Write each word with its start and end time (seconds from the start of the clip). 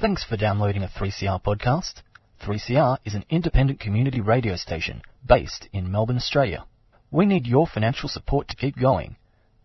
Thanks 0.00 0.22
for 0.22 0.36
downloading 0.36 0.84
a 0.84 0.88
3CR 0.88 1.42
podcast. 1.42 2.02
3CR 2.46 2.98
is 3.04 3.16
an 3.16 3.24
independent 3.30 3.80
community 3.80 4.20
radio 4.20 4.54
station 4.54 5.02
based 5.26 5.68
in 5.72 5.90
Melbourne, 5.90 6.18
Australia. 6.18 6.66
We 7.10 7.26
need 7.26 7.48
your 7.48 7.66
financial 7.66 8.08
support 8.08 8.46
to 8.46 8.54
keep 8.54 8.78
going. 8.78 9.16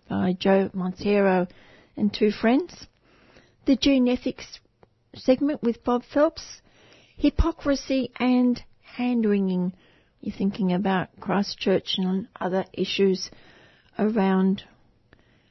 by 0.09 0.33
Joe 0.33 0.69
Montero 0.73 1.47
and 1.97 2.13
two 2.13 2.31
friends. 2.31 2.87
The 3.65 3.75
Gene 3.75 4.07
Ethics 4.07 4.59
segment 5.15 5.63
with 5.63 5.83
Bob 5.83 6.03
Phelps, 6.03 6.61
hypocrisy 7.15 8.11
and 8.19 8.61
hand 8.81 9.25
wringing. 9.25 9.73
You're 10.21 10.35
thinking 10.35 10.73
about 10.73 11.09
Christchurch 11.19 11.97
and 11.97 12.27
other 12.39 12.65
issues 12.73 13.29
around 13.97 14.63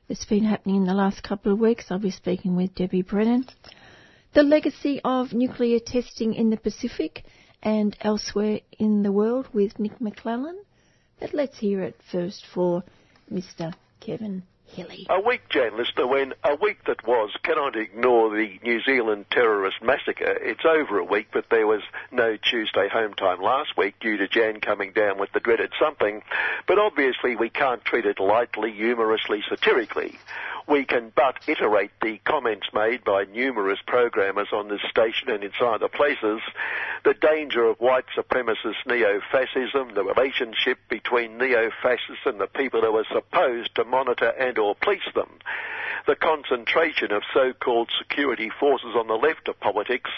that's 0.09 0.25
been 0.27 0.45
happening 0.45 0.77
in 0.77 0.85
the 0.85 0.95
last 0.95 1.23
couple 1.23 1.53
of 1.53 1.59
weeks. 1.59 1.87
I'll 1.91 1.99
be 1.99 2.11
speaking 2.11 2.57
with 2.57 2.75
Debbie 2.75 3.03
Brennan. 3.03 3.47
The 4.35 4.43
legacy 4.43 5.01
of 5.05 5.33
nuclear 5.33 5.79
testing 5.79 6.35
in 6.35 6.51
the 6.51 6.57
Pacific 6.57 7.25
and 7.63 7.97
elsewhere 8.01 8.61
in 8.79 9.03
the 9.03 9.13
world 9.13 9.49
with 9.53 9.79
Nick 9.79 10.01
McClellan. 10.01 10.59
But 11.21 11.33
let's 11.33 11.59
hear 11.59 11.83
it 11.83 11.97
first 12.11 12.45
for 12.53 12.83
Mr. 13.33 13.73
Kevin 14.05 14.43
Healy. 14.67 15.07
A 15.09 15.21
week, 15.21 15.49
Jan 15.49 15.77
Lister, 15.77 16.07
when 16.07 16.35
a 16.43 16.55
week 16.57 16.85
that 16.85 17.07
was 17.07 17.31
cannot 17.43 17.77
ignore 17.77 18.31
the 18.31 18.59
New 18.63 18.83
Zealand 18.83 19.27
terrorist 19.31 19.83
massacre. 19.83 20.37
It's 20.41 20.65
over 20.65 20.99
a 20.99 21.05
week, 21.05 21.29
but 21.33 21.47
there 21.51 21.67
was 21.67 21.83
no 22.11 22.37
Tuesday 22.37 22.89
home 22.89 23.15
time 23.15 23.41
last 23.41 23.77
week 23.77 23.95
due 24.01 24.17
to 24.17 24.29
Jan 24.29 24.61
coming 24.61 24.93
down 24.93 25.19
with 25.19 25.33
the 25.33 25.41
dreaded 25.41 25.73
something. 25.79 26.23
But 26.67 26.79
obviously 26.79 27.37
we 27.37 27.51
can't 27.51 27.85
treat 27.85 28.05
it 28.05 28.19
lightly, 28.19 28.73
humorously, 28.73 29.43
satirically 29.49 30.19
we 30.67 30.85
can 30.85 31.13
but 31.15 31.37
iterate 31.47 31.91
the 32.01 32.19
comments 32.25 32.67
made 32.73 33.05
by 33.05 33.25
numerous 33.25 33.79
programmers 33.87 34.49
on 34.53 34.69
this 34.69 34.81
station 34.91 35.31
and 35.31 35.45
inside 35.45 35.81
the 35.81 35.89
places, 35.89 36.41
the 37.05 37.15
danger 37.15 37.65
of 37.67 37.79
white 37.81 38.07
supremacist 38.17 38.87
neo-fascism, 38.87 39.95
the 39.95 40.05
relationship 40.05 40.79
between 40.89 41.37
neo-fascists 41.39 42.25
and 42.25 42.41
the 42.41 42.47
people 42.47 42.81
who 42.81 42.97
are 42.97 43.05
supposed 43.13 43.75
to 43.75 43.85
monitor 43.85 44.29
and 44.39 44.59
or 44.59 44.75
police 44.75 45.03
them, 45.15 45.39
the 46.07 46.17
concentration 46.17 47.13
of 47.13 47.23
so-called 47.33 47.91
security 47.99 48.51
forces 48.59 48.95
on 48.97 49.07
the 49.07 49.15
left 49.15 49.49
of 49.49 49.59
politics, 49.61 50.11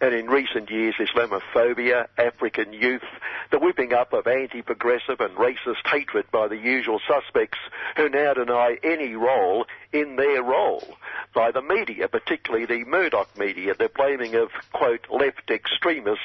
and 0.00 0.14
in 0.14 0.26
recent 0.26 0.70
years 0.70 0.94
Islamophobia, 0.98 2.06
African 2.18 2.72
youth, 2.72 3.02
the 3.50 3.58
whipping 3.58 3.92
up 3.92 4.12
of 4.12 4.26
anti-progressive 4.26 5.20
and 5.20 5.36
racist 5.36 5.86
hatred 5.86 6.26
by 6.30 6.48
the 6.48 6.56
usual 6.56 7.00
suspects 7.06 7.58
who 7.96 8.08
now 8.08 8.34
deny 8.34 8.76
any 8.82 9.14
role 9.14 9.66
in 9.92 10.16
their 10.16 10.42
role 10.42 10.96
by 11.34 11.50
the 11.50 11.62
media, 11.62 12.08
particularly 12.08 12.66
the 12.66 12.84
Murdoch 12.84 13.28
media. 13.38 13.74
They're 13.78 13.88
blaming 13.88 14.34
of, 14.34 14.48
quote, 14.72 15.06
left 15.10 15.50
extremists 15.50 16.22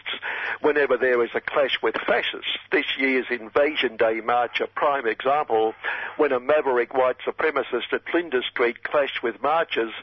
whenever 0.62 0.98
there 0.98 1.24
is 1.24 1.32
a 1.36 1.42
clash 1.42 1.78
with 1.82 1.96
fascists. 2.08 2.58
This 2.72 2.86
year's 2.98 3.28
Invasion 3.30 3.98
Day 3.98 4.22
March, 4.22 4.62
a 4.62 4.68
prime 4.68 5.06
example, 5.06 5.74
when 6.18 6.32
a 6.32 6.40
maverick 6.40 6.94
white 6.94 7.18
supremacist 7.26 7.94
at 7.94 8.08
Flinders 8.10 8.46
Street 8.52 8.84
clashed 8.84 9.24
with 9.24 9.42
marchers 9.42 9.94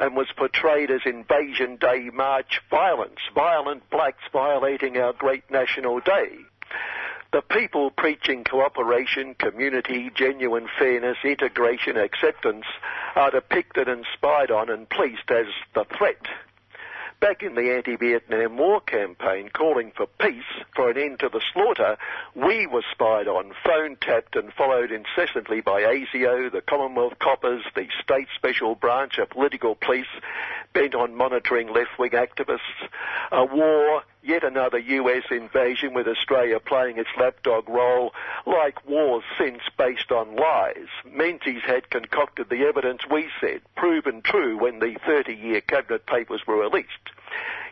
and 0.00 0.16
was 0.16 0.28
portrayed 0.36 0.90
as 0.90 1.00
Invasion 1.06 1.76
Day 1.76 2.10
March 2.12 2.60
violence, 2.70 3.13
violent 3.34 3.88
blacks 3.90 4.22
violating 4.32 4.96
our 4.96 5.12
great 5.12 5.50
national 5.50 6.00
day. 6.00 6.36
The 7.32 7.42
people 7.42 7.90
preaching 7.90 8.44
cooperation, 8.44 9.34
community, 9.34 10.10
genuine 10.14 10.68
fairness, 10.78 11.16
integration, 11.24 11.96
acceptance 11.96 12.64
are 13.16 13.32
depicted 13.32 13.88
and 13.88 14.06
spied 14.14 14.50
on 14.52 14.70
and 14.70 14.88
policed 14.88 15.30
as 15.30 15.46
the 15.74 15.84
threat 15.96 16.24
back 17.20 17.42
in 17.42 17.54
the 17.54 17.74
anti-Vietnam 17.74 18.56
War 18.56 18.80
campaign 18.80 19.48
calling 19.52 19.92
for 19.96 20.06
peace, 20.18 20.42
for 20.74 20.90
an 20.90 20.98
end 20.98 21.20
to 21.20 21.28
the 21.28 21.40
slaughter, 21.52 21.96
we 22.34 22.66
were 22.66 22.84
spied 22.92 23.28
on, 23.28 23.52
phone 23.64 23.96
tapped 24.00 24.36
and 24.36 24.52
followed 24.52 24.92
incessantly 24.92 25.60
by 25.60 25.82
ASIO, 25.82 26.50
the 26.50 26.60
Commonwealth 26.60 27.18
Coppers, 27.18 27.64
the 27.74 27.88
State 28.02 28.28
Special 28.34 28.74
Branch 28.74 29.18
of 29.18 29.30
Political 29.30 29.76
Police, 29.76 30.06
bent 30.72 30.94
on 30.94 31.14
monitoring 31.14 31.72
left-wing 31.72 32.10
activists. 32.10 32.60
A 33.32 33.44
war, 33.44 34.02
yet 34.24 34.42
another 34.42 34.78
US 34.78 35.24
invasion 35.30 35.94
with 35.94 36.08
Australia 36.08 36.58
playing 36.58 36.98
its 36.98 37.10
lapdog 37.18 37.68
role, 37.68 38.12
like 38.46 38.86
wars 38.88 39.24
since 39.38 39.60
based 39.76 40.10
on 40.10 40.36
lies. 40.36 40.88
Menzies 41.04 41.62
had 41.66 41.90
concocted 41.90 42.48
the 42.48 42.64
evidence 42.64 43.02
we 43.10 43.28
said, 43.40 43.60
proven 43.76 44.22
true 44.22 44.56
when 44.56 44.78
the 44.78 44.96
30-year 45.06 45.60
cabinet 45.60 46.06
papers 46.06 46.42
were 46.46 46.58
released. 46.58 46.88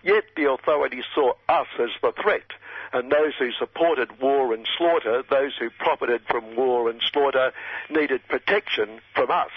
Yet 0.03 0.25
the 0.37 0.51
authorities 0.51 1.05
saw 1.15 1.33
us 1.49 1.69
as 1.79 1.91
the 2.03 2.13
threat 2.21 2.53
and 2.93 3.11
those 3.11 3.33
who 3.39 3.51
supported 3.53 4.21
war 4.21 4.53
and 4.53 4.67
slaughter, 4.77 5.23
those 5.31 5.53
who 5.59 5.71
profited 5.71 6.23
from 6.29 6.57
war 6.57 6.91
and 6.91 7.01
slaughter, 7.11 7.53
needed 7.89 8.21
protection 8.29 9.01
from 9.15 9.31
us. 9.31 9.51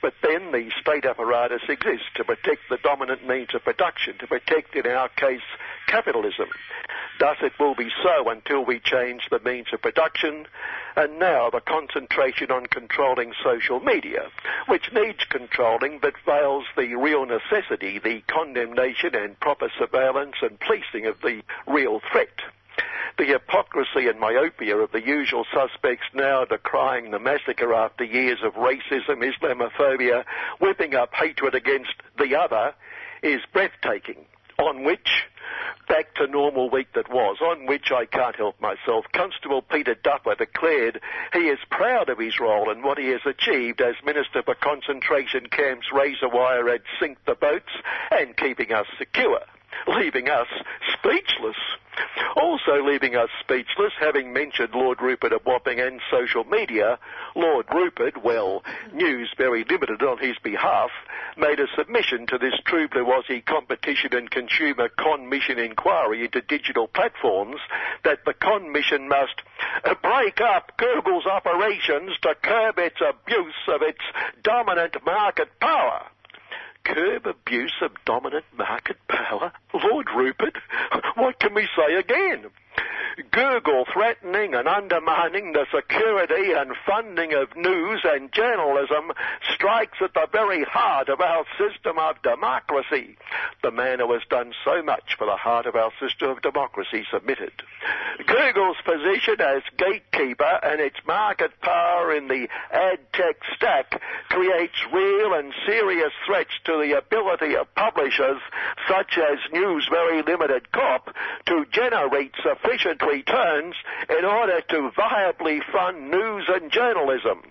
But 0.00 0.14
then 0.22 0.52
the 0.52 0.70
state 0.80 1.04
apparatus 1.04 1.62
exists 1.68 2.06
to 2.14 2.24
protect 2.24 2.68
the 2.70 2.78
dominant 2.78 3.26
means 3.26 3.54
of 3.54 3.64
production, 3.64 4.16
to 4.18 4.26
protect, 4.26 4.76
in 4.76 4.86
our 4.86 5.08
case, 5.08 5.42
capitalism. 5.88 6.48
Thus 7.18 7.38
it 7.42 7.52
will 7.58 7.74
be 7.74 7.90
so 8.02 8.28
until 8.30 8.64
we 8.64 8.78
change 8.78 9.28
the 9.28 9.40
means 9.40 9.66
of 9.72 9.82
production, 9.82 10.46
and 10.94 11.18
now 11.18 11.50
the 11.50 11.60
concentration 11.60 12.52
on 12.52 12.66
controlling 12.66 13.32
social 13.42 13.80
media, 13.80 14.28
which 14.66 14.92
needs 14.92 15.24
controlling 15.28 15.98
but 15.98 16.14
fails 16.24 16.64
the 16.76 16.94
real 16.94 17.26
necessity, 17.26 17.98
the 17.98 18.20
condemnation 18.28 19.16
and 19.16 19.38
proper 19.40 19.68
surveillance 19.78 20.36
and 20.42 20.60
policing 20.60 21.06
of 21.06 21.20
the 21.22 21.42
real 21.66 22.00
threat. 22.12 22.40
The 23.18 23.24
hypocrisy 23.24 24.06
and 24.08 24.20
myopia 24.20 24.76
of 24.76 24.92
the 24.92 25.04
usual 25.04 25.44
suspects 25.52 26.06
now 26.14 26.44
decrying 26.44 27.10
the 27.10 27.18
massacre 27.18 27.74
after 27.74 28.04
years 28.04 28.38
of 28.44 28.54
racism, 28.54 29.22
Islamophobia, 29.22 30.24
whipping 30.60 30.94
up 30.94 31.12
hatred 31.14 31.54
against 31.54 31.94
the 32.16 32.36
other 32.36 32.74
is 33.22 33.40
breathtaking. 33.52 34.24
On 34.58 34.84
which, 34.84 35.24
back 35.88 36.14
to 36.16 36.26
normal 36.26 36.68
week 36.70 36.92
that 36.94 37.10
was, 37.10 37.38
on 37.40 37.66
which 37.66 37.92
I 37.92 38.06
can't 38.06 38.36
help 38.36 38.60
myself, 38.60 39.04
Constable 39.12 39.62
Peter 39.62 39.94
Duffer 39.94 40.34
declared 40.34 41.00
he 41.32 41.48
is 41.48 41.58
proud 41.70 42.08
of 42.08 42.18
his 42.18 42.40
role 42.40 42.70
and 42.70 42.82
what 42.82 42.98
he 42.98 43.08
has 43.08 43.20
achieved 43.24 43.80
as 43.80 43.94
Minister 44.04 44.42
for 44.42 44.54
Concentration 44.54 45.46
Camps, 45.46 45.86
Razor 45.92 46.28
Wire 46.28 46.68
and 46.68 46.82
Sink 47.00 47.18
the 47.24 47.34
Boats 47.34 47.70
and 48.10 48.36
keeping 48.36 48.72
us 48.72 48.86
secure 48.98 49.40
leaving 49.86 50.28
us 50.28 50.48
speechless. 50.92 51.56
Also 52.36 52.82
leaving 52.84 53.16
us 53.16 53.28
speechless, 53.40 53.92
having 53.98 54.32
mentioned 54.32 54.74
Lord 54.74 55.00
Rupert 55.00 55.32
of 55.32 55.44
Wapping 55.44 55.80
and 55.80 56.00
social 56.10 56.44
media, 56.44 56.98
Lord 57.34 57.66
Rupert, 57.72 58.22
well, 58.22 58.62
news 58.92 59.32
very 59.36 59.64
limited 59.64 60.02
on 60.02 60.18
his 60.18 60.36
behalf, 60.42 60.90
made 61.36 61.60
a 61.60 61.66
submission 61.76 62.26
to 62.28 62.38
this 62.38 62.54
True 62.64 62.88
Blue 62.88 63.06
Aussie 63.06 63.44
Competition 63.44 64.14
and 64.14 64.30
Consumer 64.30 64.88
Commission 64.88 65.58
inquiry 65.58 66.24
into 66.24 66.40
digital 66.42 66.88
platforms 66.88 67.60
that 68.04 68.24
the 68.24 68.34
Commission 68.34 69.08
must 69.08 69.42
break 70.02 70.40
up 70.40 70.72
Google's 70.76 71.26
operations 71.26 72.12
to 72.22 72.34
curb 72.42 72.78
its 72.78 73.00
abuse 73.00 73.54
of 73.68 73.82
its 73.82 74.00
dominant 74.42 74.96
market 75.04 75.48
power 75.60 76.06
curb 76.94 77.26
abuse 77.26 77.74
of 77.82 77.92
dominant 78.04 78.44
market 78.56 78.96
power? 79.08 79.52
Lord 79.74 80.06
Rupert, 80.16 80.56
what 81.14 81.38
can 81.38 81.54
we 81.54 81.68
say 81.76 81.94
again? 81.94 82.46
Google 83.32 83.84
threatening 83.92 84.54
and 84.54 84.68
undermining 84.68 85.52
the 85.52 85.66
security 85.74 86.52
and 86.52 86.72
funding 86.86 87.32
of 87.34 87.56
news 87.56 88.00
and 88.04 88.32
journalism 88.32 89.12
strikes 89.54 89.98
at 90.00 90.14
the 90.14 90.28
very 90.30 90.64
heart 90.64 91.08
of 91.08 91.20
our 91.20 91.44
system 91.58 91.98
of 91.98 92.22
democracy. 92.22 93.16
The 93.62 93.70
man 93.70 93.98
who 93.98 94.12
has 94.12 94.22
done 94.30 94.52
so 94.64 94.82
much 94.82 95.16
for 95.18 95.26
the 95.26 95.36
heart 95.36 95.66
of 95.66 95.74
our 95.74 95.90
system 96.00 96.30
of 96.30 96.42
democracy 96.42 97.04
submitted. 97.10 97.52
Google's 98.26 98.76
position 98.84 99.40
as 99.40 99.62
gatekeeper 99.76 100.60
and 100.62 100.80
its 100.80 100.98
market 101.06 101.50
power 101.60 102.14
in 102.14 102.28
the 102.28 102.48
ad 102.72 102.98
tech 103.12 103.36
stack 103.56 104.00
creates 104.28 104.78
real 104.92 105.34
and 105.34 105.52
serious 105.66 106.12
threats 106.26 106.52
to 106.64 106.72
the 106.78 106.96
ability 106.96 107.56
of 107.56 107.72
publishers 107.74 108.40
such 108.88 109.18
as 109.18 109.38
News 109.52 109.88
Very 109.90 110.22
Limited 110.22 110.70
Corp 110.72 111.14
to 111.46 111.64
generate 111.72 112.32
sufficient 112.42 112.67
returns 113.02 113.74
in 114.10 114.24
order 114.24 114.60
to 114.60 114.90
viably 114.90 115.60
fund 115.72 116.10
news 116.10 116.44
and 116.48 116.70
journalism. 116.70 117.42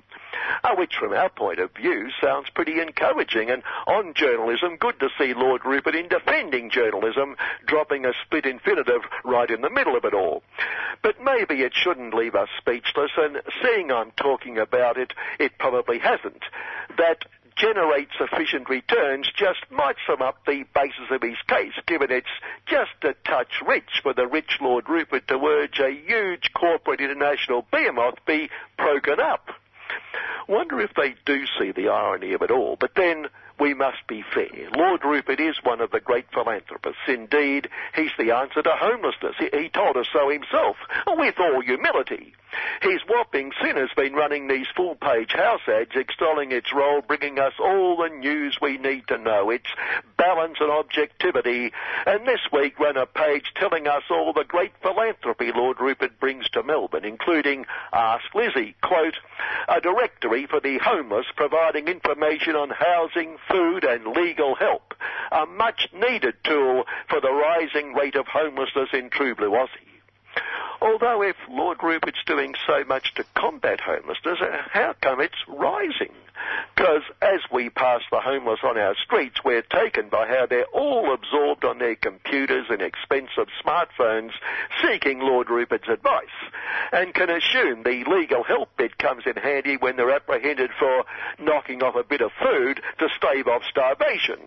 uh, 0.63 0.75
which 0.75 0.95
from 0.99 1.13
our 1.13 1.29
point 1.29 1.59
of 1.59 1.71
view 1.75 2.09
sounds 2.21 2.49
pretty 2.53 2.79
encouraging. 2.79 3.49
And 3.49 3.63
on 3.85 4.13
journalism, 4.13 4.77
good 4.77 4.99
to 4.99 5.09
see 5.17 5.33
Lord 5.33 5.65
Rupert 5.65 5.95
in 5.95 6.07
defending 6.07 6.69
journalism, 6.69 7.35
dropping 7.65 8.05
a 8.05 8.13
split 8.25 8.45
infinitive 8.45 9.01
right 9.23 9.49
in 9.49 9.61
the 9.61 9.69
middle 9.69 9.95
of 9.95 10.05
it 10.05 10.13
all. 10.13 10.43
But 11.01 11.21
maybe 11.21 11.61
it 11.61 11.73
shouldn't 11.73 12.13
leave 12.13 12.35
us 12.35 12.49
speechless, 12.57 13.11
and 13.17 13.41
seeing 13.61 13.91
I'm 13.91 14.11
talking 14.11 14.57
about 14.57 14.97
it, 14.97 15.13
it 15.39 15.57
probably 15.57 15.99
hasn't. 15.99 16.43
That 16.97 17.25
generate 17.57 18.09
sufficient 18.17 18.69
returns 18.69 19.29
just 19.35 19.65
might 19.71 19.95
sum 20.05 20.21
up 20.21 20.45
the 20.45 20.63
basis 20.73 21.11
of 21.11 21.21
his 21.21 21.37
case, 21.47 21.73
given 21.87 22.11
it's 22.11 22.27
just 22.67 22.91
a 23.03 23.13
touch 23.27 23.61
rich 23.65 24.01
for 24.03 24.13
the 24.13 24.27
rich 24.27 24.57
Lord 24.61 24.87
Rupert 24.87 25.27
to 25.27 25.43
urge 25.43 25.79
a 25.79 25.91
huge 25.91 26.51
corporate 26.53 27.01
international 27.01 27.65
behemoth 27.71 28.19
be 28.25 28.49
broken 28.77 29.19
up. 29.19 29.49
Wonder 30.47 30.79
if 30.79 30.91
they 30.95 31.15
do 31.25 31.45
see 31.59 31.71
the 31.71 31.89
irony 31.89 32.33
of 32.33 32.41
it 32.41 32.51
all. 32.51 32.77
But 32.79 32.95
then 32.95 33.27
we 33.59 33.73
must 33.73 34.05
be 34.07 34.23
fair. 34.33 34.69
Lord 34.75 35.03
Rupert 35.03 35.39
is 35.39 35.55
one 35.63 35.81
of 35.81 35.91
the 35.91 35.99
great 35.99 36.25
philanthropists. 36.31 37.01
Indeed, 37.07 37.69
he's 37.95 38.11
the 38.17 38.31
answer 38.31 38.61
to 38.61 38.71
homelessness. 38.71 39.35
He, 39.39 39.69
told 39.69 39.97
us 39.97 40.07
so 40.13 40.29
himself, 40.29 40.77
with 41.07 41.35
all 41.39 41.61
humility. 41.61 42.33
His 42.81 43.01
whopping. 43.07 43.51
Sin 43.61 43.75
has 43.75 43.89
been 43.95 44.13
running 44.13 44.47
these 44.47 44.67
full-page 44.75 45.31
house 45.31 45.61
ads 45.67 45.95
extolling 45.95 46.51
its 46.51 46.73
role, 46.73 47.01
bringing 47.01 47.39
us 47.39 47.53
all 47.59 47.97
the 47.97 48.09
news 48.09 48.57
we 48.61 48.77
need 48.77 49.07
to 49.07 49.17
know, 49.17 49.49
its 49.49 49.67
balance 50.17 50.57
and 50.59 50.71
objectivity, 50.71 51.71
and 52.05 52.27
this 52.27 52.41
week 52.51 52.79
ran 52.79 52.97
a 52.97 53.05
page 53.05 53.51
telling 53.55 53.87
us 53.87 54.03
all 54.09 54.33
the 54.33 54.43
great 54.43 54.73
philanthropy 54.81 55.51
Lord 55.53 55.79
Rupert 55.79 56.19
brings 56.19 56.49
to 56.49 56.63
Melbourne, 56.63 57.05
including 57.05 57.65
Ask 57.93 58.33
Lizzie, 58.33 58.75
quote, 58.81 59.15
a 59.67 59.81
directory 59.81 60.45
for 60.45 60.59
the 60.59 60.79
homeless 60.79 61.25
providing 61.35 61.87
information 61.87 62.55
on 62.55 62.69
housing, 62.69 63.37
food 63.49 63.83
and 63.83 64.07
legal 64.07 64.55
help, 64.55 64.93
a 65.31 65.45
much 65.45 65.89
needed 65.93 66.35
tool 66.43 66.85
for 67.09 67.21
the 67.21 67.31
rising 67.31 67.93
rate 67.93 68.15
of 68.15 68.27
homelessness 68.27 68.89
in 68.93 69.09
true 69.09 69.35
blue 69.35 69.51
Aussie. 69.51 69.96
Although 70.81 71.23
if 71.23 71.35
Lord 71.49 71.81
Rupert's 71.81 72.23
doing 72.25 72.53
so 72.67 72.83
much 72.85 73.13
to 73.15 73.25
combat 73.35 73.79
homelessness, 73.79 74.39
uh, 74.41 74.61
how 74.71 74.93
come 75.01 75.19
it's 75.21 75.47
rising? 75.47 76.13
Because 76.75 77.01
as 77.21 77.41
we 77.51 77.69
pass 77.69 78.01
the 78.11 78.19
homeless 78.19 78.59
on 78.63 78.77
our 78.77 78.95
streets, 78.95 79.43
we're 79.43 79.63
taken 79.63 80.09
by 80.09 80.27
how 80.27 80.45
they're 80.45 80.65
all 80.65 81.11
absorbed 81.11 81.65
on 81.65 81.79
their 81.79 81.95
computers 81.95 82.67
and 82.69 82.81
expensive 82.81 83.47
smartphones, 83.63 84.31
seeking 84.83 85.19
Lord 85.19 85.49
Rupert's 85.49 85.89
advice, 85.89 86.27
and 86.91 87.13
can 87.13 87.31
assume 87.31 87.81
the 87.81 88.03
legal 88.05 88.43
help 88.43 88.77
bit 88.77 88.97
comes 88.99 89.23
in 89.25 89.35
handy 89.35 89.77
when 89.77 89.95
they're 89.95 90.11
apprehended 90.11 90.69
for 90.77 91.05
knocking 91.39 91.81
off 91.81 91.95
a 91.95 92.03
bit 92.03 92.21
of 92.21 92.31
food 92.33 92.81
to 92.99 93.09
stave 93.17 93.47
off 93.47 93.63
starvation 93.63 94.37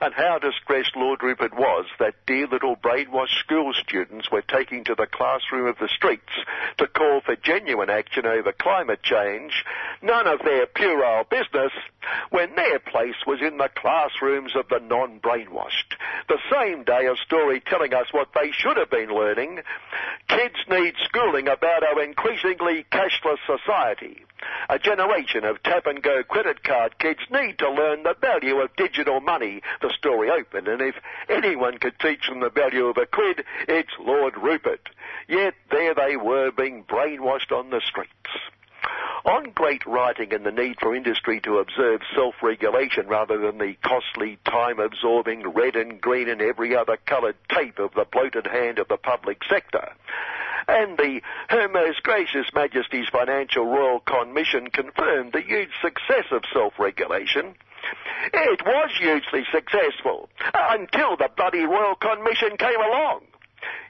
and 0.00 0.14
how 0.14 0.38
distressed 0.38 0.96
Lord 0.96 1.22
Rupert 1.22 1.54
was 1.54 1.86
that 1.98 2.14
dear 2.26 2.46
little 2.46 2.76
brainwashed 2.76 3.38
school 3.38 3.72
students 3.74 4.30
were 4.30 4.42
taking 4.42 4.84
to 4.84 4.94
the 4.94 5.06
classroom 5.06 5.66
of 5.66 5.78
the 5.78 5.88
streets 5.88 6.32
to 6.78 6.86
call 6.86 7.20
for 7.20 7.36
genuine 7.36 7.90
action 7.90 8.26
over 8.26 8.52
climate 8.52 9.02
change, 9.02 9.64
none 10.02 10.26
of 10.26 10.40
their 10.44 10.66
puerile 10.66 11.24
business, 11.24 11.72
when 12.30 12.54
their 12.56 12.78
place 12.78 13.26
was 13.26 13.40
in 13.40 13.58
the 13.58 13.70
classrooms 13.74 14.52
of 14.56 14.68
the 14.68 14.80
non-brainwashed. 14.80 15.94
The 16.28 16.38
same 16.50 16.84
day 16.84 17.06
a 17.06 17.16
story 17.16 17.60
telling 17.60 17.94
us 17.94 18.06
what 18.12 18.28
they 18.34 18.50
should 18.52 18.76
have 18.76 18.90
been 18.90 19.10
learning. 19.10 19.60
Kids 20.28 20.56
need 20.68 20.94
schooling 21.04 21.48
about 21.48 21.82
our 21.82 22.02
increasingly 22.02 22.84
cashless 22.90 23.38
society. 23.46 24.24
A 24.68 24.78
generation 24.78 25.44
of 25.44 25.62
tap 25.62 25.86
and 25.86 26.02
go 26.02 26.24
credit 26.24 26.64
card 26.64 26.98
kids 26.98 27.20
need 27.30 27.58
to 27.58 27.70
learn 27.70 28.02
the 28.02 28.16
value 28.20 28.56
of 28.56 28.74
digital 28.76 29.20
money, 29.20 29.61
the 29.80 29.92
story 29.96 30.30
opened, 30.30 30.68
and 30.68 30.80
if 30.80 30.94
anyone 31.28 31.78
could 31.78 31.98
teach 31.98 32.28
them 32.28 32.40
the 32.40 32.50
value 32.50 32.86
of 32.86 32.96
a 32.96 33.06
quid, 33.06 33.44
it's 33.68 33.92
Lord 34.00 34.36
Rupert. 34.36 34.88
Yet 35.28 35.54
there 35.70 35.94
they 35.94 36.16
were 36.16 36.50
being 36.50 36.84
brainwashed 36.84 37.52
on 37.52 37.70
the 37.70 37.80
streets. 37.80 38.10
On 39.24 39.50
great 39.50 39.86
writing 39.86 40.32
and 40.34 40.44
the 40.44 40.50
need 40.50 40.80
for 40.80 40.96
industry 40.96 41.40
to 41.42 41.58
observe 41.58 42.00
self-regulation 42.12 43.06
rather 43.06 43.38
than 43.38 43.58
the 43.58 43.76
costly, 43.84 44.38
time-absorbing 44.44 45.48
red 45.50 45.76
and 45.76 46.00
green 46.00 46.28
and 46.28 46.42
every 46.42 46.74
other 46.74 46.96
coloured 47.06 47.36
tape 47.48 47.78
of 47.78 47.94
the 47.94 48.04
bloated 48.10 48.48
hand 48.48 48.80
of 48.80 48.88
the 48.88 48.96
public 48.96 49.38
sector. 49.48 49.92
And 50.66 50.98
the 50.98 51.22
Her 51.48 51.68
Most 51.68 52.02
Gracious 52.02 52.46
Majesty's 52.52 53.08
Financial 53.08 53.64
Royal 53.64 54.00
Commission 54.00 54.68
confirmed 54.68 55.32
the 55.32 55.40
huge 55.40 55.70
success 55.80 56.26
of 56.32 56.42
self-regulation. 56.52 57.54
It 58.32 58.62
was 58.64 58.90
hugely 58.98 59.44
successful 59.52 60.28
uh, 60.54 60.68
until 60.70 61.16
the 61.16 61.28
bloody 61.36 61.64
Royal 61.64 61.94
Commission 61.96 62.56
came 62.56 62.80
along. 62.80 63.22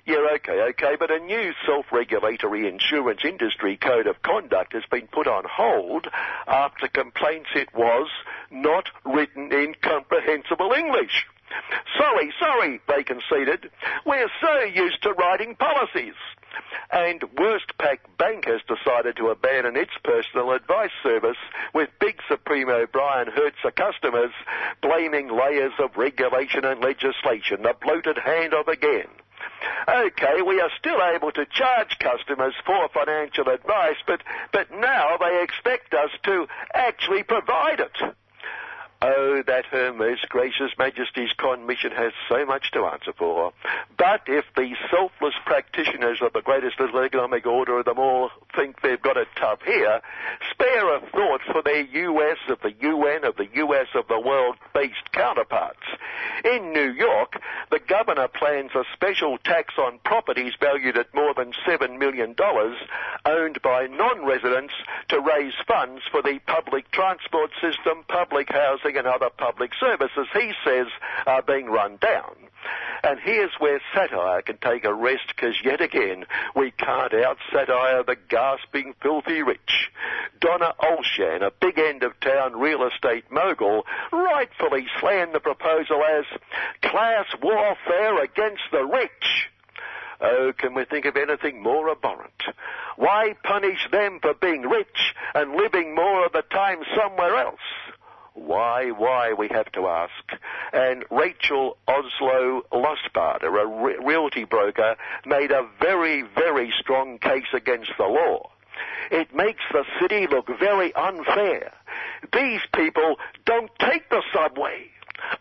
Yeah, 0.04 0.26
okay, 0.34 0.60
okay, 0.70 0.96
but 0.98 1.12
a 1.12 1.20
new 1.20 1.52
self-regulatory 1.64 2.68
insurance 2.68 3.20
industry 3.24 3.76
code 3.76 4.08
of 4.08 4.20
conduct 4.22 4.72
has 4.72 4.82
been 4.90 5.06
put 5.06 5.28
on 5.28 5.44
hold 5.48 6.08
after 6.48 6.88
complaints 6.88 7.50
it 7.54 7.68
was 7.72 8.08
not 8.50 8.88
written 9.04 9.52
in 9.52 9.74
comprehensible 9.80 10.72
English. 10.72 11.26
Sorry, 11.96 12.32
sorry, 12.40 12.80
they 12.88 13.04
conceded. 13.04 13.70
We're 14.04 14.30
so 14.40 14.60
used 14.64 15.02
to 15.02 15.12
writing 15.12 15.54
policies. 15.54 16.14
And 16.90 17.20
Westpac 17.20 17.98
Bank 18.18 18.46
has 18.46 18.60
decided 18.68 19.16
to 19.16 19.28
abandon 19.28 19.76
its 19.76 19.92
personal 20.04 20.52
advice 20.52 20.90
service 21.02 21.38
with 21.72 21.88
big 22.00 22.20
Supremo 22.28 22.86
Brian 22.86 23.28
Hartzer 23.28 23.74
customers 23.74 24.32
blaming 24.82 25.28
layers 25.28 25.72
of 25.78 25.96
regulation 25.96 26.64
and 26.64 26.80
legislation, 26.80 27.62
the 27.62 27.74
bloated 27.80 28.18
hand 28.18 28.54
of 28.54 28.68
again. 28.68 29.08
Okay, 29.88 30.42
we 30.42 30.60
are 30.60 30.70
still 30.78 31.00
able 31.14 31.32
to 31.32 31.46
charge 31.46 31.98
customers 31.98 32.54
for 32.64 32.88
financial 32.90 33.48
advice, 33.48 33.96
but, 34.06 34.22
but 34.52 34.70
now 34.70 35.16
they 35.18 35.42
expect 35.42 35.94
us 35.94 36.10
to 36.24 36.46
actually 36.74 37.22
provide 37.22 37.80
it. 37.80 38.14
Oh, 39.04 39.42
that 39.48 39.64
Her 39.66 39.92
Most 39.92 40.28
Gracious 40.28 40.70
Majesty's 40.78 41.32
Commission 41.32 41.90
has 41.90 42.12
so 42.28 42.46
much 42.46 42.70
to 42.70 42.84
answer 42.84 43.12
for. 43.12 43.52
But 43.98 44.20
if 44.28 44.44
the 44.54 44.76
selfless 44.92 45.34
practitioners 45.44 46.22
of 46.22 46.32
the 46.32 46.40
greatest 46.40 46.78
little 46.78 47.00
economic 47.00 47.44
order 47.44 47.80
of 47.80 47.84
them 47.84 47.98
all 47.98 48.30
think 48.54 48.80
they've 48.80 49.02
got 49.02 49.16
it 49.16 49.26
tough 49.34 49.58
here, 49.66 50.00
spare 50.52 50.94
a 50.94 51.00
thought 51.00 51.40
for 51.50 51.62
their 51.62 51.80
US 51.80 52.38
of 52.48 52.60
the 52.62 52.74
UN 52.80 53.24
of 53.24 53.34
the 53.34 53.48
US 53.54 53.88
of 53.96 54.06
the 54.06 54.20
world 54.20 54.54
based 54.72 55.10
counterparts. 55.10 55.82
In 56.44 56.72
New 56.72 56.92
York, 56.92 57.42
the 57.72 57.80
governor 57.80 58.28
plans 58.28 58.70
a 58.76 58.84
special 58.92 59.36
tax 59.38 59.74
on 59.78 59.98
properties 60.04 60.52
valued 60.60 60.96
at 60.96 61.12
more 61.12 61.34
than 61.34 61.52
$7 61.66 61.98
million 61.98 62.36
owned 63.26 63.62
by 63.62 63.88
non-residents 63.88 64.74
to 65.08 65.18
raise 65.18 65.54
funds 65.66 66.02
for 66.08 66.22
the 66.22 66.38
public 66.46 66.88
transport 66.92 67.50
system, 67.60 68.04
public 68.06 68.52
housing, 68.52 68.91
and 68.96 69.06
other 69.06 69.30
public 69.30 69.72
services 69.78 70.26
he 70.32 70.52
says 70.64 70.86
are 71.26 71.42
being 71.42 71.66
run 71.66 71.96
down. 71.96 72.36
And 73.04 73.18
here's 73.18 73.50
where 73.58 73.80
satire 73.92 74.42
can 74.42 74.58
take 74.58 74.84
a 74.84 74.94
rest 74.94 75.26
because 75.34 75.56
yet 75.64 75.80
again 75.80 76.24
we 76.54 76.70
can't 76.70 77.12
out 77.14 77.38
satire 77.52 78.04
the 78.04 78.16
gasping 78.28 78.94
filthy 79.02 79.42
rich. 79.42 79.90
Donna 80.40 80.72
Olshan, 80.80 81.42
a 81.42 81.50
big 81.50 81.78
end 81.78 82.04
of 82.04 82.18
town 82.20 82.58
real 82.58 82.86
estate 82.86 83.24
mogul, 83.30 83.84
rightfully 84.12 84.86
slammed 85.00 85.34
the 85.34 85.40
proposal 85.40 86.02
as 86.04 86.24
class 86.82 87.26
warfare 87.42 88.22
against 88.22 88.62
the 88.70 88.84
rich. 88.84 89.48
Oh, 90.20 90.52
can 90.56 90.74
we 90.74 90.84
think 90.84 91.04
of 91.04 91.16
anything 91.16 91.60
more 91.60 91.90
abhorrent? 91.90 92.42
Why 92.96 93.34
punish 93.42 93.88
them 93.90 94.20
for 94.20 94.34
being 94.34 94.62
rich 94.62 95.14
and 95.34 95.56
living 95.56 95.96
more 95.96 96.24
of 96.24 96.32
the 96.32 96.42
time 96.42 96.78
somewhere 96.96 97.36
else? 97.36 97.58
Why, 98.34 98.90
why, 98.90 99.34
we 99.34 99.48
have 99.48 99.70
to 99.72 99.86
ask. 99.88 100.12
And 100.72 101.04
Rachel 101.10 101.76
Oslo 101.86 102.62
Lustbarter, 102.72 103.62
a 103.62 103.66
re- 103.66 103.98
realty 104.02 104.44
broker, 104.44 104.96
made 105.26 105.50
a 105.50 105.68
very, 105.80 106.22
very 106.22 106.72
strong 106.80 107.18
case 107.18 107.52
against 107.52 107.92
the 107.98 108.04
law. 108.06 108.50
It 109.10 109.34
makes 109.34 109.62
the 109.70 109.84
city 110.00 110.26
look 110.26 110.48
very 110.58 110.94
unfair. 110.94 111.72
These 112.32 112.62
people 112.74 113.16
don't 113.44 113.70
take 113.78 114.08
the 114.08 114.22
subway. 114.32 114.86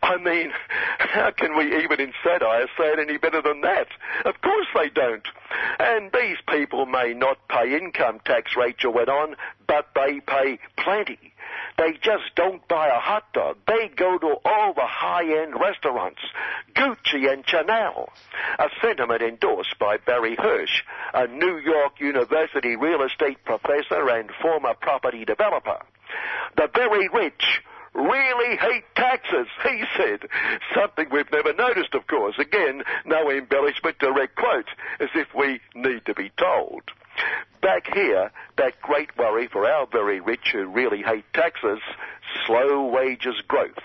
I 0.03 0.17
mean, 0.17 0.51
how 0.99 1.31
can 1.31 1.57
we 1.57 1.83
even 1.83 1.99
in 1.99 2.13
satire 2.23 2.67
say 2.77 2.85
it 2.85 2.99
any 2.99 3.17
better 3.17 3.41
than 3.41 3.61
that? 3.61 3.87
Of 4.25 4.41
course 4.41 4.67
they 4.75 4.89
don't. 4.89 5.25
And 5.79 6.11
these 6.11 6.37
people 6.47 6.85
may 6.85 7.13
not 7.13 7.47
pay 7.47 7.75
income 7.77 8.19
tax, 8.25 8.55
Rachel 8.55 8.93
went 8.93 9.09
on, 9.09 9.35
but 9.67 9.89
they 9.95 10.19
pay 10.19 10.59
plenty. 10.77 11.30
They 11.77 11.93
just 11.93 12.35
don't 12.35 12.67
buy 12.67 12.87
a 12.87 12.99
hot 12.99 13.31
dog. 13.33 13.57
They 13.67 13.89
go 13.95 14.17
to 14.17 14.35
all 14.45 14.73
the 14.73 14.85
high-end 14.85 15.59
restaurants, 15.59 16.19
Gucci 16.75 17.31
and 17.31 17.43
Chanel. 17.47 18.09
A 18.59 18.69
sentiment 18.81 19.21
endorsed 19.21 19.77
by 19.79 19.97
Barry 19.97 20.35
Hersh, 20.35 20.81
a 21.13 21.27
New 21.27 21.57
York 21.57 21.99
University 21.99 22.75
real 22.75 23.03
estate 23.03 23.43
professor 23.45 24.09
and 24.09 24.29
former 24.41 24.73
property 24.73 25.25
developer. 25.25 25.81
The 26.57 26.69
very 26.73 27.07
rich 27.07 27.61
really 27.93 28.57
hate 28.57 28.83
taxes, 28.95 29.47
he 29.63 29.83
said. 29.97 30.27
Something 30.75 31.07
we've 31.11 31.31
never 31.31 31.53
noticed, 31.53 31.93
of 31.93 32.07
course. 32.07 32.35
Again, 32.39 32.83
no 33.05 33.29
embellishment, 33.29 33.99
direct 33.99 34.35
quote, 34.35 34.69
as 34.99 35.09
if 35.15 35.27
we 35.35 35.59
need 35.75 36.05
to 36.05 36.13
be 36.13 36.31
told. 36.37 36.83
Back 37.61 37.93
here, 37.93 38.31
that 38.57 38.81
great 38.81 39.15
worry 39.17 39.47
for 39.47 39.69
our 39.69 39.85
very 39.85 40.19
rich 40.19 40.49
who 40.51 40.65
really 40.65 41.01
hate 41.01 41.25
taxes, 41.33 41.79
slow 42.45 42.85
wages 42.85 43.39
growth. 43.47 43.77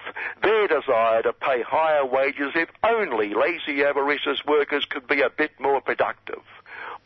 Their 0.42 0.66
desire 0.68 1.22
to 1.22 1.32
pay 1.32 1.62
higher 1.62 2.06
wages 2.06 2.52
if 2.54 2.70
only 2.82 3.34
lazy 3.34 3.84
avaricious 3.84 4.44
workers 4.46 4.86
could 4.88 5.06
be 5.06 5.20
a 5.20 5.30
bit 5.30 5.52
more 5.60 5.80
productive 5.80 6.42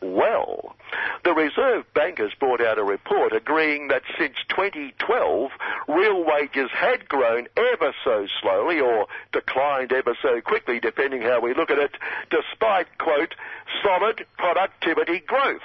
well. 0.01 0.75
The 1.23 1.33
Reserve 1.33 1.85
Bank 1.93 2.17
has 2.17 2.33
brought 2.39 2.61
out 2.61 2.79
a 2.79 2.83
report 2.83 3.33
agreeing 3.33 3.89
that 3.89 4.01
since 4.17 4.35
2012, 4.49 5.51
real 5.87 6.23
wages 6.25 6.69
had 6.71 7.07
grown 7.07 7.47
ever 7.55 7.93
so 8.03 8.27
slowly 8.41 8.79
or 8.79 9.07
declined 9.31 9.93
ever 9.93 10.17
so 10.21 10.41
quickly, 10.41 10.79
depending 10.79 11.21
how 11.21 11.39
we 11.39 11.53
look 11.53 11.69
at 11.69 11.77
it, 11.77 11.95
despite, 12.29 12.97
quote, 12.97 13.35
solid 13.83 14.25
productivity 14.37 15.19
growth. 15.19 15.61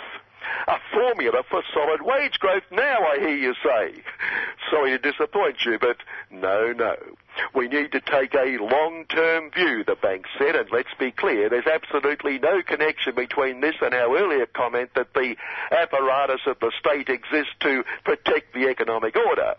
A 0.69 0.79
formula 0.93 1.43
for 1.49 1.63
solid 1.73 2.03
wage 2.03 2.39
growth 2.39 2.65
now, 2.71 2.99
I 3.07 3.19
hear 3.19 3.37
you 3.37 3.55
say. 3.55 4.03
Sorry 4.71 4.91
to 4.91 4.99
disappoint 4.99 5.65
you, 5.65 5.79
but 5.79 5.99
no, 6.31 6.73
no. 6.73 6.97
We 7.55 7.69
need 7.69 7.93
to 7.93 8.01
take 8.01 8.35
a 8.35 8.59
long-term 8.59 9.51
view, 9.51 9.85
the 9.85 9.97
bank 9.97 10.27
said, 10.39 10.57
and 10.57 10.69
let's 10.71 10.95
be 10.99 11.11
clear, 11.11 11.49
there's 11.49 11.67
absolutely 11.67 12.39
no 12.39 12.63
connection 12.63 13.15
between 13.15 13.61
this 13.61 13.77
and 13.81 13.95
our 13.95 14.17
earlier 14.17 14.47
comment 14.47 14.91
that 14.95 15.13
the 15.15 15.37
apparatus 15.71 16.41
of 16.47 16.59
the 16.61 16.73
state 16.79 17.09
exists 17.09 17.53
to 17.61 17.85
protect 18.05 18.55
the 18.55 18.69
economic 18.69 19.17
order. 19.17 19.55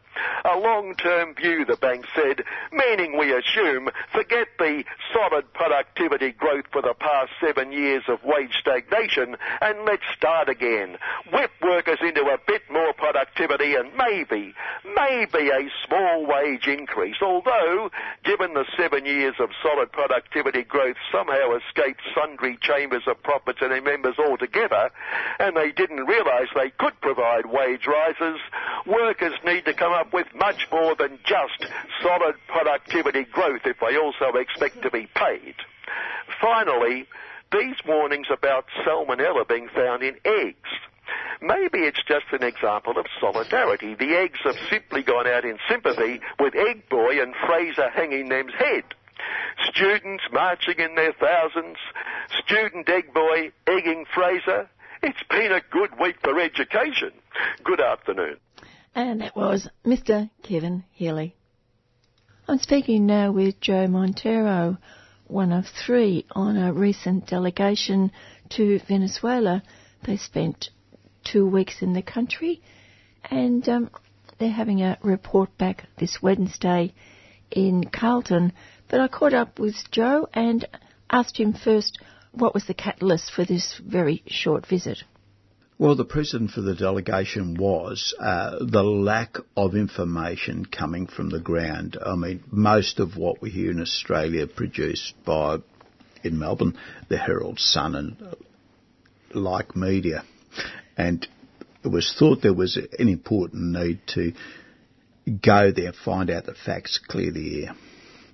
A 0.45 0.57
long-term 0.57 1.35
view, 1.35 1.65
the 1.65 1.75
bank 1.77 2.05
said, 2.15 2.43
meaning 2.71 3.17
we 3.17 3.33
assume, 3.33 3.89
forget 4.11 4.47
the 4.57 4.83
solid 5.13 5.51
productivity 5.53 6.31
growth 6.31 6.65
for 6.71 6.81
the 6.81 6.93
past 6.93 7.31
seven 7.41 7.71
years 7.71 8.03
of 8.07 8.23
wage 8.23 8.55
stagnation, 8.59 9.35
and 9.61 9.85
let's 9.85 10.03
start 10.15 10.49
again. 10.49 10.97
Whip 11.31 11.51
workers 11.61 11.99
into 12.01 12.21
a 12.21 12.37
bit 12.47 12.63
more 12.71 12.93
productivity 12.93 13.75
and 13.75 13.91
maybe, 13.95 14.53
maybe 14.95 15.49
a 15.49 15.69
small 15.85 16.25
wage 16.25 16.67
increase, 16.67 17.17
although 17.21 17.66
given 18.23 18.53
the 18.53 18.65
seven 18.77 19.05
years 19.05 19.35
of 19.39 19.49
solid 19.63 19.91
productivity 19.91 20.63
growth 20.63 20.95
somehow 21.11 21.55
escaped 21.57 22.01
sundry 22.15 22.57
chambers 22.61 23.03
of 23.07 23.21
profits 23.23 23.59
and 23.61 23.71
their 23.71 23.81
members 23.81 24.15
altogether, 24.19 24.89
and 25.39 25.55
they 25.55 25.71
didn't 25.71 26.05
realise 26.05 26.49
they 26.55 26.71
could 26.77 26.99
provide 27.01 27.45
wage 27.45 27.87
rises, 27.87 28.39
workers 28.85 29.33
need 29.45 29.65
to 29.65 29.73
come 29.73 29.93
up 29.93 30.13
with 30.13 30.27
much 30.35 30.67
more 30.71 30.95
than 30.95 31.19
just 31.25 31.71
solid 32.01 32.35
productivity 32.47 33.23
growth 33.23 33.61
if 33.65 33.77
they 33.79 33.97
also 33.97 34.37
expect 34.37 34.81
to 34.81 34.91
be 34.91 35.07
paid. 35.15 35.55
Finally, 36.41 37.07
these 37.51 37.75
warnings 37.87 38.27
about 38.31 38.65
salmonella 38.85 39.47
being 39.47 39.69
found 39.73 40.03
in 40.03 40.15
eggs. 40.25 40.69
Maybe 41.41 41.79
it's 41.79 42.01
just 42.07 42.25
an 42.31 42.43
example 42.43 42.97
of 42.97 43.05
solidarity. 43.19 43.95
The 43.95 44.15
eggs 44.15 44.39
have 44.43 44.55
simply 44.69 45.03
gone 45.03 45.27
out 45.27 45.45
in 45.45 45.57
sympathy 45.69 46.19
with 46.39 46.55
Egg 46.55 46.89
Boy 46.89 47.21
and 47.21 47.33
Fraser 47.45 47.89
hanging 47.89 48.29
them's 48.29 48.53
head. 48.53 48.83
Students 49.69 50.23
marching 50.31 50.79
in 50.79 50.95
their 50.95 51.13
thousands, 51.13 51.77
student 52.43 52.87
Egg 52.89 53.13
Boy 53.13 53.51
egging 53.67 54.05
Fraser. 54.13 54.69
It's 55.03 55.23
been 55.29 55.51
a 55.51 55.61
good 55.71 55.99
week 55.99 56.17
for 56.23 56.39
education. 56.39 57.11
Good 57.63 57.79
afternoon. 57.81 58.37
And 58.95 59.21
that 59.21 59.35
was 59.35 59.69
Mr. 59.85 60.29
Kevin 60.43 60.83
Healy. 60.91 61.35
I'm 62.47 62.59
speaking 62.59 63.05
now 63.05 63.31
with 63.31 63.59
Joe 63.59 63.87
Montero, 63.87 64.77
one 65.27 65.51
of 65.51 65.65
three 65.85 66.25
on 66.31 66.57
a 66.57 66.73
recent 66.73 67.27
delegation 67.27 68.11
to 68.51 68.79
Venezuela. 68.87 69.61
They 70.05 70.17
spent 70.17 70.69
two 71.31 71.45
weeks 71.45 71.81
in 71.81 71.93
the 71.93 72.01
country, 72.01 72.61
and 73.29 73.67
um, 73.67 73.89
they're 74.39 74.49
having 74.49 74.81
a 74.81 74.97
report 75.01 75.57
back 75.57 75.85
this 75.97 76.19
Wednesday 76.21 76.93
in 77.51 77.85
Carlton. 77.85 78.53
But 78.89 78.99
I 78.99 79.07
caught 79.07 79.33
up 79.33 79.59
with 79.59 79.75
Joe 79.91 80.27
and 80.33 80.65
asked 81.09 81.37
him 81.37 81.53
first 81.53 81.99
what 82.31 82.53
was 82.53 82.65
the 82.67 82.73
catalyst 82.73 83.31
for 83.31 83.45
this 83.45 83.79
very 83.85 84.23
short 84.27 84.65
visit. 84.67 85.03
Well, 85.79 85.95
the 85.95 86.05
reason 86.05 86.47
for 86.47 86.61
the 86.61 86.73
delegation 86.73 87.55
was 87.55 88.15
uh, 88.19 88.57
the 88.61 88.83
lack 88.83 89.37
of 89.55 89.75
information 89.75 90.65
coming 90.65 91.05
from 91.05 91.29
the 91.29 91.39
ground. 91.39 91.97
I 92.03 92.15
mean, 92.15 92.43
most 92.51 92.99
of 92.99 93.15
what 93.15 93.41
we 93.41 93.51
hear 93.51 93.69
in 93.69 93.79
Australia 93.79 94.47
produced 94.47 95.13
by, 95.23 95.57
in 96.23 96.39
Melbourne, 96.39 96.77
the 97.09 97.17
Herald 97.17 97.59
Sun 97.59 97.93
and 97.93 98.17
uh, 98.19 98.35
like 99.35 99.75
media 99.75 100.23
and 100.97 101.27
it 101.83 101.89
was 101.89 102.13
thought 102.17 102.41
there 102.41 102.53
was 102.53 102.77
an 102.77 103.07
important 103.07 103.71
need 103.71 103.99
to 104.07 104.33
go 105.41 105.71
there, 105.71 105.93
find 105.93 106.29
out 106.29 106.45
the 106.45 106.53
facts, 106.53 106.99
clear 107.07 107.31
the 107.31 107.65
air. 107.65 107.75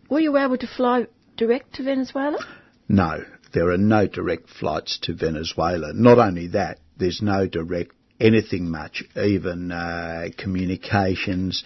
Were 0.10 0.20
you 0.20 0.38
able 0.38 0.58
to 0.58 0.68
fly 0.68 1.08
direct 1.38 1.74
to 1.76 1.84
Venezuela? 1.84 2.40
No, 2.88 3.24
there 3.54 3.70
are 3.70 3.78
no 3.78 4.08
direct 4.08 4.50
flights 4.50 5.00
to 5.04 5.14
Venezuela. 5.14 5.94
Not 5.94 6.20
only 6.20 6.48
that, 6.48 6.80
there's 6.98 7.22
no 7.22 7.48
direct 7.48 7.92
anything 8.20 8.70
much, 8.70 9.04
even 9.16 9.72
uh, 9.72 10.28
communications, 10.38 11.64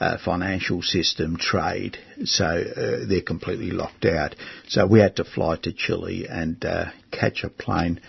uh, 0.00 0.16
financial 0.24 0.82
system, 0.82 1.36
trade. 1.36 1.98
So 2.24 2.44
uh, 2.44 3.06
they're 3.06 3.20
completely 3.20 3.70
locked 3.70 4.06
out. 4.06 4.34
So 4.68 4.86
we 4.86 5.00
had 5.00 5.16
to 5.16 5.24
fly 5.24 5.56
to 5.62 5.72
Chile 5.72 6.26
and 6.28 6.62
uh, 6.64 6.86
catch 7.12 7.44
a 7.44 7.50
plane 7.50 8.00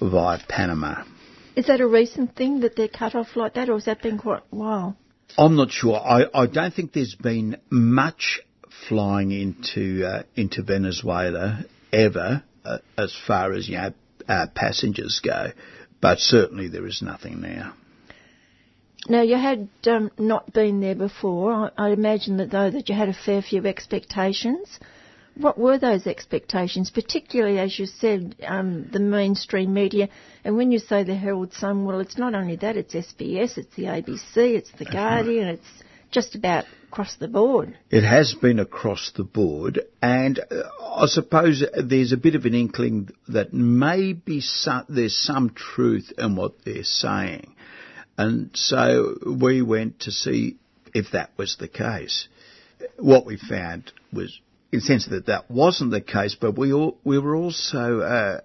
via 0.00 0.40
Panama. 0.48 1.04
Is 1.56 1.66
that 1.68 1.80
a 1.80 1.86
recent 1.86 2.36
thing 2.36 2.60
that 2.60 2.76
they're 2.76 2.86
cut 2.86 3.14
off 3.14 3.34
like 3.34 3.54
that, 3.54 3.70
or 3.70 3.74
has 3.74 3.86
that 3.86 4.02
been 4.02 4.18
quite 4.18 4.42
a 4.52 4.56
while? 4.56 4.96
I'm 5.38 5.56
not 5.56 5.70
sure. 5.70 5.96
I, 5.96 6.26
I 6.34 6.46
don't 6.46 6.72
think 6.72 6.92
there's 6.92 7.14
been 7.14 7.56
much 7.70 8.40
flying 8.88 9.32
into 9.32 10.06
uh, 10.06 10.22
into 10.36 10.62
Venezuela 10.62 11.64
ever, 11.92 12.44
uh, 12.64 12.78
as 12.98 13.16
far 13.26 13.54
as 13.54 13.68
you 13.68 13.78
know 13.78 13.92
uh, 14.28 14.46
passengers 14.54 15.20
go, 15.24 15.52
but 16.00 16.18
certainly 16.18 16.68
there 16.68 16.86
is 16.86 17.00
nothing 17.00 17.40
now. 17.40 17.72
Now 19.08 19.22
you 19.22 19.36
had 19.36 19.68
um, 19.86 20.10
not 20.18 20.52
been 20.52 20.80
there 20.80 20.94
before. 20.94 21.70
I, 21.78 21.88
I 21.88 21.90
imagine 21.90 22.36
that 22.36 22.50
though 22.50 22.70
that 22.70 22.88
you 22.90 22.94
had 22.94 23.08
a 23.08 23.14
fair 23.14 23.40
few 23.40 23.66
expectations. 23.66 24.78
What 25.36 25.58
were 25.58 25.78
those 25.78 26.06
expectations, 26.06 26.90
particularly 26.90 27.58
as 27.58 27.78
you 27.78 27.86
said, 27.86 28.36
um, 28.46 28.88
the 28.90 29.00
mainstream 29.00 29.74
media? 29.74 30.08
And 30.44 30.56
when 30.56 30.72
you 30.72 30.78
say 30.78 31.04
the 31.04 31.14
Herald 31.14 31.52
Sun, 31.52 31.84
well, 31.84 32.00
it's 32.00 32.16
not 32.16 32.34
only 32.34 32.56
that; 32.56 32.76
it's 32.76 32.94
SBS, 32.94 33.58
it's 33.58 33.74
the 33.76 33.84
ABC, 33.84 34.36
it's 34.36 34.72
the 34.78 34.86
Guardian, 34.86 35.48
it's 35.48 35.82
just 36.10 36.34
about 36.34 36.64
across 36.88 37.16
the 37.16 37.28
board. 37.28 37.76
It 37.90 38.02
has 38.02 38.34
been 38.34 38.58
across 38.58 39.12
the 39.14 39.24
board, 39.24 39.80
and 40.00 40.38
uh, 40.38 40.62
I 40.80 41.06
suppose 41.06 41.62
there's 41.76 42.12
a 42.12 42.16
bit 42.16 42.34
of 42.34 42.46
an 42.46 42.54
inkling 42.54 43.10
that 43.28 43.52
maybe 43.52 44.40
some, 44.40 44.86
there's 44.88 45.16
some 45.16 45.50
truth 45.50 46.12
in 46.16 46.36
what 46.36 46.64
they're 46.64 46.84
saying. 46.84 47.54
And 48.16 48.50
so 48.54 49.18
we 49.26 49.60
went 49.60 50.00
to 50.00 50.10
see 50.10 50.56
if 50.94 51.12
that 51.12 51.32
was 51.36 51.56
the 51.58 51.68
case. 51.68 52.28
What 52.98 53.26
we 53.26 53.36
found 53.36 53.92
was 54.10 54.40
in 54.76 54.80
the 54.80 54.86
sense 54.86 55.06
that 55.06 55.26
that 55.26 55.50
wasn't 55.50 55.90
the 55.90 56.02
case, 56.02 56.36
but 56.38 56.56
we 56.56 56.72
all, 56.72 56.98
we 57.02 57.18
were 57.18 57.34
also, 57.34 58.00
uh, 58.00 58.40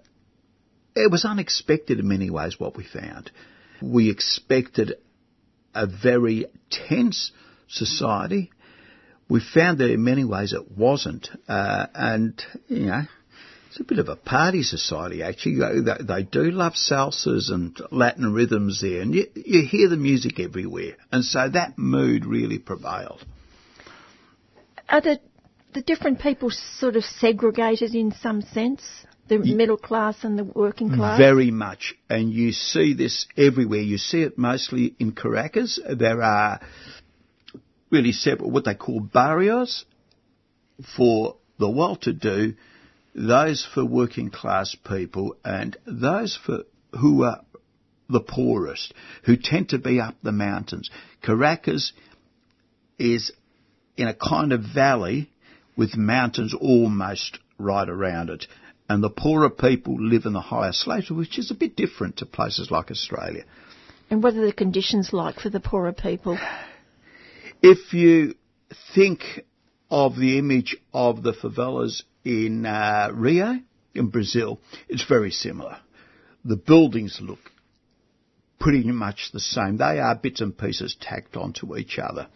it 0.96 1.10
was 1.10 1.24
unexpected 1.24 2.00
in 2.00 2.08
many 2.08 2.30
ways 2.30 2.58
what 2.58 2.76
we 2.76 2.84
found. 2.84 3.30
We 3.82 4.10
expected 4.10 4.94
a 5.74 5.86
very 5.86 6.46
tense 6.70 7.32
society. 7.68 8.50
We 9.28 9.40
found 9.40 9.78
that 9.78 9.90
in 9.90 10.04
many 10.04 10.24
ways 10.24 10.52
it 10.52 10.70
wasn't, 10.76 11.28
uh, 11.48 11.86
and 11.94 12.42
you 12.68 12.86
know, 12.86 13.02
it's 13.68 13.80
a 13.80 13.84
bit 13.84 13.98
of 13.98 14.08
a 14.08 14.16
party 14.16 14.62
society 14.62 15.22
actually. 15.22 15.58
They, 15.82 16.04
they 16.04 16.22
do 16.22 16.50
love 16.50 16.74
salsas 16.74 17.50
and 17.50 17.78
Latin 17.90 18.32
rhythms 18.32 18.80
there, 18.80 19.02
and 19.02 19.14
you, 19.14 19.26
you 19.34 19.66
hear 19.66 19.88
the 19.88 19.96
music 19.96 20.40
everywhere, 20.40 20.96
and 21.10 21.24
so 21.24 21.48
that 21.48 21.78
mood 21.78 22.24
really 22.24 22.58
prevailed. 22.58 23.24
Are 24.88 25.00
the 25.00 25.20
the 25.72 25.82
different 25.82 26.20
people 26.20 26.50
sort 26.50 26.96
of 26.96 27.04
segregated 27.04 27.94
in 27.94 28.12
some 28.12 28.42
sense? 28.42 28.82
The 29.28 29.38
middle 29.38 29.78
class 29.78 30.24
and 30.24 30.38
the 30.38 30.44
working 30.44 30.94
class? 30.94 31.18
Very 31.18 31.50
much. 31.50 31.94
And 32.10 32.32
you 32.32 32.52
see 32.52 32.92
this 32.92 33.26
everywhere. 33.36 33.80
You 33.80 33.96
see 33.96 34.22
it 34.22 34.36
mostly 34.36 34.94
in 34.98 35.12
Caracas. 35.12 35.80
There 35.88 36.20
are 36.22 36.60
really 37.90 38.12
separate 38.12 38.48
what 38.48 38.64
they 38.64 38.74
call 38.74 39.00
barrios 39.00 39.86
for 40.96 41.36
the 41.58 41.70
well-to-do, 41.70 42.54
those 43.14 43.66
for 43.72 43.84
working 43.84 44.30
class 44.30 44.74
people, 44.74 45.36
and 45.44 45.76
those 45.86 46.38
for 46.44 46.64
who 47.00 47.24
are 47.24 47.42
the 48.10 48.20
poorest, 48.20 48.92
who 49.24 49.36
tend 49.36 49.70
to 49.70 49.78
be 49.78 50.00
up 50.00 50.16
the 50.22 50.32
mountains. 50.32 50.90
Caracas 51.22 51.92
is 52.98 53.32
in 53.96 54.08
a 54.08 54.14
kind 54.14 54.52
of 54.52 54.62
valley 54.74 55.30
with 55.76 55.96
mountains 55.96 56.54
almost 56.54 57.38
right 57.58 57.88
around 57.88 58.30
it. 58.30 58.46
And 58.88 59.02
the 59.02 59.10
poorer 59.10 59.50
people 59.50 59.96
live 59.98 60.26
in 60.26 60.32
the 60.32 60.40
higher 60.40 60.72
slopes, 60.72 61.10
which 61.10 61.38
is 61.38 61.50
a 61.50 61.54
bit 61.54 61.76
different 61.76 62.18
to 62.18 62.26
places 62.26 62.70
like 62.70 62.90
Australia. 62.90 63.44
And 64.10 64.22
what 64.22 64.34
are 64.34 64.44
the 64.44 64.52
conditions 64.52 65.12
like 65.12 65.40
for 65.40 65.48
the 65.48 65.60
poorer 65.60 65.92
people? 65.92 66.38
If 67.62 67.94
you 67.94 68.34
think 68.94 69.22
of 69.90 70.16
the 70.16 70.38
image 70.38 70.76
of 70.92 71.22
the 71.22 71.32
favelas 71.32 72.02
in 72.24 72.66
uh, 72.66 73.10
Rio, 73.14 73.60
in 73.94 74.08
Brazil, 74.08 74.60
it's 74.88 75.06
very 75.06 75.30
similar. 75.30 75.78
The 76.44 76.56
buildings 76.56 77.18
look 77.22 77.38
pretty 78.58 78.90
much 78.90 79.30
the 79.32 79.40
same. 79.40 79.76
They 79.76 79.98
are 80.00 80.14
bits 80.14 80.40
and 80.40 80.56
pieces 80.56 80.96
tacked 81.00 81.36
onto 81.36 81.76
each 81.76 81.98
other. 81.98 82.28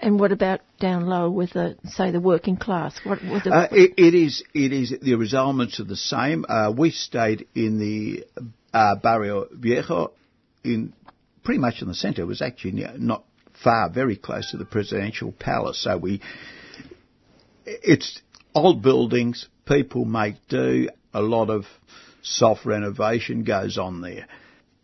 And 0.00 0.20
what 0.20 0.32
about 0.32 0.60
down 0.78 1.06
low 1.06 1.30
with 1.30 1.52
the, 1.52 1.76
say, 1.84 2.10
the 2.10 2.20
working 2.20 2.56
class? 2.56 2.98
What, 3.04 3.24
what 3.24 3.44
the, 3.44 3.50
uh, 3.50 3.68
it, 3.72 3.94
it 3.96 4.14
is, 4.14 4.44
it 4.54 4.72
is, 4.72 4.94
the 5.00 5.36
elements 5.36 5.80
are 5.80 5.84
the 5.84 5.96
same. 5.96 6.44
Uh, 6.48 6.72
we 6.76 6.90
stayed 6.90 7.48
in 7.54 7.78
the 7.78 8.24
uh, 8.72 8.96
Barrio 8.96 9.48
Viejo 9.52 10.12
in 10.62 10.92
pretty 11.42 11.58
much 11.58 11.82
in 11.82 11.88
the 11.88 11.94
centre. 11.94 12.22
It 12.22 12.26
was 12.26 12.42
actually 12.42 12.84
not 12.98 13.24
far, 13.62 13.90
very 13.90 14.16
close 14.16 14.50
to 14.52 14.56
the 14.56 14.64
presidential 14.64 15.32
palace. 15.32 15.82
So 15.82 15.96
we, 15.96 16.20
it's 17.64 18.20
old 18.54 18.82
buildings, 18.82 19.48
people 19.66 20.04
make 20.04 20.36
do, 20.48 20.88
a 21.12 21.22
lot 21.22 21.50
of 21.50 21.64
soft 22.22 22.64
renovation 22.66 23.44
goes 23.44 23.78
on 23.78 24.00
there. 24.00 24.26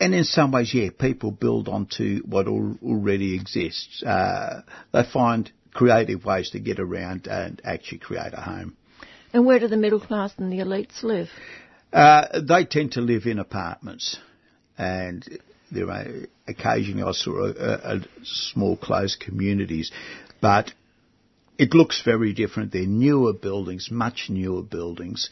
And 0.05 0.15
in 0.15 0.25
some 0.25 0.53
ways, 0.53 0.75
yeah, 0.75 0.91
people 0.91 1.31
build 1.31 1.67
onto 1.67 2.21
what 2.27 2.47
al- 2.47 2.79
already 2.85 3.35
exists. 3.35 4.03
Uh, 4.03 4.61
they 4.93 5.03
find 5.03 5.51
creative 5.73 6.27
ways 6.27 6.51
to 6.51 6.61
get 6.61 6.79
around 6.79 7.27
and 7.27 7.59
actually 7.65 8.01
create 8.01 8.35
a 8.35 8.41
home. 8.43 8.77
And 9.33 9.47
where 9.47 9.59
do 9.59 9.67
the 9.67 9.79
middle 9.79 10.01
class 10.01 10.35
and 10.37 10.53
the 10.53 10.59
elites 10.59 11.03
live? 11.03 11.31
Uh, 11.91 12.39
they 12.39 12.67
tend 12.67 12.93
to 12.93 13.01
live 13.01 13.25
in 13.25 13.39
apartments, 13.39 14.19
and 14.77 15.27
there 15.73 15.91
are 15.91 16.05
occasionally 16.47 17.03
I 17.03 17.13
saw 17.13 17.47
a, 17.47 17.53
a, 17.53 17.97
a 17.97 18.01
small 18.25 18.77
closed 18.77 19.21
communities, 19.21 19.91
but 20.43 20.71
it 21.57 21.73
looks 21.73 22.03
very 22.05 22.35
different. 22.35 22.73
They're 22.73 22.87
newer 22.87 23.33
buildings, 23.33 23.89
much 23.91 24.27
newer 24.29 24.63
buildings. 24.63 25.31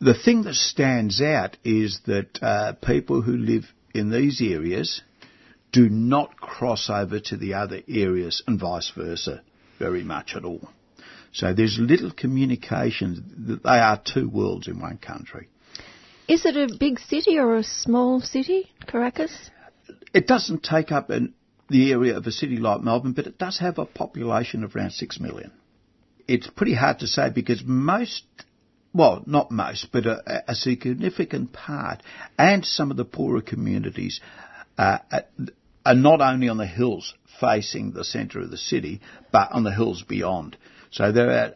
The 0.00 0.14
thing 0.14 0.44
that 0.44 0.54
stands 0.54 1.20
out 1.20 1.56
is 1.64 1.98
that 2.06 2.38
uh, 2.40 2.74
people 2.74 3.22
who 3.22 3.36
live 3.36 3.64
in 3.94 4.10
these 4.10 4.40
areas 4.40 5.02
do 5.72 5.88
not 5.88 6.36
cross 6.36 6.88
over 6.90 7.20
to 7.20 7.36
the 7.36 7.54
other 7.54 7.82
areas 7.88 8.42
and 8.46 8.58
vice 8.58 8.90
versa 8.96 9.42
very 9.78 10.02
much 10.02 10.34
at 10.34 10.44
all. 10.44 10.68
So 11.32 11.52
there's 11.52 11.78
little 11.78 12.10
communication. 12.10 13.60
They 13.62 13.68
are 13.70 14.00
two 14.02 14.28
worlds 14.28 14.66
in 14.66 14.80
one 14.80 14.98
country. 14.98 15.48
Is 16.26 16.44
it 16.44 16.56
a 16.56 16.74
big 16.78 16.98
city 16.98 17.38
or 17.38 17.56
a 17.56 17.62
small 17.62 18.20
city, 18.20 18.70
Caracas? 18.86 19.50
It 20.12 20.26
doesn't 20.26 20.62
take 20.62 20.90
up 20.90 21.10
an, 21.10 21.34
the 21.68 21.92
area 21.92 22.16
of 22.16 22.26
a 22.26 22.32
city 22.32 22.56
like 22.56 22.82
Melbourne, 22.82 23.12
but 23.12 23.26
it 23.26 23.38
does 23.38 23.58
have 23.58 23.78
a 23.78 23.86
population 23.86 24.64
of 24.64 24.74
around 24.74 24.92
six 24.92 25.20
million. 25.20 25.52
It's 26.26 26.46
pretty 26.48 26.74
hard 26.74 26.98
to 27.00 27.06
say 27.06 27.30
because 27.30 27.62
most 27.64 28.24
well, 28.92 29.22
not 29.26 29.50
most, 29.50 29.88
but 29.92 30.06
a, 30.06 30.50
a, 30.50 30.54
significant 30.54 31.52
part, 31.52 32.02
and 32.38 32.64
some 32.64 32.90
of 32.90 32.96
the 32.96 33.04
poorer 33.04 33.42
communities 33.42 34.20
uh, 34.76 34.98
are 35.84 35.94
not 35.94 36.20
only 36.20 36.48
on 36.48 36.56
the 36.56 36.66
hills 36.66 37.14
facing 37.40 37.92
the 37.92 38.04
centre 38.04 38.40
of 38.40 38.50
the 38.50 38.56
city, 38.56 39.00
but 39.30 39.52
on 39.52 39.64
the 39.64 39.74
hills 39.74 40.02
beyond. 40.02 40.56
So 40.90 41.12
there 41.12 41.30
are 41.30 41.54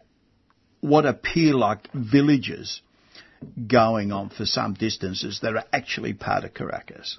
what 0.80 1.06
appear 1.06 1.54
like 1.54 1.88
villages 1.92 2.82
going 3.66 4.12
on 4.12 4.30
for 4.30 4.44
some 4.44 4.74
distances 4.74 5.40
that 5.42 5.54
are 5.54 5.64
actually 5.72 6.14
part 6.14 6.44
of 6.44 6.54
Caracas. 6.54 7.18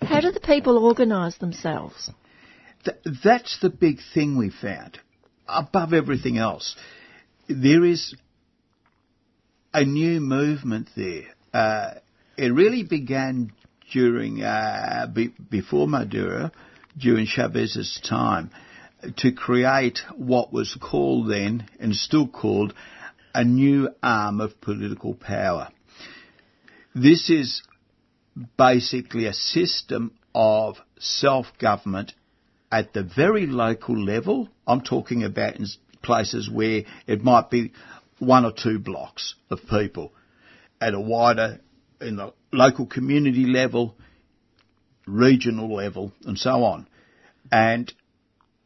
How 0.00 0.20
do 0.20 0.30
the 0.30 0.40
people 0.40 0.78
organise 0.78 1.36
themselves? 1.38 2.10
Th- 2.84 2.96
that's 3.22 3.58
the 3.60 3.70
big 3.70 3.98
thing 4.12 4.36
we 4.36 4.50
found. 4.50 4.98
Above 5.48 5.92
everything 5.92 6.38
else, 6.38 6.76
there 7.48 7.84
is 7.84 8.14
a 9.74 9.84
new 9.84 10.20
movement 10.20 10.88
there. 10.96 11.24
Uh, 11.52 11.94
it 12.38 12.54
really 12.54 12.84
began 12.84 13.52
during 13.92 14.42
uh, 14.42 15.06
be, 15.12 15.34
before 15.50 15.88
Maduro, 15.88 16.52
during 16.96 17.26
Chavez's 17.26 18.00
time, 18.08 18.50
to 19.18 19.32
create 19.32 19.98
what 20.16 20.52
was 20.52 20.78
called 20.80 21.28
then 21.28 21.68
and 21.80 21.94
still 21.94 22.28
called 22.28 22.72
a 23.34 23.44
new 23.44 23.90
arm 24.02 24.40
of 24.40 24.60
political 24.60 25.12
power. 25.12 25.68
This 26.94 27.28
is 27.28 27.62
basically 28.56 29.26
a 29.26 29.34
system 29.34 30.12
of 30.34 30.76
self-government 31.00 32.12
at 32.70 32.92
the 32.92 33.02
very 33.02 33.46
local 33.46 34.00
level. 34.00 34.48
I'm 34.66 34.82
talking 34.82 35.24
about 35.24 35.56
in 35.56 35.66
places 36.02 36.48
where 36.48 36.82
it 37.06 37.22
might 37.22 37.50
be 37.50 37.72
one 38.18 38.44
or 38.44 38.52
two 38.52 38.78
blocks 38.78 39.34
of 39.50 39.60
people 39.68 40.12
at 40.80 40.94
a 40.94 41.00
wider, 41.00 41.60
in 42.00 42.16
the 42.16 42.32
local 42.52 42.86
community 42.86 43.46
level, 43.46 43.96
regional 45.06 45.74
level, 45.74 46.12
and 46.24 46.38
so 46.38 46.62
on. 46.64 46.86
And 47.50 47.92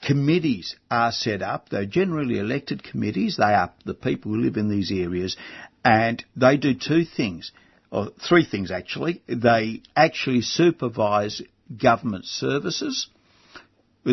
committees 0.05 0.77
are 0.91 1.13
set 1.13 1.43
up. 1.43 1.69
They're 1.69 1.87
generally 1.87 2.39
elected 2.39 2.83
committees. 2.83 3.37
They 3.37 3.45
are 3.45 3.73
the 3.85 3.95
people 3.95 4.33
who 4.33 4.41
live 4.41 4.57
in 4.57 4.69
these 4.69 4.91
areas, 4.91 5.37
and 5.85 6.25
they 6.37 6.57
do 6.57 6.75
two 6.75 7.05
things, 7.05 7.53
or 7.91 8.09
three 8.27 8.45
things 8.45 8.71
actually. 8.71 9.23
They 9.27 9.83
actually 9.97 10.43
supervise 10.43 11.43
government 11.77 12.25
services 12.25 13.09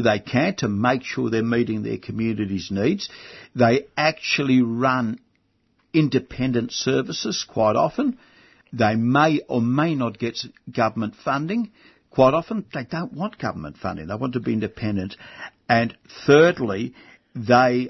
they 0.01 0.19
can 0.19 0.55
to 0.57 0.67
make 0.67 1.03
sure 1.03 1.29
they're 1.29 1.43
meeting 1.43 1.83
their 1.83 1.97
community's 1.97 2.69
needs. 2.71 3.09
They 3.55 3.85
actually 3.95 4.61
run 4.61 5.19
independent 5.95 6.71
services 6.71 7.45
quite 7.47 7.75
often. 7.75 8.19
They 8.73 8.95
may 8.95 9.39
or 9.47 9.61
may 9.61 9.95
not 9.95 10.19
get 10.19 10.37
government 10.71 11.15
funding. 11.23 11.71
Quite 12.09 12.33
often 12.33 12.65
they 12.73 12.83
don't 12.83 13.13
want 13.13 13.39
government 13.39 13.77
funding. 13.77 14.07
They 14.07 14.15
want 14.15 14.33
to 14.33 14.39
be 14.39 14.53
independent. 14.53 15.15
And 15.69 15.97
thirdly, 16.27 16.93
they 17.33 17.89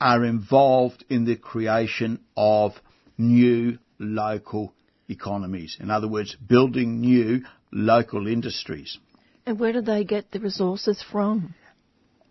are 0.00 0.24
involved 0.24 1.04
in 1.08 1.24
the 1.24 1.36
creation 1.36 2.20
of 2.36 2.72
new 3.16 3.78
local 3.98 4.72
economies. 5.08 5.76
In 5.80 5.90
other 5.90 6.08
words, 6.08 6.36
building 6.36 7.00
new 7.00 7.42
local 7.72 8.28
industries. 8.28 8.98
And 9.44 9.58
where 9.58 9.72
do 9.72 9.80
they 9.80 10.04
get 10.04 10.30
the 10.30 10.40
resources 10.40 11.02
from? 11.10 11.54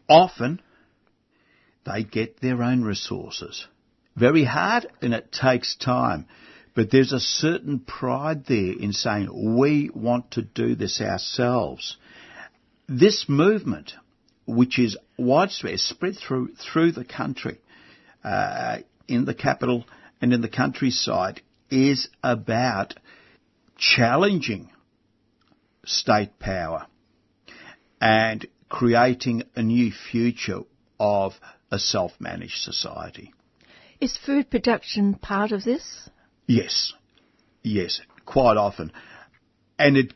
Often 0.07 0.61
they 1.85 2.03
get 2.03 2.39
their 2.39 2.63
own 2.63 2.83
resources 2.83 3.67
very 4.17 4.43
hard 4.43 4.87
and 5.01 5.13
it 5.13 5.31
takes 5.31 5.75
time. 5.75 6.25
But 6.75 6.91
there's 6.91 7.13
a 7.13 7.19
certain 7.19 7.79
pride 7.79 8.45
there 8.45 8.73
in 8.73 8.93
saying 8.93 9.57
we 9.57 9.89
want 9.93 10.31
to 10.31 10.41
do 10.41 10.75
this 10.75 11.01
ourselves. 11.01 11.97
This 12.87 13.25
movement, 13.27 13.93
which 14.45 14.79
is 14.79 14.97
widespread, 15.17 15.79
spread 15.79 16.17
through 16.17 16.53
through 16.55 16.91
the 16.91 17.03
country, 17.03 17.59
uh, 18.23 18.77
in 19.07 19.25
the 19.25 19.33
capital 19.33 19.85
and 20.21 20.33
in 20.33 20.41
the 20.41 20.49
countryside, 20.49 21.41
is 21.69 22.09
about 22.23 22.93
challenging 23.77 24.69
state 25.85 26.39
power 26.39 26.85
and 27.99 28.45
creating 28.69 29.43
a 29.55 29.63
new 29.63 29.91
future 29.91 30.61
of 30.99 31.33
a 31.71 31.79
self-managed 31.79 32.57
society. 32.57 33.33
Is 33.99 34.15
food 34.15 34.49
production 34.51 35.15
part 35.15 35.51
of 35.51 35.63
this? 35.63 36.09
Yes, 36.45 36.93
yes, 37.63 37.99
quite 38.25 38.57
often, 38.57 38.91
and 39.79 39.97
it 39.97 40.13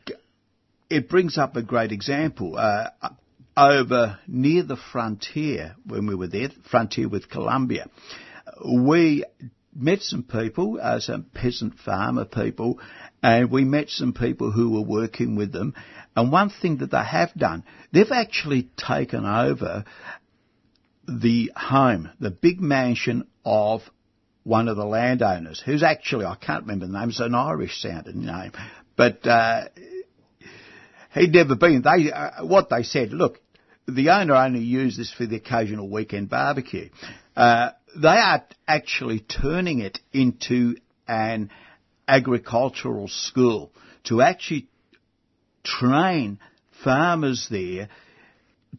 it 0.88 1.08
brings 1.08 1.36
up 1.36 1.56
a 1.56 1.62
great 1.62 1.90
example. 1.90 2.56
Uh, 2.56 2.90
over 3.56 4.18
near 4.26 4.62
the 4.62 4.76
frontier, 4.76 5.76
when 5.84 6.06
we 6.06 6.14
were 6.14 6.28
there, 6.28 6.48
frontier 6.70 7.08
with 7.08 7.28
Colombia, 7.28 7.86
we 8.64 9.24
met 9.74 10.02
some 10.02 10.22
people, 10.22 10.78
uh, 10.80 11.00
some 11.00 11.24
peasant 11.34 11.78
farmer 11.78 12.24
people, 12.24 12.78
and 13.22 13.50
we 13.50 13.64
met 13.64 13.90
some 13.90 14.12
people 14.12 14.52
who 14.52 14.70
were 14.70 14.82
working 14.82 15.34
with 15.34 15.52
them. 15.52 15.74
And 16.14 16.30
one 16.30 16.50
thing 16.50 16.78
that 16.78 16.90
they 16.90 17.04
have 17.04 17.34
done, 17.34 17.64
they've 17.92 18.10
actually 18.10 18.70
taken 18.76 19.24
over 19.24 19.84
the 21.06 21.52
home, 21.56 22.10
the 22.20 22.30
big 22.30 22.60
mansion 22.60 23.26
of 23.44 23.82
one 24.44 24.68
of 24.68 24.76
the 24.76 24.84
landowners, 24.84 25.62
who's 25.64 25.82
actually, 25.82 26.24
I 26.24 26.34
can't 26.34 26.62
remember 26.62 26.86
the 26.86 26.98
name, 26.98 27.10
it's 27.10 27.20
an 27.20 27.34
Irish 27.34 27.80
sounding 27.80 28.24
name, 28.24 28.52
but 28.96 29.26
uh, 29.26 29.64
he'd 31.14 31.32
never 31.32 31.54
been. 31.54 31.82
They, 31.82 32.10
uh, 32.10 32.44
what 32.44 32.68
they 32.70 32.82
said, 32.82 33.12
look, 33.12 33.40
the 33.86 34.10
owner 34.10 34.34
only 34.34 34.60
used 34.60 34.98
this 34.98 35.12
for 35.12 35.26
the 35.26 35.36
occasional 35.36 35.88
weekend 35.88 36.30
barbecue. 36.30 36.88
Uh, 37.36 37.70
they 37.96 38.08
are 38.08 38.44
actually 38.66 39.20
turning 39.20 39.80
it 39.80 39.98
into 40.12 40.76
an 41.06 41.50
agricultural 42.06 43.08
school 43.08 43.72
to 44.04 44.22
actually 44.22 44.68
train 45.64 46.38
farmers 46.82 47.46
there 47.50 47.88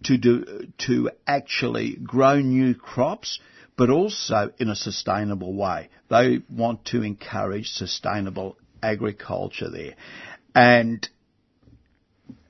to 0.04 0.18
do, 0.18 0.68
to 0.80 1.12
actually 1.28 1.96
grow 1.96 2.40
new 2.40 2.76
crops, 2.76 3.40
but 3.78 3.90
also 3.90 4.52
in 4.58 4.70
a 4.70 4.76
sustainable 4.76 5.54
way. 5.54 5.90
They 6.10 6.42
want 6.50 6.86
to 6.86 7.04
encourage 7.04 7.70
sustainable 7.70 8.58
agriculture 8.82 9.70
there. 9.70 9.96
And 10.54 11.08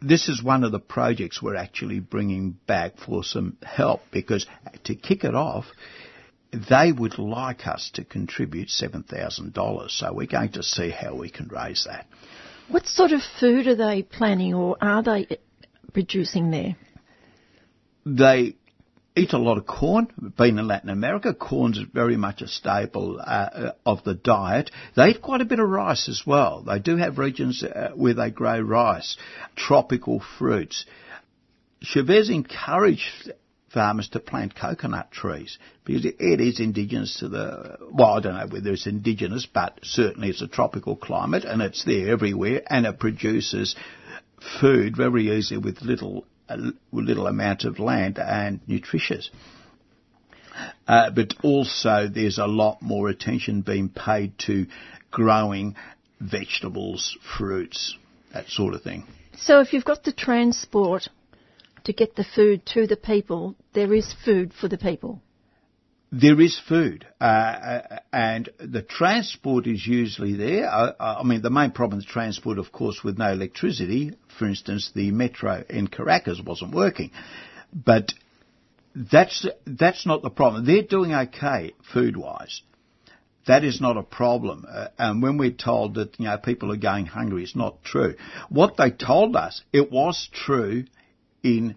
this 0.01 0.27
is 0.27 0.43
one 0.43 0.63
of 0.63 0.71
the 0.71 0.79
projects 0.79 1.41
we're 1.41 1.55
actually 1.55 1.99
bringing 1.99 2.57
back 2.67 2.97
for 2.97 3.23
some 3.23 3.57
help 3.63 4.01
because 4.11 4.45
to 4.85 4.95
kick 4.95 5.23
it 5.23 5.35
off, 5.35 5.65
they 6.51 6.91
would 6.91 7.17
like 7.17 7.65
us 7.67 7.89
to 7.95 8.03
contribute 8.03 8.67
$7,000. 8.67 9.89
So 9.89 10.13
we're 10.13 10.27
going 10.27 10.51
to 10.53 10.63
see 10.63 10.89
how 10.89 11.15
we 11.15 11.29
can 11.29 11.47
raise 11.47 11.85
that. 11.85 12.05
What 12.67 12.85
sort 12.85 13.11
of 13.11 13.21
food 13.39 13.67
are 13.67 13.75
they 13.75 14.03
planning 14.03 14.53
or 14.53 14.77
are 14.81 15.01
they 15.01 15.39
producing 15.93 16.51
there? 16.51 16.75
They 18.05 18.55
eat 19.15 19.33
a 19.33 19.37
lot 19.37 19.57
of 19.57 19.65
corn. 19.65 20.07
Being 20.37 20.57
in 20.57 20.67
Latin 20.67 20.89
America, 20.89 21.33
corn's 21.33 21.79
very 21.93 22.17
much 22.17 22.41
a 22.41 22.47
staple 22.47 23.21
uh, 23.23 23.71
of 23.85 24.03
the 24.03 24.15
diet. 24.15 24.71
They 24.95 25.09
eat 25.09 25.21
quite 25.21 25.41
a 25.41 25.45
bit 25.45 25.59
of 25.59 25.69
rice 25.69 26.09
as 26.09 26.23
well. 26.25 26.63
They 26.63 26.79
do 26.79 26.97
have 26.97 27.17
regions 27.17 27.63
uh, 27.63 27.91
where 27.95 28.13
they 28.13 28.31
grow 28.31 28.59
rice, 28.59 29.17
tropical 29.55 30.21
fruits. 30.37 30.85
Chavez 31.81 32.29
encouraged 32.29 33.31
farmers 33.73 34.07
to 34.09 34.19
plant 34.19 34.55
coconut 34.55 35.11
trees 35.11 35.57
because 35.83 36.05
it 36.05 36.41
is 36.41 36.59
indigenous 36.59 37.19
to 37.19 37.27
the, 37.27 37.77
well, 37.91 38.13
I 38.13 38.21
don't 38.21 38.35
know 38.35 38.47
whether 38.47 38.71
it's 38.71 38.87
indigenous, 38.87 39.47
but 39.51 39.79
certainly 39.81 40.29
it's 40.29 40.43
a 40.43 40.47
tropical 40.47 40.95
climate 40.95 41.43
and 41.43 41.61
it's 41.61 41.83
there 41.83 42.11
everywhere 42.11 42.61
and 42.67 42.85
it 42.85 42.99
produces 42.99 43.75
food 44.61 44.95
very 44.95 45.35
easily 45.35 45.57
with 45.57 45.81
little 45.81 46.25
little 46.91 47.27
amount 47.27 47.63
of 47.63 47.79
land 47.79 48.19
and 48.19 48.59
nutritious. 48.67 49.29
Uh, 50.87 51.09
but 51.09 51.33
also 51.43 52.07
there's 52.07 52.37
a 52.37 52.45
lot 52.45 52.81
more 52.81 53.09
attention 53.09 53.61
being 53.61 53.89
paid 53.89 54.37
to 54.37 54.67
growing 55.09 55.75
vegetables, 56.19 57.17
fruits, 57.37 57.97
that 58.33 58.47
sort 58.47 58.73
of 58.73 58.81
thing. 58.81 59.03
So 59.37 59.61
if 59.61 59.73
you've 59.73 59.85
got 59.85 60.03
the 60.03 60.11
transport 60.11 61.07
to 61.85 61.93
get 61.93 62.15
the 62.15 62.23
food 62.23 62.65
to 62.67 62.87
the 62.87 62.95
people, 62.95 63.55
there 63.73 63.93
is 63.93 64.13
food 64.25 64.53
for 64.53 64.67
the 64.67 64.77
people. 64.77 65.21
There 66.15 66.39
is 66.39 66.59
food, 66.59 67.07
uh, 67.19 67.23
uh 67.23 67.99
and 68.11 68.47
the 68.59 68.83
transport 68.83 69.65
is 69.65 69.87
usually 69.87 70.35
there. 70.35 70.69
I, 70.69 70.93
I, 70.99 71.23
mean, 71.23 71.41
the 71.41 71.49
main 71.49 71.71
problem 71.71 72.01
is 72.01 72.05
transport, 72.05 72.59
of 72.59 72.71
course, 72.71 73.03
with 73.03 73.17
no 73.17 73.31
electricity. 73.31 74.11
For 74.37 74.45
instance, 74.47 74.91
the 74.93 75.09
metro 75.09 75.63
in 75.67 75.87
Caracas 75.87 76.39
wasn't 76.39 76.75
working, 76.75 77.09
but 77.73 78.13
that's 78.95 79.47
that's 79.65 80.05
not 80.05 80.21
the 80.21 80.29
problem. 80.29 80.65
They're 80.65 80.83
doing 80.83 81.15
okay 81.15 81.73
food-wise. 81.91 82.61
That 83.47 83.63
is 83.63 83.81
not 83.81 83.97
a 83.97 84.03
problem. 84.03 84.67
Uh, 84.69 84.89
and 84.99 85.19
when 85.23 85.39
we're 85.39 85.49
told 85.49 85.95
that 85.95 86.19
you 86.19 86.25
know 86.25 86.37
people 86.37 86.71
are 86.71 86.77
going 86.91 87.07
hungry, 87.07 87.41
it's 87.41 87.55
not 87.55 87.83
true. 87.83 88.13
What 88.49 88.77
they 88.77 88.91
told 88.91 89.35
us, 89.35 89.63
it 89.73 89.91
was 89.91 90.29
true 90.31 90.85
in 91.41 91.73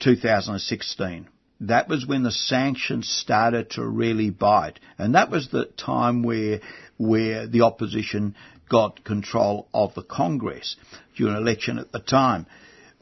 2016 0.00 1.28
that 1.60 1.88
was 1.88 2.06
when 2.06 2.22
the 2.22 2.32
sanctions 2.32 3.08
started 3.08 3.70
to 3.70 3.86
really 3.86 4.30
bite. 4.30 4.78
And 4.98 5.14
that 5.14 5.30
was 5.30 5.48
the 5.48 5.64
time 5.64 6.22
where, 6.22 6.60
where 6.98 7.46
the 7.46 7.62
opposition 7.62 8.34
got 8.68 9.04
control 9.04 9.68
of 9.72 9.94
the 9.94 10.02
Congress 10.02 10.76
during 11.16 11.34
an 11.34 11.42
election 11.42 11.78
at 11.78 11.92
the 11.92 12.00
time. 12.00 12.46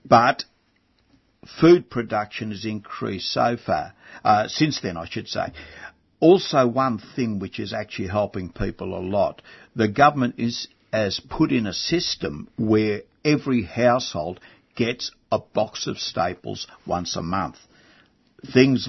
But 0.04 0.44
food 1.60 1.90
production 1.90 2.50
has 2.50 2.64
increased 2.64 3.32
so 3.32 3.56
far, 3.56 3.94
uh, 4.24 4.48
since 4.48 4.80
then 4.80 4.96
I 4.96 5.08
should 5.08 5.28
say. 5.28 5.52
Also 6.20 6.66
one 6.66 7.00
thing 7.16 7.38
which 7.38 7.58
is 7.58 7.72
actually 7.72 8.08
helping 8.08 8.50
people 8.50 8.96
a 8.96 9.00
lot, 9.00 9.42
the 9.74 9.88
government 9.88 10.36
is, 10.38 10.68
has 10.92 11.20
put 11.28 11.50
in 11.50 11.66
a 11.66 11.72
system 11.72 12.48
where 12.56 13.02
every 13.24 13.64
household 13.64 14.38
gets 14.76 15.10
a 15.32 15.38
box 15.38 15.86
of 15.86 15.98
staples 15.98 16.66
once 16.86 17.16
a 17.16 17.22
month 17.22 17.56
things 18.52 18.88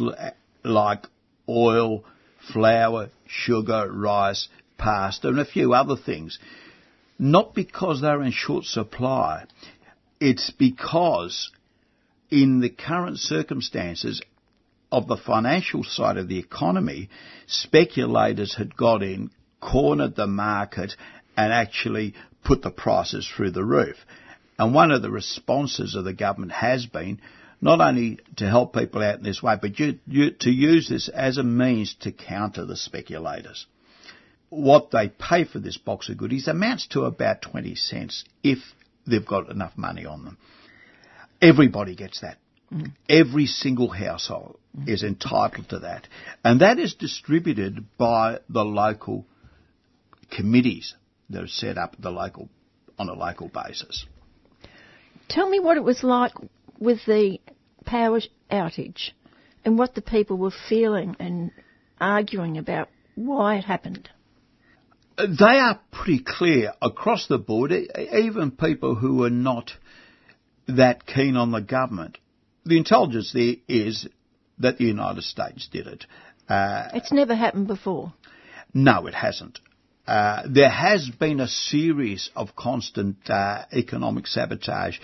like 0.63 1.05
oil, 1.47 2.03
flour, 2.51 3.09
sugar, 3.27 3.91
rice, 3.91 4.47
pasta, 4.77 5.29
and 5.29 5.39
a 5.39 5.45
few 5.45 5.73
other 5.73 5.95
things. 5.95 6.39
Not 7.17 7.53
because 7.53 8.01
they're 8.01 8.23
in 8.23 8.31
short 8.31 8.65
supply, 8.65 9.45
it's 10.19 10.51
because 10.51 11.51
in 12.29 12.59
the 12.59 12.69
current 12.69 13.19
circumstances 13.19 14.21
of 14.91 15.07
the 15.07 15.17
financial 15.17 15.83
side 15.83 16.17
of 16.17 16.27
the 16.27 16.39
economy, 16.39 17.09
speculators 17.47 18.55
had 18.55 18.75
got 18.75 19.01
in, 19.01 19.31
cornered 19.59 20.15
the 20.15 20.27
market, 20.27 20.93
and 21.37 21.51
actually 21.51 22.13
put 22.43 22.61
the 22.61 22.69
prices 22.69 23.27
through 23.27 23.51
the 23.51 23.63
roof. 23.63 23.97
And 24.57 24.73
one 24.73 24.91
of 24.91 25.01
the 25.01 25.09
responses 25.09 25.95
of 25.95 26.05
the 26.05 26.13
government 26.13 26.53
has 26.53 26.85
been 26.85 27.19
not 27.61 27.81
only 27.81 28.19
to 28.37 28.49
help 28.49 28.73
people 28.73 29.01
out 29.01 29.17
in 29.17 29.23
this 29.23 29.41
way, 29.41 29.55
but 29.59 29.79
you, 29.79 29.99
you, 30.07 30.31
to 30.31 30.49
use 30.49 30.89
this 30.89 31.09
as 31.09 31.37
a 31.37 31.43
means 31.43 31.95
to 32.01 32.11
counter 32.11 32.65
the 32.65 32.75
speculators. 32.75 33.65
What 34.49 34.91
they 34.91 35.09
pay 35.09 35.43
for 35.45 35.59
this 35.59 35.77
box 35.77 36.09
of 36.09 36.17
goodies 36.17 36.47
amounts 36.47 36.87
to 36.87 37.05
about 37.05 37.41
20 37.41 37.75
cents 37.75 38.23
if 38.43 38.59
they've 39.07 39.25
got 39.25 39.49
enough 39.49 39.73
money 39.77 40.05
on 40.05 40.25
them. 40.25 40.37
Everybody 41.41 41.95
gets 41.95 42.21
that. 42.21 42.37
Mm. 42.71 42.93
Every 43.09 43.45
single 43.45 43.89
household 43.89 44.57
mm. 44.77 44.89
is 44.89 45.03
entitled 45.03 45.69
to 45.69 45.79
that. 45.79 46.07
And 46.43 46.61
that 46.61 46.79
is 46.79 46.95
distributed 46.95 47.85
by 47.97 48.39
the 48.49 48.63
local 48.63 49.25
committees 50.31 50.95
that 51.29 51.43
are 51.43 51.47
set 51.47 51.77
up 51.77 51.95
the 51.99 52.11
local, 52.11 52.49
on 52.97 53.09
a 53.09 53.13
local 53.13 53.47
basis. 53.47 54.05
Tell 55.27 55.49
me 55.49 55.59
what 55.59 55.77
it 55.77 55.83
was 55.83 56.03
like 56.03 56.33
with 56.79 56.99
the 57.05 57.39
power 57.85 58.19
outage 58.51 59.11
and 59.63 59.77
what 59.77 59.95
the 59.95 60.01
people 60.01 60.37
were 60.37 60.53
feeling 60.69 61.15
and 61.19 61.51
arguing 61.99 62.57
about 62.57 62.89
why 63.15 63.55
it 63.55 63.63
happened. 63.63 64.09
They 65.17 65.45
are 65.45 65.79
pretty 65.91 66.23
clear 66.25 66.73
across 66.81 67.27
the 67.27 67.37
board, 67.37 67.71
even 67.71 68.51
people 68.51 68.95
who 68.95 69.23
are 69.23 69.29
not 69.29 69.71
that 70.67 71.05
keen 71.05 71.37
on 71.37 71.51
the 71.51 71.61
government. 71.61 72.17
The 72.65 72.77
intelligence 72.77 73.31
there 73.33 73.55
is 73.67 74.07
that 74.59 74.77
the 74.77 74.85
United 74.85 75.23
States 75.23 75.69
did 75.71 75.87
it. 75.87 76.05
Uh, 76.49 76.89
it's 76.93 77.13
never 77.13 77.35
happened 77.35 77.67
before. 77.67 78.13
No, 78.73 79.07
it 79.07 79.13
hasn't. 79.13 79.59
Uh, 80.05 80.43
there 80.49 80.69
has 80.69 81.09
been 81.09 81.39
a 81.39 81.47
series 81.47 82.29
of 82.35 82.55
constant 82.55 83.17
uh, 83.29 83.63
economic 83.71 84.27
sabotage. 84.27 84.97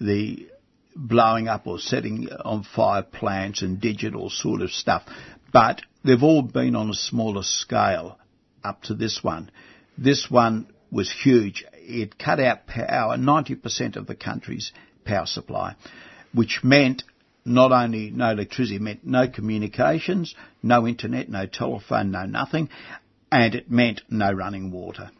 The 0.00 0.48
blowing 0.94 1.48
up 1.48 1.66
or 1.66 1.78
setting 1.78 2.28
on 2.44 2.64
fire 2.64 3.02
plants 3.02 3.62
and 3.62 3.80
digital 3.80 4.30
sort 4.30 4.62
of 4.62 4.70
stuff. 4.70 5.02
But 5.52 5.82
they've 6.04 6.22
all 6.22 6.42
been 6.42 6.76
on 6.76 6.90
a 6.90 6.94
smaller 6.94 7.42
scale 7.42 8.18
up 8.64 8.82
to 8.84 8.94
this 8.94 9.20
one. 9.22 9.50
This 9.98 10.30
one 10.30 10.68
was 10.90 11.12
huge. 11.12 11.64
It 11.72 12.18
cut 12.18 12.40
out 12.40 12.66
power, 12.66 13.16
90% 13.16 13.96
of 13.96 14.06
the 14.06 14.14
country's 14.14 14.72
power 15.04 15.26
supply, 15.26 15.74
which 16.32 16.60
meant 16.62 17.02
not 17.44 17.72
only 17.72 18.10
no 18.10 18.30
electricity, 18.30 18.76
it 18.76 18.82
meant 18.82 19.04
no 19.04 19.28
communications, 19.28 20.34
no 20.62 20.86
internet, 20.86 21.28
no 21.28 21.46
telephone, 21.46 22.12
no 22.12 22.24
nothing, 22.24 22.68
and 23.30 23.54
it 23.54 23.70
meant 23.70 24.02
no 24.08 24.32
running 24.32 24.70
water. 24.70 25.10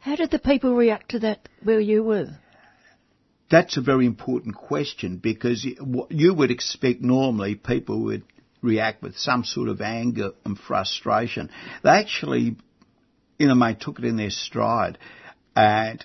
How 0.00 0.16
did 0.16 0.30
the 0.30 0.38
people 0.38 0.74
react 0.74 1.10
to 1.10 1.20
that 1.20 1.48
where 1.62 1.80
you 1.80 2.02
were? 2.02 2.38
That's 3.50 3.76
a 3.76 3.80
very 3.80 4.06
important 4.06 4.56
question 4.56 5.18
because 5.18 5.66
you 6.10 6.34
would 6.34 6.50
expect 6.50 7.00
normally 7.00 7.54
people 7.54 8.04
would 8.04 8.24
react 8.62 9.02
with 9.02 9.16
some 9.16 9.44
sort 9.44 9.68
of 9.68 9.80
anger 9.80 10.30
and 10.44 10.58
frustration. 10.58 11.50
They 11.82 11.90
actually, 11.90 12.56
you 13.38 13.46
know, 13.46 13.54
mate, 13.54 13.80
took 13.80 13.98
it 13.98 14.04
in 14.04 14.16
their 14.16 14.30
stride. 14.30 14.98
And, 15.54 16.04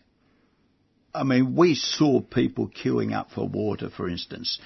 I 1.13 1.23
mean, 1.23 1.55
we 1.55 1.75
saw 1.75 2.21
people 2.21 2.69
queuing 2.69 3.13
up 3.13 3.31
for 3.31 3.47
water, 3.47 3.89
for 3.89 4.07
instance, 4.07 4.59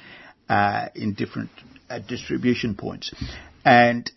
uh, 0.49 0.89
in 0.95 1.13
different 1.13 1.49
uh, 1.89 1.99
distribution 1.99 2.75
points. 2.75 3.13
And 3.63 4.11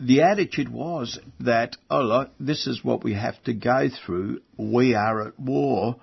the 0.00 0.22
attitude 0.22 0.70
was 0.70 1.18
that, 1.40 1.76
oh 1.90 2.02
look, 2.02 2.30
this 2.40 2.66
is 2.66 2.84
what 2.84 3.04
we 3.04 3.14
have 3.14 3.42
to 3.44 3.54
go 3.54 3.88
through. 3.88 4.40
We 4.56 4.94
are 4.94 5.28
at 5.28 5.38
war 5.38 5.96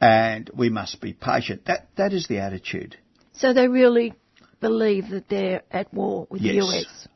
and 0.00 0.50
we 0.54 0.68
must 0.68 1.00
be 1.00 1.12
patient. 1.12 1.64
That, 1.66 1.88
that 1.96 2.12
is 2.12 2.26
the 2.28 2.38
attitude. 2.38 2.96
So 3.34 3.52
they 3.52 3.68
really 3.68 4.14
believe 4.60 5.10
that 5.10 5.28
they're 5.28 5.62
at 5.70 5.92
war 5.92 6.26
with 6.30 6.42
Yes. 6.42 6.54
the 6.54 6.60
US. 6.62 7.08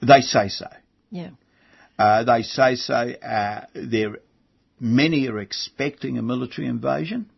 They 0.00 0.20
say 0.20 0.48
so. 0.48 0.66
Yeah. 1.10 1.30
Uh, 1.98 2.24
they 2.24 2.42
say 2.42 2.76
so. 2.76 2.94
Uh, 2.94 3.66
they're, 3.74 4.18
many 4.78 5.28
are 5.28 5.38
expecting 5.40 6.18
a 6.18 6.22
military 6.22 6.68
invasion. 6.68 7.28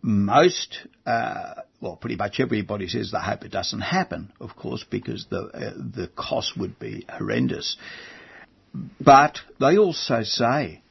Most, 0.00 0.78
uh, 1.06 1.54
well, 1.80 1.96
pretty 1.96 2.16
much 2.16 2.38
everybody 2.38 2.88
says 2.88 3.10
they 3.12 3.18
hope 3.18 3.44
it 3.44 3.52
doesn't 3.52 3.80
happen, 3.80 4.32
of 4.38 4.54
course, 4.54 4.84
because 4.88 5.26
the 5.30 5.38
uh, 5.44 5.72
the 5.76 6.10
cost 6.14 6.58
would 6.58 6.78
be 6.78 7.06
horrendous. 7.08 7.76
But 9.00 9.38
they 9.60 9.78
also 9.78 10.22
say 10.22 10.82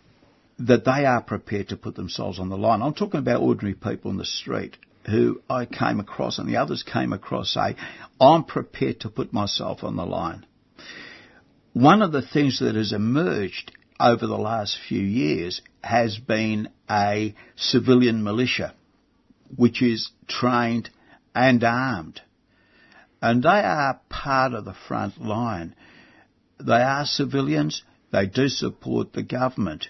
that 0.59 0.85
they 0.85 1.05
are 1.05 1.21
prepared 1.21 1.69
to 1.69 1.77
put 1.77 1.95
themselves 1.95 2.39
on 2.39 2.49
the 2.49 2.57
line. 2.57 2.81
I'm 2.81 2.93
talking 2.93 3.19
about 3.19 3.41
ordinary 3.41 3.75
people 3.75 4.11
in 4.11 4.17
the 4.17 4.25
street 4.25 4.77
who 5.05 5.41
I 5.49 5.65
came 5.65 5.99
across 5.99 6.37
and 6.37 6.47
the 6.47 6.57
others 6.57 6.83
came 6.83 7.13
across 7.13 7.53
say, 7.53 7.75
I'm 8.21 8.43
prepared 8.45 9.01
to 9.01 9.09
put 9.09 9.33
myself 9.33 9.83
on 9.83 9.95
the 9.95 10.05
line. 10.05 10.45
One 11.73 12.01
of 12.01 12.11
the 12.11 12.21
things 12.21 12.59
that 12.59 12.75
has 12.75 12.93
emerged 12.93 13.71
over 13.99 14.27
the 14.27 14.37
last 14.37 14.77
few 14.87 15.01
years 15.01 15.61
has 15.83 16.17
been 16.17 16.69
a 16.89 17.33
civilian 17.55 18.23
militia, 18.23 18.73
which 19.55 19.81
is 19.81 20.11
trained 20.27 20.89
and 21.33 21.63
armed. 21.63 22.21
And 23.21 23.41
they 23.41 23.49
are 23.49 24.01
part 24.09 24.53
of 24.53 24.65
the 24.65 24.75
front 24.87 25.21
line. 25.21 25.75
They 26.59 26.81
are 26.81 27.05
civilians. 27.05 27.83
They 28.11 28.27
do 28.27 28.49
support 28.49 29.13
the 29.13 29.23
government. 29.23 29.87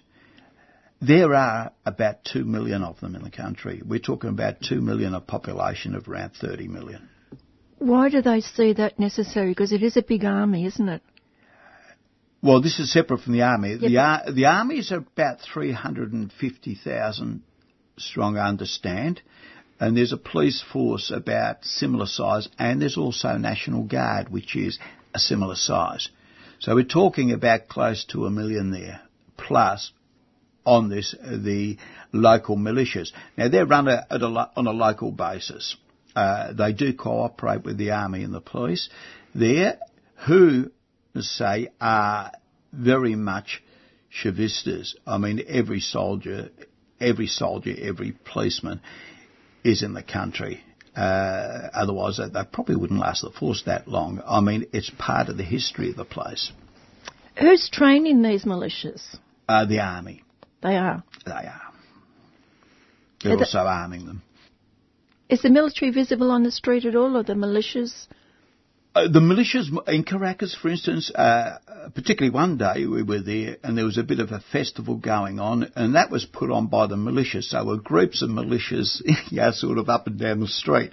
There 1.05 1.35
are 1.35 1.73
about 1.85 2.23
2 2.23 2.45
million 2.45 2.81
of 2.81 3.01
them 3.01 3.15
in 3.15 3.23
the 3.23 3.29
country. 3.29 3.81
We're 3.85 3.99
talking 3.99 4.29
about 4.29 4.61
2 4.61 4.79
million, 4.79 5.13
a 5.13 5.19
population 5.19 5.95
of 5.95 6.07
around 6.07 6.31
30 6.39 6.69
million. 6.69 7.09
Why 7.79 8.09
do 8.09 8.21
they 8.21 8.39
see 8.39 8.71
that 8.73 8.97
necessary? 8.97 9.51
Because 9.51 9.73
it 9.73 9.83
is 9.83 9.97
a 9.97 10.01
big 10.01 10.23
army, 10.23 10.65
isn't 10.65 10.87
it? 10.87 11.01
Well, 12.41 12.61
this 12.61 12.79
is 12.79 12.93
separate 12.93 13.19
from 13.19 13.33
the 13.33 13.41
army. 13.41 13.77
Yeah, 13.81 13.89
the, 13.89 13.97
ar- 13.97 14.31
the 14.31 14.45
army 14.45 14.77
is 14.77 14.93
about 14.93 15.41
350,000 15.41 17.41
strong, 17.97 18.37
I 18.37 18.47
understand. 18.47 19.21
And 19.81 19.97
there's 19.97 20.13
a 20.13 20.17
police 20.17 20.63
force 20.71 21.11
about 21.11 21.65
similar 21.65 22.05
size, 22.05 22.47
and 22.57 22.81
there's 22.81 22.97
also 22.97 23.37
National 23.37 23.83
Guard, 23.83 24.29
which 24.29 24.55
is 24.55 24.79
a 25.13 25.19
similar 25.19 25.55
size. 25.55 26.07
So 26.59 26.75
we're 26.75 26.85
talking 26.85 27.33
about 27.33 27.67
close 27.67 28.05
to 28.11 28.25
a 28.25 28.31
million 28.31 28.71
there, 28.71 29.01
plus 29.35 29.91
on 30.65 30.89
this 30.89 31.15
the 31.21 31.77
local 32.11 32.57
militias. 32.57 33.11
Now 33.37 33.49
they're 33.49 33.65
run 33.65 33.87
a, 33.87 34.05
at 34.09 34.21
a, 34.21 34.49
on 34.55 34.67
a 34.67 34.71
local 34.71 35.11
basis. 35.11 35.75
Uh, 36.15 36.53
they 36.53 36.73
do 36.73 36.93
cooperate 36.93 37.63
with 37.63 37.77
the 37.77 37.91
army 37.91 38.23
and 38.23 38.33
the 38.33 38.41
police 38.41 38.89
there, 39.33 39.79
who 40.27 40.71
say 41.19 41.69
are 41.81 42.31
very 42.71 43.15
much 43.15 43.63
chavistas. 44.11 44.95
I 45.05 45.17
mean, 45.17 45.43
every 45.47 45.79
soldier, 45.79 46.49
every 46.99 47.27
soldier, 47.27 47.73
every 47.79 48.13
policeman 48.25 48.81
is 49.63 49.83
in 49.83 49.93
the 49.93 50.03
country. 50.03 50.63
Uh, 50.95 51.69
otherwise, 51.73 52.17
they, 52.17 52.29
they 52.29 52.45
probably 52.51 52.75
wouldn't 52.75 52.99
last 52.99 53.23
the 53.23 53.31
force 53.31 53.63
that 53.65 53.87
long. 53.87 54.21
I 54.25 54.41
mean, 54.41 54.67
it's 54.73 54.91
part 54.97 55.29
of 55.29 55.37
the 55.37 55.43
history 55.43 55.89
of 55.89 55.95
the 55.95 56.05
place. 56.05 56.51
Who's 57.39 57.69
training 57.69 58.21
these 58.21 58.45
militias? 58.45 59.01
Uh, 59.49 59.65
the 59.65 59.79
army, 59.79 60.23
They 60.63 60.75
are. 60.77 61.03
they 61.25 61.31
are. 61.31 61.61
They're 63.21 63.33
Are 63.33 63.37
the- 63.37 63.43
also 63.43 63.59
arming 63.59 64.05
them. 64.05 64.21
Is 65.29 65.41
the 65.41 65.49
military 65.49 65.91
visible 65.91 66.31
on 66.31 66.43
the 66.43 66.51
street 66.51 66.85
at 66.85 66.95
all, 66.95 67.15
or 67.17 67.23
the 67.23 67.33
militias? 67.33 68.07
Uh, 68.95 69.07
the 69.07 69.19
militias 69.19 69.67
in 69.87 70.03
Caracas, 70.03 70.53
for 70.53 70.69
instance, 70.69 71.09
uh, 71.15 71.57
particularly 71.95 72.29
one 72.31 72.57
day 72.57 72.85
we 72.85 73.01
were 73.01 73.21
there 73.21 73.57
and 73.63 73.75
there 73.75 73.85
was 73.85 73.97
a 73.97 74.03
bit 74.03 74.19
of 74.19 74.31
a 74.31 74.39
festival 74.51 74.95
going 74.97 75.39
on 75.39 75.71
and 75.75 75.95
that 75.95 76.11
was 76.11 76.25
put 76.25 76.51
on 76.51 76.67
by 76.67 76.85
the 76.85 76.95
militias. 76.95 77.45
So 77.45 77.57
there 77.57 77.65
were 77.65 77.77
groups 77.77 78.21
of 78.21 78.29
militias, 78.29 79.01
yeah, 79.31 79.49
sort 79.51 79.79
of 79.79 79.89
up 79.89 80.05
and 80.05 80.19
down 80.19 80.41
the 80.41 80.47
street. 80.47 80.91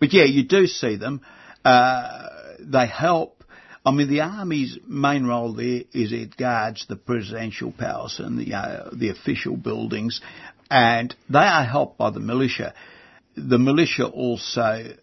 But 0.00 0.14
yeah, 0.14 0.24
you 0.24 0.44
do 0.44 0.66
see 0.66 0.96
them. 0.96 1.20
Uh, 1.62 2.28
they 2.60 2.86
help. 2.86 3.41
I 3.84 3.90
mean, 3.90 4.08
the 4.08 4.20
army's 4.20 4.78
main 4.86 5.24
role 5.24 5.54
there 5.54 5.82
is 5.92 6.12
it 6.12 6.36
guards 6.36 6.86
the 6.88 6.96
presidential 6.96 7.72
palace 7.72 8.20
and 8.20 8.38
the 8.38 8.54
uh, 8.54 8.90
the 8.92 9.10
official 9.10 9.56
buildings, 9.56 10.20
and 10.70 11.14
they 11.28 11.38
are 11.38 11.64
helped 11.64 11.98
by 11.98 12.10
the 12.10 12.20
militia. 12.20 12.74
The 13.36 13.58
militia 13.58 14.06
also 14.06 14.94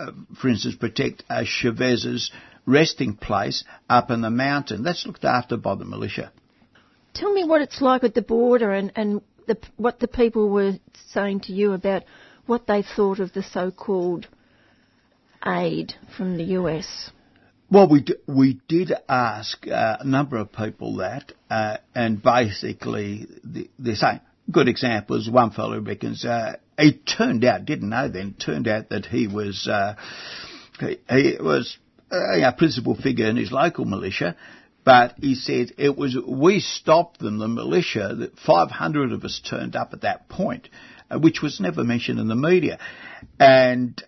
uh, 0.00 0.12
for 0.40 0.48
instance, 0.48 0.76
protect 0.76 1.24
uh, 1.28 1.44
Chavez's 1.44 2.30
resting 2.64 3.16
place 3.16 3.64
up 3.88 4.10
in 4.10 4.22
the 4.22 4.30
mountain. 4.30 4.82
That's 4.82 5.06
looked 5.06 5.24
after 5.24 5.56
by 5.56 5.74
the 5.74 5.84
militia. 5.84 6.32
Tell 7.12 7.32
me 7.32 7.44
what 7.44 7.60
it's 7.60 7.82
like 7.82 8.04
at 8.04 8.14
the 8.14 8.22
border 8.22 8.72
and, 8.72 8.92
and 8.96 9.20
the, 9.46 9.58
what 9.76 10.00
the 10.00 10.08
people 10.08 10.48
were 10.48 10.78
saying 11.10 11.40
to 11.40 11.52
you 11.52 11.72
about 11.72 12.04
what 12.46 12.66
they 12.66 12.82
thought 12.82 13.20
of 13.20 13.32
the 13.32 13.42
so-called 13.42 14.26
aid 15.44 15.92
from 16.16 16.36
the 16.36 16.44
US. 16.44 17.10
Well, 17.72 17.88
we 17.88 18.00
d- 18.00 18.16
we 18.26 18.60
did 18.66 18.92
ask 19.08 19.64
uh, 19.68 19.98
a 20.00 20.04
number 20.04 20.36
of 20.38 20.52
people 20.52 20.96
that, 20.96 21.32
uh, 21.48 21.76
and 21.94 22.20
basically 22.20 23.28
the, 23.44 23.70
they're 23.78 24.20
good 24.50 24.68
example 24.68 25.16
is 25.16 25.30
one 25.30 25.52
fellow 25.52 25.80
reckons 25.80 26.24
uh, 26.24 26.56
it 26.76 27.06
turned 27.06 27.44
out 27.44 27.64
didn't 27.66 27.90
know 27.90 28.08
then 28.08 28.34
turned 28.34 28.66
out 28.66 28.88
that 28.88 29.06
he 29.06 29.28
was 29.28 29.68
uh, 29.68 29.94
he, 30.80 30.98
he 31.08 31.36
was 31.40 31.78
uh, 32.10 32.40
a 32.44 32.52
principal 32.52 32.96
figure 32.96 33.28
in 33.28 33.36
his 33.36 33.52
local 33.52 33.84
militia. 33.84 34.36
But 34.82 35.14
he 35.20 35.36
said 35.36 35.72
it 35.78 35.96
was 35.96 36.16
we 36.26 36.58
stopped 36.58 37.20
them, 37.20 37.38
the 37.38 37.46
militia. 37.46 38.16
That 38.18 38.38
500 38.38 39.12
of 39.12 39.22
us 39.22 39.40
turned 39.48 39.76
up 39.76 39.92
at 39.92 40.00
that 40.00 40.28
point, 40.28 40.68
uh, 41.08 41.20
which 41.20 41.40
was 41.40 41.60
never 41.60 41.84
mentioned 41.84 42.18
in 42.18 42.26
the 42.26 42.34
media, 42.34 42.80
and 43.38 44.02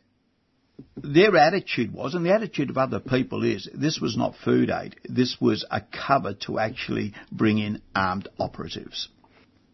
their 0.97 1.37
attitude 1.37 1.93
was, 1.93 2.15
and 2.15 2.25
the 2.25 2.33
attitude 2.33 2.71
of 2.71 2.79
other 2.79 3.01
people 3.01 3.45
is, 3.45 3.69
this 3.75 4.01
was 4.01 4.17
not 4.17 4.35
food 4.45 4.71
aid. 4.71 4.97
This 5.09 5.37
was 5.41 5.65
a 5.71 5.81
cover 5.81 6.35
to 6.47 6.59
actually 6.59 7.15
bring 7.31 7.59
in 7.59 7.83
armed 7.95 8.29
operatives. 8.39 9.09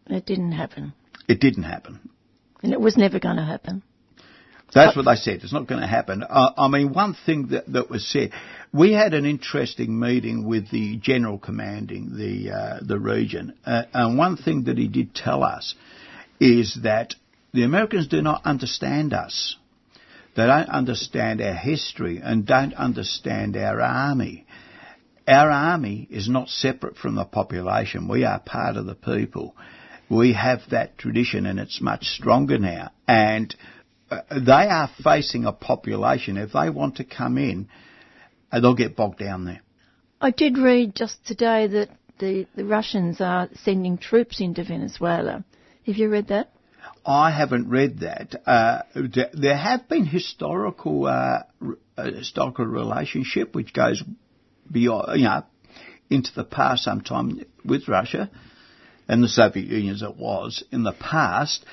It 0.07 0.25
didn't 0.25 0.53
happen. 0.53 0.93
It 1.27 1.39
didn't 1.39 1.63
happen. 1.63 1.99
And 2.61 2.73
it 2.73 2.81
was 2.81 2.97
never 2.97 3.19
going 3.19 3.37
to 3.37 3.45
happen. 3.45 3.83
That's 4.73 4.95
what 4.95 5.05
they 5.05 5.15
said. 5.15 5.41
It's 5.43 5.53
not 5.53 5.67
going 5.67 5.81
to 5.81 5.87
happen. 5.87 6.23
Uh, 6.23 6.51
I 6.57 6.67
mean, 6.67 6.93
one 6.93 7.15
thing 7.25 7.47
that, 7.47 7.71
that 7.73 7.89
was 7.89 8.07
said, 8.07 8.31
we 8.71 8.93
had 8.93 9.13
an 9.13 9.25
interesting 9.25 9.99
meeting 9.99 10.47
with 10.47 10.69
the 10.69 10.97
general 10.97 11.39
commanding 11.39 12.15
the 12.15 12.51
uh, 12.51 12.79
the 12.81 12.99
region, 12.99 13.57
uh, 13.65 13.83
and 13.93 14.17
one 14.17 14.37
thing 14.37 14.65
that 14.65 14.77
he 14.77 14.87
did 14.87 15.15
tell 15.15 15.43
us 15.43 15.73
is 16.39 16.77
that 16.83 17.15
the 17.51 17.63
Americans 17.63 18.07
do 18.07 18.21
not 18.21 18.45
understand 18.45 19.13
us. 19.13 19.55
They 20.35 20.45
don't 20.45 20.69
understand 20.69 21.41
our 21.41 21.53
history 21.53 22.21
and 22.23 22.45
don't 22.45 22.73
understand 22.73 23.57
our 23.57 23.81
army. 23.81 24.45
Our 25.27 25.51
army 25.51 26.07
is 26.09 26.29
not 26.29 26.49
separate 26.49 26.97
from 26.97 27.15
the 27.15 27.25
population. 27.25 28.07
We 28.07 28.23
are 28.23 28.39
part 28.39 28.77
of 28.77 28.85
the 28.85 28.95
people. 28.95 29.55
We 30.09 30.33
have 30.33 30.61
that 30.71 30.97
tradition 30.97 31.45
and 31.45 31.59
it's 31.59 31.81
much 31.81 32.05
stronger 32.05 32.57
now. 32.57 32.91
And 33.07 33.55
uh, 34.09 34.21
they 34.31 34.51
are 34.51 34.89
facing 35.03 35.45
a 35.45 35.51
population. 35.51 36.37
If 36.37 36.53
they 36.53 36.69
want 36.69 36.97
to 36.97 37.03
come 37.03 37.37
in, 37.37 37.69
uh, 38.51 38.59
they'll 38.59 38.75
get 38.75 38.95
bogged 38.95 39.19
down 39.19 39.45
there. 39.45 39.61
I 40.21 40.31
did 40.31 40.57
read 40.57 40.95
just 40.95 41.23
today 41.25 41.67
that 41.67 41.89
the, 42.19 42.47
the 42.55 42.65
Russians 42.65 43.21
are 43.21 43.49
sending 43.63 43.97
troops 43.97 44.41
into 44.41 44.63
Venezuela. 44.63 45.43
Have 45.85 45.95
you 45.95 46.09
read 46.09 46.27
that? 46.27 46.51
I 47.09 47.31
haven't 47.31 47.69
read 47.69 48.01
that. 48.01 48.35
Uh, 48.45 48.83
there 49.33 49.57
have 49.57 49.89
been 49.89 50.05
historical 50.05 51.07
uh, 51.07 51.41
uh, 51.97 52.11
historical 52.11 52.65
relationship 52.65 53.55
which 53.55 53.73
goes 53.73 54.03
beyond, 54.71 55.19
you 55.19 55.25
know, 55.25 55.43
into 56.11 56.29
the 56.35 56.43
past 56.43 56.83
sometime 56.83 57.43
with 57.65 57.87
Russia 57.87 58.29
and 59.07 59.23
the 59.23 59.27
Soviet 59.27 59.65
Union 59.65 59.95
as 59.95 60.03
it 60.03 60.17
was 60.17 60.63
in 60.71 60.83
the 60.83 60.93
past. 60.93 61.65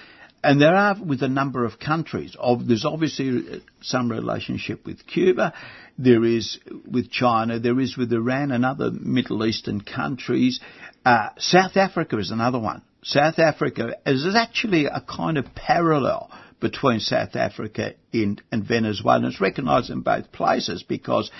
and 0.42 0.58
there 0.58 0.74
are 0.74 0.96
with 1.04 1.22
a 1.22 1.28
number 1.28 1.66
of 1.66 1.78
countries. 1.78 2.34
Of, 2.40 2.66
there's 2.66 2.86
obviously 2.86 3.62
some 3.82 4.10
relationship 4.10 4.86
with 4.86 5.06
Cuba, 5.06 5.52
there 5.98 6.24
is 6.24 6.58
with 6.90 7.10
China, 7.10 7.58
there 7.58 7.78
is 7.78 7.94
with 7.94 8.10
Iran 8.10 8.52
and 8.52 8.64
other 8.64 8.90
Middle 8.90 9.44
Eastern 9.44 9.82
countries. 9.82 10.60
Uh, 11.04 11.28
South 11.36 11.76
Africa 11.76 12.16
is 12.16 12.30
another 12.30 12.58
one. 12.58 12.80
South 13.06 13.38
Africa 13.38 13.98
is 14.04 14.34
actually 14.34 14.86
a 14.86 15.00
kind 15.00 15.38
of 15.38 15.54
parallel 15.54 16.28
between 16.58 16.98
South 16.98 17.36
Africa 17.36 17.94
and, 18.12 18.42
Venezuela. 18.52 19.28
It's 19.28 19.40
recognised 19.40 19.90
in 19.90 20.00
both 20.00 20.32
places 20.32 20.82
because 20.82 21.30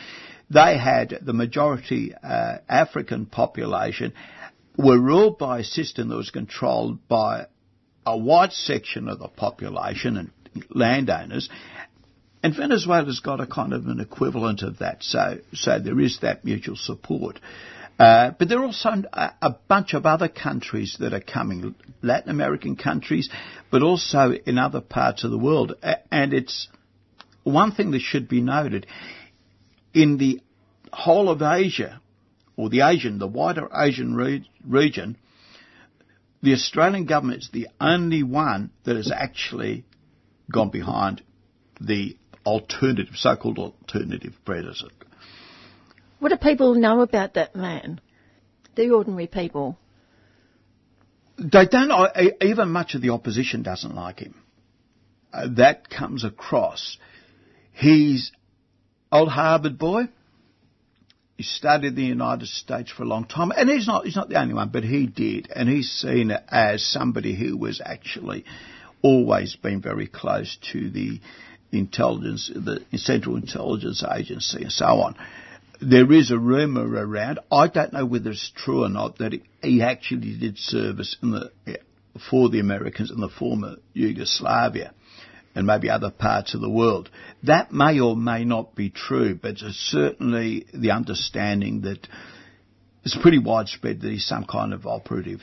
they 0.49 0.79
had 0.79 1.19
the 1.23 1.33
majority 1.33 2.15
uh, 2.15 2.59
African 2.69 3.27
population 3.27 4.13
were 4.79 5.01
ruled 5.01 5.39
by 5.39 5.59
a 5.59 5.65
system 5.65 6.09
that 6.11 6.17
was 6.17 6.31
controlled 6.31 7.09
by 7.09 7.47
a 8.07 8.17
wide 8.17 8.53
section 8.53 9.09
of 9.09 9.19
the 9.19 9.27
population 9.27 10.17
and 10.17 10.31
landowners. 10.71 11.49
And 12.45 12.55
Venezuela's 12.55 13.19
got 13.19 13.41
a 13.41 13.47
kind 13.47 13.73
of 13.73 13.87
an 13.89 13.99
equivalent 13.99 14.63
of 14.63 14.79
that, 14.79 15.03
so 15.03 15.39
so 15.53 15.81
there 15.81 15.99
is 15.99 16.21
that 16.21 16.45
mutual 16.45 16.77
support. 16.77 17.41
Uh, 17.99 18.33
but 18.39 18.49
there 18.49 18.59
are 18.59 18.67
also 18.67 18.91
a, 19.13 19.55
bunch 19.69 19.95
of 19.95 20.05
other 20.05 20.29
countries 20.29 20.97
that 21.01 21.15
are 21.15 21.21
coming, 21.21 21.75
Latin 22.03 22.31
American 22.31 22.77
countries, 22.77 23.31
but 23.71 23.83
also 23.83 24.33
in 24.33 24.59
other 24.59 24.83
parts 24.83 25.25
of 25.25 25.31
the 25.31 25.39
world. 25.39 25.75
And 26.11 26.35
it's 26.35 26.69
one 27.43 27.73
thing 27.73 27.93
that 27.93 28.03
should 28.03 28.29
be 28.29 28.43
noted 28.43 28.87
in 29.95 30.19
the 30.19 30.41
whole 30.93 31.31
of 31.31 31.41
Asia, 31.41 32.01
or 32.57 32.69
the 32.69 32.83
Asian, 32.83 33.19
the 33.19 33.27
wider 33.27 33.69
Asian 33.75 34.15
re- 34.15 34.49
region, 34.67 35.17
the 36.43 36.53
Australian 36.53 37.07
government 37.07 37.43
is 37.43 37.51
the 37.51 37.69
only 37.81 38.23
one 38.23 38.71
that 38.85 38.97
has 38.97 39.11
actually 39.11 39.85
gone 40.51 40.71
behind 40.71 41.23
the 41.81 42.17
alternative, 42.45 43.15
so-called 43.17 43.59
alternative. 43.59 44.35
What 46.19 46.31
do 46.31 46.37
people 46.37 46.75
know 46.75 47.03
about 47.03 47.35
that 47.35 47.55
man? 47.55 48.01
The 48.75 48.91
ordinary 48.91 49.27
people. 49.27 49.79
They 51.39 51.67
don't. 51.67 51.93
Even 52.41 52.71
much 52.71 52.95
of 52.95 53.03
the 53.03 53.11
opposition 53.11 53.63
doesn't 53.63 53.95
like 53.95 54.21
him. 54.21 54.35
Uh, 55.33 55.49
that 55.57 55.91
comes 55.91 56.25
across. 56.25 56.97
He's 57.73 58.33
old 59.13 59.29
Harvard 59.29 59.79
boy. 59.79 60.09
He 61.37 61.43
studied 61.43 61.97
the 61.97 62.03
United 62.03 62.49
States 62.49 62.91
for 62.91 63.03
a 63.03 63.07
long 63.07 63.27
time, 63.27 63.53
and 63.55 63.69
he's 63.69 63.87
not 63.87 64.07
he's 64.07 64.17
not 64.17 64.31
the 64.31 64.41
only 64.41 64.55
one, 64.55 64.71
but 64.71 64.85
he 64.85 65.07
did, 65.07 65.51
and 65.55 65.69
he's 65.69 65.91
seen 65.91 66.33
as 66.49 66.83
somebody 66.83 67.37
who 67.37 67.59
was 67.59 67.83
actually 67.85 68.47
always 69.03 69.55
been 69.57 69.83
very 69.83 70.07
close 70.07 70.57
to 70.73 70.89
the 70.89 71.21
intelligence, 71.73 72.51
the 72.55 72.83
Central 72.97 73.37
Intelligence 73.37 74.03
Agency, 74.03 74.63
and 74.63 74.73
so 74.73 74.87
on 74.87 75.15
there 75.81 76.11
is 76.13 76.31
a 76.31 76.39
rumour 76.39 76.87
around. 76.87 77.41
I 77.51 77.69
don't 77.69 77.93
know 77.93 78.07
whether 78.07 78.31
it's 78.31 78.53
true 78.55 78.85
or 78.85 78.89
not 78.89 79.19
that 79.19 79.41
he 79.63 79.83
actually 79.83 80.39
did 80.39 80.59
service 80.59 81.17
the, 81.21 81.51
for 82.31 82.49
the 82.49 82.61
Americans 82.61 83.11
in 83.11 83.21
the 83.21 83.29
former 83.29 83.77
Yugoslavia 83.93 84.93
and 85.55 85.67
maybe 85.67 85.89
other 85.89 86.11
parts 86.11 86.55
of 86.55 86.61
the 86.61 86.71
world. 86.71 87.11
That 87.43 87.73
may 87.73 87.99
or 88.01 88.15
may 88.15 88.45
not 88.45 88.75
be 88.75 88.91
true, 88.91 89.35
but 89.35 89.53
it's 89.63 89.91
certainly 89.91 90.67
the 90.73 90.91
understanding 90.91 91.83
that 91.83 92.07
it's 93.05 93.17
pretty 93.17 93.39
widespread 93.39 94.01
that 94.01 94.11
he's 94.11 94.27
some 94.27 94.45
kind 94.45 94.75
of 94.75 94.87
operative. 94.87 95.41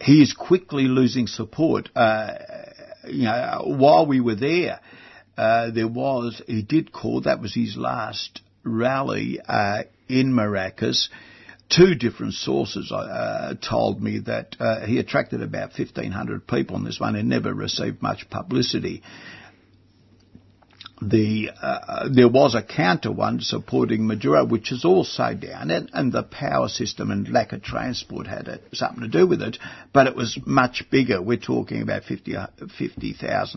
He 0.00 0.20
is 0.20 0.34
quickly 0.34 0.84
losing 0.84 1.26
support. 1.28 1.88
Uh, 1.94 2.34
you 3.08 3.24
know, 3.24 3.62
while 3.64 4.06
we 4.06 4.20
were 4.20 4.34
there, 4.34 4.80
uh, 5.36 5.70
there 5.70 5.88
was, 5.88 6.42
he 6.46 6.62
did 6.62 6.92
call, 6.92 7.22
that 7.22 7.40
was 7.40 7.54
his 7.54 7.76
last 7.76 8.40
rally 8.64 9.40
uh, 9.46 9.82
in 10.08 10.32
Maracas, 10.32 11.08
two 11.68 11.94
different 11.94 12.34
sources 12.34 12.92
uh, 12.92 13.54
told 13.66 14.02
me 14.02 14.20
that 14.20 14.56
uh, 14.60 14.86
he 14.86 14.98
attracted 14.98 15.42
about 15.42 15.70
1,500 15.78 16.46
people 16.46 16.76
in 16.76 16.84
this 16.84 17.00
one 17.00 17.16
and 17.16 17.28
never 17.28 17.52
received 17.52 18.02
much 18.02 18.28
publicity. 18.30 19.02
The, 21.00 21.50
uh, 21.60 22.08
there 22.14 22.28
was 22.28 22.54
a 22.54 22.62
counter 22.62 23.10
one 23.10 23.40
supporting 23.40 24.06
Maduro, 24.06 24.44
which 24.44 24.70
is 24.70 24.84
also 24.84 25.34
down, 25.34 25.72
and, 25.72 25.90
and 25.92 26.12
the 26.12 26.22
power 26.22 26.68
system 26.68 27.10
and 27.10 27.28
lack 27.28 27.52
of 27.52 27.62
transport 27.62 28.28
had 28.28 28.60
something 28.72 29.02
to 29.02 29.08
do 29.08 29.26
with 29.26 29.42
it, 29.42 29.58
but 29.92 30.06
it 30.06 30.14
was 30.14 30.38
much 30.46 30.84
bigger. 30.90 31.20
We're 31.20 31.38
talking 31.38 31.82
about 31.82 32.04
50,000 32.04 32.70
50, 32.70 33.14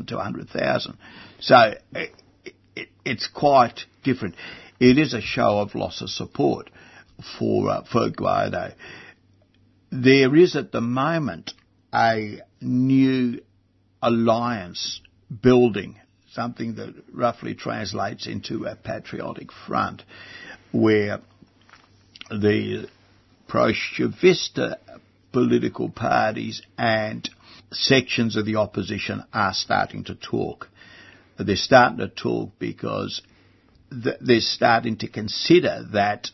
to 0.08 0.16
100,000. 0.16 0.98
So 1.40 1.74
it, 1.94 2.12
it, 2.76 2.90
it's 3.06 3.28
quite 3.28 3.82
different 4.04 4.36
it 4.80 4.98
is 4.98 5.14
a 5.14 5.22
show 5.22 5.60
of 5.60 5.76
loss 5.76 6.02
of 6.02 6.10
support 6.10 6.70
for 7.38 7.70
uh, 7.70 7.84
for 7.84 8.10
Guaido. 8.10 8.74
There 9.92 10.36
is 10.36 10.56
at 10.56 10.72
the 10.72 10.82
moment 10.82 11.54
a 11.94 12.42
new 12.62 13.42
alliance 14.02 15.02
building, 15.42 15.96
something 16.34 16.76
that 16.76 16.94
roughly 17.12 17.56
translates 17.56 18.28
into 18.28 18.66
a 18.66 18.76
patriotic 18.76 19.52
front, 19.52 20.04
where 20.72 21.22
the 22.30 22.90
pro-Chavista 23.48 24.78
political 25.32 25.90
parties 25.90 26.62
and 26.78 27.30
sections 27.72 28.36
of 28.36 28.46
the 28.46 28.56
opposition 28.56 29.24
are 29.34 29.54
starting 29.54 30.04
to 30.06 30.16
talk. 30.16 30.70
They're 31.38 31.56
starting 31.56 31.98
to 32.00 32.08
talk 32.08 32.52
because 32.60 33.22
they're 33.90 34.40
starting 34.40 34.98
to 34.98 35.08
consider 35.08 35.86
that 35.94 36.30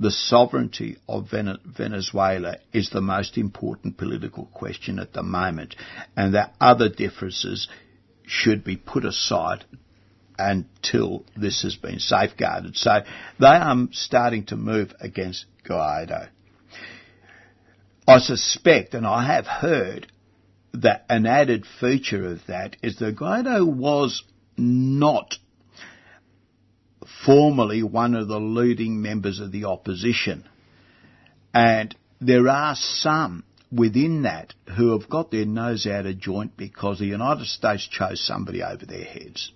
the 0.00 0.10
sovereignty 0.10 0.96
of 1.08 1.30
Venezuela 1.30 2.58
is 2.72 2.90
the 2.90 3.00
most 3.00 3.36
important 3.36 3.96
political 3.96 4.46
question 4.46 4.98
at 4.98 5.12
the 5.12 5.22
moment, 5.22 5.74
and 6.16 6.34
that 6.34 6.54
other 6.60 6.88
differences 6.88 7.68
should 8.24 8.62
be 8.62 8.76
put 8.76 9.04
aside 9.04 9.64
until 10.38 11.24
this 11.36 11.62
has 11.62 11.74
been 11.74 11.98
safeguarded. 11.98 12.76
So 12.76 13.00
they 13.40 13.46
are 13.46 13.88
starting 13.90 14.46
to 14.46 14.56
move 14.56 14.94
against 15.00 15.46
Guaido. 15.68 16.28
I 18.06 18.18
suspect, 18.20 18.94
and 18.94 19.06
I 19.06 19.26
have 19.26 19.46
heard, 19.46 20.06
that 20.74 21.04
an 21.08 21.26
added 21.26 21.64
feature 21.80 22.32
of 22.32 22.46
that 22.46 22.76
is 22.82 22.98
that 22.98 23.16
Guaido 23.16 23.66
was 23.66 24.22
not 24.56 25.34
formerly 27.24 27.82
one 27.82 28.14
of 28.14 28.28
the 28.28 28.40
leading 28.40 29.02
members 29.02 29.40
of 29.40 29.52
the 29.52 29.64
opposition. 29.64 30.48
And 31.54 31.94
there 32.20 32.48
are 32.48 32.74
some 32.74 33.44
within 33.70 34.22
that 34.22 34.54
who 34.76 34.98
have 34.98 35.08
got 35.08 35.30
their 35.30 35.44
nose 35.44 35.86
out 35.86 36.06
of 36.06 36.18
joint 36.18 36.56
because 36.56 36.98
the 36.98 37.06
United 37.06 37.46
States 37.46 37.86
chose 37.86 38.20
somebody 38.20 38.62
over 38.62 38.86
their 38.86 39.04
heads. 39.04 39.52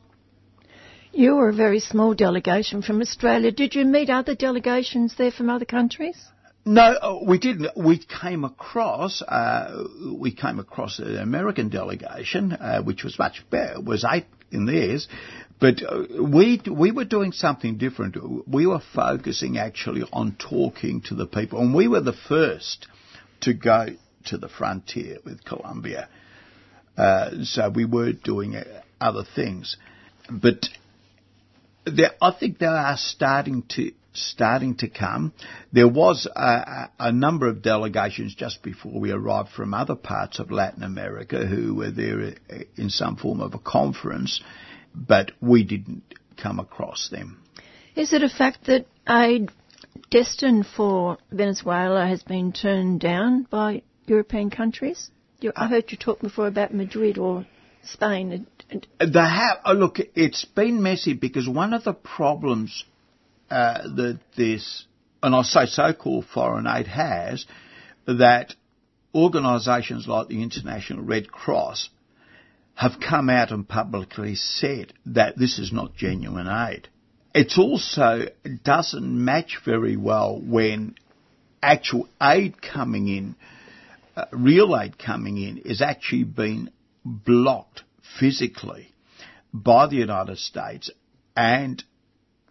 You 1.12 1.36
were 1.36 1.50
a 1.50 1.54
very 1.54 1.80
small 1.80 2.14
delegation 2.14 2.80
from 2.80 3.00
Australia. 3.02 3.50
Did 3.52 3.74
you 3.74 3.84
meet 3.84 4.08
other 4.08 4.34
delegations 4.34 5.14
there 5.16 5.30
from 5.30 5.50
other 5.50 5.66
countries? 5.66 6.16
No, 6.64 6.82
uh, 6.82 7.18
we 7.26 7.38
didn't. 7.38 7.76
We 7.76 7.98
came 7.98 8.44
across 8.44 9.20
uh, 9.20 9.84
we 10.16 10.32
came 10.32 10.60
across 10.60 11.00
an 11.00 11.18
American 11.18 11.68
delegation, 11.68 12.52
uh, 12.52 12.82
which 12.82 13.02
was 13.02 13.18
much 13.18 13.44
better. 13.50 13.80
Was 13.80 14.06
eight 14.10 14.26
in 14.52 14.66
theirs, 14.66 15.08
but 15.62 15.80
uh, 15.80 16.02
we 16.20 16.60
we 16.68 16.90
were 16.90 17.04
doing 17.04 17.30
something 17.30 17.78
different. 17.78 18.16
We 18.48 18.66
were 18.66 18.82
focusing 18.94 19.58
actually 19.58 20.02
on 20.12 20.36
talking 20.36 21.02
to 21.02 21.14
the 21.14 21.26
people, 21.26 21.60
and 21.60 21.72
we 21.72 21.86
were 21.86 22.00
the 22.00 22.16
first 22.28 22.88
to 23.42 23.54
go 23.54 23.86
to 24.26 24.38
the 24.38 24.48
frontier 24.48 25.18
with 25.24 25.44
Colombia. 25.44 26.08
Uh, 26.98 27.44
so 27.44 27.70
we 27.70 27.84
were 27.84 28.12
doing 28.12 28.56
uh, 28.56 28.64
other 29.00 29.22
things, 29.36 29.76
but 30.28 30.66
there, 31.84 32.10
I 32.20 32.32
think 32.32 32.58
they 32.58 32.66
are 32.66 32.96
starting 32.96 33.62
to 33.76 33.92
starting 34.14 34.74
to 34.78 34.88
come. 34.88 35.32
There 35.72 35.88
was 35.88 36.26
a, 36.26 36.90
a, 36.98 37.12
number 37.12 37.48
of 37.48 37.62
delegations 37.62 38.34
just 38.34 38.62
before 38.62 39.00
we 39.00 39.10
arrived 39.10 39.50
from 39.50 39.72
other 39.72 39.94
parts 39.94 40.38
of 40.38 40.50
Latin 40.50 40.82
America 40.82 41.46
who 41.46 41.76
were 41.76 41.90
there 41.90 42.34
in 42.76 42.90
some 42.90 43.16
form 43.16 43.40
of 43.40 43.54
a 43.54 43.58
conference 43.58 44.42
but 44.94 45.32
we 45.40 45.64
didn't 45.64 46.02
come 46.36 46.58
across 46.58 47.08
them. 47.10 47.42
Is 47.94 48.12
it 48.12 48.22
a 48.22 48.28
fact 48.28 48.66
that 48.66 48.86
aid 49.08 49.50
destined 50.10 50.66
for 50.66 51.18
Venezuela 51.30 52.06
has 52.06 52.22
been 52.22 52.52
turned 52.52 53.00
down 53.00 53.46
by 53.50 53.82
European 54.06 54.50
countries? 54.50 55.10
You, 55.40 55.52
I 55.56 55.66
heard 55.66 55.90
you 55.90 55.98
talk 55.98 56.20
before 56.20 56.46
about 56.46 56.72
Madrid 56.72 57.18
or 57.18 57.46
Spain. 57.82 58.46
They 58.98 59.18
have. 59.18 59.58
Oh, 59.64 59.72
look, 59.72 59.98
it's 60.14 60.44
been 60.44 60.82
messy 60.82 61.14
because 61.14 61.48
one 61.48 61.74
of 61.74 61.84
the 61.84 61.92
problems 61.92 62.84
uh, 63.50 63.82
that 63.82 64.20
this, 64.36 64.86
and 65.22 65.34
I'll 65.34 65.42
say 65.42 65.66
so-called 65.66 66.26
foreign 66.26 66.66
aid 66.66 66.86
has, 66.86 67.44
that 68.06 68.54
organisations 69.14 70.06
like 70.06 70.28
the 70.28 70.42
International 70.42 71.02
Red 71.02 71.30
Cross 71.30 71.90
have 72.74 73.00
come 73.00 73.30
out 73.30 73.50
and 73.50 73.68
publicly 73.68 74.34
said 74.34 74.92
that 75.06 75.36
this 75.36 75.58
is 75.58 75.72
not 75.72 75.94
genuine 75.94 76.48
aid. 76.48 76.88
It 77.34 77.52
also 77.58 78.26
doesn't 78.64 79.24
match 79.24 79.58
very 79.64 79.96
well 79.96 80.40
when 80.40 80.96
actual 81.62 82.08
aid 82.20 82.60
coming 82.60 83.08
in, 83.08 83.36
uh, 84.16 84.26
real 84.32 84.76
aid 84.76 84.98
coming 84.98 85.38
in, 85.38 85.58
is 85.58 85.80
actually 85.80 86.24
being 86.24 86.68
blocked 87.04 87.82
physically 88.18 88.92
by 89.52 89.86
the 89.86 89.96
United 89.96 90.38
States. 90.38 90.90
And 91.36 91.82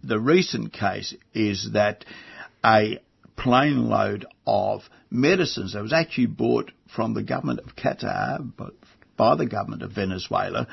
the 0.04 0.20
recent 0.20 0.74
case 0.74 1.14
is 1.34 1.72
that 1.74 2.06
a 2.64 3.00
plane 3.36 3.90
load 3.90 4.26
of 4.46 4.84
medicines 5.10 5.74
that 5.74 5.82
was 5.82 5.94
actually 5.94 6.28
bought 6.28 6.72
from 6.96 7.14
the 7.14 7.24
government 7.24 7.60
of 7.60 7.76
Qatar, 7.76 8.52
but 8.56 8.74
by 9.22 9.36
the 9.36 9.46
government 9.46 9.84
of 9.84 9.92
Venezuela, 9.92 10.68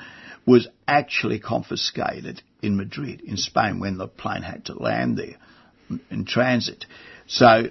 was 0.47 0.67
actually 0.87 1.39
confiscated 1.39 2.41
in 2.63 2.79
Madrid, 2.79 3.21
in 3.21 3.37
Spain, 3.37 3.79
when 3.79 3.99
the 3.99 4.09
plane 4.09 4.41
had 4.41 4.65
to 4.65 4.73
land 4.73 5.19
there 5.19 5.37
in 6.11 6.25
transit. 6.25 6.87
So, 7.27 7.65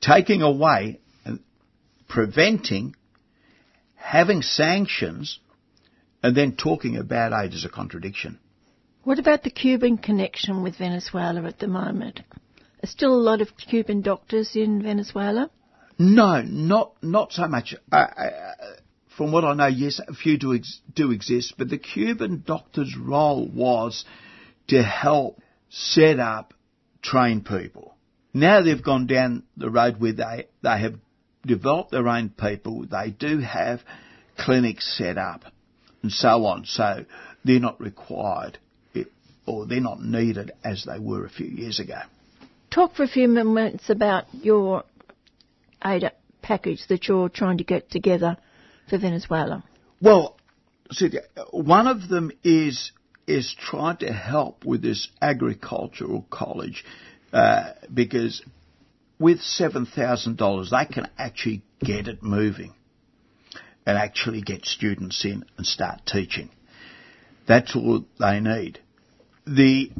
taking 0.00 0.42
away 0.42 0.98
and 1.24 1.38
preventing 2.08 2.96
having 3.94 4.42
sanctions 4.42 5.38
and 6.24 6.36
then 6.36 6.56
talking 6.56 6.96
about 6.96 7.32
aid 7.32 7.54
is 7.54 7.64
a 7.64 7.68
contradiction. 7.68 8.40
What 9.04 9.20
about 9.20 9.44
the 9.44 9.50
Cuban 9.50 9.98
connection 9.98 10.64
with 10.64 10.76
Venezuela 10.76 11.44
at 11.44 11.60
the 11.60 11.68
moment? 11.68 12.20
Are 12.82 12.88
still 12.88 13.14
a 13.14 13.26
lot 13.30 13.40
of 13.40 13.56
Cuban 13.56 14.00
doctors 14.00 14.56
in 14.56 14.82
Venezuela? 14.82 15.50
No, 16.00 16.42
not 16.42 16.94
not 17.00 17.32
so 17.32 17.46
much. 17.46 17.76
Uh, 17.92 17.96
uh, 17.96 18.54
from 19.16 19.32
what 19.32 19.44
I 19.44 19.54
know, 19.54 19.66
yes, 19.66 20.00
a 20.06 20.14
few 20.14 20.38
do 20.38 20.54
ex- 20.54 20.80
do 20.94 21.10
exist, 21.10 21.54
but 21.56 21.68
the 21.68 21.78
Cuban 21.78 22.42
doctor's 22.46 22.96
role 22.96 23.48
was 23.48 24.04
to 24.68 24.82
help 24.82 25.40
set 25.70 26.18
up, 26.18 26.54
train 27.02 27.42
people. 27.42 27.94
Now 28.32 28.62
they've 28.62 28.82
gone 28.82 29.06
down 29.06 29.44
the 29.56 29.70
road 29.70 30.00
where 30.00 30.12
they 30.12 30.48
they 30.62 30.78
have 30.78 30.94
developed 31.46 31.90
their 31.90 32.08
own 32.08 32.30
people. 32.30 32.86
They 32.86 33.10
do 33.10 33.38
have 33.38 33.80
clinics 34.36 34.96
set 34.98 35.18
up 35.18 35.44
and 36.02 36.10
so 36.10 36.44
on. 36.46 36.64
So 36.64 37.04
they're 37.44 37.60
not 37.60 37.80
required 37.80 38.58
or 39.46 39.66
they're 39.66 39.80
not 39.80 40.02
needed 40.02 40.52
as 40.64 40.84
they 40.84 40.98
were 40.98 41.24
a 41.24 41.30
few 41.30 41.46
years 41.46 41.78
ago. 41.78 42.00
Talk 42.70 42.94
for 42.94 43.02
a 43.02 43.08
few 43.08 43.28
moments 43.28 43.90
about 43.90 44.24
your 44.32 44.84
aid 45.84 46.10
package 46.42 46.86
that 46.88 47.06
you're 47.06 47.28
trying 47.28 47.58
to 47.58 47.64
get 47.64 47.90
together 47.90 48.36
for 48.88 48.98
Venezuela. 48.98 49.64
Well, 50.00 50.36
one 51.50 51.86
of 51.86 52.08
them 52.08 52.30
is 52.42 52.92
is 53.26 53.54
trying 53.58 53.96
to 53.98 54.12
help 54.12 54.64
with 54.64 54.82
this 54.82 55.08
agricultural 55.22 56.26
college 56.28 56.84
uh, 57.32 57.72
because 57.92 58.42
with 59.18 59.40
seven 59.40 59.86
thousand 59.86 60.36
dollars 60.36 60.70
they 60.70 60.84
can 60.84 61.08
actually 61.16 61.62
get 61.80 62.06
it 62.06 62.22
moving 62.22 62.74
and 63.86 63.98
actually 63.98 64.42
get 64.42 64.64
students 64.64 65.24
in 65.24 65.44
and 65.56 65.66
start 65.66 66.02
teaching. 66.06 66.50
That's 67.46 67.74
all 67.76 68.04
they 68.18 68.40
need. 68.40 68.78
The 69.46 69.90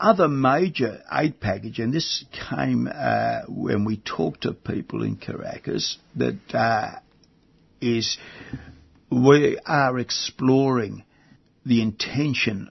other 0.00 0.28
major 0.28 1.02
aid 1.12 1.38
package, 1.40 1.78
and 1.78 1.92
this 1.92 2.24
came 2.50 2.88
uh, 2.92 3.42
when 3.48 3.84
we 3.84 3.98
talked 3.98 4.42
to 4.42 4.52
people 4.52 5.02
in 5.02 5.16
Caracas, 5.16 5.98
that 6.16 6.38
uh, 6.52 6.98
is 7.80 8.18
we 9.10 9.58
are 9.66 9.98
exploring 9.98 11.04
the 11.64 11.82
intention, 11.82 12.70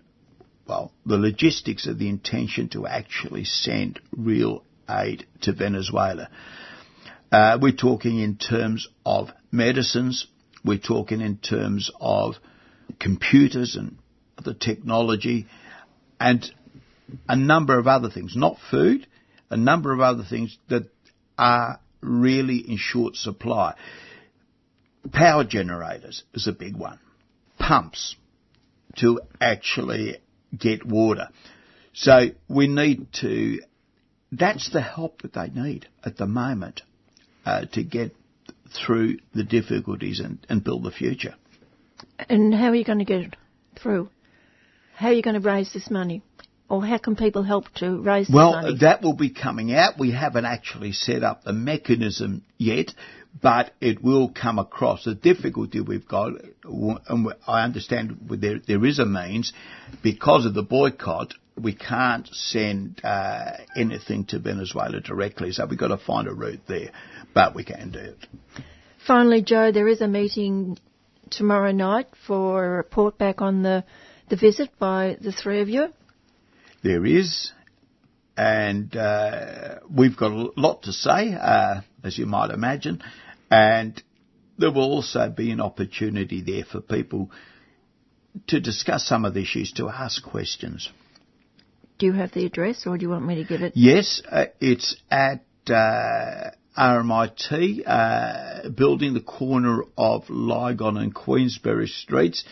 well, 0.67 0.91
the 1.05 1.17
logistics 1.17 1.87
of 1.87 1.99
the 1.99 2.09
intention 2.09 2.69
to 2.69 2.87
actually 2.87 3.43
send 3.43 3.99
real 4.11 4.63
aid 4.89 5.25
to 5.41 5.53
Venezuela. 5.53 6.29
Uh, 7.31 7.57
we're 7.61 7.71
talking 7.71 8.19
in 8.19 8.37
terms 8.37 8.87
of 9.05 9.29
medicines, 9.51 10.27
we're 10.65 10.79
talking 10.79 11.21
in 11.21 11.37
terms 11.37 11.91
of 11.99 12.35
computers 12.99 13.75
and 13.75 13.97
the 14.43 14.53
technology 14.53 15.47
and 16.19 16.51
a 17.27 17.35
number 17.35 17.77
of 17.77 17.87
other 17.87 18.09
things, 18.09 18.35
not 18.35 18.57
food, 18.71 19.05
a 19.49 19.57
number 19.57 19.93
of 19.93 19.99
other 19.99 20.23
things 20.23 20.57
that 20.69 20.83
are 21.37 21.79
really 22.01 22.57
in 22.57 22.77
short 22.77 23.15
supply. 23.15 23.75
Power 25.11 25.43
generators 25.43 26.23
is 26.33 26.47
a 26.47 26.51
big 26.51 26.75
one. 26.75 26.99
Pumps 27.57 28.15
to 28.97 29.21
actually 29.39 30.17
get 30.57 30.85
water. 30.85 31.29
So 31.93 32.29
we 32.47 32.67
need 32.67 33.07
to, 33.21 33.59
that's 34.31 34.69
the 34.71 34.81
help 34.81 35.21
that 35.21 35.33
they 35.33 35.49
need 35.49 35.87
at 36.03 36.17
the 36.17 36.27
moment 36.27 36.81
uh, 37.45 37.65
to 37.73 37.83
get 37.83 38.15
through 38.73 39.17
the 39.33 39.43
difficulties 39.43 40.19
and, 40.19 40.45
and 40.49 40.63
build 40.63 40.83
the 40.83 40.91
future. 40.91 41.35
And 42.29 42.53
how 42.53 42.67
are 42.67 42.75
you 42.75 42.85
going 42.85 42.99
to 42.99 43.05
get 43.05 43.21
it 43.21 43.35
through? 43.81 44.09
How 44.95 45.07
are 45.07 45.13
you 45.13 45.21
going 45.21 45.41
to 45.41 45.47
raise 45.47 45.73
this 45.73 45.89
money? 45.89 46.21
Or 46.69 46.85
how 46.85 46.99
can 46.99 47.15
people 47.15 47.41
help 47.41 47.65
to 47.75 47.99
raise 47.99 48.29
well, 48.29 48.51
money? 48.51 48.67
Well, 48.67 48.77
that 48.81 49.01
will 49.01 49.15
be 49.15 49.31
coming 49.31 49.73
out. 49.73 49.97
We 49.97 50.11
haven't 50.11 50.45
actually 50.45 50.91
set 50.91 51.23
up 51.23 51.43
the 51.43 51.53
mechanism 51.53 52.43
yet, 52.57 52.93
but 53.41 53.71
it 53.79 54.03
will 54.03 54.29
come 54.29 54.59
across. 54.59 55.05
The 55.05 55.15
difficulty 55.15 55.81
we've 55.81 56.07
got, 56.07 56.33
and 56.63 57.33
I 57.47 57.63
understand 57.63 58.17
there, 58.29 58.59
there 58.65 58.85
is 58.85 58.99
a 58.99 59.05
means, 59.05 59.53
because 60.03 60.45
of 60.45 60.53
the 60.53 60.63
boycott, 60.63 61.33
we 61.57 61.73
can't 61.73 62.27
send 62.31 63.01
uh, 63.03 63.51
anything 63.75 64.25
to 64.25 64.39
Venezuela 64.39 64.99
directly, 65.01 65.51
so 65.51 65.65
we've 65.65 65.79
got 65.79 65.89
to 65.89 65.97
find 65.97 66.27
a 66.27 66.33
route 66.33 66.61
there, 66.67 66.91
but 67.33 67.55
we 67.55 67.63
can 67.63 67.91
do 67.91 67.99
it. 67.99 68.27
Finally, 69.05 69.41
Joe, 69.41 69.71
there 69.71 69.87
is 69.87 70.01
a 70.01 70.07
meeting 70.07 70.77
tomorrow 71.29 71.71
night 71.71 72.07
for 72.27 72.65
a 72.65 72.69
report 72.77 73.17
back 73.17 73.41
on 73.41 73.61
the, 73.61 73.83
the 74.29 74.35
visit 74.35 74.69
by 74.79 75.17
the 75.21 75.31
three 75.31 75.61
of 75.61 75.69
you. 75.69 75.87
There 76.83 77.05
is, 77.05 77.51
and 78.39 78.95
uh, 78.95 79.79
we've 79.93 80.15
got 80.15 80.31
a 80.31 80.51
lot 80.55 80.83
to 80.83 80.93
say, 80.93 81.33
uh, 81.33 81.81
as 82.05 82.17
you 82.17 82.25
might 82.25 82.51
imagine, 82.51 83.03
and 83.51 84.01
there 84.57 84.71
will 84.71 84.93
also 84.93 85.29
be 85.29 85.51
an 85.51 85.59
opportunity 85.59 86.41
there 86.41 86.63
for 86.63 86.79
people 86.79 87.31
to 88.47 88.61
discuss 88.61 89.05
some 89.05 89.25
of 89.25 89.33
the 89.33 89.41
issues, 89.41 89.73
to 89.73 89.89
ask 89.89 90.23
questions. 90.23 90.89
Do 91.97 92.05
you 92.05 92.13
have 92.13 92.31
the 92.31 92.45
address, 92.45 92.87
or 92.87 92.97
do 92.97 93.03
you 93.03 93.09
want 93.09 93.25
me 93.25 93.35
to 93.35 93.43
give 93.43 93.61
it? 93.61 93.73
Yes, 93.75 94.21
uh, 94.31 94.45
it's 94.61 94.95
at 95.11 95.43
uh, 95.67 96.51
RMIT 96.77 97.83
uh, 97.85 98.69
building, 98.69 99.15
the 99.15 99.19
corner 99.19 99.83
of 99.97 100.29
Lygon 100.29 100.95
and 100.95 101.13
Queensberry 101.13 101.87
Streets, 101.87 102.45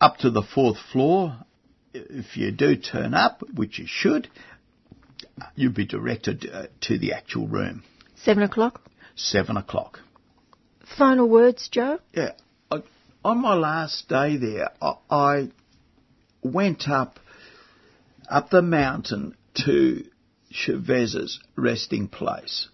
up 0.00 0.18
to 0.18 0.30
the 0.30 0.42
fourth 0.42 0.78
floor. 0.92 1.38
If 1.92 2.36
you 2.36 2.52
do 2.52 2.76
turn 2.76 3.14
up, 3.14 3.42
which 3.54 3.80
you 3.80 3.86
should, 3.88 4.28
you'll 5.54 5.72
be 5.72 5.86
directed 5.86 6.48
uh, 6.52 6.66
to 6.82 6.98
the 6.98 7.12
actual 7.12 7.46
room. 7.46 7.82
Seven 8.16 8.42
o'clock? 8.42 8.80
Seven 9.14 9.56
o'clock. 9.56 10.00
Final 10.96 11.28
words, 11.28 11.68
Joe? 11.70 11.98
Yeah. 12.12 12.32
I, 12.70 12.82
on 13.24 13.40
my 13.40 13.54
last 13.54 14.08
day 14.08 14.36
there, 14.36 14.70
I, 14.80 14.94
I 15.10 15.48
went 16.42 16.88
up 16.88 17.18
up 18.28 18.50
the 18.50 18.62
mountain 18.62 19.36
to 19.64 20.04
Chavez's 20.50 21.40
resting 21.56 22.08
place. 22.08 22.68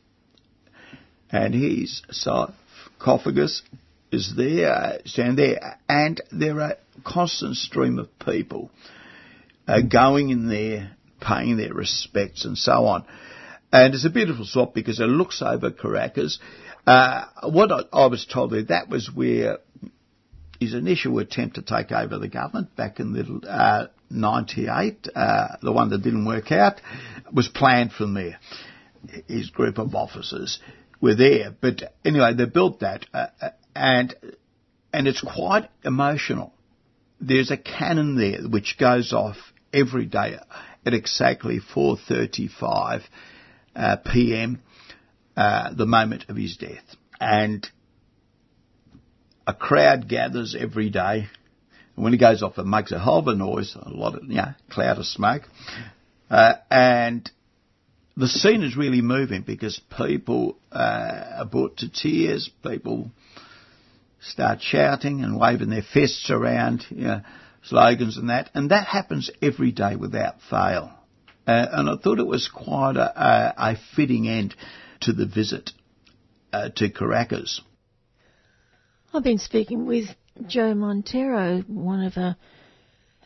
And 1.30 1.54
his 1.54 2.02
sarcophagus 2.10 3.62
is 4.10 4.34
there, 4.36 4.98
stand 5.06 5.38
there, 5.38 5.78
and 5.88 6.20
there 6.30 6.60
are 6.60 6.72
a 6.72 7.02
constant 7.04 7.56
stream 7.56 7.98
of 7.98 8.18
people 8.18 8.70
uh, 9.66 9.80
going 9.80 10.30
in 10.30 10.48
there, 10.48 10.92
paying 11.22 11.56
their 11.56 11.72
respects 11.72 12.44
and 12.44 12.56
so 12.58 12.86
on. 12.86 13.04
And 13.72 13.94
it's 13.94 14.04
a 14.04 14.10
beautiful 14.10 14.44
spot 14.44 14.74
because 14.74 15.00
it 15.00 15.04
looks 15.04 15.40
over 15.40 15.70
Caracas. 15.70 16.38
Uh, 16.86 17.24
what 17.44 17.72
I, 17.72 17.82
I, 17.92 18.06
was 18.06 18.26
told 18.26 18.50
there, 18.50 18.64
that 18.64 18.88
was 18.88 19.10
where 19.14 19.58
his 20.60 20.74
initial 20.74 21.18
attempt 21.18 21.56
to 21.56 21.62
take 21.62 21.90
over 21.90 22.18
the 22.18 22.28
government 22.28 22.76
back 22.76 23.00
in 23.00 23.12
the 23.12 23.48
uh, 23.48 23.86
98, 24.10 25.08
uh, 25.14 25.56
the 25.62 25.72
one 25.72 25.90
that 25.90 26.02
didn't 26.02 26.26
work 26.26 26.52
out, 26.52 26.80
was 27.32 27.48
planned 27.48 27.92
from 27.92 28.14
there. 28.14 28.38
His 29.26 29.50
group 29.50 29.78
of 29.78 29.94
officers 29.94 30.60
were 31.00 31.14
there. 31.14 31.54
But 31.58 31.94
anyway, 32.04 32.34
they 32.34 32.44
built 32.44 32.80
that, 32.80 33.06
uh, 33.12 33.26
uh 33.40 33.50
and 33.74 34.14
and 34.92 35.08
it's 35.08 35.22
quite 35.22 35.68
emotional. 35.84 36.52
There's 37.20 37.50
a 37.50 37.56
cannon 37.56 38.16
there 38.16 38.46
which 38.48 38.76
goes 38.78 39.12
off 39.12 39.36
every 39.72 40.06
day 40.06 40.36
at 40.84 40.94
exactly 40.94 41.60
4:35 41.74 43.02
uh, 43.74 43.96
p.m. 44.12 44.60
Uh, 45.36 45.72
the 45.74 45.86
moment 45.86 46.26
of 46.28 46.36
his 46.36 46.56
death, 46.56 46.84
and 47.20 47.66
a 49.46 49.54
crowd 49.54 50.08
gathers 50.08 50.56
every 50.58 50.90
day. 50.90 51.28
And 51.96 52.04
when 52.04 52.12
he 52.12 52.18
goes 52.18 52.42
off, 52.42 52.58
it 52.58 52.66
makes 52.66 52.92
a 52.92 52.98
hell 52.98 53.18
of 53.18 53.28
a 53.28 53.34
noise, 53.34 53.76
a 53.80 53.88
lot 53.88 54.14
of, 54.14 54.24
you 54.24 54.36
know, 54.36 54.52
cloud 54.70 54.98
of 54.98 55.06
smoke. 55.06 55.42
Uh, 56.30 56.54
and 56.70 57.30
the 58.16 58.28
scene 58.28 58.62
is 58.62 58.76
really 58.76 59.02
moving 59.02 59.42
because 59.42 59.80
people 59.96 60.56
uh, 60.70 61.38
are 61.38 61.44
brought 61.44 61.78
to 61.78 61.90
tears. 61.90 62.50
People 62.62 63.10
start 64.20 64.60
shouting 64.62 65.22
and 65.22 65.38
waving 65.38 65.70
their 65.70 65.82
fists 65.82 66.30
around, 66.30 66.86
you 66.90 67.04
know, 67.04 67.20
slogans 67.62 68.16
and 68.16 68.30
that. 68.30 68.50
And 68.54 68.70
that 68.70 68.86
happens 68.86 69.30
every 69.40 69.72
day 69.72 69.96
without 69.96 70.40
fail. 70.50 70.92
Uh, 71.46 71.66
and 71.72 71.90
I 71.90 71.96
thought 71.96 72.20
it 72.20 72.26
was 72.26 72.48
quite 72.48 72.96
a, 72.96 73.54
a, 73.56 73.76
fitting 73.96 74.28
end 74.28 74.54
to 75.00 75.12
the 75.12 75.26
visit 75.26 75.70
uh, 76.52 76.68
to 76.76 76.88
Caracas. 76.88 77.60
I've 79.12 79.24
been 79.24 79.38
speaking 79.38 79.86
with 79.86 80.06
Joe 80.46 80.74
Montero, 80.74 81.62
one 81.66 82.04
of 82.04 82.16
a, 82.16 82.36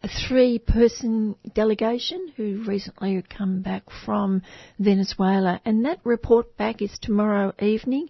a 0.03 0.09
three 0.09 0.59
person 0.59 1.37
delegation 1.55 2.32
who 2.37 2.64
recently 2.66 3.22
come 3.28 3.61
back 3.61 3.82
from 4.05 4.43
Venezuela. 4.78 5.61
And 5.64 5.84
that 5.84 6.01
report 6.03 6.57
back 6.57 6.80
is 6.80 6.99
tomorrow 6.99 7.53
evening, 7.61 8.09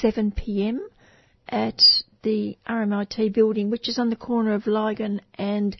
7 0.00 0.32
pm 0.32 0.88
at 1.48 1.80
the 2.22 2.56
RMIT 2.68 3.32
building, 3.32 3.70
which 3.70 3.88
is 3.88 3.98
on 3.98 4.10
the 4.10 4.16
corner 4.16 4.54
of 4.54 4.66
Lygon 4.66 5.20
and 5.34 5.76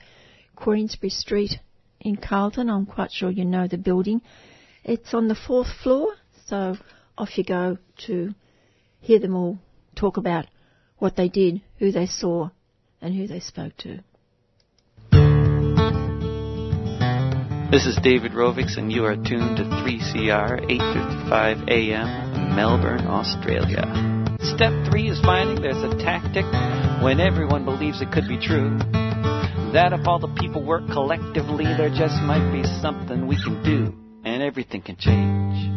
Queensberry 0.54 1.10
Street 1.10 1.58
in 2.00 2.16
Carlton. 2.16 2.70
I'm 2.70 2.86
quite 2.86 3.12
sure 3.12 3.30
you 3.30 3.44
know 3.44 3.66
the 3.66 3.78
building. 3.78 4.22
It's 4.84 5.14
on 5.14 5.28
the 5.28 5.34
fourth 5.34 5.68
floor, 5.82 6.14
so 6.46 6.76
off 7.18 7.36
you 7.36 7.44
go 7.44 7.78
to 8.06 8.34
hear 9.00 9.18
them 9.18 9.34
all 9.34 9.58
talk 9.94 10.16
about 10.16 10.46
what 10.98 11.16
they 11.16 11.28
did, 11.28 11.60
who 11.78 11.92
they 11.92 12.06
saw, 12.06 12.50
and 13.00 13.14
who 13.14 13.26
they 13.26 13.40
spoke 13.40 13.76
to. 13.78 14.00
This 17.70 17.84
is 17.84 17.98
David 18.02 18.32
Rovics, 18.32 18.78
and 18.78 18.92
you 18.92 19.04
are 19.04 19.16
tuned 19.16 19.56
to 19.56 19.64
3CR 19.64 20.66
8:55 20.70 21.68
a.m. 21.68 22.54
Melbourne, 22.54 23.06
Australia. 23.06 24.25
Step 24.40 24.72
three 24.90 25.08
is 25.08 25.20
finding 25.20 25.62
there's 25.62 25.76
a 25.82 25.96
tactic 25.98 26.44
when 27.02 27.20
everyone 27.20 27.64
believes 27.64 28.00
it 28.00 28.10
could 28.12 28.28
be 28.28 28.38
true. 28.38 28.76
That 29.72 29.92
if 29.92 30.06
all 30.06 30.18
the 30.18 30.34
people 30.38 30.64
work 30.64 30.86
collectively, 30.88 31.64
there 31.64 31.90
just 31.90 32.20
might 32.22 32.52
be 32.52 32.62
something 32.80 33.26
we 33.26 33.36
can 33.42 33.62
do, 33.62 33.94
and 34.24 34.42
everything 34.42 34.82
can 34.82 34.96
change. 34.96 35.76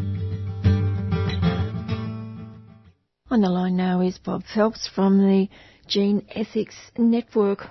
On 3.32 3.42
the 3.42 3.50
line 3.50 3.76
now 3.76 4.02
is 4.02 4.18
Bob 4.18 4.44
Phelps 4.54 4.90
from 4.94 5.20
the 5.20 5.48
Gene 5.88 6.26
Ethics 6.34 6.76
Network. 6.98 7.68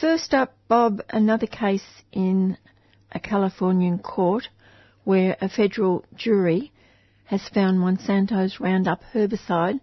First 0.00 0.34
up, 0.34 0.56
Bob, 0.68 1.00
another 1.10 1.46
case 1.46 1.84
in 2.12 2.58
a 3.12 3.20
Californian 3.20 3.98
court 3.98 4.48
where 5.04 5.36
a 5.40 5.48
federal 5.48 6.04
jury 6.16 6.72
has 7.24 7.48
found 7.48 7.78
Monsanto's 7.78 8.60
Roundup 8.60 9.02
herbicide 9.12 9.80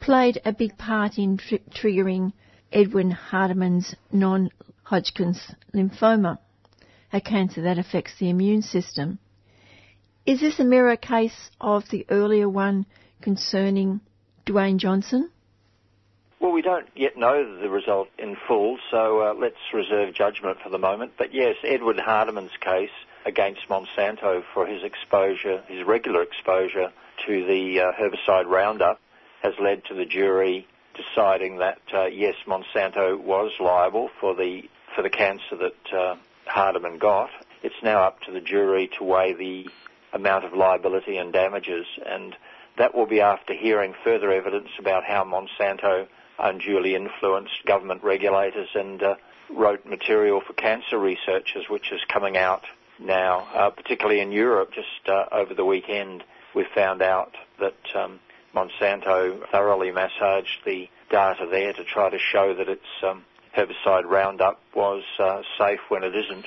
played 0.00 0.40
a 0.44 0.52
big 0.52 0.78
part 0.78 1.18
in 1.18 1.36
tr- 1.36 1.56
triggering 1.70 2.32
Edwin 2.72 3.10
Hardeman's 3.10 3.94
non-Hodgkin's 4.12 5.54
lymphoma, 5.74 6.38
a 7.12 7.20
cancer 7.20 7.62
that 7.62 7.78
affects 7.78 8.12
the 8.18 8.30
immune 8.30 8.62
system. 8.62 9.18
Is 10.26 10.40
this 10.40 10.60
a 10.60 10.64
mirror 10.64 10.96
case 10.96 11.50
of 11.60 11.84
the 11.90 12.06
earlier 12.10 12.48
one 12.48 12.86
concerning 13.22 14.00
Dewayne 14.46 14.78
Johnson? 14.78 15.30
Well, 16.40 16.52
we 16.52 16.62
don't 16.62 16.86
yet 16.94 17.16
know 17.16 17.60
the 17.60 17.68
result 17.68 18.08
in 18.18 18.36
full, 18.46 18.78
so 18.90 19.20
uh, 19.20 19.34
let's 19.34 19.56
reserve 19.74 20.14
judgment 20.14 20.58
for 20.62 20.70
the 20.70 20.78
moment. 20.78 21.12
But 21.18 21.34
yes, 21.34 21.56
Edward 21.64 21.98
Hardeman's 21.98 22.56
case 22.60 22.90
against 23.28 23.60
Monsanto 23.68 24.42
for 24.54 24.66
his 24.66 24.82
exposure, 24.82 25.62
his 25.68 25.86
regular 25.86 26.22
exposure 26.22 26.90
to 27.26 27.46
the 27.46 27.80
uh, 27.80 27.92
herbicide 28.00 28.46
Roundup, 28.46 28.98
has 29.42 29.52
led 29.60 29.84
to 29.84 29.94
the 29.94 30.06
jury 30.06 30.66
deciding 30.96 31.58
that 31.58 31.78
uh, 31.94 32.06
yes, 32.06 32.34
Monsanto 32.46 33.20
was 33.20 33.52
liable 33.60 34.10
for 34.20 34.34
the 34.34 34.62
for 34.96 35.02
the 35.02 35.10
cancer 35.10 35.56
that 35.56 35.96
uh, 35.96 36.16
Hardeman 36.46 36.98
got. 36.98 37.30
It's 37.62 37.82
now 37.82 38.02
up 38.02 38.20
to 38.22 38.32
the 38.32 38.40
jury 38.40 38.90
to 38.98 39.04
weigh 39.04 39.34
the 39.34 39.66
amount 40.12 40.44
of 40.44 40.54
liability 40.54 41.18
and 41.18 41.32
damages, 41.32 41.86
and 42.04 42.34
that 42.78 42.94
will 42.94 43.06
be 43.06 43.20
after 43.20 43.54
hearing 43.54 43.94
further 44.02 44.32
evidence 44.32 44.70
about 44.78 45.04
how 45.04 45.24
Monsanto 45.24 46.08
unduly 46.38 46.94
influenced 46.94 47.64
government 47.66 48.02
regulators 48.02 48.68
and 48.74 49.02
uh, 49.02 49.14
wrote 49.50 49.84
material 49.84 50.40
for 50.46 50.52
cancer 50.54 50.98
researchers, 50.98 51.68
which 51.68 51.92
is 51.92 52.00
coming 52.08 52.36
out 52.36 52.64
now, 53.00 53.48
uh, 53.54 53.70
particularly 53.70 54.20
in 54.20 54.32
Europe. 54.32 54.72
Just 54.74 55.08
uh, 55.08 55.24
over 55.32 55.54
the 55.54 55.64
weekend, 55.64 56.24
we 56.54 56.64
found 56.74 57.02
out 57.02 57.34
that 57.60 57.76
um, 57.94 58.20
Monsanto 58.54 59.40
thoroughly 59.50 59.90
massaged 59.90 60.64
the 60.64 60.88
data 61.10 61.46
there 61.50 61.72
to 61.72 61.84
try 61.84 62.10
to 62.10 62.18
show 62.18 62.54
that 62.54 62.68
its 62.68 62.82
um, 63.02 63.24
herbicide 63.56 64.04
Roundup 64.04 64.60
was 64.74 65.02
uh, 65.18 65.42
safe 65.58 65.80
when 65.88 66.02
it 66.02 66.14
isn't. 66.14 66.46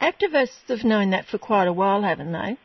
Activists 0.00 0.68
have 0.68 0.84
known 0.84 1.10
that 1.10 1.26
for 1.26 1.38
quite 1.38 1.68
a 1.68 1.72
while, 1.72 2.02
haven't 2.02 2.32
they? 2.32 2.56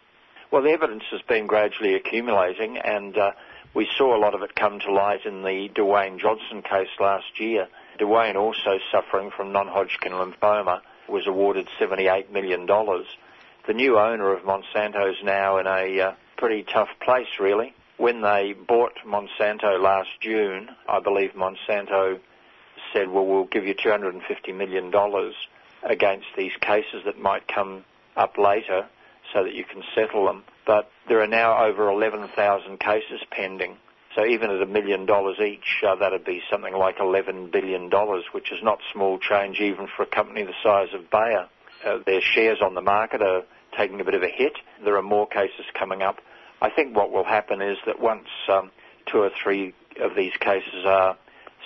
Well, 0.52 0.64
the 0.64 0.72
evidence 0.72 1.04
has 1.12 1.22
been 1.22 1.48
gradually 1.48 1.96
accumulating, 1.96 2.78
and 2.78 3.18
uh, 3.18 3.32
we 3.74 3.88
saw 3.98 4.18
a 4.18 4.20
lot 4.20 4.36
of 4.36 4.42
it 4.42 4.54
come 4.54 4.80
to 4.80 4.92
light 4.92 5.26
in 5.26 5.44
the 5.44 5.70
Dewayne 5.74 6.20
Johnson 6.20 6.62
case 6.62 6.90
last 7.00 7.40
year. 7.40 7.68
Dewayne, 8.00 8.36
also 8.36 8.80
suffering 8.92 9.32
from 9.36 9.54
non-Hodgkin 9.54 10.12
lymphoma, 10.12 10.82
was 11.12 11.28
awarded 11.28 11.68
$78 11.80 12.32
million. 12.32 12.66
The 12.66 13.74
new 13.74 14.00
owner 14.00 14.34
of 14.34 14.44
Monsanto 14.44 15.12
is 15.12 15.18
now 15.24 15.58
in 15.60 15.68
a 15.68 16.02
uh, 16.02 16.14
pretty 16.38 16.64
tough 16.64 16.90
place, 17.00 17.28
really. 17.40 17.74
When 17.98 18.22
they 18.22 18.54
bought 18.54 18.94
Monsanto 19.06 19.80
last 19.80 20.10
June, 20.22 20.70
I 20.88 21.00
believe 21.00 21.34
Monsanto 21.34 22.20
said, 22.94 23.10
well, 23.10 23.26
we'll 23.26 23.46
give 23.46 23.66
you 23.66 23.76
$250 23.76 24.56
million 24.56 24.92
against 25.84 26.28
these 26.36 26.54
cases 26.60 27.04
that 27.06 27.20
might 27.20 27.48
come 27.48 27.86
up 28.16 28.38
later 28.38 28.88
so 29.34 29.44
that 29.44 29.54
you 29.54 29.64
can 29.64 29.84
settle 29.94 30.26
them. 30.26 30.44
But 30.66 30.90
there 31.08 31.22
are 31.22 31.28
now 31.28 31.64
over 31.64 31.90
11,000 31.90 32.80
cases 32.80 33.22
pending. 33.30 33.78
So 34.16 34.26
even 34.26 34.50
at 34.50 34.62
a 34.62 34.66
million 34.66 35.06
dollars 35.06 35.38
each, 35.40 35.84
uh, 35.88 35.96
that'd 35.96 36.26
be 36.26 36.42
something 36.52 36.74
like 36.74 36.98
$11 36.98 37.52
billion, 37.52 37.90
which 38.34 38.52
is 38.52 38.60
not 38.62 38.80
small 38.92 39.18
change 39.20 39.60
even 39.60 39.88
for 39.96 40.04
a 40.04 40.06
company 40.06 40.44
the 40.44 40.54
size 40.62 40.90
of 40.94 41.10
Bayer. 41.10 41.48
Uh, 41.86 42.00
their 42.06 42.22
shares 42.22 42.60
on 42.62 42.76
the 42.76 42.82
market 42.82 43.22
are 43.22 43.44
taking 43.78 44.02
a 44.02 44.04
bit 44.04 44.14
of 44.14 44.22
a 44.22 44.28
hit. 44.28 44.54
There 44.84 44.98
are 44.98 45.02
more 45.02 45.28
cases 45.28 45.66
coming 45.74 46.02
up. 46.02 46.18
I 46.62 46.70
think 46.70 46.96
what 46.96 47.12
will 47.12 47.24
happen 47.24 47.62
is 47.62 47.78
that 47.86 48.00
once 48.00 48.28
um, 48.50 48.72
two 49.06 49.20
or 49.20 49.32
three 49.42 49.74
of 50.00 50.16
these 50.16 50.34
cases 50.40 50.86
are 50.86 51.18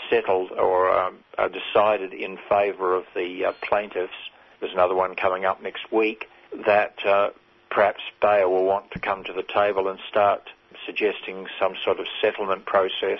settled 0.09 0.51
or 0.51 0.89
um, 0.89 1.17
are 1.37 1.49
decided 1.49 2.13
in 2.13 2.37
favour 2.47 2.95
of 2.95 3.05
the 3.15 3.45
uh, 3.45 3.53
plaintiffs, 3.67 4.13
there's 4.59 4.73
another 4.73 4.95
one 4.95 5.15
coming 5.15 5.45
up 5.45 5.61
next 5.61 5.91
week, 5.91 6.27
that 6.65 6.95
uh, 7.05 7.29
perhaps 7.69 8.01
Bayer 8.21 8.47
will 8.47 8.65
want 8.65 8.91
to 8.91 8.99
come 8.99 9.23
to 9.23 9.33
the 9.33 9.43
table 9.43 9.89
and 9.89 9.99
start 10.09 10.49
suggesting 10.85 11.47
some 11.59 11.73
sort 11.83 11.99
of 11.99 12.05
settlement 12.21 12.65
process 12.65 13.19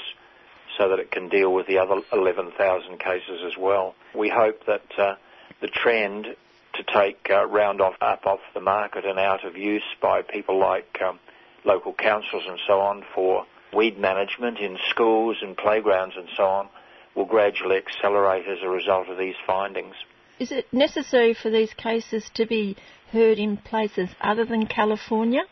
so 0.77 0.89
that 0.89 0.99
it 0.99 1.11
can 1.11 1.29
deal 1.29 1.53
with 1.53 1.67
the 1.67 1.77
other 1.77 2.01
11,000 2.11 2.99
cases 2.99 3.41
as 3.45 3.57
well. 3.57 3.95
We 4.13 4.29
hope 4.29 4.65
that 4.65 4.85
uh, 4.97 5.15
the 5.61 5.67
trend 5.67 6.35
to 6.73 6.83
take 6.83 7.27
uh, 7.29 7.45
Roundup 7.45 7.95
up 8.01 8.25
off 8.25 8.39
the 8.53 8.61
market 8.61 9.05
and 9.05 9.17
out 9.17 9.45
of 9.45 9.55
use 9.55 9.83
by 10.01 10.21
people 10.21 10.59
like 10.59 10.99
um, 11.05 11.19
local 11.63 11.93
councils 11.93 12.43
and 12.47 12.59
so 12.67 12.79
on 12.79 13.03
for 13.13 13.45
weed 13.73 13.97
management 13.97 14.59
in 14.59 14.77
schools 14.89 15.37
and 15.41 15.55
playgrounds 15.55 16.15
and 16.17 16.27
so 16.35 16.43
on 16.43 16.69
will 17.15 17.25
gradually 17.25 17.77
accelerate 17.77 18.45
as 18.47 18.57
a 18.61 18.69
result 18.69 19.07
of 19.07 19.17
these 19.17 19.35
findings. 19.47 19.95
Is 20.39 20.51
it 20.51 20.71
necessary 20.73 21.33
for 21.33 21.49
these 21.49 21.73
cases 21.73 22.29
to 22.33 22.45
be 22.45 22.75
heard 23.11 23.39
in 23.39 23.55
places 23.57 24.09
other 24.19 24.43
than 24.43 24.67
California? 24.67 25.43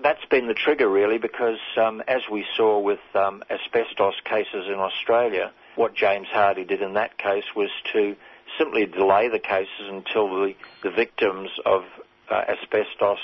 That's 0.00 0.24
been 0.26 0.46
the 0.46 0.54
trigger, 0.54 0.88
really, 0.88 1.18
because 1.18 1.58
um, 1.76 2.02
as 2.06 2.22
we 2.30 2.44
saw 2.56 2.78
with 2.78 3.00
um, 3.14 3.42
asbestos 3.50 4.14
cases 4.24 4.66
in 4.68 4.74
Australia, 4.74 5.50
what 5.74 5.94
James 5.94 6.28
Hardie 6.28 6.66
did 6.66 6.82
in 6.82 6.94
that 6.94 7.18
case 7.18 7.44
was 7.56 7.70
to 7.92 8.14
simply 8.56 8.86
delay 8.86 9.28
the 9.28 9.40
cases 9.40 9.88
until 9.88 10.28
the, 10.28 10.54
the 10.84 10.90
victims 10.90 11.50
of 11.66 11.82
uh, 12.30 12.44
asbestos 12.48 13.18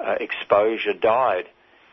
uh, 0.00 0.16
exposure 0.20 0.92
died, 0.92 1.46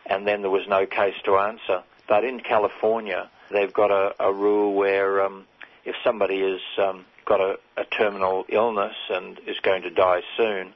and 0.07 0.27
then 0.27 0.41
there 0.41 0.51
was 0.51 0.67
no 0.67 0.87
case 0.87 1.15
to 1.25 1.37
answer. 1.37 1.83
But 2.07 2.23
in 2.23 2.39
California, 2.39 3.29
they've 3.51 3.73
got 3.73 3.91
a, 3.91 4.15
a 4.19 4.33
rule 4.33 4.73
where 4.73 5.23
um, 5.23 5.45
if 5.85 5.95
somebody 6.03 6.41
has 6.41 6.59
um, 6.83 7.05
got 7.25 7.39
a, 7.39 7.59
a 7.77 7.85
terminal 7.85 8.45
illness 8.49 8.95
and 9.09 9.39
is 9.45 9.59
going 9.61 9.83
to 9.83 9.89
die 9.91 10.21
soon, 10.37 10.73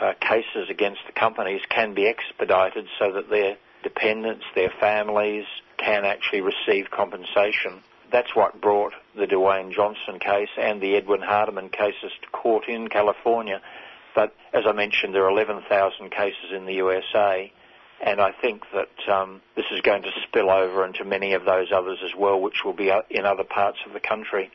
uh, 0.00 0.12
cases 0.20 0.68
against 0.70 1.00
the 1.06 1.12
companies 1.12 1.62
can 1.68 1.94
be 1.94 2.06
expedited 2.06 2.86
so 2.98 3.12
that 3.12 3.30
their 3.30 3.56
dependents, 3.82 4.44
their 4.54 4.72
families, 4.80 5.44
can 5.76 6.04
actually 6.04 6.40
receive 6.40 6.90
compensation. 6.90 7.82
that's 8.10 8.34
what 8.34 8.60
brought 8.60 8.92
the 9.16 9.26
Dewayne 9.26 9.72
Johnson 9.72 10.18
case 10.20 10.48
and 10.56 10.80
the 10.80 10.94
Edwin 10.94 11.20
Hardeman 11.20 11.70
cases 11.72 12.12
to 12.22 12.28
court 12.30 12.68
in 12.68 12.88
California. 12.88 13.60
But 14.14 14.34
as 14.52 14.64
I 14.66 14.72
mentioned, 14.72 15.14
there 15.14 15.24
are 15.24 15.30
11,000 15.30 16.10
cases 16.10 16.52
in 16.52 16.66
the 16.66 16.74
USA, 16.74 17.52
and 18.04 18.20
I 18.20 18.30
think 18.30 18.62
that 18.72 19.12
um, 19.12 19.40
this 19.56 19.64
is 19.72 19.80
going 19.80 20.02
to 20.02 20.10
spill 20.28 20.50
over 20.50 20.86
into 20.86 21.04
many 21.04 21.34
of 21.34 21.44
those 21.44 21.72
others 21.72 21.98
as 22.04 22.12
well, 22.16 22.40
which 22.40 22.64
will 22.64 22.72
be 22.72 22.92
in 23.10 23.24
other 23.24 23.44
parts 23.44 23.78
of 23.86 23.92
the 23.92 24.00
country. 24.00 24.50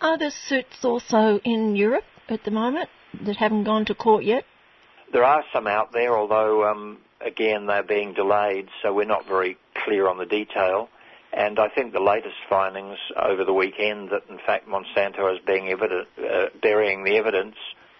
Are 0.00 0.18
there 0.18 0.30
suits 0.30 0.84
also 0.84 1.40
in 1.44 1.76
Europe 1.76 2.04
at 2.28 2.44
the 2.44 2.50
moment 2.50 2.90
that 3.24 3.36
haven't 3.36 3.64
gone 3.64 3.84
to 3.86 3.94
court 3.94 4.24
yet? 4.24 4.44
There 5.12 5.24
are 5.24 5.44
some 5.52 5.66
out 5.66 5.92
there, 5.92 6.16
although 6.16 6.68
um, 6.70 6.98
again 7.20 7.66
they're 7.66 7.82
being 7.82 8.14
delayed, 8.14 8.68
so 8.82 8.94
we're 8.94 9.04
not 9.04 9.26
very 9.26 9.58
clear 9.84 10.08
on 10.08 10.16
the 10.16 10.26
detail. 10.26 10.88
And 11.34 11.58
I 11.58 11.68
think 11.68 11.92
the 11.92 12.00
latest 12.00 12.36
findings 12.48 12.98
over 13.16 13.44
the 13.44 13.52
weekend 13.52 14.10
that 14.10 14.22
in 14.28 14.38
fact 14.38 14.68
Monsanto 14.68 15.34
is 15.34 15.40
being 15.46 15.68
evident, 15.68 16.08
uh, 16.18 16.46
burying 16.60 17.04
the 17.04 17.16
evidence 17.16 17.56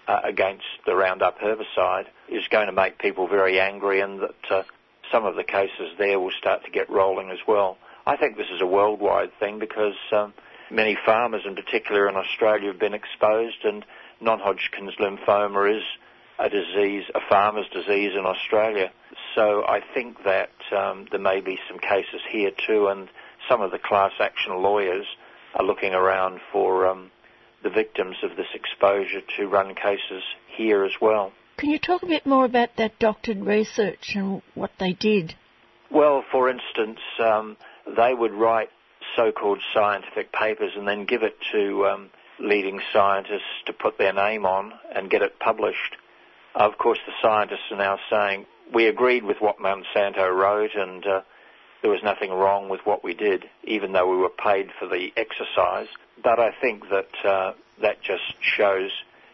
uh, 0.07 0.21
against 0.25 0.65
the 0.87 0.95
Roundup 0.95 1.39
herbicide 1.39 2.07
is 2.29 2.45
going 2.51 2.67
to 2.67 2.73
make 2.73 2.99
people 2.99 3.29
very 3.29 3.61
angry 3.61 4.01
and 4.01 4.21
that 4.21 4.51
uh, 4.51 4.63
some 5.11 5.25
of 5.25 5.37
the 5.37 5.45
cases 5.45 5.93
there 5.99 6.19
will 6.19 6.33
start 6.39 6.65
to 6.65 6.71
get 6.71 6.91
rolling 6.91 7.31
as 7.31 7.39
well. 7.47 7.79
I 8.07 8.17
think 8.17 8.37
this 8.37 8.51
is 8.53 8.61
a 8.61 8.67
worldwide 8.67 9.33
thing 9.39 9.59
because 9.59 9.97
um, 10.13 10.35
many 10.71 10.97
farmers 11.07 11.43
in 11.47 11.55
particular 11.55 12.09
in 12.09 12.17
Australia 12.17 12.69
have 12.69 12.81
been 12.81 12.95
exposed 12.95 13.65
and 13.65 13.85
non-Hodgkin's 14.21 14.95
lymphoma 14.97 15.77
is 15.77 15.85
a 16.43 16.49
disease, 16.49 17.05
a 17.14 17.20
farmer's 17.28 17.68
disease 17.72 18.12
in 18.18 18.26
Australia. 18.26 18.90
So 19.34 19.62
I 19.66 19.80
think 19.95 20.16
that 20.24 20.51
um, 20.76 21.07
there 21.11 21.20
may 21.20 21.40
be 21.40 21.59
some 21.68 21.78
cases 21.78 22.20
here 22.30 22.51
too, 22.66 22.88
and 22.88 23.09
some 23.49 23.61
of 23.61 23.70
the 23.70 23.78
class 23.78 24.12
action 24.20 24.61
lawyers 24.61 25.07
are 25.55 25.64
looking 25.64 25.95
around 25.95 26.40
for 26.53 26.88
um, 26.88 27.11
the 27.62 27.70
victims 27.70 28.16
of 28.22 28.36
this 28.36 28.47
exposure 28.55 29.20
to 29.36 29.47
run 29.47 29.74
cases 29.74 30.22
here 30.57 30.84
as 30.84 30.93
well. 31.01 31.32
Can 31.59 31.70
you 31.70 31.78
talk 31.78 32.03
a 32.03 32.07
bit 32.07 32.26
more 32.26 32.45
about 32.45 32.70
that 32.76 32.99
doctored 32.99 33.38
research 33.38 34.12
and 34.16 34.43
what 34.55 34.72
they 34.80 34.95
did? 34.95 35.34
Well, 35.90 36.24
for 36.32 36.49
instance, 36.49 36.99
um, 37.20 37.57
they 37.97 38.14
would 38.14 38.32
write 38.32 38.70
so-called 39.14 39.61
scientific 39.74 40.32
papers 40.32 40.72
and 40.76 40.88
then 40.88 41.05
give 41.05 41.22
it 41.22 41.36
to 41.53 41.86
um, 41.86 42.11
leading 42.40 42.80
scientists 42.93 43.62
to 43.66 43.72
put 43.72 43.99
their 43.99 44.12
name 44.12 44.47
on 44.47 44.72
and 44.95 45.11
get 45.11 45.22
it 45.22 45.38
published. 45.38 45.97
Of 46.55 46.78
course, 46.78 46.98
the 47.07 47.12
scientists 47.22 47.70
are 47.70 47.78
now 47.78 47.98
saying 48.11 48.46
we 48.72 48.86
agreed 48.86 49.24
with 49.24 49.38
what 49.40 49.59
Monsanto 49.59 50.30
wrote 50.34 50.74
and 50.74 51.07
uh, 51.07 51.20
there 51.82 51.90
was 51.90 52.03
nothing 52.03 52.30
wrong 52.30 52.68
with 52.68 52.80
what 52.84 53.03
we 53.03 53.14
did, 53.14 53.44
even 53.64 53.92
though 53.92 54.09
we 54.09 54.16
were 54.16 54.30
paid 54.30 54.70
for 54.78 54.86
the 54.86 55.11
exercise. 55.16 55.88
But 56.22 56.38
I 56.38 56.50
think 56.61 56.84
that 56.90 57.24
uh, 57.24 57.53
that 57.80 58.03
just 58.03 58.22
shows 58.40 58.90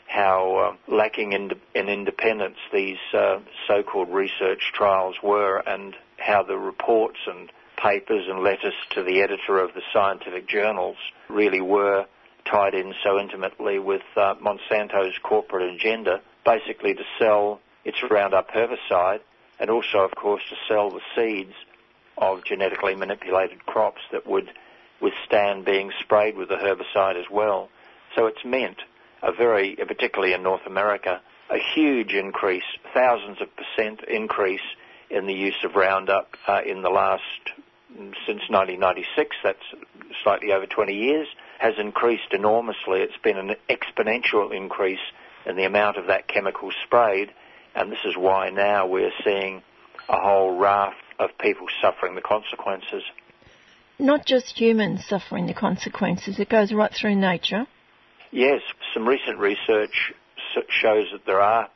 how 0.07 0.77
uh, 0.89 0.93
lacking 0.95 1.33
in, 1.33 1.53
in, 1.75 1.89
independence 1.89 2.57
these 2.73 2.97
uh, 3.13 3.41
so-called 3.67 4.09
research 4.09 4.73
trials 4.73 5.17
were 5.23 5.59
and 5.59 5.95
how 6.17 6.43
the 6.43 6.57
reports 6.57 7.19
and 7.27 7.53
papers 7.77 8.25
and 8.29 8.43
letters 8.43 8.73
to 8.91 9.03
the 9.03 9.21
editor 9.21 9.59
of 9.59 9.75
the 9.75 9.83
scientific 9.93 10.49
journals 10.49 10.97
really 11.29 11.61
were 11.61 12.07
tied 12.51 12.75
in 12.75 12.95
so 13.05 13.21
intimately 13.21 13.79
with 13.79 14.03
uh, 14.17 14.35
Monsanto's 14.43 15.17
corporate 15.23 15.75
agenda, 15.75 16.23
basically 16.45 16.95
to 16.95 17.03
sell 17.19 17.61
its 17.85 17.99
Roundup 18.11 18.51
herbicide 18.51 19.21
and 19.59 19.71
also, 19.71 19.99
of 19.99 20.13
course, 20.15 20.43
to 20.51 20.57
sell 20.69 20.91
the 20.91 21.01
seeds 21.17 21.55
of 22.17 22.45
genetically 22.45 22.95
manipulated 22.95 23.65
crops 23.67 24.01
that 24.13 24.27
would 24.27 24.51
withstand 25.01 25.65
being 25.65 25.93
sprayed 26.01 26.37
with 26.37 26.49
the 26.49 26.57
herbicide 26.57 27.19
as 27.19 27.31
well. 27.31 27.69
So 28.17 28.27
it's 28.27 28.45
meant 28.45 28.79
a 29.23 29.33
very, 29.33 29.77
particularly 29.77 30.33
in 30.33 30.43
North 30.43 30.67
America, 30.67 31.21
a 31.51 31.59
huge 31.75 32.13
increase, 32.13 32.65
thousands 32.95 33.39
of 33.41 33.49
percent 33.57 34.01
increase 34.09 34.61
in 35.11 35.27
the 35.27 35.35
use 35.35 35.57
of 35.65 35.75
Roundup 35.75 36.37
uh, 36.47 36.61
in 36.67 36.83
the 36.83 36.91
last, 36.91 37.23
since 38.27 38.43
1996, 38.49 39.37
that's 39.43 39.59
slightly 40.23 40.53
over 40.53 40.67
20 40.67 40.95
years, 40.95 41.27
has 41.59 41.75
increased 41.79 42.33
enormously. 42.33 43.01
It's 43.01 43.17
been 43.23 43.39
an 43.39 43.57
exponential 43.69 44.55
increase 44.55 44.99
in 45.47 45.57
the 45.57 45.65
amount 45.65 45.97
of 45.97 46.07
that 46.07 46.29
chemical 46.29 46.71
sprayed, 46.85 47.31
and 47.75 47.91
this 47.91 47.99
is 48.05 48.17
why 48.17 48.51
now 48.51 48.87
we're 48.87 49.13
seeing 49.25 49.63
a 50.09 50.19
whole 50.19 50.59
raft 50.59 50.97
of 51.19 51.31
people 51.41 51.67
suffering 51.83 52.15
the 52.15 52.21
consequences. 52.21 53.03
Not 53.99 54.25
just 54.25 54.59
humans 54.59 55.05
suffering 55.07 55.47
the 55.47 55.55
consequences, 55.55 56.39
it 56.39 56.49
goes 56.49 56.73
right 56.73 56.93
through 56.93 57.17
nature. 57.17 57.67
Yes, 58.31 58.61
some 58.95 59.09
recent 59.09 59.39
research 59.39 60.13
shows 60.69 61.07
that 61.13 61.27
there 61.27 61.41
are 61.41 61.69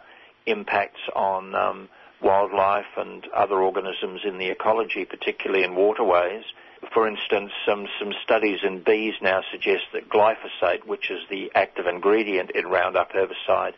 impacts 0.47 1.01
on 1.15 1.55
um, 1.55 1.89
wildlife 2.23 2.87
and 2.97 3.27
other 3.35 3.57
organisms 3.57 4.21
in 4.25 4.39
the 4.39 4.49
ecology, 4.49 5.05
particularly 5.05 5.65
in 5.65 5.75
waterways. 5.75 6.45
For 6.91 7.07
instance, 7.07 7.53
some, 7.65 7.87
some 7.99 8.13
studies 8.23 8.61
in 8.65 8.83
bees 8.83 9.15
now 9.23 9.43
suggest 9.51 9.85
that 9.93 10.09
glyphosate, 10.09 10.85
which 10.85 11.11
is 11.11 11.21
the 11.31 11.51
active 11.55 11.87
ingredient 11.87 12.51
in 12.51 12.67
Roundup 12.67 13.13
herbicide, 13.13 13.75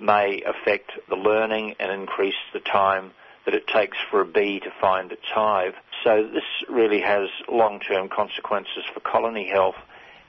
may 0.00 0.42
affect 0.42 0.90
the 1.08 1.16
learning 1.16 1.76
and 1.78 1.92
increase 1.92 2.34
the 2.52 2.60
time 2.60 3.12
that 3.44 3.54
it 3.54 3.66
takes 3.66 3.96
for 4.10 4.20
a 4.20 4.26
bee 4.26 4.60
to 4.60 4.72
find 4.80 5.12
its 5.12 5.24
hive. 5.24 5.74
So 6.04 6.28
this 6.32 6.44
really 6.68 7.00
has 7.00 7.28
long-term 7.48 8.08
consequences 8.08 8.84
for 8.92 9.00
colony 9.00 9.48
health, 9.48 9.76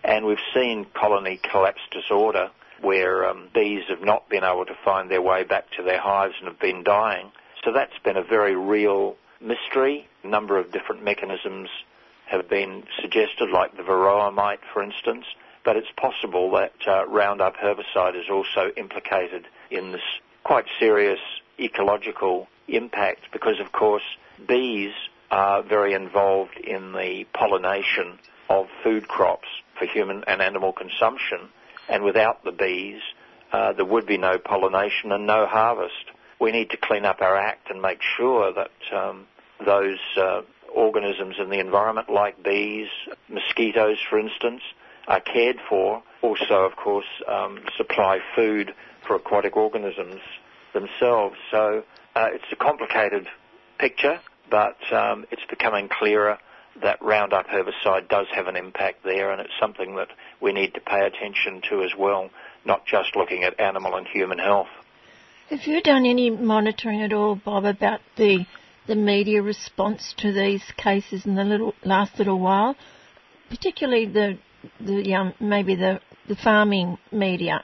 and 0.03 0.25
we've 0.25 0.37
seen 0.53 0.85
colony 0.93 1.39
collapse 1.41 1.81
disorder 1.91 2.51
where 2.81 3.27
um, 3.27 3.49
bees 3.53 3.83
have 3.87 4.01
not 4.01 4.29
been 4.29 4.43
able 4.43 4.65
to 4.65 4.75
find 4.83 5.09
their 5.09 5.21
way 5.21 5.43
back 5.43 5.65
to 5.77 5.83
their 5.83 5.99
hives 5.99 6.35
and 6.39 6.47
have 6.47 6.59
been 6.59 6.83
dying. 6.83 7.31
So 7.63 7.71
that's 7.71 7.97
been 8.03 8.17
a 8.17 8.23
very 8.23 8.55
real 8.55 9.15
mystery. 9.39 10.07
Number 10.23 10.57
of 10.57 10.71
different 10.71 11.03
mechanisms 11.03 11.69
have 12.33 12.49
been 12.49 12.83
suggested, 12.99 13.49
like 13.51 13.77
the 13.77 13.83
varroa 13.83 14.33
mite, 14.33 14.59
for 14.73 14.83
instance. 14.83 15.25
But 15.63 15.77
it's 15.77 15.87
possible 15.95 16.51
that 16.51 16.73
uh, 16.85 17.05
Roundup 17.07 17.55
herbicide 17.55 18.19
is 18.19 18.29
also 18.29 18.71
implicated 18.75 19.45
in 19.71 19.93
this 19.93 20.01
quite 20.43 20.65
serious 20.79 21.19
ecological 21.59 22.47
impact 22.67 23.21
because, 23.31 23.59
of 23.59 23.71
course, 23.71 24.03
bees 24.45 24.91
are 25.31 25.63
very 25.63 25.93
involved 25.93 26.57
in 26.57 26.91
the 26.91 27.25
pollination 27.33 28.19
of 28.49 28.67
food 28.83 29.07
crops 29.07 29.47
for 29.77 29.85
human 29.85 30.23
and 30.27 30.41
animal 30.41 30.73
consumption. 30.73 31.49
And 31.87 32.03
without 32.03 32.43
the 32.43 32.51
bees, 32.51 33.01
uh, 33.51 33.73
there 33.73 33.85
would 33.85 34.05
be 34.05 34.17
no 34.17 34.37
pollination 34.37 35.11
and 35.11 35.25
no 35.25 35.45
harvest. 35.45 36.11
We 36.39 36.51
need 36.51 36.71
to 36.71 36.77
clean 36.77 37.05
up 37.05 37.21
our 37.21 37.37
act 37.37 37.69
and 37.69 37.81
make 37.81 38.01
sure 38.17 38.53
that 38.53 38.95
um, 38.95 39.27
those 39.65 39.99
uh, 40.17 40.41
organisms 40.73 41.35
in 41.39 41.49
the 41.49 41.59
environment, 41.59 42.09
like 42.09 42.41
bees, 42.43 42.87
mosquitoes, 43.29 43.97
for 44.09 44.19
instance, 44.19 44.61
are 45.07 45.21
cared 45.21 45.57
for. 45.69 46.03
Also, 46.21 46.65
of 46.65 46.75
course, 46.75 47.05
um, 47.27 47.59
supply 47.77 48.19
food 48.35 48.73
for 49.05 49.15
aquatic 49.15 49.57
organisms 49.57 50.21
themselves. 50.73 51.35
So 51.51 51.83
uh, 52.15 52.29
it's 52.31 52.45
a 52.51 52.55
complicated 52.55 53.27
picture, 53.77 54.19
but 54.49 54.77
um, 54.93 55.25
it's 55.31 55.45
becoming 55.49 55.89
clearer 55.89 56.37
that 56.81 57.01
Roundup 57.01 57.47
herbicide 57.47 58.07
does 58.09 58.27
have 58.33 58.47
an 58.47 58.55
impact 58.55 59.03
there, 59.03 59.31
and 59.31 59.39
it's 59.39 59.53
something 59.59 59.95
that 59.95 60.09
we 60.41 60.53
need 60.53 60.73
to 60.73 60.79
pay 60.79 61.05
attention 61.05 61.61
to 61.69 61.83
as 61.83 61.91
well, 61.97 62.29
not 62.65 62.85
just 62.85 63.15
looking 63.15 63.43
at 63.43 63.59
animal 63.59 63.95
and 63.95 64.07
human 64.07 64.39
health. 64.39 64.69
Have 65.49 65.67
you 65.67 65.81
done 65.81 66.05
any 66.05 66.29
monitoring 66.31 67.03
at 67.03 67.13
all, 67.13 67.35
Bob, 67.35 67.65
about 67.65 67.99
the 68.15 68.45
the 68.87 68.95
media 68.95 69.41
response 69.41 70.13
to 70.17 70.31
these 70.33 70.63
cases 70.77 71.25
in 71.25 71.35
the 71.35 71.43
little, 71.43 71.73
last 71.83 72.17
little 72.17 72.39
while, 72.39 72.75
particularly 73.49 74.05
the 74.05 74.37
the 74.79 75.13
um, 75.13 75.33
maybe 75.39 75.75
the 75.75 75.99
the 76.27 76.35
farming 76.35 76.97
media? 77.11 77.63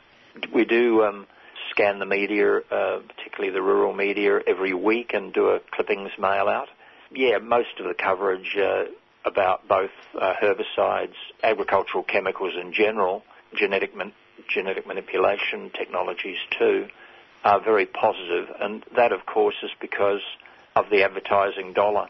We 0.53 0.65
do 0.65 1.03
um, 1.03 1.27
scan 1.71 1.99
the 1.99 2.05
media, 2.05 2.57
uh, 2.57 2.99
particularly 3.15 3.53
the 3.53 3.61
rural 3.61 3.93
media, 3.93 4.39
every 4.47 4.73
week 4.73 5.11
and 5.13 5.33
do 5.33 5.47
a 5.47 5.59
clippings 5.71 6.11
mail 6.19 6.47
out. 6.47 6.67
Yeah, 7.11 7.39
most 7.39 7.79
of 7.79 7.85
the 7.85 7.95
coverage 7.95 8.55
uh, 8.57 8.83
about 9.25 9.67
both 9.67 9.91
uh, 10.19 10.33
herbicides, 10.41 11.15
agricultural 11.43 12.03
chemicals 12.03 12.53
in 12.59 12.73
general, 12.73 13.23
genetic 13.55 13.95
man- 13.95 14.13
genetic 14.53 14.87
manipulation 14.87 15.71
technologies 15.77 16.37
too, 16.57 16.87
are 17.43 17.61
very 17.61 17.85
positive, 17.85 18.47
and 18.59 18.85
that 18.95 19.11
of 19.11 19.25
course 19.25 19.55
is 19.63 19.71
because 19.79 20.21
of 20.79 20.89
the 20.89 21.03
advertising 21.03 21.73
dollar. 21.73 22.07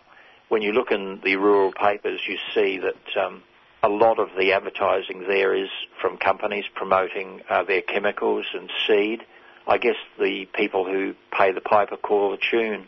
When 0.48 0.62
you 0.62 0.72
look 0.72 0.92
in 0.92 1.22
the 1.24 1.36
rural 1.36 1.72
papers, 1.72 2.22
you 2.28 2.38
see 2.54 2.80
that 2.80 3.24
um, 3.24 3.44
a 3.84 3.90
lot 3.90 4.20
of 4.20 4.30
the 4.38 4.54
advertising 4.54 5.26
there 5.28 5.54
is 5.54 5.70
from 6.02 6.18
companies 6.18 6.66
promoting 6.74 7.42
uh, 7.50 7.64
their 7.64 7.82
chemicals 7.82 8.46
and 8.54 8.70
seed 8.88 9.24
I 9.70 9.78
guess 9.78 9.98
the 10.18 10.48
people 10.56 10.84
who 10.84 11.14
pay 11.32 11.52
the 11.52 11.62
piper 11.62 11.96
call 11.96 12.32
the 12.32 12.38
tune. 12.38 12.88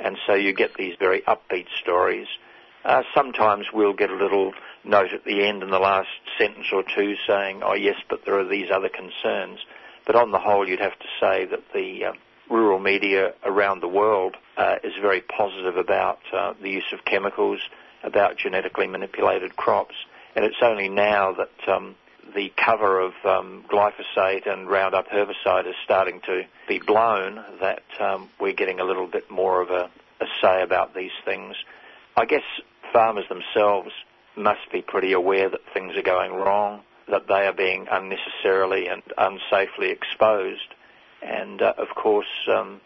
And 0.00 0.16
so 0.26 0.32
you 0.34 0.54
get 0.54 0.74
these 0.74 0.96
very 0.98 1.20
upbeat 1.20 1.66
stories. 1.78 2.26
Uh, 2.86 3.02
sometimes 3.14 3.66
we'll 3.72 3.92
get 3.92 4.10
a 4.10 4.16
little 4.16 4.54
note 4.82 5.12
at 5.12 5.24
the 5.24 5.46
end 5.46 5.62
in 5.62 5.70
the 5.70 5.78
last 5.78 6.08
sentence 6.38 6.68
or 6.72 6.82
two 6.82 7.16
saying, 7.26 7.62
oh 7.62 7.74
yes, 7.74 7.96
but 8.08 8.24
there 8.24 8.38
are 8.38 8.48
these 8.48 8.70
other 8.70 8.88
concerns. 8.88 9.60
But 10.06 10.16
on 10.16 10.32
the 10.32 10.38
whole, 10.38 10.66
you'd 10.66 10.80
have 10.80 10.98
to 10.98 11.06
say 11.20 11.44
that 11.44 11.60
the 11.74 12.06
uh, 12.06 12.12
rural 12.52 12.78
media 12.78 13.32
around 13.44 13.80
the 13.80 13.88
world 13.88 14.36
uh, 14.56 14.76
is 14.84 14.92
very 15.00 15.22
positive 15.22 15.76
about 15.76 16.18
uh, 16.32 16.52
the 16.60 16.68
use 16.68 16.92
of 16.92 17.04
chemicals, 17.04 17.60
about 18.04 18.36
genetically 18.36 18.86
manipulated 18.86 19.56
crops. 19.56 19.94
And 20.36 20.44
it's 20.44 20.62
only 20.62 20.88
now 20.88 21.34
that 21.34 21.72
um, 21.72 21.96
the 22.34 22.52
cover 22.56 23.00
of 23.00 23.12
um, 23.24 23.64
glyphosate 23.72 24.46
and 24.46 24.68
Roundup 24.68 25.08
herbicide 25.08 25.66
is 25.66 25.74
starting 25.84 26.20
to 26.26 26.42
be 26.68 26.78
blown 26.78 27.42
that 27.60 27.82
um, 28.00 28.28
we're 28.40 28.52
getting 28.52 28.80
a 28.80 28.84
little 28.84 29.06
bit 29.06 29.30
more 29.30 29.62
of 29.62 29.70
a, 29.70 29.90
a 30.20 30.26
say 30.40 30.62
about 30.62 30.94
these 30.94 31.10
things. 31.24 31.56
I 32.16 32.26
guess 32.26 32.44
farmers 32.92 33.24
themselves 33.28 33.90
must 34.36 34.70
be 34.70 34.82
pretty 34.82 35.12
aware 35.12 35.48
that 35.48 35.60
things 35.74 35.96
are 35.96 36.02
going 36.02 36.32
wrong, 36.32 36.82
that 37.08 37.26
they 37.28 37.46
are 37.46 37.52
being 37.52 37.86
unnecessarily 37.90 38.88
and 38.88 39.02
unsafely 39.18 39.90
exposed. 39.90 40.74
And 41.22 41.62
uh, 41.62 41.74
of 41.78 41.88
course, 41.94 42.26
um, 42.48 42.80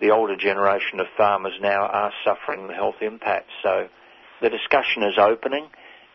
the 0.00 0.10
older 0.10 0.36
generation 0.36 1.00
of 1.00 1.06
farmers 1.16 1.54
now 1.60 1.86
are 1.86 2.12
suffering 2.24 2.68
the 2.68 2.74
health 2.74 3.02
impacts. 3.02 3.52
So 3.62 3.88
the 4.40 4.50
discussion 4.50 5.02
is 5.02 5.18
opening 5.18 5.68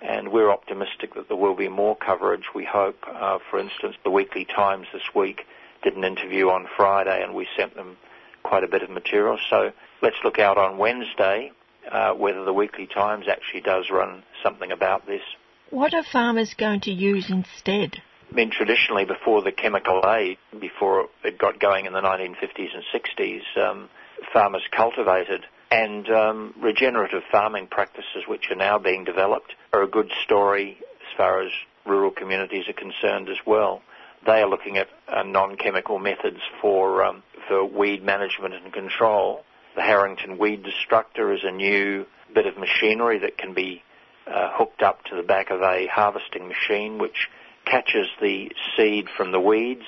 and 0.03 0.31
we're 0.31 0.51
optimistic 0.51 1.15
that 1.15 1.29
there 1.29 1.37
will 1.37 1.55
be 1.55 1.69
more 1.69 1.95
coverage. 1.95 2.43
We 2.53 2.65
hope, 2.65 2.97
uh, 3.07 3.39
for 3.49 3.57
instance, 3.57 3.95
the 4.03 4.11
Weekly 4.11 4.45
Times 4.45 4.87
this 4.91 5.15
week 5.15 5.45
did 5.81 5.95
an 5.95 6.03
interview 6.03 6.49
on 6.49 6.67
Friday, 6.75 7.23
and 7.23 7.33
we 7.33 7.47
sent 7.57 7.75
them 7.75 7.97
quite 8.43 8.63
a 8.63 8.67
bit 8.67 8.83
of 8.83 8.89
material. 8.89 9.37
So 9.49 9.71
let's 10.01 10.17
look 10.23 10.39
out 10.39 10.57
on 10.57 10.77
Wednesday 10.77 11.51
uh, 11.89 12.11
whether 12.13 12.43
the 12.43 12.53
Weekly 12.53 12.87
Times 12.87 13.25
actually 13.29 13.61
does 13.61 13.89
run 13.89 14.23
something 14.43 14.71
about 14.71 15.05
this. 15.05 15.21
What 15.69 15.93
are 15.93 16.03
farmers 16.03 16.53
going 16.53 16.81
to 16.81 16.91
use 16.91 17.29
instead? 17.29 18.01
I 18.33 18.35
mean, 18.35 18.49
traditionally, 18.49 19.05
before 19.05 19.43
the 19.43 19.51
chemical 19.51 20.01
age, 20.09 20.39
before 20.59 21.05
it 21.23 21.37
got 21.37 21.59
going 21.59 21.85
in 21.85 21.93
the 21.93 22.01
1950s 22.01 22.69
and 22.73 22.83
60s, 22.91 23.41
um, 23.63 23.89
farmers 24.33 24.63
cultivated 24.75 25.45
and 25.69 26.09
um, 26.09 26.55
regenerative 26.59 27.21
farming 27.31 27.67
practices, 27.67 28.23
which 28.27 28.49
are 28.49 28.55
now 28.55 28.79
being 28.79 29.03
developed, 29.03 29.53
are 29.71 29.83
a 29.83 29.87
good 29.87 30.09
story 30.23 30.79
as 30.81 31.15
far 31.15 31.43
as 31.43 31.51
rural 31.85 32.09
communities 32.09 32.63
are 32.67 32.73
concerned 32.73 33.29
as 33.29 33.37
well. 33.45 33.83
They 34.25 34.41
are 34.41 34.49
looking 34.49 34.77
at 34.77 34.87
uh, 35.07 35.21
non-chemical 35.21 35.99
methods 35.99 36.39
for 36.59 37.03
um, 37.03 37.21
for 37.47 37.63
weed 37.63 38.03
management 38.03 38.55
and 38.55 38.73
control. 38.73 39.43
The 39.75 39.83
Harrington 39.83 40.39
Weed 40.39 40.63
Destructor 40.63 41.33
is 41.33 41.41
a 41.43 41.51
new 41.51 42.07
bit 42.33 42.47
of 42.47 42.57
machinery 42.57 43.19
that 43.19 43.37
can 43.37 43.53
be 43.53 43.83
uh, 44.25 44.49
hooked 44.53 44.81
up 44.81 45.03
to 45.05 45.15
the 45.15 45.23
back 45.23 45.51
of 45.51 45.61
a 45.61 45.85
harvesting 45.85 46.47
machine, 46.47 46.97
which 46.97 47.29
catches 47.65 48.07
the 48.21 48.51
seed 48.75 49.07
from 49.15 49.31
the 49.31 49.39
weeds 49.39 49.85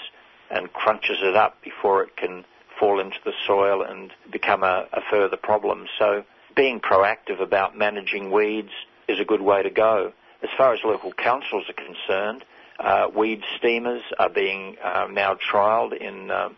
and 0.50 0.72
crunches 0.74 1.18
it 1.22 1.36
up 1.36 1.62
before 1.64 2.04
it 2.04 2.16
can 2.18 2.46
fall 2.80 3.00
into 3.00 3.18
the 3.24 3.34
soil 3.48 3.82
and 3.82 4.12
become 4.32 4.64
a, 4.64 4.88
a 4.94 5.02
further 5.10 5.38
problem. 5.38 5.86
So 5.98 6.24
being 6.56 6.80
proactive 6.80 7.42
about 7.42 7.78
managing 7.78 8.32
weeds 8.32 8.72
is 9.08 9.20
a 9.20 9.26
good 9.26 9.42
way 9.42 9.64
to 9.64 9.70
go. 9.70 10.14
As 10.44 10.50
far 10.58 10.74
as 10.74 10.80
local 10.84 11.14
councils 11.14 11.66
are 11.70 11.74
concerned, 11.74 12.44
uh, 12.80 13.08
weed 13.16 13.42
steamers 13.58 14.02
are 14.20 14.30
being 14.30 14.76
uh, 14.84 15.08
now 15.10 15.36
trialled 15.36 16.00
in 16.00 16.30
uh, 16.30 16.50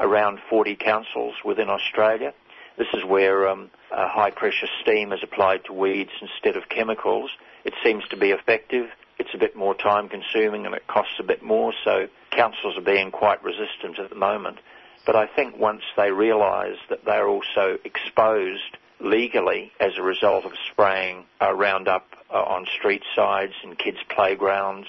around 0.00 0.38
40 0.48 0.76
councils 0.76 1.34
within 1.44 1.68
Australia. 1.68 2.32
This 2.78 2.88
is 2.92 3.04
where 3.04 3.48
um, 3.48 3.70
high 3.90 4.30
pressure 4.30 4.66
steam 4.82 5.12
is 5.12 5.20
applied 5.22 5.64
to 5.66 5.72
weeds 5.72 6.10
instead 6.20 6.56
of 6.56 6.68
chemicals. 6.68 7.30
It 7.64 7.74
seems 7.82 8.04
to 8.08 8.16
be 8.16 8.30
effective. 8.30 8.86
It's 9.26 9.34
a 9.34 9.38
bit 9.38 9.56
more 9.56 9.74
time 9.74 10.08
consuming 10.08 10.66
and 10.66 10.74
it 10.76 10.86
costs 10.86 11.14
a 11.18 11.24
bit 11.24 11.42
more, 11.42 11.72
so 11.84 12.06
councils 12.30 12.78
are 12.78 12.80
being 12.80 13.10
quite 13.10 13.42
resistant 13.42 13.98
at 13.98 14.08
the 14.08 14.14
moment. 14.14 14.58
But 15.04 15.16
I 15.16 15.26
think 15.26 15.58
once 15.58 15.82
they 15.96 16.12
realise 16.12 16.78
that 16.90 17.04
they're 17.04 17.26
also 17.26 17.76
exposed 17.84 18.76
legally 19.00 19.72
as 19.80 19.98
a 19.98 20.02
result 20.02 20.44
of 20.44 20.52
spraying 20.70 21.24
Roundup 21.40 22.06
uh, 22.32 22.34
on 22.34 22.66
street 22.78 23.02
sides, 23.16 23.52
in 23.64 23.74
kids' 23.74 23.98
playgrounds, 24.08 24.86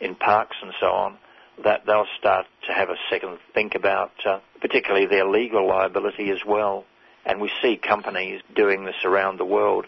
in 0.00 0.16
parks 0.16 0.56
and 0.60 0.72
so 0.80 0.86
on, 0.86 1.16
that 1.62 1.86
they'll 1.86 2.08
start 2.18 2.46
to 2.66 2.72
have 2.72 2.90
a 2.90 2.96
second 3.08 3.38
think 3.54 3.76
about 3.76 4.10
uh, 4.26 4.40
particularly 4.60 5.06
their 5.06 5.28
legal 5.28 5.64
liability 5.68 6.30
as 6.32 6.44
well. 6.44 6.84
And 7.24 7.40
we 7.40 7.52
see 7.62 7.76
companies 7.76 8.42
doing 8.52 8.84
this 8.84 9.04
around 9.04 9.38
the 9.38 9.44
world 9.44 9.86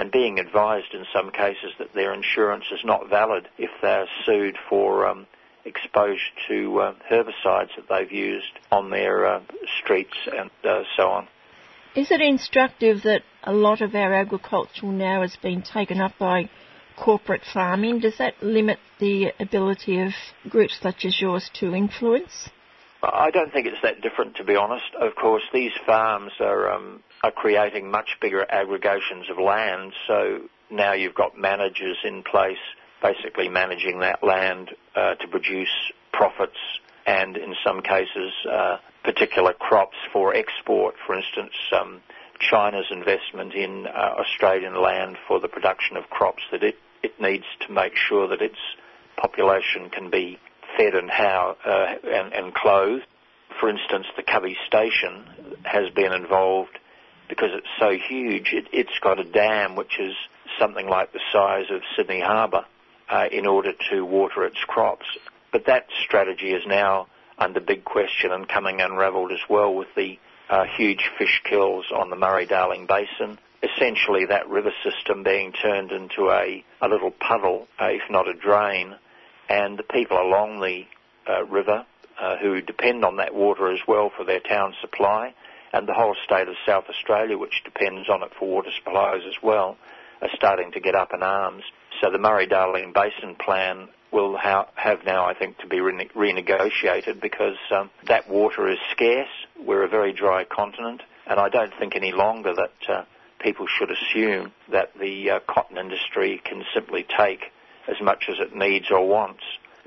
and 0.00 0.10
being 0.10 0.38
advised 0.38 0.94
in 0.94 1.04
some 1.12 1.30
cases 1.30 1.72
that 1.78 1.92
their 1.94 2.14
insurance 2.14 2.64
is 2.72 2.80
not 2.84 3.10
valid 3.10 3.46
if 3.58 3.68
they're 3.82 4.08
sued 4.24 4.56
for 4.66 5.06
um, 5.06 5.26
exposure 5.66 6.32
to 6.48 6.80
uh, 6.80 6.94
herbicides 7.10 7.68
that 7.76 7.86
they've 7.90 8.10
used 8.10 8.52
on 8.72 8.88
their 8.88 9.26
uh, 9.26 9.42
streets 9.82 10.16
and 10.34 10.50
uh, 10.64 10.84
so 10.96 11.02
on. 11.02 11.28
Is 11.94 12.10
it 12.10 12.22
instructive 12.22 13.02
that 13.02 13.20
a 13.44 13.52
lot 13.52 13.82
of 13.82 13.94
our 13.94 14.14
agriculture 14.14 14.86
now 14.86 15.20
has 15.20 15.36
been 15.36 15.60
taken 15.60 16.00
up 16.00 16.12
by 16.18 16.48
corporate 16.96 17.42
farming? 17.52 18.00
Does 18.00 18.16
that 18.16 18.42
limit 18.42 18.78
the 19.00 19.32
ability 19.38 20.00
of 20.00 20.12
groups 20.48 20.78
such 20.80 21.04
as 21.04 21.20
yours 21.20 21.50
to 21.60 21.74
influence? 21.74 22.48
I 23.02 23.30
don't 23.30 23.52
think 23.52 23.66
it's 23.66 23.82
that 23.82 24.00
different, 24.00 24.36
to 24.36 24.44
be 24.44 24.56
honest. 24.56 24.94
Of 24.98 25.14
course, 25.14 25.42
these 25.52 25.72
farms 25.84 26.32
are 26.40 26.72
um, 26.72 27.02
are 27.22 27.30
creating 27.30 27.90
much 27.90 28.16
bigger 28.20 28.46
aggregations 28.50 29.28
of 29.30 29.38
land, 29.38 29.92
so 30.06 30.40
now 30.70 30.92
you've 30.92 31.14
got 31.14 31.36
managers 31.36 31.98
in 32.04 32.22
place 32.22 32.58
basically 33.02 33.48
managing 33.48 34.00
that 34.00 34.22
land 34.22 34.70
uh, 34.94 35.14
to 35.14 35.28
produce 35.28 35.92
profits 36.12 36.58
and 37.06 37.36
in 37.36 37.54
some 37.64 37.80
cases 37.82 38.32
uh, 38.50 38.76
particular 39.04 39.52
crops 39.54 39.96
for 40.12 40.34
export. 40.34 40.94
For 41.06 41.16
instance, 41.16 41.54
um, 41.72 42.00
China's 42.40 42.86
investment 42.90 43.54
in 43.54 43.86
uh, 43.86 44.16
Australian 44.18 44.80
land 44.80 45.16
for 45.26 45.40
the 45.40 45.48
production 45.48 45.96
of 45.96 46.04
crops 46.10 46.42
that 46.52 46.62
it, 46.62 46.76
it 47.02 47.20
needs 47.20 47.44
to 47.66 47.72
make 47.72 47.96
sure 47.96 48.28
that 48.28 48.42
its 48.42 48.58
population 49.16 49.90
can 49.90 50.10
be 50.10 50.38
fed 50.76 50.94
and 50.94 51.10
how 51.10 51.56
uh, 51.64 51.94
and, 52.08 52.32
and 52.32 52.54
clothed. 52.54 53.06
For 53.58 53.68
instance, 53.68 54.06
the 54.16 54.22
Cubbie 54.22 54.56
Station 54.66 55.24
has 55.64 55.90
been 55.94 56.12
involved 56.12 56.78
because 57.30 57.50
it's 57.54 57.66
so 57.78 57.92
huge. 57.96 58.52
It, 58.52 58.66
it's 58.72 58.98
got 59.00 59.18
a 59.18 59.24
dam 59.24 59.76
which 59.76 59.98
is 59.98 60.14
something 60.58 60.86
like 60.86 61.12
the 61.12 61.20
size 61.32 61.66
of 61.70 61.80
Sydney 61.96 62.20
Harbour 62.20 62.66
uh, 63.08 63.26
in 63.32 63.46
order 63.46 63.72
to 63.90 64.04
water 64.04 64.44
its 64.44 64.58
crops. 64.66 65.06
But 65.52 65.66
that 65.66 65.86
strategy 66.04 66.50
is 66.50 66.64
now 66.66 67.06
under 67.38 67.60
big 67.60 67.84
question 67.84 68.32
and 68.32 68.46
coming 68.46 68.82
unravelled 68.82 69.32
as 69.32 69.40
well 69.48 69.74
with 69.74 69.88
the 69.96 70.18
uh, 70.50 70.64
huge 70.76 71.08
fish 71.16 71.40
kills 71.48 71.86
on 71.94 72.10
the 72.10 72.16
Murray-Darling 72.16 72.86
Basin. 72.86 73.38
Essentially, 73.62 74.26
that 74.26 74.48
river 74.48 74.72
system 74.84 75.22
being 75.22 75.52
turned 75.52 75.92
into 75.92 76.30
a, 76.30 76.64
a 76.82 76.88
little 76.88 77.10
puddle, 77.10 77.68
uh, 77.80 77.86
if 77.86 78.02
not 78.10 78.28
a 78.28 78.34
drain, 78.34 78.94
and 79.48 79.78
the 79.78 79.82
people 79.82 80.18
along 80.18 80.60
the 80.60 80.84
uh, 81.30 81.44
river 81.44 81.86
uh, 82.20 82.36
who 82.38 82.60
depend 82.60 83.04
on 83.04 83.16
that 83.16 83.34
water 83.34 83.72
as 83.72 83.80
well 83.86 84.10
for 84.16 84.24
their 84.24 84.40
town 84.40 84.74
supply, 84.80 85.34
and 85.72 85.86
the 85.86 85.94
whole 85.94 86.16
state 86.24 86.48
of 86.48 86.54
South 86.66 86.84
Australia, 86.88 87.38
which 87.38 87.62
depends 87.64 88.08
on 88.08 88.22
it 88.22 88.32
for 88.38 88.48
water 88.48 88.70
supplies 88.76 89.22
as 89.26 89.42
well, 89.42 89.76
are 90.22 90.28
starting 90.34 90.72
to 90.72 90.80
get 90.80 90.94
up 90.94 91.12
in 91.14 91.22
arms. 91.22 91.62
So 92.00 92.10
the 92.10 92.18
Murray-Darling 92.18 92.92
Basin 92.92 93.36
Plan 93.36 93.88
will 94.12 94.36
ha- 94.36 94.68
have 94.74 95.04
now, 95.04 95.24
I 95.26 95.34
think, 95.34 95.58
to 95.58 95.66
be 95.66 95.80
rene- 95.80 96.10
renegotiated 96.14 97.20
because 97.20 97.56
um, 97.70 97.90
that 98.08 98.28
water 98.28 98.68
is 98.68 98.78
scarce. 98.90 99.28
We're 99.64 99.84
a 99.84 99.88
very 99.88 100.12
dry 100.12 100.44
continent, 100.44 101.02
and 101.26 101.38
I 101.38 101.48
don't 101.48 101.72
think 101.78 101.94
any 101.94 102.12
longer 102.12 102.54
that 102.54 102.72
uh, 102.88 103.04
people 103.40 103.66
should 103.66 103.90
assume 103.90 104.52
that 104.72 104.92
the 104.98 105.30
uh, 105.30 105.40
cotton 105.48 105.78
industry 105.78 106.40
can 106.44 106.64
simply 106.74 107.06
take 107.16 107.52
as 107.88 108.00
much 108.02 108.24
as 108.28 108.36
it 108.40 108.54
needs 108.54 108.90
or 108.90 109.06
wants 109.06 109.42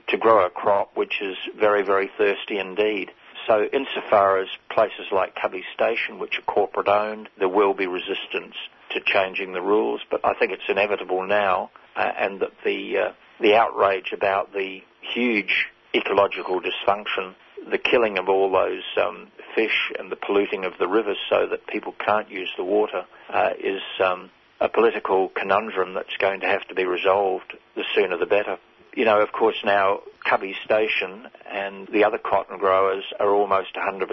to 0.08 0.18
grow 0.18 0.46
a 0.46 0.50
crop 0.50 0.96
which 0.96 1.22
is 1.22 1.38
very, 1.58 1.84
very 1.84 2.10
thirsty 2.18 2.58
indeed. 2.60 3.12
So 3.48 3.68
insofar 3.74 4.40
as 4.40 4.48
places 4.70 5.08
like 5.12 5.36
Cubbie 5.36 5.64
Station, 5.74 6.20
which 6.20 6.40
are 6.40 6.44
corporate 6.44 6.88
owned, 6.88 7.30
there 7.38 7.50
will 7.50 7.74
be 7.74 7.88
resistance 7.88 8.56
to 8.92 9.02
changing 9.06 9.54
the 9.54 9.62
rules, 9.62 10.02
but 10.10 10.24
I 10.24 10.34
think 10.34 10.52
it's 10.52 10.64
inevitable 10.70 11.26
now 11.28 11.72
uh, 11.96 12.12
and 12.18 12.40
that 12.40 12.52
the 12.64 12.98
uh, 12.98 13.12
the 13.42 13.56
outrage 13.56 14.14
about 14.14 14.54
the 14.54 14.82
huge 15.02 15.68
ecological 15.94 16.62
dysfunction, 16.62 17.36
the 17.70 17.78
killing 17.78 18.18
of 18.18 18.30
all 18.30 18.52
those 18.52 18.84
um, 19.02 19.28
fish 19.56 19.92
and 20.00 20.12
the 20.12 20.16
polluting 20.16 20.66
of 20.66 20.74
the 20.80 20.88
rivers 20.88 21.18
so 21.30 21.48
that 21.50 21.68
people 21.68 21.94
can't 22.06 22.30
use 22.30 22.52
the 22.58 22.64
water 22.64 23.06
uh, 23.30 23.50
is 23.60 23.82
um, 24.04 24.30
a 24.60 24.70
political 24.70 25.30
conundrum 25.30 25.94
that's 25.94 26.16
going 26.20 26.40
to 26.40 26.48
have 26.48 26.66
to 26.68 26.76
be 26.76 26.86
resolved. 26.86 27.54
The 27.76 27.84
sooner 27.94 28.18
the 28.18 28.26
better. 28.26 28.58
You 28.96 29.06
know, 29.06 29.22
of 29.22 29.32
course, 29.32 29.56
now 29.66 30.02
Cubbie 30.24 30.56
Station 30.64 31.28
and 31.52 31.88
the 31.88 32.04
other 32.04 32.20
cotton 32.20 32.60
growers 32.60 33.04
are 33.20 33.34
almost 33.34 33.74
100% 33.74 34.08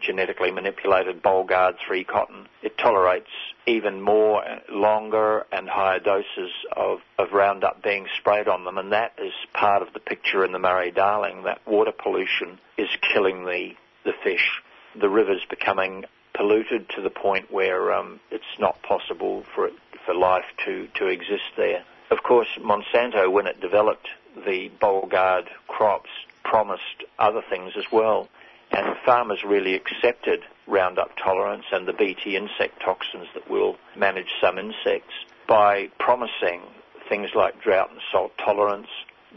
genetically 0.00 0.50
manipulated 0.50 1.22
Bollgard 1.22 1.76
3 1.86 2.02
cotton. 2.04 2.48
It 2.60 2.76
tolerates 2.76 3.30
even 3.66 4.02
more 4.02 4.44
uh, 4.44 4.58
longer 4.70 5.46
and 5.52 5.68
higher 5.68 6.00
doses 6.00 6.50
of, 6.76 6.98
of 7.16 7.32
Roundup 7.32 7.82
being 7.82 8.06
sprayed 8.18 8.48
on 8.48 8.64
them, 8.64 8.76
and 8.76 8.92
that 8.92 9.12
is 9.18 9.32
part 9.52 9.82
of 9.82 9.92
the 9.94 10.00
picture 10.00 10.44
in 10.44 10.50
the 10.50 10.58
Murray-Darling, 10.58 11.44
that 11.44 11.60
water 11.66 11.92
pollution 11.92 12.58
is 12.76 12.88
killing 13.12 13.44
the, 13.44 13.70
the 14.04 14.12
fish. 14.24 14.60
The 15.00 15.08
river's 15.08 15.44
becoming 15.48 16.06
polluted 16.34 16.88
to 16.90 17.02
the 17.02 17.10
point 17.10 17.52
where 17.52 17.92
um, 17.92 18.18
it's 18.32 18.44
not 18.58 18.82
possible 18.82 19.44
for, 19.54 19.68
it, 19.68 19.74
for 20.04 20.14
life 20.14 20.44
to, 20.64 20.88
to 20.96 21.06
exist 21.06 21.54
there. 21.56 21.84
Of 22.10 22.22
course, 22.22 22.48
Monsanto, 22.60 23.30
when 23.30 23.46
it 23.46 23.60
developed 23.60 24.08
the 24.46 24.70
Bollgard 24.80 25.48
crops, 25.68 26.10
promised 26.44 27.04
other 27.18 27.42
things 27.48 27.72
as 27.76 27.84
well, 27.90 28.28
and 28.70 28.96
farmers 29.04 29.44
really 29.44 29.74
accepted 29.74 30.40
Roundup 30.66 31.16
tolerance 31.16 31.64
and 31.72 31.86
the 31.86 31.92
Bt 31.92 32.36
insect 32.36 32.80
toxins 32.82 33.26
that 33.34 33.50
will 33.50 33.76
manage 33.96 34.30
some 34.40 34.58
insects 34.58 35.12
by 35.46 35.88
promising 35.98 36.62
things 37.08 37.30
like 37.34 37.60
drought 37.60 37.90
and 37.90 38.00
salt 38.10 38.32
tolerance, 38.38 38.88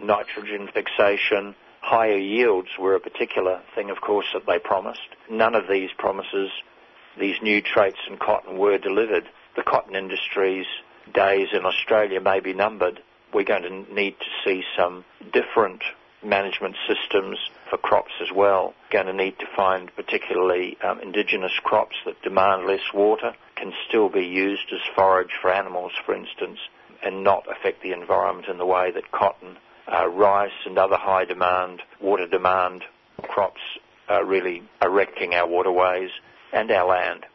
nitrogen 0.01 0.69
fixation, 0.73 1.53
higher 1.81 2.17
yields 2.17 2.69
were 2.79 2.95
a 2.95 2.99
particular 2.99 3.61
thing, 3.75 3.89
of 3.89 4.01
course, 4.01 4.27
that 4.33 4.45
they 4.45 4.59
promised. 4.59 5.07
None 5.29 5.55
of 5.55 5.67
these 5.69 5.89
promises, 5.97 6.49
these 7.19 7.41
new 7.41 7.61
traits 7.61 7.99
in 8.09 8.17
cotton 8.17 8.57
were 8.57 8.77
delivered. 8.77 9.27
The 9.55 9.63
cotton 9.63 9.95
industry's 9.95 10.65
days 11.13 11.49
in 11.53 11.65
Australia 11.65 12.21
may 12.21 12.39
be 12.39 12.53
numbered. 12.53 13.01
We're 13.33 13.43
going 13.43 13.63
to 13.63 13.93
need 13.93 14.15
to 14.19 14.25
see 14.45 14.63
some 14.77 15.03
different 15.33 15.83
management 16.23 16.75
systems 16.87 17.37
for 17.69 17.77
crops 17.77 18.11
as 18.21 18.29
well. 18.35 18.73
Going 18.91 19.07
to 19.07 19.13
need 19.13 19.37
to 19.39 19.45
find 19.55 19.91
particularly 19.95 20.77
um, 20.83 20.99
indigenous 20.99 21.51
crops 21.63 21.95
that 22.05 22.21
demand 22.21 22.65
less 22.65 22.93
water, 22.93 23.33
can 23.55 23.73
still 23.87 24.09
be 24.09 24.25
used 24.25 24.71
as 24.71 24.79
forage 24.95 25.31
for 25.41 25.51
animals, 25.51 25.91
for 26.05 26.13
instance, 26.13 26.59
and 27.03 27.23
not 27.23 27.45
affect 27.49 27.81
the 27.81 27.91
environment 27.91 28.47
in 28.47 28.57
the 28.57 28.65
way 28.65 28.91
that 28.91 29.11
cotton, 29.11 29.57
uh, 29.91 30.07
rice, 30.07 30.51
and 30.65 30.77
other 30.77 30.97
high 30.97 31.25
demand, 31.25 31.81
water 32.01 32.27
demand 32.27 32.83
crops 33.23 33.61
are 34.07 34.25
really 34.25 34.63
erecting 34.81 35.33
our 35.33 35.47
waterways 35.47 36.09
and 36.53 36.71
our 36.71 36.87
land. 36.87 37.25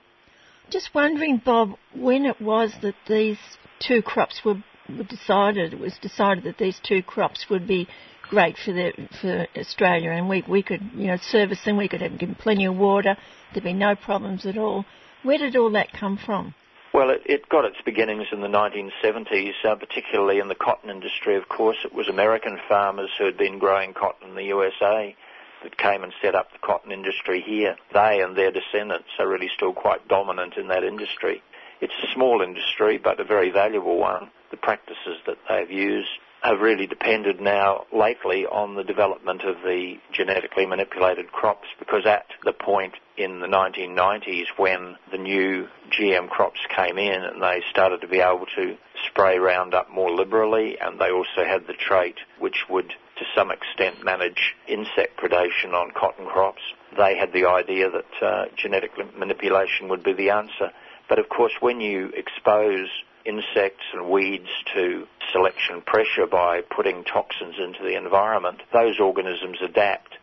Just 0.71 0.95
wondering, 0.95 1.41
Bob, 1.45 1.77
when 1.95 2.25
it 2.25 2.41
was 2.41 2.73
that 2.83 2.95
these 3.07 3.39
two 3.87 4.03
crops 4.03 4.41
were, 4.45 4.63
were 4.89 5.05
decided, 5.05 5.73
it 5.73 5.79
was 5.79 5.97
decided 6.01 6.45
that 6.45 6.59
these 6.59 6.81
two 6.83 7.03
crops 7.03 7.47
would 7.51 7.67
be 7.67 7.89
great 8.33 8.57
for 8.57 8.73
the 8.73 8.93
for 9.21 9.47
Australia, 9.59 10.11
and 10.11 10.29
we 10.29 10.43
we 10.49 10.63
could 10.63 10.81
you 10.95 11.09
know 11.09 11.19
service 11.21 11.63
them. 11.65 11.77
We 11.77 11.89
could 11.89 12.01
have, 12.01 12.19
give 12.19 12.31
plenty 12.39 12.65
of 12.65 12.77
water. 12.77 13.17
There'd 13.53 13.65
be 13.65 13.75
no 13.75 13.95
problems 13.95 14.47
at 14.47 14.57
all. 14.57 14.85
Where 15.23 15.39
did 15.39 15.55
all 15.57 15.71
that 15.73 15.93
come 15.93 16.17
from? 16.17 16.55
Well, 16.95 17.11
it, 17.11 17.23
it 17.25 17.49
got 17.49 17.65
its 17.65 17.77
beginnings 17.85 18.27
in 18.33 18.41
the 18.41 18.49
1970s, 18.49 19.53
uh, 19.65 19.77
particularly 19.77 20.41
in 20.41 20.49
the 20.49 20.55
cotton 20.55 20.91
industry. 20.91 21.37
Of 21.37 21.49
course, 21.49 21.79
it 21.85 21.95
was 21.95 22.09
American 22.09 22.59
farmers 22.69 23.11
who 23.19 23.25
had 23.25 23.39
been 23.39 23.59
growing 23.59 23.95
cotton 23.95 24.31
in 24.31 24.35
the 24.35 24.45
USA 24.45 25.17
that 25.63 25.77
came 25.79 26.03
and 26.03 26.13
set 26.21 26.35
up 26.35 26.53
the 26.53 26.59
cotton 26.59 26.93
industry 26.93 27.43
here. 27.47 27.77
They 27.95 28.21
and 28.21 28.37
their 28.37 28.51
descendants 28.51 29.09
are 29.19 29.29
really 29.29 29.49
still 29.55 29.73
quite 29.73 30.07
dominant 30.09 30.57
in 30.57 30.69
that 30.69 30.85
industry. 30.85 31.43
It's 31.83 31.93
a 32.01 32.15
small 32.15 32.43
industry, 32.43 32.97
but 32.97 33.19
a 33.19 33.25
very 33.25 33.51
valuable 33.51 33.99
one. 33.99 34.31
The 34.53 34.57
practices 34.57 35.19
that 35.27 35.39
they've 35.49 35.69
used 35.69 36.09
have 36.41 36.61
really 36.61 36.87
depended 36.87 37.41
now 37.41 37.87
lately 37.93 38.47
on 38.47 38.77
the 38.77 38.85
development 38.85 39.43
of 39.43 39.57
the 39.65 39.97
genetically 40.13 40.65
manipulated 40.65 41.33
crops 41.33 41.67
because 41.81 42.07
at 42.07 42.27
the 42.45 42.53
point 42.53 42.95
in 43.17 43.41
the 43.41 43.49
1990s 43.49 44.47
when 44.57 44.97
the 45.11 45.19
new 45.19 45.67
GM 45.91 46.29
crops 46.29 46.61
came 46.75 46.99
in 46.99 47.23
and 47.25 47.43
they 47.43 47.63
started 47.71 48.01
to 48.01 48.09
be 48.09 48.21
able 48.21 48.47
to 48.57 48.77
spray 49.09 49.39
Roundup 49.39 49.91
more 49.91 50.11
liberally 50.11 50.79
and 50.81 51.01
they 51.01 51.11
also 51.11 51.45
had 51.45 51.67
the 51.67 51.75
trait 51.75 52.17
which 52.39 52.65
would 52.69 52.93
to 53.17 53.25
some 53.37 53.51
extent 53.51 54.05
manage 54.05 54.55
insect 54.67 55.19
predation 55.21 55.75
on 55.75 55.93
cotton 55.93 56.27
crops, 56.27 56.63
they 56.97 57.17
had 57.17 57.33
the 57.33 57.47
idea 57.47 57.91
that 57.91 58.23
uh, 58.23 58.45
genetic 58.57 58.93
manipulation 59.17 59.89
would 59.89 60.03
be 60.03 60.13
the 60.13 60.31
answer. 60.31 60.71
But 61.13 61.19
of 61.19 61.29
course 61.29 61.53
when 61.61 61.83
you 61.83 62.11
expose 62.17 62.89
insects 63.27 63.85
and 63.93 64.09
weeds 64.09 64.49
to 64.75 65.07
selection 65.31 65.83
pressure 65.83 66.27
by 66.27 66.63
putting 66.63 67.05
toxins 67.05 67.57
into 67.59 67.83
the 67.83 67.99
environment, 67.99 68.63
those 68.73 68.99
organisms 68.99 69.59
adapt. 69.63 70.17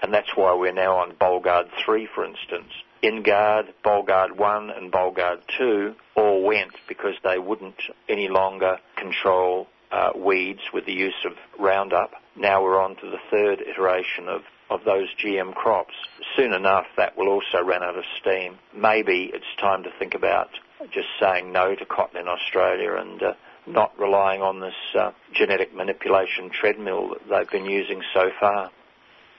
And 0.00 0.14
that's 0.14 0.36
why 0.36 0.54
we're 0.54 0.70
now 0.70 0.98
on 0.98 1.16
Bollgard 1.16 1.70
3, 1.84 2.06
for 2.14 2.24
instance. 2.24 2.72
InGard, 3.02 3.74
Bollgard 3.84 4.36
1 4.36 4.70
and 4.70 4.92
Bollgard 4.92 5.40
2 5.58 5.96
all 6.14 6.44
went 6.44 6.74
because 6.86 7.16
they 7.24 7.40
wouldn't 7.40 7.82
any 8.08 8.28
longer 8.28 8.78
control 8.94 9.66
uh, 9.90 10.10
weeds 10.16 10.60
with 10.72 10.86
the 10.86 10.92
use 10.92 11.24
of 11.24 11.32
Roundup. 11.58 12.12
Now 12.36 12.62
we're 12.62 12.80
on 12.80 12.96
to 12.96 13.10
the 13.10 13.18
third 13.30 13.60
iteration 13.60 14.28
of, 14.28 14.42
of 14.70 14.84
those 14.84 15.08
GM 15.22 15.54
crops. 15.54 15.94
Soon 16.36 16.52
enough, 16.52 16.86
that 16.96 17.16
will 17.16 17.28
also 17.28 17.58
run 17.64 17.82
out 17.82 17.96
of 17.96 18.04
steam. 18.20 18.58
Maybe 18.74 19.30
it's 19.32 19.44
time 19.60 19.82
to 19.84 19.90
think 19.98 20.14
about 20.14 20.50
just 20.92 21.08
saying 21.20 21.52
no 21.52 21.74
to 21.74 21.84
cotton 21.84 22.20
in 22.20 22.28
Australia 22.28 22.94
and 22.94 23.22
uh, 23.22 23.32
not 23.66 23.98
relying 23.98 24.40
on 24.42 24.60
this 24.60 24.74
uh, 24.98 25.10
genetic 25.34 25.74
manipulation 25.74 26.50
treadmill 26.50 27.10
that 27.10 27.28
they've 27.28 27.50
been 27.50 27.70
using 27.70 28.02
so 28.14 28.30
far. 28.38 28.70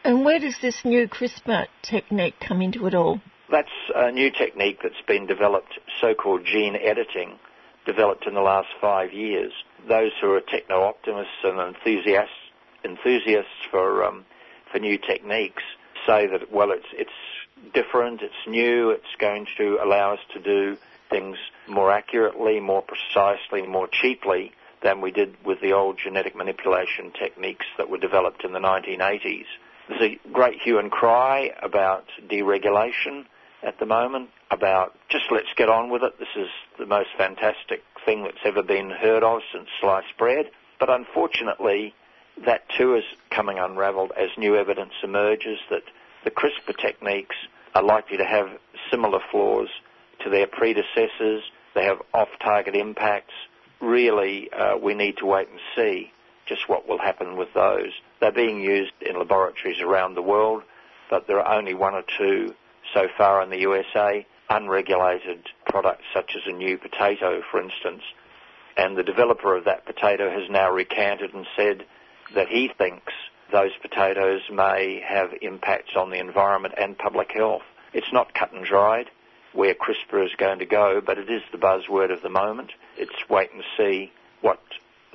And 0.03 0.23
where 0.23 0.39
does 0.39 0.55
this 0.61 0.85
new 0.85 1.07
CRISPR 1.07 1.67
technique 1.81 2.35
come 2.39 2.61
into 2.61 2.85
it 2.87 2.95
all? 2.95 3.21
That's 3.51 3.67
a 3.95 4.11
new 4.11 4.31
technique 4.31 4.79
that's 4.83 5.01
been 5.07 5.25
developed, 5.25 5.79
so-called 5.99 6.45
gene 6.45 6.75
editing, 6.75 7.39
developed 7.85 8.27
in 8.27 8.33
the 8.33 8.41
last 8.41 8.67
five 8.79 9.11
years. 9.11 9.51
Those 9.87 10.11
who 10.21 10.33
are 10.33 10.41
techno-optimists 10.41 11.43
and 11.43 11.59
enthusiasts, 11.59 12.33
enthusiasts 12.83 13.65
for 13.71 14.03
um, 14.03 14.25
for 14.71 14.79
new 14.79 14.97
techniques 14.97 15.63
say 16.05 16.27
that 16.27 16.51
well, 16.51 16.71
it's 16.71 16.85
it's 16.93 17.11
different, 17.73 18.21
it's 18.21 18.47
new, 18.47 18.91
it's 18.91 19.15
going 19.19 19.47
to 19.57 19.79
allow 19.83 20.13
us 20.13 20.19
to 20.33 20.39
do 20.39 20.77
things 21.09 21.37
more 21.67 21.91
accurately, 21.91 22.59
more 22.59 22.83
precisely, 22.83 23.65
more 23.65 23.87
cheaply 23.87 24.51
than 24.81 25.01
we 25.01 25.11
did 25.11 25.35
with 25.43 25.59
the 25.61 25.73
old 25.73 25.97
genetic 26.01 26.35
manipulation 26.35 27.11
techniques 27.11 27.65
that 27.77 27.89
were 27.89 27.97
developed 27.97 28.43
in 28.45 28.53
the 28.53 28.59
1980s. 28.59 29.45
There's 29.89 30.01
a 30.01 30.29
great 30.31 30.61
hue 30.61 30.79
and 30.79 30.91
cry 30.91 31.51
about 31.61 32.05
deregulation 32.29 33.25
at 33.63 33.79
the 33.79 33.85
moment, 33.85 34.29
about 34.51 34.95
just 35.09 35.25
let's 35.31 35.51
get 35.57 35.67
on 35.67 35.89
with 35.89 36.03
it. 36.03 36.17
This 36.17 36.29
is 36.35 36.47
the 36.77 36.85
most 36.85 37.09
fantastic 37.17 37.83
thing 38.05 38.23
that's 38.23 38.45
ever 38.45 38.63
been 38.63 38.89
heard 38.89 39.23
of 39.23 39.41
since 39.53 39.67
sliced 39.79 40.17
bread. 40.17 40.45
But 40.79 40.89
unfortunately, 40.89 41.93
that 42.45 42.63
too 42.77 42.95
is 42.95 43.03
coming 43.29 43.57
unraveled 43.59 44.11
as 44.17 44.29
new 44.37 44.55
evidence 44.55 44.93
emerges 45.03 45.59
that 45.69 45.83
the 46.23 46.31
CRISPR 46.31 46.77
techniques 46.77 47.35
are 47.75 47.83
likely 47.83 48.17
to 48.17 48.25
have 48.25 48.47
similar 48.89 49.19
flaws 49.31 49.69
to 50.23 50.29
their 50.29 50.47
predecessors. 50.47 51.43
They 51.75 51.85
have 51.85 52.01
off-target 52.13 52.75
impacts. 52.75 53.33
Really, 53.81 54.49
uh, 54.51 54.77
we 54.77 54.93
need 54.93 55.17
to 55.17 55.25
wait 55.25 55.49
and 55.49 55.59
see 55.75 56.11
just 56.45 56.67
what 56.67 56.87
will 56.87 56.97
happen 56.97 57.37
with 57.37 57.53
those. 57.53 57.91
They're 58.19 58.31
being 58.31 58.59
used 58.59 58.93
in 59.01 59.17
laboratories 59.17 59.79
around 59.79 60.15
the 60.15 60.21
world, 60.21 60.63
but 61.09 61.27
there 61.27 61.39
are 61.39 61.57
only 61.57 61.73
one 61.73 61.93
or 61.93 62.03
two 62.17 62.53
so 62.93 63.07
far 63.17 63.41
in 63.43 63.49
the 63.49 63.59
USA, 63.59 64.25
unregulated 64.49 65.47
products 65.67 66.03
such 66.13 66.35
as 66.35 66.41
a 66.45 66.51
new 66.51 66.77
potato, 66.77 67.41
for 67.51 67.61
instance. 67.61 68.03
And 68.77 68.97
the 68.97 69.03
developer 69.03 69.55
of 69.55 69.65
that 69.65 69.85
potato 69.85 70.29
has 70.29 70.49
now 70.49 70.71
recanted 70.71 71.33
and 71.33 71.45
said 71.55 71.85
that 72.33 72.47
he 72.47 72.69
thinks 72.77 73.13
those 73.51 73.71
potatoes 73.81 74.41
may 74.51 75.01
have 75.05 75.31
impacts 75.41 75.95
on 75.95 76.09
the 76.09 76.19
environment 76.19 76.75
and 76.77 76.97
public 76.97 77.31
health. 77.31 77.63
It's 77.93 78.13
not 78.13 78.33
cut 78.33 78.53
and 78.53 78.63
dried 78.63 79.07
where 79.53 79.73
CRISPR 79.73 80.25
is 80.25 80.31
going 80.37 80.59
to 80.59 80.65
go, 80.65 81.01
but 81.03 81.17
it 81.17 81.29
is 81.29 81.41
the 81.51 81.57
buzzword 81.57 82.11
of 82.11 82.21
the 82.21 82.29
moment. 82.29 82.71
It's 82.97 83.29
wait 83.29 83.49
and 83.51 83.63
see 83.77 84.11
what 84.41 84.61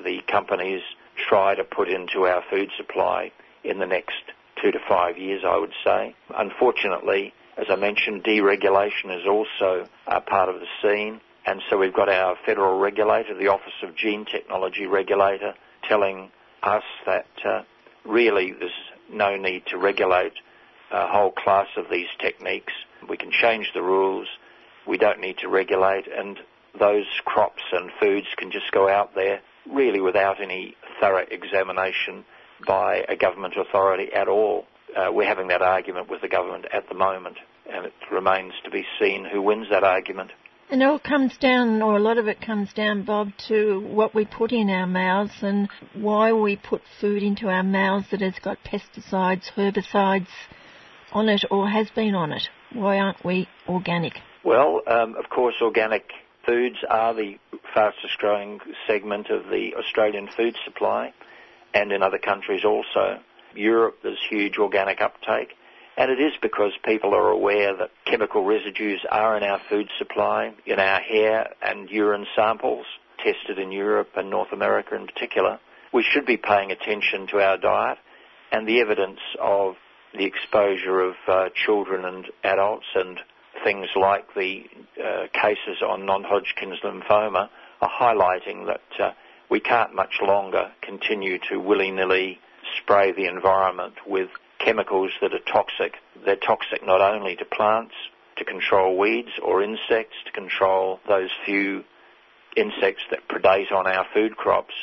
the 0.03 0.21
companies 0.27 0.83
try 1.17 1.55
to 1.55 1.65
put 1.65 1.89
into 1.89 2.27
our 2.27 2.43
food 2.51 2.71
supply 2.77 3.31
in 3.63 3.79
the 3.79 3.87
next 3.87 4.23
two 4.61 4.73
to 4.73 4.79
five 4.89 5.19
years, 5.19 5.43
I 5.47 5.57
would 5.57 5.73
say. 5.85 6.15
Unfortunately, 6.37 7.33
as 7.57 7.67
I 7.71 7.77
mentioned, 7.77 8.25
deregulation 8.25 9.17
is 9.17 9.27
also 9.29 9.87
a 10.07 10.21
part 10.21 10.49
of 10.49 10.57
the 10.61 10.67
scene. 10.83 11.21
And 11.47 11.61
so 11.69 11.77
we've 11.77 11.95
got 11.95 12.09
our 12.09 12.37
federal 12.47 12.79
regulator, 12.79 13.37
the 13.37 13.49
Office 13.49 13.75
of 13.83 13.95
Gene 13.97 14.25
Technology 14.25 14.87
Regulator, 14.87 15.55
telling 15.89 16.31
us 16.63 16.83
that 17.05 17.27
uh, 17.45 17.63
really 18.05 18.53
there's 18.53 18.73
no 19.13 19.37
need 19.37 19.67
to 19.67 19.79
regulate 19.79 20.33
a 20.91 21.07
whole 21.07 21.33
class 21.33 21.67
of 21.77 21.87
these 21.91 22.09
techniques 22.21 22.73
we 23.09 23.17
can 23.17 23.31
change 23.31 23.71
the 23.75 23.83
rules. 23.83 24.27
We 24.87 24.99
don't 24.99 25.21
need 25.21 25.39
to 25.39 25.49
regulate, 25.49 26.07
and 26.07 26.39
those 26.79 27.07
crops 27.25 27.63
and 27.73 27.91
foods 28.01 28.27
can 28.37 28.51
just 28.51 28.71
go 28.73 28.89
out 28.89 29.15
there 29.15 29.41
really 29.71 30.01
without 30.01 30.41
any 30.41 30.77
thorough 31.01 31.25
examination 31.31 32.25
by 32.67 33.05
a 33.09 33.17
government 33.17 33.55
authority 33.57 34.13
at 34.13 34.29
all. 34.29 34.67
Uh, 34.97 35.11
we're 35.11 35.27
having 35.27 35.49
that 35.49 35.63
argument 35.63 36.09
with 36.09 36.21
the 36.21 36.29
government 36.29 36.67
at 36.73 36.89
the 36.89 36.95
moment, 36.95 37.37
and 37.71 37.87
it 37.87 37.93
remains 38.13 38.53
to 38.65 38.71
be 38.71 38.85
seen 39.01 39.25
who 39.25 39.43
wins 39.43 39.67
that 39.71 39.85
argument. 39.85 40.31
And 40.71 40.83
it 40.83 40.85
all 40.87 40.99
comes 40.99 41.37
down, 41.37 41.83
or 41.83 41.97
a 41.97 42.01
lot 42.01 42.17
of 42.17 42.27
it 42.27 42.41
comes 42.41 42.73
down, 42.73 43.05
Bob, 43.05 43.29
to 43.49 43.81
what 43.81 44.15
we 44.15 44.25
put 44.25 44.51
in 44.53 44.71
our 44.71 44.87
mouths 44.87 45.43
and 45.43 45.69
why 45.95 46.33
we 46.33 46.57
put 46.57 46.83
food 47.01 47.23
into 47.23 47.49
our 47.49 47.63
mouths 47.63 48.07
that 48.11 48.21
has 48.21 48.35
got 48.43 48.59
pesticides, 48.65 49.45
herbicides 49.57 50.29
on 51.13 51.29
it 51.29 51.45
or 51.51 51.69
has 51.69 51.89
been 51.91 52.15
on 52.15 52.33
it. 52.33 52.49
Why 52.73 52.99
aren't 52.99 53.25
we 53.25 53.49
organic? 53.69 54.15
Well, 54.45 54.83
um, 54.87 55.15
of 55.17 55.31
course, 55.31 55.55
organic 55.63 56.11
foods 56.45 56.77
are 56.91 57.15
the 57.15 57.37
fastest 57.73 58.19
growing 58.19 58.59
segment 58.87 59.31
of 59.31 59.45
the 59.45 59.75
Australian 59.79 60.29
food 60.37 60.57
supply 60.65 61.13
and 61.73 61.93
in 61.93 62.03
other 62.03 62.19
countries 62.19 62.65
also. 62.65 63.21
Europe, 63.57 63.99
there's 64.03 64.19
huge 64.29 64.59
organic 64.59 65.01
uptake. 65.01 65.55
And 65.97 66.11
it 66.11 66.21
is 66.21 66.33
because 66.43 66.73
people 66.85 67.15
are 67.15 67.31
aware 67.31 67.77
that 67.77 67.91
chemical 68.05 68.45
residues 68.45 69.01
are 69.11 69.37
in 69.37 69.45
our 69.45 69.61
food 69.69 69.89
supply, 69.97 70.53
in 70.67 70.81
our 70.81 71.01
hair 71.01 71.51
and 71.63 71.89
urine 71.89 72.27
samples, 72.35 72.87
tested 73.19 73.59
in 73.59 73.71
Europe 73.71 74.11
and 74.17 74.29
North 74.29 74.53
America 74.53 74.97
in 74.97 75.07
particular. 75.07 75.61
We 75.93 76.03
should 76.03 76.27
be 76.27 76.37
paying 76.37 76.73
attention 76.73 77.29
to 77.29 77.41
our 77.41 77.57
diet 77.57 77.99
and 78.51 78.67
the 78.67 78.81
evidence 78.81 79.21
of 79.41 79.77
the 80.13 80.25
exposure 80.25 81.01
of 81.01 81.15
uh, 81.29 81.49
children 81.55 82.05
and 82.05 82.27
adults 82.43 82.87
and 82.95 83.21
things 83.63 83.87
like 83.95 84.35
the 84.35 84.65
uh, 85.03 85.27
cases 85.33 85.83
on 85.87 86.07
non-Hodgkin's 86.07 86.81
lymphoma 86.85 87.49
are 87.81 87.91
highlighting 87.91 88.67
that 88.67 89.05
uh, 89.05 89.13
we 89.51 89.61
can't 89.61 89.95
much 89.95 90.21
longer 90.21 90.73
continue 90.83 91.39
to 91.51 91.59
willy-nilly 91.59 92.39
spray 92.83 93.13
the 93.13 93.27
environment 93.27 93.95
with 94.07 94.29
chemicals 94.59 95.11
that 95.21 95.35
are 95.35 95.53
toxic. 95.53 95.95
They're 96.25 96.37
toxic 96.37 96.85
not 96.85 97.01
only 97.01 97.37
to 97.37 97.45
plants, 97.45 97.95
to 98.37 98.45
control 98.45 98.97
weeds 98.97 99.31
or 99.43 99.63
insects, 99.63 100.17
to 100.27 100.33
control 100.33 101.01
those 101.07 101.31
few 101.45 101.85
insects 102.57 103.03
that 103.11 103.29
predate 103.29 103.73
on 103.73 103.87
our 103.87 104.07
food 104.15 104.37
crops, 104.37 104.75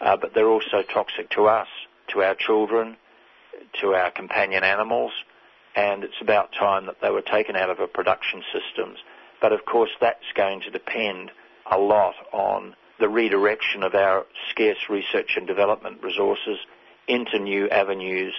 uh, 0.00 0.16
but 0.16 0.34
they're 0.34 0.48
also 0.48 0.82
toxic 0.82 1.30
to 1.30 1.46
us, 1.46 1.68
to 2.08 2.22
our 2.22 2.34
children, 2.34 2.96
to 3.80 3.94
our 3.94 4.10
companion 4.10 4.64
animals, 4.64 5.12
and 5.76 6.04
it's 6.04 6.20
about 6.20 6.52
time 6.52 6.86
that 6.86 7.00
they 7.00 7.10
were 7.10 7.22
taken 7.22 7.56
out 7.56 7.70
of 7.70 7.80
our 7.80 7.86
production 7.86 8.42
systems. 8.52 8.98
But 9.40 9.52
of 9.52 9.64
course, 9.64 9.90
that's 10.00 10.24
going 10.34 10.60
to 10.62 10.70
depend 10.70 11.30
a 11.70 11.78
lot 11.78 12.14
on 12.32 12.74
the 13.00 13.08
redirection 13.08 13.82
of 13.82 13.94
our 13.94 14.24
scarce 14.50 14.78
research 14.88 15.32
and 15.36 15.46
development 15.46 16.02
resources 16.02 16.58
into 17.08 17.38
new 17.38 17.68
avenues 17.68 18.34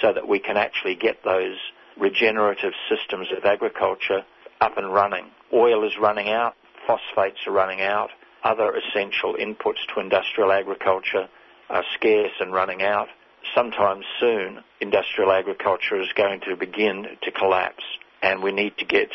so 0.00 0.12
that 0.12 0.28
we 0.28 0.38
can 0.38 0.56
actually 0.56 0.94
get 0.94 1.24
those 1.24 1.56
regenerative 1.98 2.72
systems 2.88 3.28
of 3.36 3.44
agriculture 3.44 4.24
up 4.60 4.76
and 4.76 4.92
running. 4.92 5.26
Oil 5.52 5.86
is 5.86 5.92
running 6.00 6.28
out, 6.28 6.54
phosphates 6.86 7.38
are 7.46 7.52
running 7.52 7.80
out, 7.80 8.10
other 8.44 8.74
essential 8.74 9.34
inputs 9.34 9.80
to 9.92 10.00
industrial 10.00 10.52
agriculture 10.52 11.28
are 11.68 11.84
scarce 11.94 12.32
and 12.40 12.52
running 12.52 12.82
out. 12.82 13.08
Sometime 13.54 14.02
soon, 14.20 14.60
industrial 14.80 15.32
agriculture 15.32 16.00
is 16.00 16.08
going 16.16 16.40
to 16.48 16.56
begin 16.56 17.06
to 17.22 17.30
collapse, 17.30 17.84
and 18.22 18.42
we 18.42 18.52
need 18.52 18.76
to 18.78 18.84
get 18.84 19.08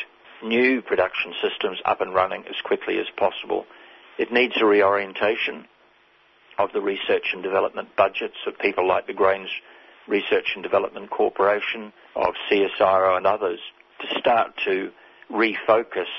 new 0.43 0.81
production 0.81 1.33
systems 1.41 1.79
up 1.85 2.01
and 2.01 2.13
running 2.13 2.43
as 2.47 2.55
quickly 2.63 2.99
as 2.99 3.05
possible. 3.17 3.65
It 4.17 4.31
needs 4.31 4.53
a 4.59 4.65
reorientation 4.65 5.65
of 6.63 6.73
the 6.73 6.81
research 6.81 7.27
and 7.33 7.43
development 7.43 7.89
budgets 7.97 8.37
of 8.47 8.57
people 8.59 8.87
like 8.87 9.07
the 9.07 9.13
Grains 9.13 9.49
Research 10.07 10.51
and 10.55 10.63
Development 10.63 11.09
Corporation, 11.09 11.93
of 12.15 12.33
CSIRO 12.49 13.17
and 13.17 13.25
others, 13.25 13.59
to 14.01 14.19
start 14.19 14.53
to 14.65 14.91
refocus 15.31 16.09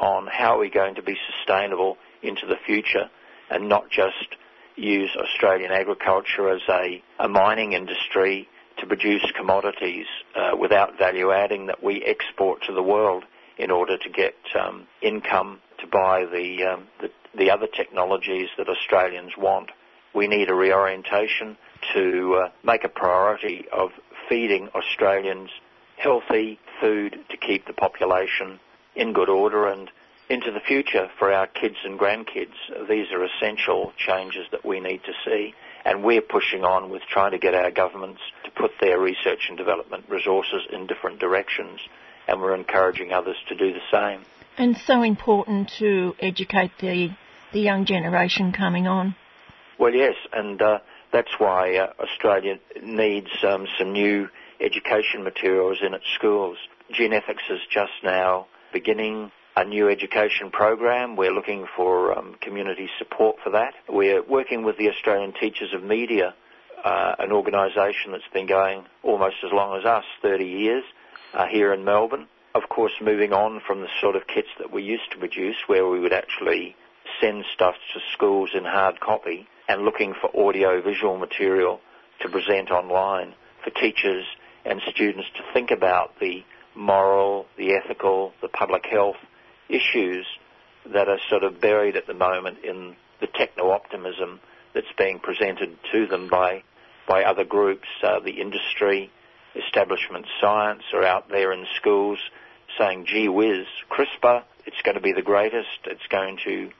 on 0.00 0.26
how 0.26 0.58
we're 0.58 0.70
going 0.70 0.94
to 0.96 1.02
be 1.02 1.16
sustainable 1.36 1.96
into 2.22 2.46
the 2.46 2.56
future 2.66 3.08
and 3.50 3.68
not 3.68 3.90
just 3.90 4.36
use 4.76 5.10
Australian 5.16 5.72
agriculture 5.72 6.50
as 6.50 6.62
a, 6.68 7.02
a 7.18 7.28
mining 7.28 7.72
industry 7.72 8.48
to 8.78 8.86
produce 8.86 9.24
commodities 9.36 10.06
uh, 10.34 10.56
without 10.58 10.98
value 10.98 11.32
adding 11.32 11.66
that 11.66 11.82
we 11.82 12.02
export 12.02 12.62
to 12.62 12.72
the 12.72 12.82
world 12.82 13.24
in 13.58 13.70
order 13.70 13.98
to 13.98 14.08
get 14.08 14.34
um, 14.58 14.86
income 15.02 15.60
to 15.78 15.86
buy 15.86 16.24
the, 16.24 16.64
um, 16.64 16.86
the, 17.00 17.10
the 17.36 17.50
other 17.50 17.66
technologies 17.66 18.48
that 18.56 18.68
Australians 18.68 19.32
want. 19.36 19.70
We 20.14 20.26
need 20.26 20.48
a 20.48 20.54
reorientation 20.54 21.56
to 21.94 22.42
uh, 22.44 22.48
make 22.64 22.84
a 22.84 22.88
priority 22.88 23.66
of 23.72 23.90
feeding 24.28 24.68
Australians 24.74 25.50
healthy 25.96 26.58
food 26.80 27.18
to 27.28 27.36
keep 27.36 27.66
the 27.66 27.72
population 27.72 28.58
in 28.96 29.12
good 29.12 29.28
order 29.28 29.66
and 29.68 29.90
into 30.28 30.50
the 30.52 30.60
future 30.60 31.08
for 31.18 31.32
our 31.32 31.46
kids 31.46 31.76
and 31.84 31.98
grandkids. 31.98 32.54
These 32.88 33.12
are 33.12 33.24
essential 33.24 33.92
changes 33.98 34.46
that 34.52 34.64
we 34.64 34.80
need 34.80 35.02
to 35.04 35.12
see, 35.24 35.54
and 35.84 36.04
we're 36.04 36.22
pushing 36.22 36.64
on 36.64 36.90
with 36.90 37.02
trying 37.10 37.32
to 37.32 37.38
get 37.38 37.54
our 37.54 37.70
governments 37.70 38.20
to 38.44 38.50
put 38.52 38.70
their 38.80 38.98
research 38.98 39.46
and 39.48 39.58
development 39.58 40.04
resources 40.08 40.62
in 40.72 40.86
different 40.86 41.18
directions, 41.18 41.80
and 42.28 42.40
we're 42.40 42.54
encouraging 42.54 43.12
others 43.12 43.36
to 43.48 43.56
do 43.56 43.72
the 43.72 43.80
same. 43.90 44.24
And 44.56 44.76
so 44.76 45.02
important 45.02 45.72
to 45.78 46.14
educate 46.20 46.72
the 46.80 47.10
the 47.52 47.60
young 47.60 47.84
generation 47.84 48.52
coming 48.52 48.86
on. 48.86 49.16
Well, 49.80 49.94
yes, 49.94 50.16
and 50.34 50.60
uh, 50.60 50.80
that's 51.10 51.30
why 51.38 51.76
uh, 51.76 51.92
Australia 51.98 52.58
needs 52.82 53.30
um, 53.42 53.66
some 53.78 53.94
new 53.94 54.28
education 54.60 55.24
materials 55.24 55.78
in 55.82 55.94
its 55.94 56.04
schools. 56.14 56.58
Genethics 56.92 57.48
is 57.48 57.60
just 57.70 57.92
now 58.04 58.46
beginning 58.74 59.32
a 59.56 59.64
new 59.64 59.88
education 59.88 60.50
program. 60.50 61.16
We're 61.16 61.32
looking 61.32 61.64
for 61.78 62.12
um, 62.12 62.36
community 62.42 62.90
support 62.98 63.36
for 63.42 63.52
that. 63.52 63.72
We're 63.88 64.22
working 64.22 64.64
with 64.64 64.76
the 64.76 64.90
Australian 64.90 65.32
Teachers 65.32 65.72
of 65.72 65.82
Media, 65.82 66.34
uh, 66.84 67.14
an 67.18 67.32
organisation 67.32 68.12
that's 68.12 68.22
been 68.34 68.46
going 68.46 68.84
almost 69.02 69.36
as 69.42 69.50
long 69.50 69.78
as 69.78 69.86
us, 69.86 70.04
30 70.20 70.44
years, 70.44 70.84
uh, 71.32 71.46
here 71.46 71.72
in 71.72 71.86
Melbourne. 71.86 72.28
Of 72.54 72.68
course, 72.68 72.92
moving 73.00 73.32
on 73.32 73.62
from 73.66 73.80
the 73.80 73.88
sort 74.02 74.14
of 74.14 74.26
kits 74.26 74.48
that 74.58 74.70
we 74.70 74.82
used 74.82 75.10
to 75.12 75.16
produce, 75.16 75.56
where 75.68 75.88
we 75.88 76.00
would 76.00 76.12
actually 76.12 76.76
send 77.20 77.44
stuff 77.54 77.74
to 77.94 78.00
schools 78.12 78.50
in 78.54 78.64
hard 78.64 79.00
copy, 79.00 79.46
and 79.68 79.82
looking 79.82 80.14
for 80.20 80.48
audio 80.48 80.82
visual 80.82 81.16
material 81.16 81.80
to 82.20 82.28
present 82.28 82.70
online 82.70 83.34
for 83.62 83.70
teachers 83.70 84.24
and 84.64 84.80
students 84.90 85.28
to 85.36 85.42
think 85.52 85.70
about 85.70 86.18
the 86.20 86.42
moral, 86.74 87.46
the 87.56 87.74
ethical, 87.74 88.32
the 88.42 88.48
public 88.48 88.84
health 88.90 89.16
issues 89.68 90.26
that 90.92 91.08
are 91.08 91.18
sort 91.28 91.44
of 91.44 91.60
buried 91.60 91.96
at 91.96 92.06
the 92.06 92.14
moment 92.14 92.58
in 92.64 92.96
the 93.20 93.26
techno-optimism 93.26 94.40
that's 94.74 94.86
being 94.96 95.18
presented 95.18 95.76
to 95.92 96.06
them 96.06 96.28
by, 96.28 96.62
by 97.06 97.24
other 97.24 97.44
groups. 97.44 97.88
Uh, 98.02 98.20
the 98.20 98.40
industry, 98.40 99.10
establishment 99.54 100.26
science 100.40 100.82
are 100.92 101.04
out 101.04 101.28
there 101.28 101.52
in 101.52 101.66
schools 101.76 102.18
saying, 102.78 103.04
gee 103.06 103.28
whiz, 103.28 103.66
CRISPR, 103.90 104.42
it's 104.66 104.80
going 104.84 104.94
to 104.94 105.00
be 105.00 105.12
the 105.12 105.22
greatest, 105.22 105.68
it's 105.86 106.06
going 106.10 106.38
to 106.44 106.70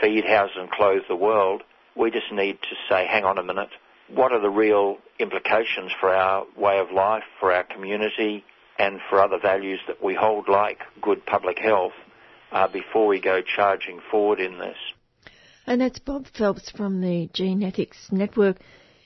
feed, 0.00 0.24
house 0.24 0.50
and 0.56 0.70
clothe 0.70 1.02
the 1.08 1.16
world. 1.16 1.62
We 1.96 2.10
just 2.10 2.32
need 2.32 2.58
to 2.60 2.76
say, 2.88 3.06
hang 3.06 3.24
on 3.24 3.38
a 3.38 3.42
minute, 3.42 3.70
what 4.08 4.32
are 4.32 4.40
the 4.40 4.50
real 4.50 4.98
implications 5.18 5.92
for 6.00 6.14
our 6.14 6.46
way 6.56 6.78
of 6.78 6.90
life, 6.90 7.22
for 7.40 7.52
our 7.52 7.64
community, 7.64 8.44
and 8.78 9.00
for 9.08 9.20
other 9.20 9.38
values 9.40 9.80
that 9.86 10.02
we 10.02 10.14
hold 10.14 10.48
like 10.48 10.80
good 11.00 11.24
public 11.24 11.58
health 11.58 11.92
uh, 12.52 12.68
before 12.68 13.06
we 13.06 13.20
go 13.20 13.40
charging 13.42 14.00
forward 14.10 14.40
in 14.40 14.58
this. 14.58 14.76
And 15.66 15.80
that's 15.80 15.98
Bob 15.98 16.26
Phelps 16.36 16.70
from 16.70 17.00
the 17.00 17.28
Genethics 17.32 18.12
Network. 18.12 18.58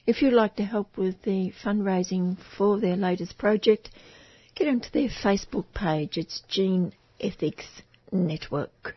If 0.07 0.23
you'd 0.23 0.33
like 0.33 0.57
to 0.57 0.65
help 0.65 0.97
with 0.97 1.23
the 1.23 1.53
fundraising 1.65 2.37
for 2.57 2.81
their 2.81 2.97
latest 2.97 3.39
project, 3.39 3.91
get 4.55 4.67
onto 4.67 4.91
their 4.91 5.09
Facebook 5.09 5.67
page. 5.75 6.17
It's 6.17 6.43
Gene 6.49 6.93
Ethics 7.21 7.83
Network. 8.11 8.97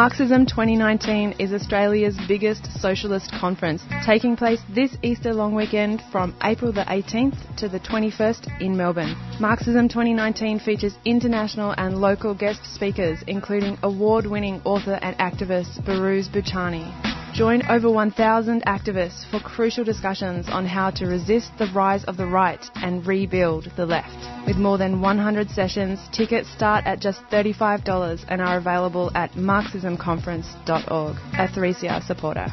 Marxism 0.00 0.46
2019 0.46 1.32
is 1.38 1.52
Australia's 1.52 2.16
biggest 2.26 2.64
socialist 2.80 3.30
conference, 3.32 3.82
taking 4.06 4.34
place 4.34 4.58
this 4.74 4.96
Easter 5.02 5.34
long 5.34 5.54
weekend 5.54 6.02
from 6.10 6.34
April 6.42 6.72
the 6.72 6.84
18th 6.84 7.36
to 7.58 7.68
the 7.68 7.80
21st 7.80 8.62
in 8.62 8.74
Melbourne. 8.74 9.14
Marxism 9.38 9.90
2019 9.90 10.58
features 10.58 10.94
international 11.04 11.74
and 11.76 12.00
local 12.00 12.34
guest 12.34 12.64
speakers, 12.64 13.18
including 13.26 13.76
award-winning 13.82 14.62
author 14.64 14.98
and 15.02 15.14
activist 15.18 15.84
Behrouz 15.84 16.30
Boochani. 16.30 17.19
Join 17.34 17.64
over 17.70 17.88
1,000 17.88 18.64
activists 18.64 19.24
for 19.30 19.38
crucial 19.38 19.84
discussions 19.84 20.48
on 20.48 20.66
how 20.66 20.90
to 20.90 21.06
resist 21.06 21.52
the 21.58 21.70
rise 21.72 22.04
of 22.04 22.16
the 22.16 22.26
right 22.26 22.60
and 22.74 23.06
rebuild 23.06 23.70
the 23.76 23.86
left. 23.86 24.18
With 24.46 24.56
more 24.56 24.78
than 24.78 25.00
100 25.00 25.48
sessions, 25.50 26.00
tickets 26.12 26.50
start 26.50 26.86
at 26.86 27.00
just 27.00 27.20
$35 27.30 28.24
and 28.28 28.42
are 28.42 28.58
available 28.58 29.12
at 29.14 29.30
marxismconference.org, 29.32 31.16
a 31.34 31.48
3CR 31.48 32.04
supporter. 32.04 32.46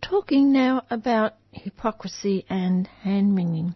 Talking 0.00 0.52
now 0.52 0.82
about 0.90 1.34
hypocrisy 1.50 2.46
and 2.48 2.86
hand 3.02 3.34
wringing. 3.34 3.74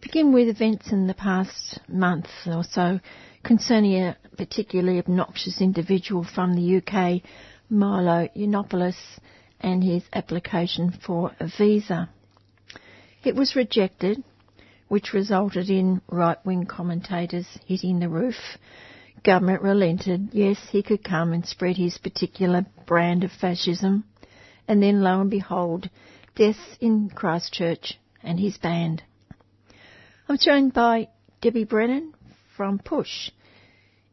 Begin 0.00 0.32
with 0.32 0.48
events 0.48 0.92
in 0.92 1.06
the 1.06 1.14
past 1.14 1.80
month 1.88 2.28
or 2.46 2.62
so 2.64 3.00
concerning 3.42 4.02
a 4.02 4.16
particularly 4.36 4.98
obnoxious 4.98 5.60
individual 5.60 6.24
from 6.24 6.54
the 6.54 6.76
UK, 6.76 7.22
Milo 7.68 8.28
Yiannopoulos, 8.36 8.96
and 9.60 9.82
his 9.82 10.02
application 10.12 10.92
for 11.04 11.32
a 11.40 11.48
visa. 11.58 12.08
It 13.24 13.34
was 13.34 13.56
rejected, 13.56 14.22
which 14.88 15.12
resulted 15.12 15.68
in 15.68 16.00
right-wing 16.08 16.66
commentators 16.66 17.46
hitting 17.66 17.98
the 17.98 18.08
roof. 18.08 18.36
Government 19.24 19.62
relented. 19.62 20.28
Yes, 20.32 20.58
he 20.70 20.82
could 20.82 21.02
come 21.02 21.32
and 21.32 21.44
spread 21.44 21.76
his 21.76 21.98
particular 21.98 22.66
brand 22.86 23.24
of 23.24 23.32
fascism. 23.32 24.04
And 24.68 24.82
then 24.82 25.02
lo 25.02 25.20
and 25.20 25.30
behold, 25.30 25.90
death 26.36 26.76
in 26.80 27.10
Christchurch 27.10 27.98
and 28.22 28.38
his 28.38 28.58
band. 28.58 29.02
I'm 30.28 30.38
joined 30.38 30.72
by 30.72 31.08
Debbie 31.40 31.64
Brennan 31.64 32.14
from 32.56 32.78
Push, 32.78 33.30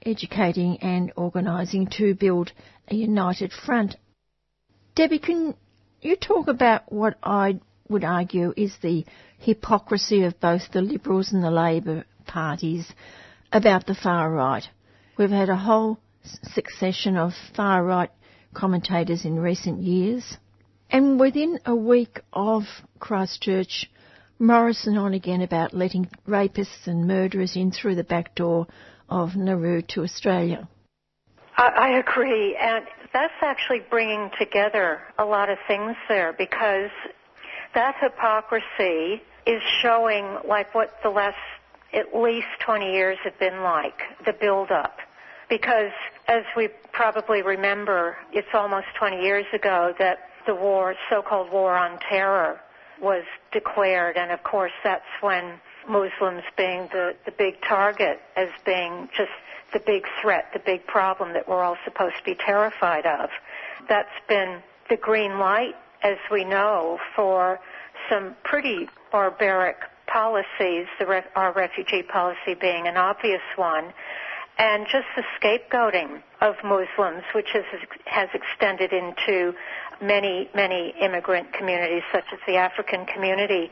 educating 0.06 0.78
and 0.78 1.12
organising 1.16 1.88
to 1.98 2.16
build 2.16 2.52
a 2.90 2.96
united 2.96 3.52
front. 3.52 3.96
Debbie, 4.96 5.20
can 5.20 5.56
you 6.02 6.16
talk 6.16 6.48
about 6.48 6.92
what 6.92 7.18
I 7.24 7.60
would 7.90 8.04
argue 8.04 8.54
is 8.56 8.76
the 8.82 9.06
hypocrisy 9.40 10.24
of 10.24 10.40
both 10.40 10.72
the 10.72 10.82
Liberals 10.82 11.32
and 11.32 11.44
the 11.44 11.52
Labor 11.52 12.06
parties 12.26 12.92
about 13.52 13.86
the 13.86 13.96
far 13.96 14.32
right? 14.32 14.68
We've 15.18 15.30
had 15.30 15.50
a 15.50 15.56
whole 15.56 16.00
succession 16.24 17.18
of 17.18 17.34
far 17.56 17.84
right 17.84 18.10
commentators 18.54 19.26
in 19.26 19.40
recent 19.40 19.82
years. 19.82 20.38
And 20.90 21.20
within 21.20 21.60
a 21.66 21.76
week 21.76 22.22
of 22.32 22.64
Christchurch, 23.00 23.90
Morrison 24.40 24.98
on 24.98 25.14
again 25.14 25.42
about 25.42 25.74
letting 25.74 26.10
rapists 26.28 26.88
and 26.88 27.08
murderers 27.08 27.56
in 27.56 27.72
through 27.72 27.96
the 27.96 28.04
back 28.04 28.36
door 28.36 28.68
of 29.14 29.36
Nauru 29.36 29.84
to 29.90 30.02
Australia. 30.02 30.68
I, 31.56 31.68
I 31.68 31.90
agree, 32.00 32.58
and 32.60 32.86
that's 33.14 33.34
actually 33.42 33.82
bringing 33.92 34.32
together 34.40 35.02
a 35.20 35.24
lot 35.24 35.50
of 35.52 35.60
things 35.68 35.96
there 36.10 36.34
because 36.34 36.90
that 37.76 37.96
hypocrisy 38.02 39.22
is 39.46 39.62
showing 39.82 40.38
like 40.48 40.74
what 40.74 40.96
the 41.04 41.10
last 41.10 41.38
at 41.94 42.16
least 42.20 42.48
20 42.66 42.92
years 42.92 43.20
have 43.24 43.38
been 43.38 43.62
like, 43.62 44.02
the 44.26 44.34
build-up. 44.34 44.98
Because 45.48 45.92
as 46.28 46.42
we 46.58 46.70
probably 46.92 47.44
remember, 47.44 48.18
it's 48.32 48.48
almost 48.56 48.88
20 48.98 49.22
years 49.22 49.46
ago 49.54 49.94
that 50.00 50.18
the 50.48 50.56
war, 50.56 50.96
so-called 51.12 51.52
war 51.52 51.76
on 51.76 52.00
terror, 52.10 52.60
was 53.00 53.24
declared, 53.52 54.18
and 54.18 54.32
of 54.32 54.42
course 54.44 54.72
that's 54.84 55.04
when 55.22 55.60
Muslims 55.88 56.44
being 56.58 56.90
the, 56.92 57.16
the 57.26 57.32
big 57.32 57.62
target 57.62 58.20
as 58.36 58.50
being 58.66 59.10
just 59.16 59.32
the 59.74 59.80
big 59.80 60.04
threat, 60.22 60.46
the 60.54 60.60
big 60.60 60.86
problem 60.86 61.34
that 61.34 61.48
we're 61.48 61.64
all 61.64 61.78
supposed 61.84 62.16
to 62.18 62.24
be 62.24 62.36
terrified 62.36 63.06
of. 63.06 63.30
That's 63.90 64.10
been 64.28 64.62
the 64.90 64.98
green 64.98 65.40
light, 65.40 65.76
as 66.04 66.18
we 66.32 66.46
know, 66.46 67.00
for 67.16 67.60
some 68.10 68.36
pretty 68.44 68.90
barbaric 69.12 69.78
policies, 70.08 70.86
the, 71.00 71.24
our 71.36 71.54
refugee 71.54 72.04
policy 72.04 72.54
being 72.60 72.88
an 72.88 72.98
obvious 72.98 73.42
one, 73.56 73.94
and 74.58 74.86
just 74.86 75.06
the 75.16 75.24
scapegoating 75.40 76.22
of 76.42 76.56
Muslims, 76.64 77.24
which 77.34 77.50
has, 77.54 77.64
has 78.06 78.30
extended 78.34 78.94
into 78.94 79.54
many, 80.02 80.50
many 80.54 80.94
immigrant 81.02 81.52
communities, 81.54 82.04
such 82.12 82.26
as 82.32 82.40
the 82.46 82.56
African 82.56 83.06
community. 83.06 83.72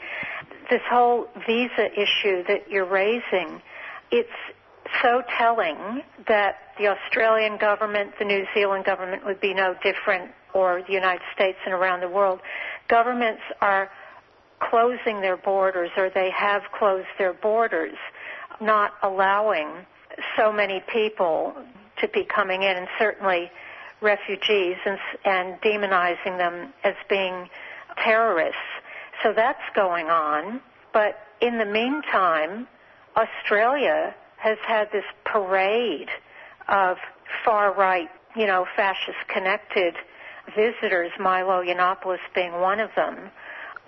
This 0.72 0.82
whole 0.90 1.28
visa 1.46 1.92
issue 1.92 2.44
that 2.48 2.70
you're 2.70 2.86
raising, 2.86 3.62
it's 4.10 4.30
so 5.02 5.22
telling 5.38 6.02
that 6.30 6.56
the 6.80 6.88
Australian 6.88 7.58
government, 7.58 8.14
the 8.18 8.24
New 8.24 8.46
Zealand 8.54 8.86
government 8.86 9.26
would 9.26 9.42
be 9.42 9.54
no 9.54 9.76
different, 9.84 10.32
or 10.54 10.82
the 10.88 10.94
United 10.94 11.24
States 11.36 11.58
and 11.66 11.74
around 11.74 12.00
the 12.00 12.08
world. 12.08 12.40
Governments 12.88 13.42
are 13.60 13.92
closing 14.62 15.20
their 15.20 15.36
borders, 15.36 15.90
or 15.98 16.10
they 16.10 16.32
have 16.32 16.62
closed 16.80 17.08
their 17.18 17.34
borders, 17.34 17.98
not 18.62 18.94
allowing 19.04 19.86
so 20.38 20.54
many 20.54 20.82
people 20.88 21.54
to 22.00 22.08
be 22.08 22.24
coming 22.24 22.64
in, 22.64 22.78
and 22.78 22.88
certainly 22.98 23.52
refugees, 24.00 24.78
and, 24.86 24.98
and 25.26 25.60
demonizing 25.60 26.38
them 26.38 26.72
as 26.86 26.96
being 27.10 27.50
terrorists. 28.02 28.58
So 29.24 29.34
that's 29.34 29.62
going 29.76 30.08
on. 30.08 30.62
But 30.94 31.20
in 31.42 31.58
the 31.58 31.66
meantime, 31.66 32.68
Australia 33.16 34.16
has 34.38 34.58
had 34.66 34.92
this 34.92 35.06
parade 35.26 36.10
of 36.68 36.98
far 37.46 37.74
right, 37.74 38.10
you 38.36 38.48
know, 38.48 38.66
fascist 38.76 39.18
connected 39.28 39.96
visitors, 40.56 41.12
Milo 41.20 41.64
Yiannopoulos 41.64 42.20
being 42.34 42.54
one 42.54 42.80
of 42.80 42.90
them. 42.96 43.30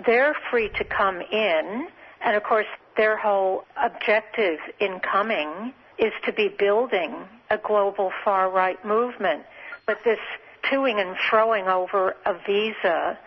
They're 0.06 0.36
free 0.50 0.70
to 0.78 0.84
come 0.84 1.22
in, 1.22 1.88
and 2.24 2.36
of 2.36 2.44
course, 2.44 2.68
their 2.96 3.18
whole 3.18 3.66
objective 3.76 4.60
in 4.80 5.00
coming 5.00 5.74
is 5.98 6.14
to 6.26 6.34
be 6.34 6.48
building 6.48 7.16
a 7.50 7.58
global 7.58 8.12
far 8.24 8.50
right 8.50 8.84
movement. 8.86 9.44
But 9.86 10.00
this 10.04 10.20
toing 10.64 11.00
and 11.00 11.16
froing 11.18 11.68
over 11.68 12.16
a 12.26 12.36
visa 12.46 13.18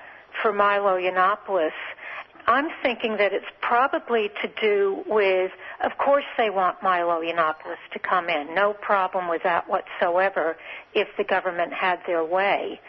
for 0.43 0.53
Milo 0.53 0.99
Yiannopoulos 0.99 1.72
I'm 2.49 2.68
thinking 2.80 3.16
that 3.16 3.32
it's 3.32 3.47
probably 3.61 4.30
to 4.41 4.49
do 4.61 5.03
with, 5.09 5.51
of 5.82 5.99
course 5.99 6.24
they 6.39 6.49
want 6.49 6.80
Milo 6.80 7.20
Yiannopoulos 7.20 7.82
to 7.93 7.99
come 7.99 8.28
in. 8.28 8.55
No 8.55 8.72
problem 8.72 9.28
with 9.28 9.43
that 9.43 9.68
whatsoever 9.68 10.57
if 10.95 11.09
the 11.18 11.24
government 11.24 11.72
had 11.72 11.99
their 12.07 12.24
way. 12.24 12.80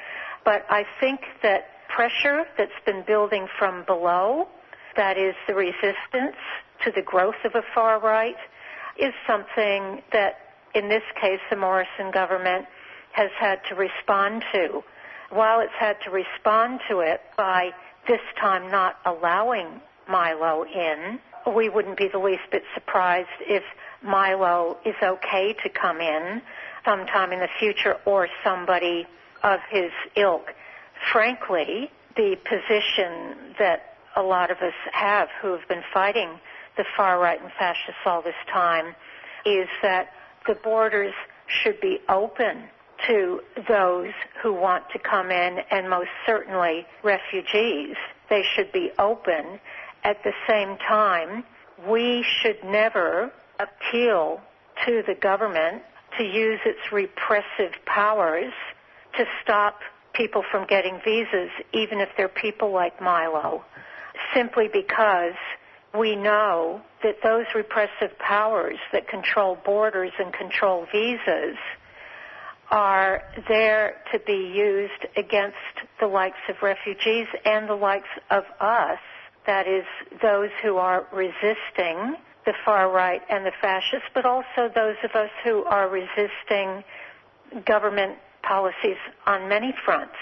But 0.45 0.66
I 0.70 0.86
think 1.00 1.22
that 1.41 1.70
pressure 1.89 2.45
that's 2.56 2.72
been 2.86 3.04
building 3.08 3.48
from 3.58 3.84
below, 3.86 4.48
that 4.95 5.18
is 5.18 5.34
the 5.48 5.56
resistance 5.56 6.38
to 6.86 6.91
the 6.91 7.02
growth 7.02 7.43
of 7.43 7.56
a 7.56 7.64
far 7.74 8.00
right, 8.00 8.38
is 9.00 9.14
something 9.26 10.04
that 10.12 10.36
in 10.76 10.88
this 10.88 11.04
case 11.20 11.39
the 11.50 11.56
Morrison 11.56 12.12
government 12.14 12.68
has 13.14 13.32
had 13.39 13.60
to 13.70 13.76
respond 13.76 14.45
to. 14.54 14.84
While 15.30 15.59
it's 15.59 15.73
had 15.78 15.97
to 16.05 16.11
respond 16.11 16.80
to 16.89 16.99
it 16.99 17.21
by 17.36 17.71
this 18.07 18.21
time 18.39 18.71
not 18.71 18.97
allowing 19.05 19.82
Milo 20.07 20.63
in, 20.63 21.19
we 21.53 21.69
wouldn't 21.69 21.97
be 21.97 22.07
the 22.07 22.19
least 22.19 22.43
bit 22.51 22.63
surprised 22.73 23.30
if 23.41 23.63
Milo 24.01 24.78
is 24.86 24.95
okay 25.01 25.53
to 25.63 25.69
come 25.69 25.99
in 25.99 26.41
sometime 26.86 27.34
in 27.34 27.39
the 27.39 27.49
future 27.59 27.97
or 28.05 28.28
somebody 28.43 29.05
of 29.43 29.59
his 29.69 29.91
ilk. 30.15 30.53
Frankly, 31.11 31.91
the 32.15 32.38
position 32.45 33.53
that 33.59 33.97
a 34.15 34.21
lot 34.21 34.49
of 34.49 34.57
us 34.57 34.73
have 34.93 35.28
who 35.41 35.51
have 35.51 35.67
been 35.67 35.84
fighting 35.93 36.39
the 36.78 36.86
far 36.95 37.19
right 37.19 37.41
and 37.41 37.51
fascists 37.59 38.01
all 38.05 38.21
this 38.21 38.36
time 38.51 38.95
is 39.45 39.67
that 39.82 40.09
the 40.47 40.55
borders 40.55 41.13
should 41.47 41.80
be 41.82 41.99
open 42.09 42.63
to 43.06 43.41
those 43.68 44.12
who 44.41 44.54
want 44.54 44.84
to 44.91 45.00
come 45.00 45.30
in 45.32 45.60
and 45.72 45.89
most 45.89 46.10
certainly 46.26 46.86
refugees. 47.04 47.95
They 48.30 48.43
should 48.56 48.72
be 48.72 48.91
open. 48.98 49.60
At 50.03 50.24
the 50.24 50.34
same 50.48 50.78
time, 50.78 51.44
we 51.88 52.26
should 52.41 52.64
never 52.64 53.32
appeal 53.60 54.41
to 54.86 55.03
the 55.06 55.15
government 55.15 55.84
to 56.18 56.24
use 56.24 56.60
its 56.65 56.91
repressive 56.91 57.74
powers 57.86 58.53
to 59.18 59.26
stop 59.44 59.80
people 60.14 60.44
from 60.52 60.65
getting 60.68 60.99
visas, 61.03 61.49
even 61.74 61.99
if 61.99 62.10
they're 62.18 62.28
people 62.28 62.72
like 62.72 62.99
Milo, 63.02 63.64
simply 64.34 64.68
because 64.72 65.36
we 65.98 66.15
know 66.15 66.82
that 67.03 67.18
those 67.24 67.45
repressive 67.56 68.18
powers 68.19 68.78
that 68.91 69.07
control 69.07 69.57
borders 69.64 70.11
and 70.19 70.34
control 70.34 70.88
visas 70.91 71.57
are 72.69 73.22
there 73.48 73.95
to 74.11 74.19
be 74.19 74.52
used 74.56 75.06
against 75.15 75.56
the 75.99 76.07
likes 76.07 76.39
of 76.49 76.56
refugees 76.61 77.27
and 77.45 77.69
the 77.69 77.76
likes 77.76 78.10
of 78.30 78.44
us, 78.60 78.99
that 79.45 79.68
is, 79.68 79.85
those 80.22 80.49
who 80.61 80.77
are 80.77 81.07
resisting 81.14 82.15
the 82.45 82.53
far 82.65 82.91
right 82.91 83.22
and 83.30 83.45
the 83.45 83.52
fascists, 83.61 84.07
but 84.14 84.26
also 84.26 84.69
those 84.73 84.95
of 85.03 85.11
us 85.11 85.30
who 85.44 85.64
are 85.64 85.89
resisting 85.89 86.84
government 87.65 88.18
policies 88.44 88.98
on 89.26 89.48
many 89.48 89.73
fronts. 89.85 90.15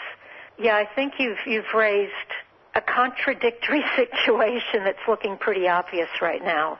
Yeah, 0.59 0.75
I 0.75 0.87
think 0.95 1.13
you've, 1.19 1.37
you've 1.45 1.73
raised 1.75 2.11
a 2.75 2.81
contradictory 2.81 3.83
situation 3.95 4.83
that's 4.83 4.99
looking 5.07 5.37
pretty 5.37 5.67
obvious 5.67 6.09
right 6.21 6.43
now. 6.43 6.79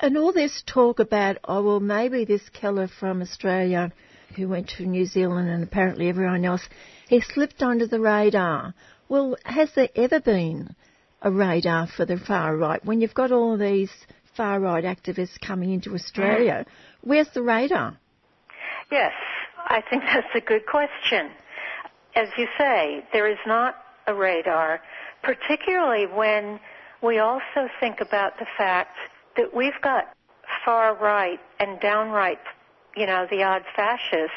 And 0.00 0.18
all 0.18 0.32
this 0.32 0.62
talk 0.66 0.98
about, 0.98 1.38
oh, 1.44 1.62
well, 1.62 1.80
maybe 1.80 2.24
this 2.24 2.48
killer 2.50 2.88
from 2.88 3.22
Australia 3.22 3.92
who 4.34 4.48
went 4.48 4.68
to 4.76 4.86
New 4.86 5.06
Zealand 5.06 5.48
and 5.48 5.62
apparently 5.62 6.08
everyone 6.08 6.44
else, 6.44 6.62
he 7.08 7.20
slipped 7.20 7.62
under 7.62 7.86
the 7.86 8.00
radar. 8.00 8.74
Well, 9.08 9.36
has 9.44 9.70
there 9.74 9.88
ever 9.94 10.20
been 10.20 10.74
a 11.20 11.30
radar 11.30 11.86
for 11.86 12.04
the 12.04 12.16
far 12.16 12.56
right? 12.56 12.84
When 12.84 13.00
you've 13.00 13.14
got 13.14 13.32
all 13.32 13.56
these 13.56 13.90
far 14.36 14.60
right 14.60 14.84
activists 14.84 15.40
coming 15.40 15.72
into 15.72 15.94
Australia, 15.94 16.64
mm. 16.66 16.72
where's 17.02 17.28
the 17.34 17.42
radar? 17.42 17.98
Yes, 18.90 19.12
I 19.58 19.82
think 19.88 20.02
that's 20.04 20.34
a 20.34 20.40
good 20.40 20.66
question. 20.66 21.30
As 22.14 22.28
you 22.36 22.46
say, 22.58 23.04
there 23.12 23.30
is 23.30 23.38
not 23.46 23.76
a 24.06 24.14
radar, 24.14 24.80
particularly 25.22 26.06
when 26.06 26.60
we 27.02 27.18
also 27.18 27.68
think 27.80 28.00
about 28.00 28.38
the 28.38 28.46
fact 28.56 28.96
that 29.36 29.54
we've 29.54 29.80
got 29.82 30.14
far 30.64 30.94
right 30.96 31.40
and 31.58 31.80
downright, 31.80 32.38
you 32.96 33.06
know, 33.06 33.26
the 33.30 33.42
odd 33.42 33.62
fascist 33.74 34.32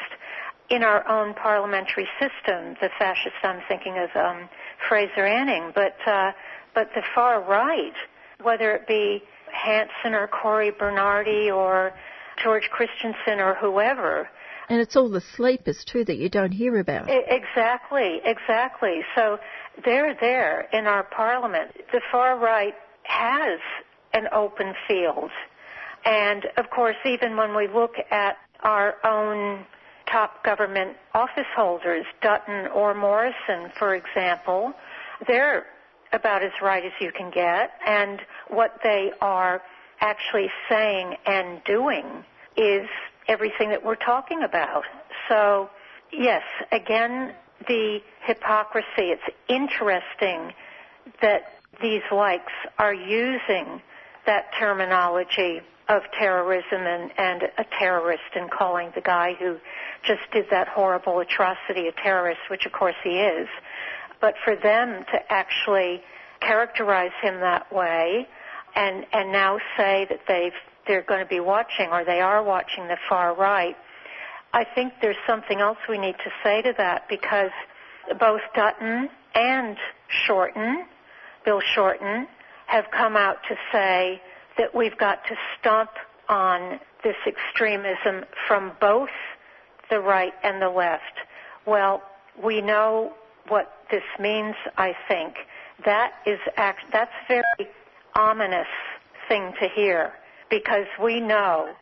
in 0.70 0.82
our 0.82 1.06
own 1.08 1.34
parliamentary 1.34 2.08
system. 2.18 2.76
The 2.80 2.90
fascist 2.98 3.36
I'm 3.42 3.60
thinking 3.68 3.98
of 3.98 4.10
um, 4.16 4.48
Fraser 4.88 5.26
Anning, 5.26 5.72
but 5.74 5.96
uh, 6.06 6.32
but 6.74 6.90
the 6.94 7.02
far 7.14 7.42
right, 7.42 7.94
whether 8.42 8.72
it 8.72 8.86
be 8.86 9.22
Hanson 9.52 10.14
or 10.14 10.28
Cory 10.28 10.70
Bernardi 10.70 11.50
or 11.50 11.92
George 12.42 12.68
Christensen 12.70 13.40
or 13.40 13.54
whoever. 13.54 14.28
And 14.68 14.80
it's 14.80 14.96
all 14.96 15.08
the 15.08 15.22
sleepers 15.36 15.84
too 15.84 16.04
that 16.04 16.16
you 16.16 16.28
don't 16.28 16.52
hear 16.52 16.78
about. 16.78 17.08
Exactly, 17.08 18.20
exactly. 18.24 19.00
So 19.14 19.38
they're 19.84 20.16
there 20.20 20.68
in 20.72 20.86
our 20.86 21.04
parliament. 21.04 21.70
The 21.92 22.00
far 22.10 22.38
right 22.38 22.74
has 23.04 23.60
an 24.12 24.26
open 24.32 24.74
field. 24.88 25.30
And 26.04 26.46
of 26.56 26.70
course, 26.70 26.96
even 27.04 27.36
when 27.36 27.54
we 27.56 27.68
look 27.68 27.94
at 28.10 28.36
our 28.60 28.96
own 29.04 29.64
top 30.10 30.44
government 30.44 30.96
office 31.14 31.46
holders, 31.54 32.04
Dutton 32.22 32.68
or 32.68 32.94
Morrison, 32.94 33.70
for 33.78 33.94
example, 33.94 34.72
they're 35.26 35.66
about 36.12 36.42
as 36.42 36.52
right 36.62 36.84
as 36.84 36.92
you 37.00 37.12
can 37.12 37.30
get. 37.30 37.72
And 37.84 38.20
what 38.48 38.78
they 38.82 39.12
are 39.20 39.62
actually 40.00 40.48
saying 40.68 41.16
and 41.26 41.62
doing 41.64 42.24
is 42.56 42.88
everything 43.28 43.70
that 43.70 43.84
we're 43.84 43.96
talking 43.96 44.42
about. 44.42 44.84
So, 45.28 45.70
yes, 46.12 46.42
again, 46.72 47.34
the 47.66 47.98
hypocrisy. 48.22 49.10
It's 49.10 49.22
interesting 49.48 50.52
that 51.20 51.42
these 51.82 52.02
likes 52.12 52.52
are 52.78 52.94
using 52.94 53.82
that 54.26 54.46
terminology 54.58 55.60
of 55.88 56.02
terrorism 56.18 56.82
and, 56.86 57.12
and 57.16 57.42
a 57.58 57.64
terrorist 57.78 58.34
and 58.34 58.50
calling 58.50 58.90
the 58.94 59.00
guy 59.00 59.34
who 59.38 59.56
just 60.04 60.22
did 60.32 60.46
that 60.50 60.68
horrible 60.68 61.20
atrocity 61.20 61.86
a 61.86 61.92
terrorist, 61.92 62.40
which 62.50 62.66
of 62.66 62.72
course 62.72 62.96
he 63.04 63.20
is. 63.20 63.48
But 64.20 64.34
for 64.44 64.56
them 64.56 65.04
to 65.12 65.32
actually 65.32 66.02
characterize 66.40 67.12
him 67.22 67.40
that 67.40 67.72
way 67.72 68.26
and, 68.74 69.06
and 69.12 69.30
now 69.30 69.58
say 69.76 70.06
that 70.08 70.20
they've, 70.26 70.52
they're 70.86 71.02
going 71.02 71.20
to 71.20 71.28
be 71.28 71.40
watching 71.40 71.88
or 71.90 72.04
they 72.04 72.20
are 72.20 72.42
watching 72.42 72.88
the 72.88 72.98
far 73.08 73.34
right, 73.34 73.76
I 74.52 74.64
think 74.64 74.94
there's 75.00 75.16
something 75.26 75.60
else 75.60 75.78
we 75.88 75.98
need 75.98 76.16
to 76.24 76.30
say 76.42 76.62
to 76.62 76.74
that 76.78 77.08
because 77.08 77.50
both 78.18 78.40
Dutton 78.54 79.08
and 79.34 79.76
Shorten, 80.08 80.86
Bill 81.44 81.60
Shorten, 81.60 82.26
have 82.66 82.86
come 82.90 83.16
out 83.16 83.36
to 83.48 83.56
say 83.72 84.20
that 84.58 84.74
we've 84.74 84.96
got 84.98 85.24
to 85.28 85.36
stomp 85.58 85.90
on 86.28 86.80
this 87.04 87.16
extremism 87.26 88.24
from 88.48 88.72
both 88.80 89.10
the 89.90 90.00
right 90.00 90.32
and 90.42 90.60
the 90.60 90.68
left. 90.68 91.02
Well, 91.66 92.02
we 92.42 92.60
know 92.60 93.12
what 93.48 93.72
this 93.90 94.02
means, 94.18 94.54
I 94.76 94.94
think. 95.08 95.34
That 95.84 96.12
is 96.26 96.38
act, 96.56 96.80
that's 96.92 97.12
very 97.28 97.68
ominous 98.14 98.66
thing 99.28 99.52
to 99.60 99.68
hear 99.68 100.12
because 100.50 100.86
we 101.02 101.20
know 101.20 101.72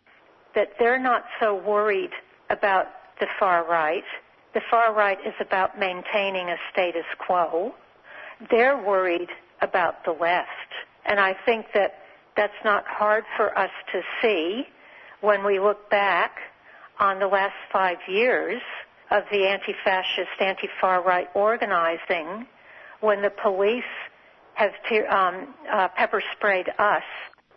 that 0.55 0.73
they're 0.79 0.99
not 0.99 1.25
so 1.41 1.55
worried 1.55 2.11
about 2.51 2.87
the 3.21 3.27
far 3.39 3.65
right. 3.69 4.05
The 4.53 4.61
far 4.71 4.95
right 4.95 5.19
is 5.27 5.35
about 5.41 5.79
maintaining 5.79 6.49
a 6.49 6.57
status 6.73 7.05
quo. 7.19 7.75
They're 8.51 8.77
worried 8.77 9.31
about 9.61 10.05
the 10.05 10.13
left. 10.13 10.49
And 11.07 11.21
I 11.21 11.35
think 11.45 11.67
that 11.75 12.04
that's 12.37 12.53
not 12.65 12.85
hard 12.87 13.25
for 13.37 13.57
us 13.57 13.71
to 13.93 14.03
see 14.21 14.65
when 15.21 15.45
we 15.45 15.59
look 15.59 15.89
back 15.91 16.37
on 16.99 17.19
the 17.19 17.27
last 17.27 17.55
five 17.73 17.99
years 18.09 18.61
of 19.11 19.25
the 19.31 19.47
anti-fascist, 19.47 20.41
anti-far 20.41 21.03
right 21.03 21.29
organizing 21.35 22.47
when 23.01 23.23
the 23.23 23.31
police 23.31 23.85
have 24.55 24.73
te- 24.89 25.07
um, 25.07 25.55
uh, 25.71 25.89
pepper 25.97 26.23
sprayed 26.33 26.69
us 26.79 27.03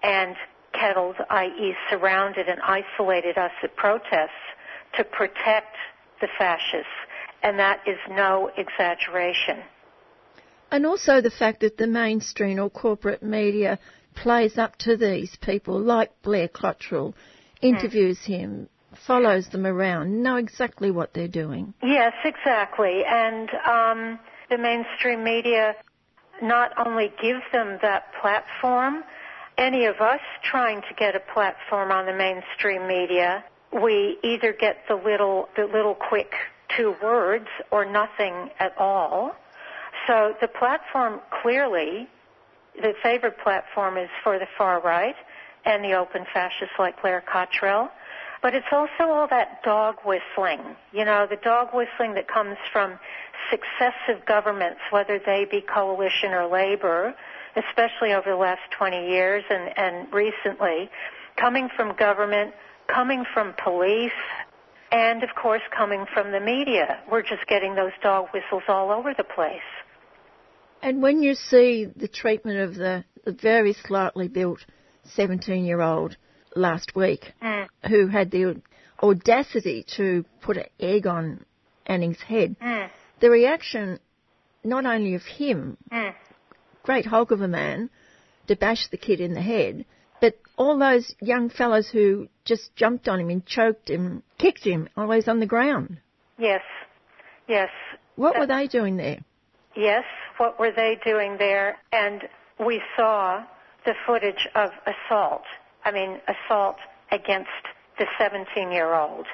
and 0.04 0.36
kettled, 0.74 1.16
i.e., 1.30 1.76
surrounded 1.90 2.48
and 2.48 2.60
isolated 2.62 3.38
us 3.38 3.52
at 3.64 3.76
protests 3.76 4.30
to 4.96 5.04
protect 5.04 5.76
the 6.22 6.28
fascists. 6.38 6.88
And 7.44 7.60
that 7.60 7.82
is 7.88 7.98
no 8.10 8.52
exaggeration. 8.58 9.60
And 10.72 10.86
also 10.86 11.22
the 11.22 11.32
fact 11.32 11.62
that 11.62 11.78
the 11.78 11.88
mainstream 11.88 12.60
or 12.60 12.70
corporate 12.70 13.24
media 13.24 13.80
plays 14.22 14.58
up 14.58 14.76
to 14.78 14.98
these 14.98 15.36
people, 15.42 15.80
like 15.80 16.12
Blair 16.22 16.48
Cottrell, 16.48 17.16
interviews 17.62 18.20
mm. 18.24 18.26
him, 18.26 18.70
follows 19.06 19.48
them 19.50 19.66
around, 19.66 20.24
know 20.24 20.38
exactly 20.38 20.92
what 20.92 21.14
they're 21.14 21.28
doing. 21.28 21.74
Yes, 21.84 22.14
exactly. 22.24 23.04
And 23.06 23.50
um, 23.66 24.20
the 24.50 24.58
mainstream 24.58 25.24
media 25.24 25.76
not 26.42 26.72
only 26.86 27.12
give 27.22 27.42
them 27.52 27.80
that 27.82 28.06
platform, 28.22 29.04
any 29.58 29.86
of 29.86 29.96
us 29.98 30.20
trying 30.44 30.82
to 30.82 30.94
get 30.98 31.16
a 31.16 31.20
platform 31.34 31.92
on 31.92 32.06
the 32.06 32.14
mainstream 32.14 32.88
media, 32.88 33.44
we 33.82 34.18
either 34.24 34.54
get 34.54 34.78
the 34.88 34.96
little 34.96 35.50
the 35.56 35.66
little 35.66 35.96
quick 35.96 36.32
two 36.76 36.96
words 37.02 37.48
or 37.72 37.86
nothing 37.86 38.50
at 38.60 38.78
all. 38.78 39.36
So 40.06 40.34
the 40.40 40.48
platform 40.48 41.20
clearly 41.42 42.08
the 42.82 42.94
favored 43.02 43.38
platform 43.38 43.98
is 43.98 44.10
for 44.24 44.40
the 44.40 44.48
far 44.58 44.82
right 44.82 45.16
and 45.66 45.84
the 45.84 45.94
open 45.94 46.26
fascists 46.34 46.76
like 46.80 47.02
Blair 47.02 47.22
Cottrell. 47.22 47.90
But 48.42 48.54
it's 48.54 48.68
also 48.72 49.12
all 49.12 49.28
that 49.30 49.64
dog 49.64 49.96
whistling, 50.06 50.62
you 50.92 51.04
know, 51.04 51.26
the 51.28 51.38
dog 51.38 51.70
whistling 51.74 52.14
that 52.14 52.28
comes 52.28 52.58
from 52.72 53.00
successive 53.50 54.26
governments, 54.26 54.80
whether 54.92 55.20
they 55.20 55.46
be 55.50 55.62
coalition 55.62 56.32
or 56.32 56.48
labor, 56.48 57.16
especially 57.56 58.14
over 58.14 58.30
the 58.30 58.36
last 58.38 58.62
20 58.78 59.10
years 59.10 59.44
and, 59.50 59.76
and 59.78 60.14
recently, 60.14 60.90
coming 61.36 61.68
from 61.76 61.96
government, 61.96 62.54
coming 62.88 63.26
from 63.34 63.54
police, 63.64 64.12
and 64.92 65.24
of 65.24 65.30
course 65.36 65.64
coming 65.76 66.06
from 66.14 66.32
the 66.32 66.40
media. 66.40 67.00
We're 67.10 67.24
just 67.24 67.48
getting 67.48 67.76
those 67.76 67.92
dog 68.02 68.28
whistles 68.34 68.64
all 68.68 68.92
over 68.92 69.14
the 69.16 69.24
place. 69.24 69.62
And 70.82 71.02
when 71.02 71.22
you 71.22 71.34
see 71.36 71.86
the 71.86 72.08
treatment 72.08 72.60
of 72.60 72.76
the, 72.76 73.04
the 73.26 73.32
very 73.32 73.74
slightly 73.74 74.28
built 74.28 74.66
17 75.16 75.66
year 75.66 75.82
old 75.82 76.18
last 76.56 76.96
week 76.96 77.34
mm. 77.42 77.68
who 77.88 78.08
had 78.08 78.32
the 78.32 78.62
audacity 79.02 79.86
to 79.96 80.26
put 80.42 80.58
an 80.58 80.66
egg 80.80 81.08
on 81.08 81.46
Anning's 81.86 82.22
head, 82.22 82.56
mm. 82.60 82.90
the 83.20 83.30
reaction 83.30 84.00
not 84.64 84.86
only 84.86 85.16
of 85.16 85.24
him, 85.24 85.78
mm. 85.92 86.14
great 86.84 87.06
hulk 87.06 87.32
of 87.32 87.42
a 87.42 87.48
man, 87.48 87.90
to 88.48 88.56
bash 88.56 88.88
the 88.90 88.98
kid 88.98 89.20
in 89.20 89.34
the 89.34 89.42
head, 89.42 89.86
but 90.20 90.38
all 90.58 90.78
those 90.78 91.14
young 91.22 91.50
fellows 91.50 91.90
who 91.90 92.28
just 92.44 92.76
jumped 92.76 93.08
on 93.08 93.20
him 93.20 93.30
and 93.30 93.46
choked 93.46 93.90
him, 93.90 94.24
kicked 94.38 94.64
him 94.64 94.90
while 94.96 95.22
on 95.28 95.40
the 95.40 95.46
ground. 95.46 96.00
Yes, 96.38 96.62
yes. 97.48 97.70
What 98.16 98.38
were 98.38 98.48
they 98.48 98.68
doing 98.68 98.98
there? 98.98 99.20
Yes, 99.78 100.06
what 100.38 100.60
were 100.60 100.72
they 100.72 100.98
doing 101.06 101.38
there? 101.38 101.78
And 101.92 102.24
we 102.60 102.82
saw 102.98 103.44
the 103.86 103.94
footage 104.08 104.48
of 104.56 104.72
assault. 104.88 105.44
I 105.86 105.92
mean, 105.92 106.20
assault 106.28 106.78
against 107.12 107.50
the 108.00 108.08
17 108.18 108.72
year 108.72 108.96
old. 108.96 109.28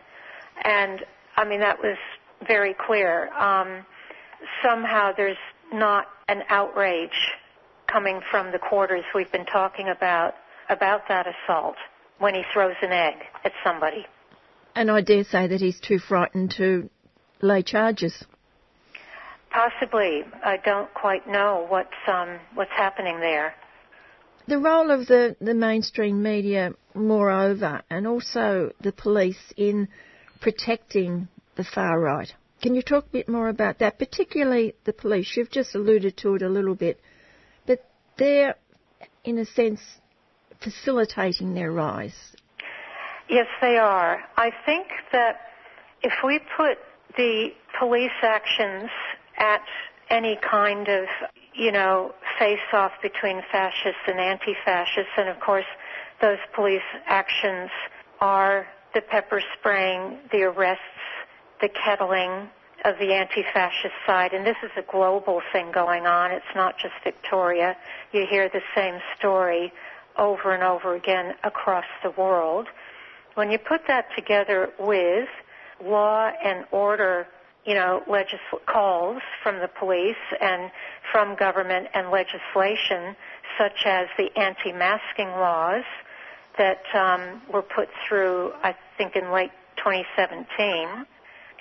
And 0.63 0.99
I 1.37 1.45
mean, 1.45 1.61
that 1.61 1.79
was 1.79 1.97
very 2.45 2.75
clear. 2.77 3.33
Um, 3.33 3.85
somehow 4.61 5.11
there's 5.15 5.37
not 5.71 6.07
an 6.27 6.41
outrage 6.49 7.31
coming 7.87 8.19
from 8.29 8.51
the 8.51 8.59
quarters 8.59 9.05
we've 9.15 9.31
been 9.31 9.45
talking 9.45 9.87
about 9.87 10.33
about 10.69 11.07
that 11.07 11.25
assault 11.25 11.75
when 12.19 12.35
he 12.35 12.41
throws 12.53 12.75
an 12.81 12.91
egg 12.91 13.15
at 13.45 13.53
somebody. 13.63 14.05
And 14.75 14.91
I 14.91 15.01
dare 15.01 15.23
say 15.23 15.47
that 15.47 15.61
he's 15.61 15.79
too 15.79 15.99
frightened 15.99 16.51
to 16.57 16.89
lay 17.41 17.63
charges. 17.63 18.25
Possibly, 19.53 20.23
I 20.43 20.57
don't 20.57 20.91
quite 20.95 21.27
know 21.27 21.65
what's 21.69 21.89
um, 22.07 22.39
what's 22.55 22.71
happening 22.71 23.19
there. 23.19 23.53
The 24.47 24.57
role 24.57 24.91
of 24.91 25.07
the, 25.07 25.37
the 25.39 25.53
mainstream 25.53 26.21
media, 26.21 26.73
moreover, 26.93 27.81
and 27.89 28.07
also 28.07 28.71
the 28.81 28.91
police 28.91 29.53
in 29.55 29.87
protecting 30.41 31.29
the 31.55 31.63
far 31.63 31.99
right. 31.99 32.33
Can 32.61 32.75
you 32.75 32.81
talk 32.81 33.05
a 33.05 33.09
bit 33.09 33.29
more 33.29 33.47
about 33.47 33.79
that, 33.79 33.99
particularly 33.99 34.73
the 34.85 34.91
police? 34.91 35.33
You've 35.37 35.51
just 35.51 35.75
alluded 35.75 36.17
to 36.17 36.35
it 36.35 36.41
a 36.41 36.49
little 36.49 36.75
bit, 36.75 36.99
but 37.65 37.85
they're, 38.17 38.55
in 39.23 39.37
a 39.37 39.45
sense, 39.45 39.81
facilitating 40.61 41.53
their 41.53 41.71
rise. 41.71 42.15
Yes, 43.29 43.47
they 43.61 43.77
are. 43.77 44.23
I 44.35 44.51
think 44.65 44.87
that 45.11 45.37
if 46.01 46.13
we 46.25 46.39
put 46.57 46.77
the 47.15 47.49
police 47.79 48.11
actions 48.21 48.89
at 49.37 49.61
any 50.09 50.37
kind 50.37 50.87
of, 50.87 51.05
you 51.53 51.71
know, 51.71 52.13
face-off 52.37 52.91
between 53.01 53.41
fascists 53.51 54.01
and 54.07 54.19
anti-fascists, 54.19 55.11
and 55.17 55.29
of 55.29 55.39
course 55.39 55.65
those 56.21 56.37
police 56.53 56.81
actions 57.05 57.69
are 58.21 58.67
the 58.93 59.01
pepper 59.01 59.41
spraying, 59.57 60.17
the 60.31 60.43
arrests, 60.43 60.83
the 61.61 61.69
kettling 61.69 62.49
of 62.85 62.97
the 62.99 63.13
anti-fascist 63.13 63.93
side, 64.05 64.33
and 64.33 64.45
this 64.45 64.57
is 64.61 64.71
a 64.77 64.83
global 64.91 65.41
thing 65.51 65.71
going 65.71 66.05
on. 66.05 66.31
It's 66.31 66.45
not 66.53 66.77
just 66.77 66.93
Victoria. 67.03 67.77
You 68.11 68.25
hear 68.29 68.49
the 68.49 68.61
same 68.75 68.99
story 69.17 69.71
over 70.17 70.53
and 70.53 70.63
over 70.63 70.95
again 70.95 71.33
across 71.43 71.85
the 72.03 72.11
world. 72.11 72.67
When 73.35 73.49
you 73.49 73.57
put 73.57 73.87
that 73.87 74.07
together 74.15 74.69
with 74.77 75.29
law 75.83 76.31
and 76.43 76.65
order, 76.71 77.27
you 77.65 77.73
know, 77.73 78.03
legisl- 78.07 78.65
calls 78.65 79.21
from 79.41 79.59
the 79.59 79.69
police 79.79 80.15
and 80.41 80.71
from 81.11 81.35
government 81.35 81.87
and 81.93 82.09
legislation, 82.09 83.15
such 83.57 83.85
as 83.85 84.07
the 84.17 84.29
anti-masking 84.37 85.29
laws 85.29 85.83
that 86.57 86.83
um, 86.93 87.41
were 87.51 87.61
put 87.61 87.89
through, 88.07 88.51
I 88.63 88.75
think, 88.97 89.15
in 89.15 89.31
late 89.31 89.51
2017, 89.77 91.05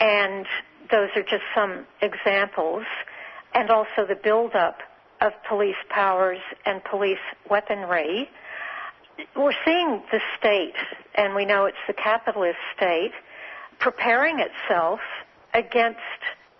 and 0.00 0.46
those 0.90 1.08
are 1.16 1.22
just 1.22 1.44
some 1.54 1.86
examples, 2.00 2.84
and 3.54 3.70
also 3.70 4.06
the 4.08 4.18
buildup 4.22 4.78
of 5.20 5.32
police 5.48 5.76
powers 5.88 6.40
and 6.66 6.82
police 6.84 7.22
weaponry. 7.48 8.28
We're 9.36 9.52
seeing 9.64 10.02
the 10.10 10.20
state, 10.38 10.74
and 11.14 11.34
we 11.34 11.44
know 11.44 11.66
it's 11.66 11.76
the 11.86 11.94
capitalist 11.94 12.58
state, 12.76 13.12
preparing 13.78 14.40
itself 14.40 15.00
against 15.54 16.00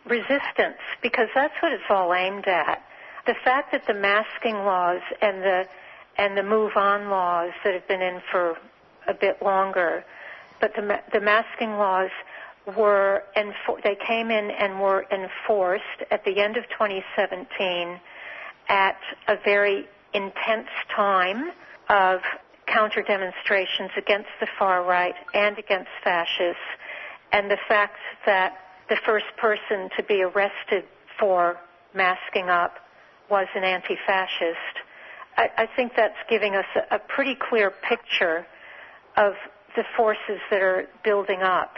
resistance 0.06 0.78
because 1.02 1.28
that's 1.35 1.55
what 1.62 1.73
it's 1.73 1.85
all 1.89 2.12
aimed 2.14 2.47
at. 2.47 2.82
The 3.27 3.35
fact 3.44 3.73
that 3.73 3.86
the 3.86 3.94
masking 3.94 4.56
laws 4.56 5.01
and 5.20 5.43
the 5.43 5.64
and 6.19 6.36
the 6.36 6.43
move 6.43 6.73
on 6.77 7.09
laws 7.09 7.52
that 7.64 7.73
have 7.73 7.89
been 7.89 8.02
in 8.02 8.20
for 8.31 8.56
a 9.09 9.14
bit 9.14 9.40
longer, 9.43 10.05
but 10.60 10.74
the 10.74 11.01
the 11.12 11.20
masking 11.20 11.73
laws 11.73 12.10
were 12.77 13.24
enfor- 13.36 13.82
they 13.82 13.97
came 14.06 14.31
in 14.31 14.51
and 14.51 14.81
were 14.81 15.05
enforced 15.10 15.85
at 16.10 16.24
the 16.24 16.40
end 16.40 16.56
of 16.56 16.64
2017 16.70 18.01
at 18.69 18.98
a 19.28 19.36
very 19.44 19.89
intense 20.14 20.69
time 20.94 21.51
of 21.89 22.20
counter 22.66 23.02
demonstrations 23.02 23.90
against 23.97 24.28
the 24.40 24.47
far 24.59 24.85
right 24.85 25.14
and 25.35 25.59
against 25.59 25.90
fascists 26.05 26.62
and 27.32 27.51
the 27.51 27.59
fact 27.69 27.97
that 28.24 28.56
the 28.88 28.96
first 29.06 29.26
person 29.38 29.88
to 29.96 30.02
be 30.02 30.22
arrested 30.22 30.84
for 31.18 31.56
masking 31.94 32.48
up 32.48 32.76
was 33.30 33.46
an 33.54 33.64
anti-fascist. 33.64 34.74
I, 35.36 35.48
I 35.56 35.68
think 35.74 35.92
that's 35.96 36.18
giving 36.28 36.54
us 36.54 36.66
a, 36.76 36.96
a 36.96 36.98
pretty 36.98 37.34
clear 37.34 37.70
picture 37.70 38.46
of 39.16 39.34
the 39.76 39.84
forces 39.96 40.40
that 40.50 40.62
are 40.62 40.86
building 41.04 41.42
up. 41.42 41.74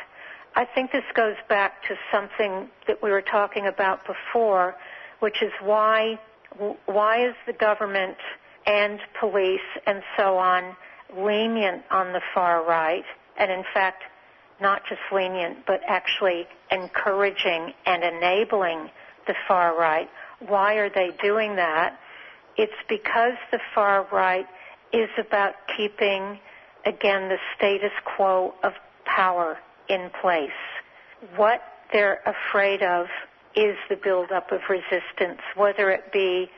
I 0.56 0.64
think 0.64 0.92
this 0.92 1.04
goes 1.14 1.36
back 1.48 1.82
to 1.88 1.96
something 2.12 2.68
that 2.86 3.02
we 3.02 3.10
were 3.10 3.22
talking 3.22 3.66
about 3.66 4.00
before, 4.06 4.74
which 5.20 5.42
is 5.42 5.52
why 5.60 6.18
why 6.86 7.26
is 7.26 7.34
the 7.48 7.52
government 7.52 8.16
and 8.64 9.00
police 9.18 9.58
and 9.86 10.02
so 10.16 10.38
on 10.38 10.76
lenient 11.16 11.82
on 11.90 12.12
the 12.12 12.20
far 12.32 12.64
right, 12.64 13.04
and 13.36 13.50
in 13.50 13.64
fact 13.74 14.04
not 14.60 14.82
just 14.88 15.00
lenient, 15.12 15.66
but 15.66 15.80
actually 15.86 16.46
encouraging 16.70 17.72
and 17.86 18.02
enabling 18.04 18.90
the 19.26 19.34
far 19.48 19.78
right. 19.78 20.08
Why 20.40 20.74
are 20.74 20.90
they 20.90 21.10
doing 21.22 21.56
that? 21.56 21.98
It's 22.56 22.72
because 22.88 23.34
the 23.50 23.60
far 23.74 24.06
right 24.12 24.46
is 24.92 25.10
about 25.18 25.54
keeping, 25.76 26.38
again, 26.86 27.28
the 27.28 27.38
status 27.56 27.92
quo 28.04 28.54
of 28.62 28.72
power 29.04 29.58
in 29.88 30.10
place. 30.20 30.50
What 31.36 31.62
they're 31.92 32.20
afraid 32.26 32.82
of 32.82 33.06
is 33.56 33.76
the 33.88 33.96
buildup 33.96 34.52
of 34.52 34.60
resistance, 34.68 35.40
whether 35.56 35.90
it 35.90 36.12
be 36.12 36.50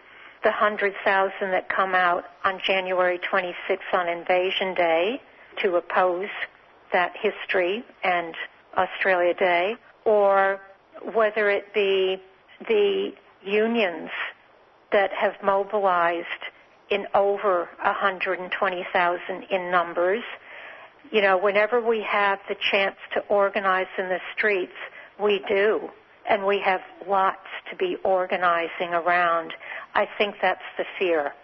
the 0.42 0.50
100,000 0.50 1.32
that 1.50 1.68
come 1.68 1.94
out 1.94 2.24
on 2.44 2.60
January 2.64 3.18
26th 3.18 3.92
on 3.92 4.08
Invasion 4.08 4.74
Day 4.74 5.20
to 5.62 5.76
oppose 5.76 6.28
that 6.96 7.12
history 7.20 7.84
and 8.02 8.34
Australia 8.74 9.34
Day, 9.34 9.76
or 10.06 10.58
whether 11.12 11.50
it 11.50 11.74
be 11.74 12.16
the 12.66 13.10
unions 13.44 14.08
that 14.92 15.10
have 15.12 15.34
mobilized 15.44 16.42
in 16.88 17.06
over 17.12 17.68
120,000 17.82 19.42
in 19.50 19.70
numbers. 19.70 20.22
You 21.10 21.20
know, 21.20 21.36
whenever 21.36 21.86
we 21.86 22.02
have 22.10 22.38
the 22.48 22.56
chance 22.70 22.96
to 23.12 23.20
organize 23.28 23.88
in 23.98 24.08
the 24.08 24.20
streets, 24.34 24.78
we 25.22 25.44
do. 25.46 25.90
And 26.26 26.46
we 26.46 26.60
have 26.64 26.80
lots 27.06 27.46
to 27.70 27.76
be 27.76 27.96
organizing 28.04 28.94
around. 28.94 29.52
I 29.94 30.08
think 30.16 30.36
that's 30.40 30.68
the 30.78 30.86
fear. 30.98 31.34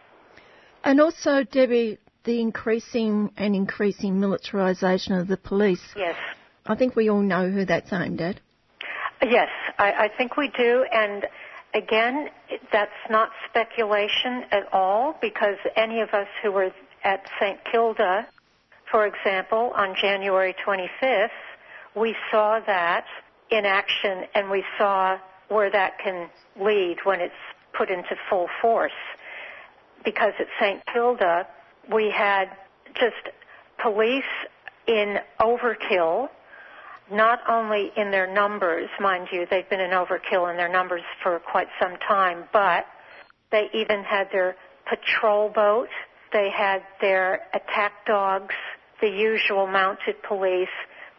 And 0.82 0.98
also, 0.98 1.44
Debbie, 1.44 1.98
the 2.24 2.40
increasing 2.40 3.30
and 3.36 3.54
increasing 3.54 4.14
militarisation 4.14 5.20
of 5.20 5.28
the 5.28 5.36
police. 5.36 5.82
Yes. 5.96 6.16
I 6.66 6.76
think 6.76 6.94
we 6.94 7.08
all 7.08 7.20
know 7.20 7.50
who 7.50 7.64
that's 7.64 7.92
aimed 7.92 8.20
at. 8.20 8.40
Yes, 9.22 9.48
I, 9.78 9.92
I 9.92 10.10
think 10.16 10.36
we 10.36 10.48
do. 10.56 10.84
And 10.92 11.26
again, 11.74 12.28
that's 12.72 12.90
not 13.10 13.30
speculation 13.48 14.44
at 14.50 14.72
all 14.72 15.16
because 15.20 15.56
any 15.76 16.00
of 16.00 16.10
us 16.10 16.28
who 16.42 16.52
were 16.52 16.72
at 17.04 17.28
St. 17.40 17.58
Kilda, 17.70 18.26
for 18.90 19.06
example, 19.06 19.72
on 19.74 19.94
January 20.00 20.54
25th, 20.64 21.28
we 21.94 22.14
saw 22.30 22.60
that 22.66 23.06
in 23.50 23.64
action 23.64 24.24
and 24.34 24.50
we 24.50 24.64
saw 24.78 25.18
where 25.48 25.70
that 25.70 25.98
can 25.98 26.28
lead 26.60 26.98
when 27.04 27.20
it's 27.20 27.34
put 27.76 27.90
into 27.90 28.16
full 28.28 28.48
force. 28.60 28.92
Because 30.04 30.32
at 30.38 30.46
St. 30.60 30.82
Kilda, 30.92 31.46
we 31.90 32.10
had 32.10 32.50
just 32.94 33.34
police 33.82 34.24
in 34.86 35.18
overkill, 35.40 36.28
not 37.10 37.40
only 37.48 37.90
in 37.96 38.10
their 38.10 38.32
numbers, 38.32 38.88
mind 39.00 39.28
you, 39.32 39.46
they've 39.50 39.68
been 39.68 39.80
in 39.80 39.90
overkill 39.90 40.50
in 40.50 40.56
their 40.56 40.68
numbers 40.68 41.02
for 41.22 41.38
quite 41.40 41.68
some 41.80 41.96
time, 42.08 42.44
but 42.52 42.86
they 43.50 43.68
even 43.74 44.02
had 44.02 44.28
their 44.32 44.56
patrol 44.88 45.48
boat, 45.48 45.88
they 46.32 46.50
had 46.50 46.82
their 47.00 47.42
attack 47.54 48.06
dogs, 48.06 48.54
the 49.00 49.08
usual 49.08 49.66
mounted 49.66 50.22
police, 50.22 50.68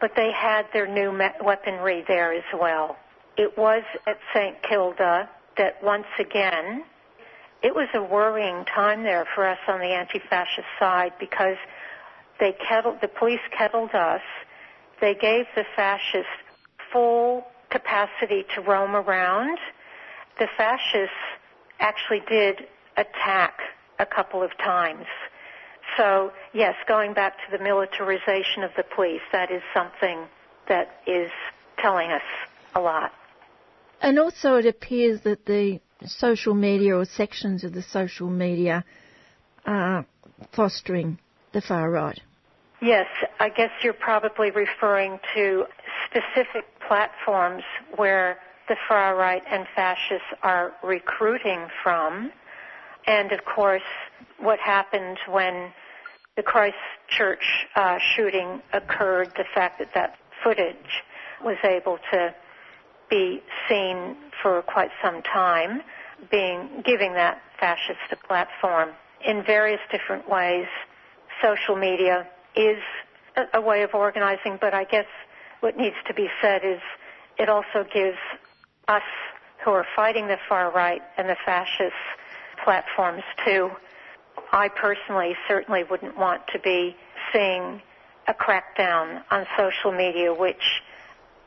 but 0.00 0.12
they 0.16 0.32
had 0.32 0.66
their 0.72 0.86
new 0.86 1.16
weaponry 1.42 2.04
there 2.08 2.32
as 2.32 2.44
well. 2.58 2.96
It 3.36 3.56
was 3.56 3.82
at 4.06 4.18
St. 4.34 4.62
Kilda 4.62 5.28
that 5.56 5.82
once 5.82 6.06
again 6.18 6.84
it 7.64 7.74
was 7.74 7.88
a 7.94 8.02
worrying 8.02 8.66
time 8.66 9.04
there 9.04 9.26
for 9.34 9.48
us 9.48 9.58
on 9.66 9.80
the 9.80 9.86
anti-fascist 9.86 10.66
side 10.78 11.12
because 11.18 11.56
they 12.38 12.52
kettled, 12.52 12.98
the 13.00 13.08
police 13.08 13.40
kettled 13.56 13.94
us. 13.94 14.20
They 15.00 15.14
gave 15.14 15.46
the 15.56 15.64
fascists 15.74 16.28
full 16.92 17.46
capacity 17.70 18.44
to 18.54 18.60
roam 18.60 18.94
around. 18.94 19.58
The 20.38 20.46
fascists 20.58 21.16
actually 21.80 22.22
did 22.28 22.66
attack 22.98 23.58
a 23.98 24.04
couple 24.04 24.42
of 24.42 24.50
times. 24.58 25.06
So 25.96 26.32
yes, 26.52 26.74
going 26.86 27.14
back 27.14 27.34
to 27.46 27.56
the 27.56 27.64
militarization 27.64 28.62
of 28.62 28.72
the 28.76 28.84
police, 28.94 29.22
that 29.32 29.50
is 29.50 29.62
something 29.72 30.26
that 30.68 31.00
is 31.06 31.30
telling 31.78 32.10
us 32.10 32.22
a 32.74 32.80
lot. 32.80 33.10
And 34.02 34.18
also 34.18 34.56
it 34.56 34.66
appears 34.66 35.22
that 35.22 35.46
the 35.46 35.80
social 36.06 36.54
media 36.54 36.96
or 36.96 37.04
sections 37.04 37.64
of 37.64 37.72
the 37.72 37.82
social 37.82 38.28
media 38.28 38.84
are 39.66 40.06
fostering 40.52 41.18
the 41.52 41.60
far 41.60 41.90
right. 41.90 42.20
Yes, 42.82 43.06
I 43.40 43.48
guess 43.48 43.70
you're 43.82 43.92
probably 43.94 44.50
referring 44.50 45.18
to 45.34 45.64
specific 46.06 46.64
platforms 46.86 47.62
where 47.96 48.38
the 48.68 48.76
far 48.88 49.16
right 49.16 49.42
and 49.50 49.66
fascists 49.74 50.26
are 50.42 50.72
recruiting 50.82 51.66
from. 51.82 52.30
And 53.06 53.32
of 53.32 53.44
course, 53.44 53.82
what 54.38 54.58
happened 54.58 55.18
when 55.28 55.72
the 56.36 56.42
Christchurch 56.42 57.66
uh, 57.76 57.98
shooting 58.14 58.60
occurred, 58.72 59.32
the 59.36 59.44
fact 59.54 59.78
that 59.78 59.90
that 59.94 60.16
footage 60.42 61.02
was 61.42 61.56
able 61.64 61.98
to 62.12 62.34
be 63.08 63.42
seen 63.68 64.16
for 64.42 64.62
quite 64.62 64.90
some 65.02 65.22
time 65.22 65.82
being 66.30 66.82
giving 66.84 67.14
that 67.14 67.40
fascist 67.58 67.98
a 68.10 68.16
platform 68.16 68.90
in 69.24 69.44
various 69.44 69.80
different 69.90 70.28
ways. 70.28 70.66
Social 71.42 71.76
media 71.76 72.26
is 72.54 72.78
a, 73.36 73.58
a 73.58 73.60
way 73.60 73.82
of 73.82 73.94
organizing, 73.94 74.58
but 74.60 74.74
I 74.74 74.84
guess 74.84 75.06
what 75.60 75.76
needs 75.76 75.96
to 76.06 76.14
be 76.14 76.28
said 76.40 76.62
is 76.64 76.80
it 77.38 77.48
also 77.48 77.84
gives 77.92 78.18
us 78.88 79.02
who 79.64 79.70
are 79.70 79.86
fighting 79.96 80.28
the 80.28 80.36
far 80.48 80.70
right 80.72 81.02
and 81.16 81.28
the 81.28 81.36
fascist 81.44 81.94
platforms 82.62 83.22
too. 83.44 83.70
I 84.52 84.68
personally 84.68 85.34
certainly 85.48 85.84
wouldn't 85.84 86.16
want 86.18 86.42
to 86.52 86.58
be 86.58 86.96
seeing 87.32 87.80
a 88.28 88.34
crackdown 88.34 89.22
on 89.30 89.46
social 89.56 89.92
media, 89.92 90.32
which 90.32 90.82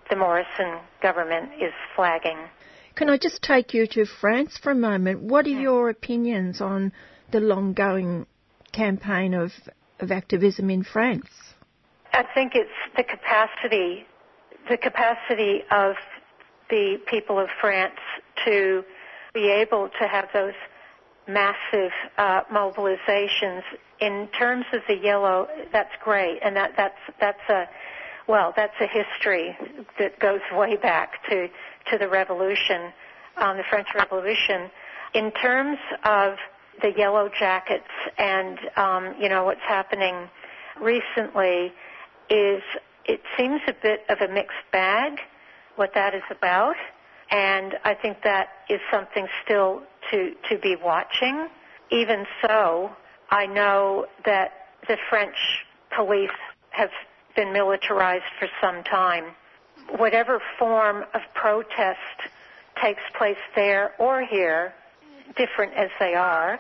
the 0.10 0.16
Morrison 0.16 0.80
government 1.02 1.52
is 1.62 1.74
flagging. 1.96 2.38
Can 2.96 3.10
I 3.10 3.18
just 3.18 3.42
take 3.44 3.74
you 3.74 3.86
to 3.88 4.06
France 4.06 4.58
for 4.58 4.72
a 4.72 4.76
moment? 4.76 5.22
What 5.22 5.46
are 5.46 5.50
your 5.50 5.90
opinions 5.90 6.62
on 6.62 6.92
the 7.32 7.40
long 7.40 7.74
going 7.74 8.26
campaign 8.72 9.34
of, 9.34 9.52
of 10.00 10.12
activism 10.12 10.70
in 10.70 10.84
France? 10.84 11.28
I 12.14 12.24
think 12.34 12.54
it's 12.56 12.70
the 12.96 13.04
capacity, 13.04 14.06
the 14.70 14.78
capacity 14.78 15.62
of 15.70 15.96
the 16.70 16.98
people 17.06 17.40
of 17.40 17.50
France 17.62 18.00
to 18.46 18.84
be 19.34 19.50
able 19.52 19.90
to 20.00 20.08
have 20.08 20.30
those 20.34 20.56
massive 21.28 21.92
uh, 22.18 22.42
mobilizations. 22.52 23.62
In 24.00 24.28
terms 24.38 24.66
of 24.74 24.82
the 24.88 24.96
yellow, 24.96 25.48
that's 25.72 25.94
great, 26.04 26.40
and 26.44 26.56
that, 26.56 26.72
that's 26.78 26.98
that's 27.20 27.50
a 27.50 27.66
well, 28.28 28.54
that's 28.56 28.76
a 28.82 28.88
history 28.88 29.58
that 30.00 30.20
goes 30.20 30.42
way 30.52 30.76
back 30.76 31.24
to 31.30 31.48
to 31.92 31.98
the 31.98 32.08
revolution, 32.08 32.92
um, 33.38 33.58
the 33.58 33.64
French 33.70 33.88
Revolution. 33.96 34.70
In 35.14 35.32
terms 35.32 35.78
of 36.04 36.36
the 36.82 36.92
yellow 36.98 37.30
jackets 37.40 37.88
and 38.18 38.60
um, 38.76 39.16
you 39.20 39.30
know 39.30 39.46
what's 39.46 39.62
happening 39.68 40.30
recently, 40.82 41.72
is 42.30 42.62
it 43.06 43.22
seems 43.38 43.62
a 43.68 43.74
bit 43.82 44.02
of 44.10 44.20
a 44.22 44.32
mixed 44.32 44.58
bag 44.72 45.20
what 45.78 45.94
that 45.94 46.14
is 46.14 46.24
about. 46.30 46.76
And 47.32 47.76
I 47.84 47.94
think 47.94 48.24
that 48.24 48.50
is 48.70 48.80
something 48.92 49.28
still 49.44 49.82
to, 50.12 50.34
to 50.50 50.58
be 50.58 50.76
watching. 50.76 51.48
Even 51.92 52.26
so, 52.42 52.92
I 53.30 53.46
know 53.46 54.06
that 54.26 54.52
the 54.88 54.98
French 55.10 55.36
police 55.96 56.30
have 56.72 56.90
been 57.38 57.54
militarized 57.54 58.26
for 58.40 58.50
some 58.60 58.84
time. 58.84 59.24
Whatever 59.98 60.42
form 60.60 61.06
of 61.14 61.22
protest 61.34 62.18
takes 62.82 63.02
place 63.18 63.38
there 63.56 63.94
or 64.00 64.26
here, 64.26 64.74
different 65.38 65.74
as 65.76 65.90
they 66.00 66.16
are, 66.16 66.54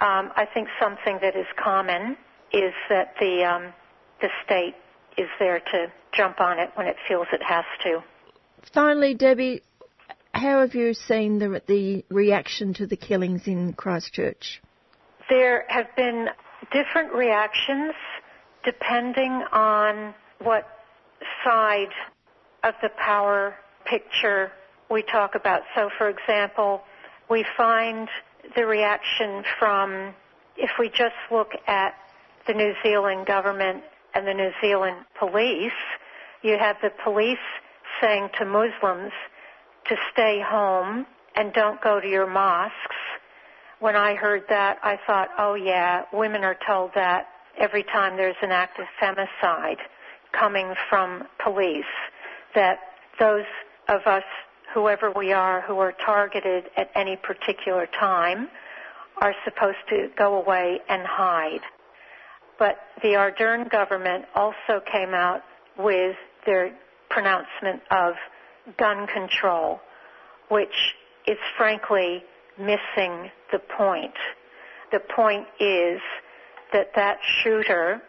um, 0.00 0.30
I 0.36 0.46
think 0.52 0.68
something 0.78 1.18
that 1.22 1.34
is 1.36 1.46
common 1.56 2.16
is 2.52 2.74
that 2.90 3.14
the 3.18 3.44
um, 3.44 3.72
the 4.20 4.28
state 4.44 4.74
is 5.16 5.28
there 5.38 5.60
to 5.60 5.86
jump 6.12 6.40
on 6.40 6.58
it 6.58 6.70
when 6.74 6.86
it 6.86 6.96
feels 7.08 7.26
it 7.32 7.42
has 7.42 7.64
to. 7.84 8.02
Finally, 8.74 9.14
Debbie, 9.14 9.62
how 10.32 10.60
have 10.60 10.74
you 10.74 10.92
seen 10.94 11.38
the, 11.38 11.62
the 11.66 12.04
reaction 12.10 12.74
to 12.74 12.86
the 12.86 12.96
killings 12.96 13.46
in 13.46 13.72
Christchurch? 13.72 14.60
There 15.28 15.64
have 15.68 15.86
been 15.96 16.28
different 16.72 17.14
reactions 17.14 17.94
depending 18.64 19.42
on 19.52 20.14
what 20.42 20.66
side 21.44 21.92
of 22.64 22.74
the 22.82 22.90
power 22.98 23.54
picture 23.84 24.52
we 24.90 25.02
talk 25.02 25.34
about. 25.34 25.62
So, 25.74 25.90
for 25.96 26.08
example, 26.08 26.82
we 27.28 27.44
find 27.56 28.08
the 28.56 28.66
reaction 28.66 29.44
from, 29.58 30.14
if 30.56 30.70
we 30.78 30.88
just 30.88 31.14
look 31.30 31.52
at 31.66 31.94
the 32.46 32.54
New 32.54 32.72
Zealand 32.82 33.26
government 33.26 33.82
and 34.14 34.26
the 34.26 34.34
New 34.34 34.50
Zealand 34.60 34.96
police, 35.18 35.72
you 36.42 36.56
have 36.58 36.76
the 36.82 36.90
police 37.04 37.38
saying 38.00 38.30
to 38.38 38.44
Muslims 38.44 39.12
to 39.88 39.96
stay 40.12 40.42
home 40.44 41.06
and 41.36 41.52
don't 41.52 41.80
go 41.80 42.00
to 42.00 42.08
your 42.08 42.26
mosques. 42.26 42.74
When 43.78 43.96
I 43.96 44.14
heard 44.14 44.44
that, 44.48 44.78
I 44.82 44.98
thought, 45.06 45.28
oh 45.38 45.54
yeah, 45.54 46.02
women 46.12 46.44
are 46.44 46.56
told 46.66 46.90
that 46.94 47.28
every 47.58 47.82
time 47.82 48.16
there's 48.16 48.36
an 48.42 48.50
act 48.52 48.78
of 48.78 48.86
femicide 49.00 49.78
coming 50.32 50.74
from 50.88 51.24
police, 51.42 51.84
that 52.54 52.78
those 53.18 53.44
of 53.88 54.02
us, 54.06 54.22
whoever 54.74 55.10
we 55.10 55.32
are, 55.32 55.60
who 55.62 55.78
are 55.78 55.92
targeted 56.04 56.64
at 56.76 56.90
any 56.94 57.16
particular 57.16 57.86
time, 57.98 58.48
are 59.20 59.34
supposed 59.44 59.78
to 59.88 60.08
go 60.16 60.36
away 60.36 60.80
and 60.88 61.02
hide. 61.04 61.60
But 62.58 62.78
the 63.02 63.14
Ardern 63.14 63.70
government 63.70 64.26
also 64.34 64.80
came 64.90 65.14
out 65.14 65.42
with 65.78 66.16
their 66.46 66.72
pronouncement 67.08 67.82
of 67.90 68.14
gun 68.76 69.06
control, 69.06 69.80
which 70.48 70.94
is 71.26 71.38
frankly 71.56 72.22
missing 72.58 73.30
the 73.52 73.58
point. 73.76 74.14
The 74.92 75.00
point 75.00 75.46
is 75.58 76.00
that 76.72 76.92
that 76.94 77.18
shooter 77.42 78.02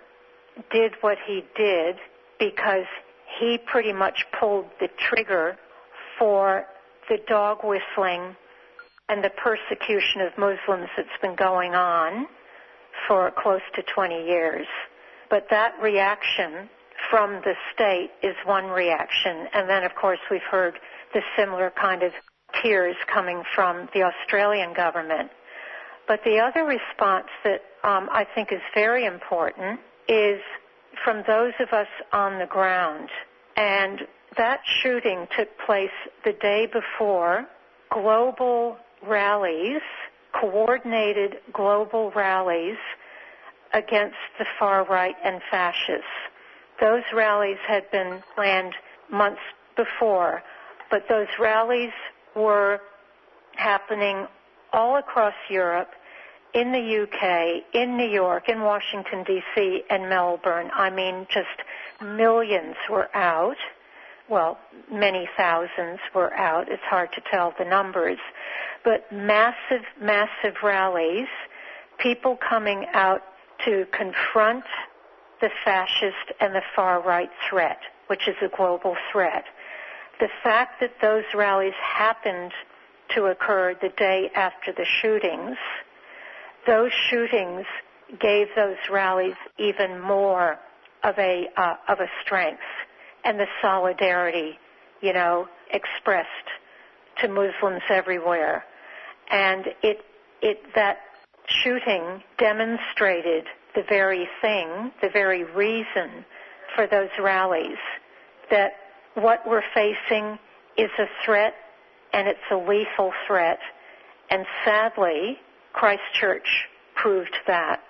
did 0.71 0.93
what 1.01 1.17
he 1.25 1.43
did 1.55 1.95
because 2.39 2.85
he 3.39 3.57
pretty 3.57 3.93
much 3.93 4.25
pulled 4.39 4.65
the 4.79 4.89
trigger 4.97 5.57
for 6.17 6.65
the 7.09 7.17
dog 7.27 7.59
whistling 7.63 8.35
and 9.09 9.23
the 9.23 9.29
persecution 9.29 10.21
of 10.21 10.37
Muslims 10.37 10.89
that's 10.95 11.09
been 11.21 11.35
going 11.35 11.75
on 11.75 12.27
for 13.07 13.31
close 13.37 13.61
to 13.75 13.83
20 13.83 14.25
years. 14.25 14.67
But 15.29 15.47
that 15.49 15.73
reaction 15.81 16.69
from 17.09 17.41
the 17.43 17.53
state 17.73 18.11
is 18.21 18.35
one 18.45 18.67
reaction. 18.67 19.47
And 19.53 19.69
then, 19.69 19.83
of 19.83 19.95
course, 19.95 20.19
we've 20.29 20.41
heard 20.49 20.75
the 21.13 21.21
similar 21.37 21.71
kind 21.71 22.03
of 22.03 22.11
tears 22.61 22.95
coming 23.11 23.43
from 23.55 23.89
the 23.93 24.03
Australian 24.03 24.73
government. 24.73 25.31
But 26.07 26.21
the 26.23 26.39
other 26.39 26.63
response 26.65 27.27
that 27.43 27.61
um, 27.83 28.09
I 28.11 28.25
think 28.35 28.51
is 28.51 28.61
very 28.73 29.05
important 29.05 29.79
is 30.07 30.41
from 31.03 31.23
those 31.27 31.53
of 31.59 31.69
us 31.69 31.87
on 32.11 32.39
the 32.39 32.45
ground. 32.45 33.09
And 33.55 34.01
that 34.37 34.61
shooting 34.65 35.27
took 35.35 35.49
place 35.65 35.89
the 36.23 36.33
day 36.33 36.67
before 36.67 37.45
global 37.91 38.77
rallies, 39.05 39.81
coordinated 40.39 41.37
global 41.53 42.11
rallies 42.15 42.77
against 43.73 44.17
the 44.37 44.45
far 44.59 44.85
right 44.85 45.15
and 45.23 45.41
fascists. 45.49 46.05
Those 46.79 47.03
rallies 47.13 47.57
had 47.67 47.89
been 47.91 48.23
planned 48.35 48.73
months 49.09 49.41
before, 49.75 50.43
but 50.89 51.03
those 51.09 51.27
rallies 51.39 51.91
were 52.35 52.79
happening 53.55 54.27
all 54.73 54.97
across 54.97 55.33
Europe, 55.49 55.89
in 56.53 56.71
the 56.71 57.03
UK, 57.03 57.63
in 57.73 57.97
New 57.97 58.09
York, 58.09 58.49
in 58.49 58.61
Washington, 58.61 59.23
D.C., 59.23 59.83
and 59.89 60.09
Melbourne. 60.09 60.69
I 60.73 60.89
mean, 60.89 61.25
just 61.29 61.47
millions 62.01 62.75
were 62.89 63.15
out. 63.15 63.55
Well, 64.29 64.57
many 64.91 65.29
thousands 65.37 65.99
were 66.13 66.33
out. 66.33 66.69
It's 66.69 66.83
hard 66.83 67.11
to 67.13 67.21
tell 67.31 67.53
the 67.57 67.65
numbers. 67.65 68.19
But 68.83 69.11
massive, 69.11 69.83
massive 70.01 70.55
rallies, 70.63 71.27
people 71.99 72.37
coming 72.37 72.85
out 72.93 73.21
to 73.65 73.85
confront 73.91 74.65
the 75.39 75.49
fascist 75.63 76.33
and 76.39 76.53
the 76.53 76.61
far 76.75 77.01
right 77.01 77.29
threat, 77.49 77.79
which 78.07 78.27
is 78.27 78.35
a 78.41 78.55
global 78.55 78.95
threat. 79.11 79.45
The 80.19 80.29
fact 80.43 80.81
that 80.81 80.95
those 81.01 81.23
rallies 81.33 81.73
happened 81.81 82.51
to 83.15 83.25
occur 83.25 83.75
the 83.81 83.89
day 83.97 84.29
after 84.35 84.71
the 84.71 84.85
shootings, 85.01 85.57
those 86.67 86.91
shootings 87.09 87.65
gave 88.19 88.47
those 88.55 88.77
rallies 88.89 89.35
even 89.57 89.99
more 89.99 90.57
of 91.03 91.17
a 91.17 91.47
uh, 91.57 91.75
of 91.87 91.99
a 91.99 92.07
strength 92.23 92.61
and 93.23 93.39
the 93.39 93.47
solidarity, 93.61 94.57
you 95.01 95.13
know, 95.13 95.47
expressed 95.71 96.27
to 97.21 97.27
Muslims 97.27 97.81
everywhere, 97.89 98.63
and 99.29 99.65
it 99.81 100.01
it 100.41 100.59
that 100.75 100.97
shooting 101.47 102.23
demonstrated 102.37 103.45
the 103.75 103.83
very 103.87 104.27
thing, 104.41 104.91
the 105.01 105.09
very 105.09 105.43
reason 105.43 106.25
for 106.75 106.87
those 106.87 107.09
rallies, 107.19 107.77
that 108.49 108.73
what 109.15 109.39
we're 109.47 109.63
facing 109.73 110.37
is 110.77 110.89
a 110.99 111.05
threat 111.25 111.53
and 112.13 112.27
it's 112.27 112.39
a 112.51 112.55
lethal 112.55 113.11
threat. 113.27 113.59
And 114.29 114.45
sadly, 114.65 115.37
Christchurch 115.73 116.67
proved 116.95 117.35
that. 117.47 117.81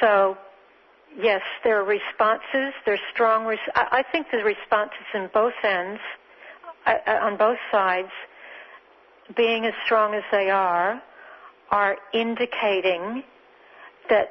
So, 0.00 0.36
yes, 1.20 1.42
there 1.64 1.80
are 1.80 1.84
responses. 1.84 2.74
There's 2.84 3.00
strong. 3.12 3.46
Res- 3.46 3.58
I 3.74 4.04
think 4.12 4.26
the 4.30 4.38
responses 4.38 5.06
in 5.14 5.30
both 5.32 5.54
ends 5.62 6.00
uh, 6.86 6.94
uh, 7.06 7.10
on 7.22 7.36
both 7.36 7.58
sides, 7.70 8.10
being 9.36 9.64
as 9.66 9.74
strong 9.84 10.14
as 10.14 10.24
they 10.32 10.50
are, 10.50 11.00
are 11.70 11.96
indicating 12.12 13.22
that 14.08 14.30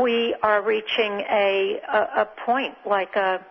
we 0.00 0.34
are 0.42 0.62
reaching 0.62 1.20
a, 1.30 1.80
a, 1.88 2.22
a 2.22 2.28
point 2.44 2.74
like 2.86 3.14
a, 3.14 3.44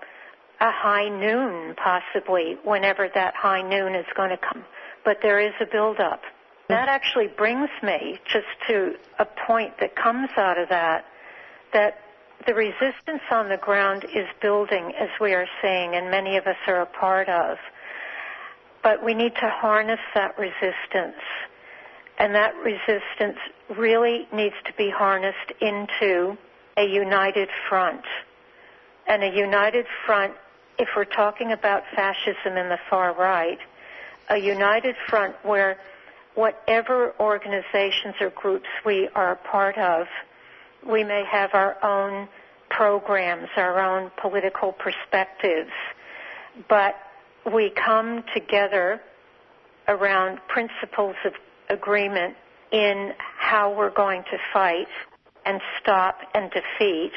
a 0.59 0.71
high 0.71 1.07
noon 1.07 1.75
possibly 1.75 2.57
whenever 2.63 3.09
that 3.13 3.35
high 3.35 3.61
noon 3.61 3.95
is 3.95 4.05
going 4.15 4.29
to 4.29 4.37
come. 4.37 4.65
But 5.03 5.17
there 5.21 5.39
is 5.39 5.53
a 5.59 5.65
buildup. 5.65 6.21
That 6.69 6.87
actually 6.87 7.27
brings 7.27 7.69
me 7.83 8.19
just 8.31 8.47
to 8.67 8.95
a 9.19 9.25
point 9.25 9.73
that 9.79 9.95
comes 9.95 10.29
out 10.37 10.57
of 10.57 10.69
that, 10.69 11.05
that 11.73 11.99
the 12.47 12.53
resistance 12.53 13.21
on 13.29 13.49
the 13.49 13.57
ground 13.57 14.05
is 14.15 14.25
building 14.41 14.93
as 14.97 15.09
we 15.19 15.33
are 15.33 15.47
seeing 15.61 15.95
and 15.95 16.09
many 16.09 16.37
of 16.37 16.47
us 16.47 16.55
are 16.67 16.81
a 16.81 16.85
part 16.85 17.29
of. 17.29 17.57
But 18.83 19.03
we 19.03 19.13
need 19.13 19.35
to 19.35 19.49
harness 19.49 19.99
that 20.15 20.37
resistance. 20.39 21.21
And 22.17 22.33
that 22.35 22.53
resistance 22.55 23.37
really 23.77 24.27
needs 24.33 24.55
to 24.65 24.73
be 24.77 24.89
harnessed 24.89 25.51
into 25.59 26.37
a 26.77 26.85
united 26.85 27.49
front. 27.67 28.05
And 29.07 29.23
a 29.23 29.35
united 29.35 29.85
front, 30.05 30.33
if 30.79 30.89
we're 30.95 31.05
talking 31.05 31.51
about 31.51 31.83
fascism 31.95 32.57
in 32.57 32.69
the 32.69 32.79
far 32.89 33.13
right, 33.13 33.59
a 34.29 34.37
united 34.37 34.95
front 35.09 35.35
where 35.43 35.77
whatever 36.35 37.13
organizations 37.19 38.15
or 38.21 38.29
groups 38.29 38.67
we 38.85 39.09
are 39.15 39.33
a 39.33 39.35
part 39.35 39.77
of, 39.77 40.07
we 40.87 41.03
may 41.03 41.23
have 41.29 41.51
our 41.53 41.77
own 41.83 42.27
programs, 42.69 43.49
our 43.57 43.79
own 43.79 44.11
political 44.21 44.71
perspectives, 44.71 45.71
but 46.69 46.95
we 47.53 47.69
come 47.69 48.23
together 48.33 49.01
around 49.87 50.39
principles 50.47 51.15
of 51.25 51.33
agreement 51.69 52.35
in 52.71 53.11
how 53.37 53.73
we're 53.73 53.89
going 53.93 54.23
to 54.23 54.37
fight 54.53 54.87
and 55.45 55.59
stop 55.81 56.19
and 56.33 56.51
defeat 56.51 57.11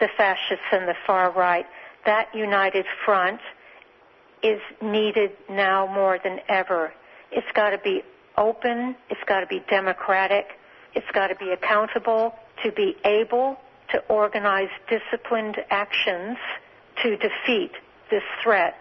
the 0.00 0.08
fascists 0.16 0.64
and 0.72 0.88
the 0.88 0.94
far 1.06 1.30
right. 1.32 1.66
That 2.06 2.34
united 2.34 2.86
front 3.04 3.40
is 4.42 4.60
needed 4.80 5.32
now 5.48 5.86
more 5.86 6.18
than 6.22 6.40
ever. 6.48 6.92
It's 7.30 7.50
got 7.54 7.70
to 7.70 7.78
be 7.78 8.02
open, 8.36 8.96
it's 9.10 9.22
got 9.26 9.40
to 9.40 9.46
be 9.46 9.62
democratic, 9.70 10.46
it's 10.94 11.10
got 11.12 11.28
to 11.28 11.36
be 11.36 11.50
accountable 11.50 12.34
to 12.62 12.72
be 12.72 12.96
able 13.04 13.58
to 13.90 13.98
organize 14.08 14.68
disciplined 14.88 15.56
actions 15.70 16.36
to 17.02 17.16
defeat 17.16 17.72
this 18.10 18.22
threat. 18.42 18.74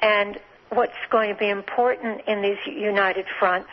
And 0.00 0.38
what's 0.70 0.92
going 1.10 1.32
to 1.32 1.38
be 1.38 1.48
important 1.48 2.22
in 2.26 2.42
these 2.42 2.58
united 2.66 3.26
fronts 3.38 3.70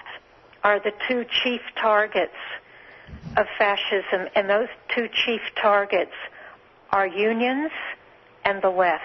are 0.63 0.79
the 0.79 0.91
two 1.07 1.25
chief 1.43 1.61
targets 1.79 2.33
of 3.37 3.45
fascism, 3.57 4.27
and 4.35 4.49
those 4.49 4.67
two 4.95 5.07
chief 5.25 5.41
targets 5.61 6.13
are 6.91 7.05
unions 7.05 7.71
and 8.43 8.61
the 8.61 8.69
left. 8.69 9.03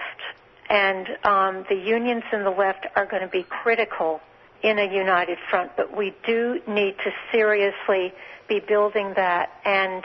And 0.71 1.05
um, 1.25 1.65
the 1.67 1.75
unions 1.75 2.23
and 2.31 2.45
the 2.45 2.49
left 2.49 2.87
are 2.95 3.05
going 3.05 3.23
to 3.23 3.27
be 3.27 3.43
critical 3.43 4.21
in 4.63 4.79
a 4.79 4.85
united 4.85 5.37
front, 5.49 5.71
but 5.75 5.95
we 5.95 6.15
do 6.25 6.61
need 6.65 6.95
to 7.03 7.11
seriously 7.29 8.13
be 8.47 8.61
building 8.65 9.11
that. 9.17 9.49
And 9.65 10.01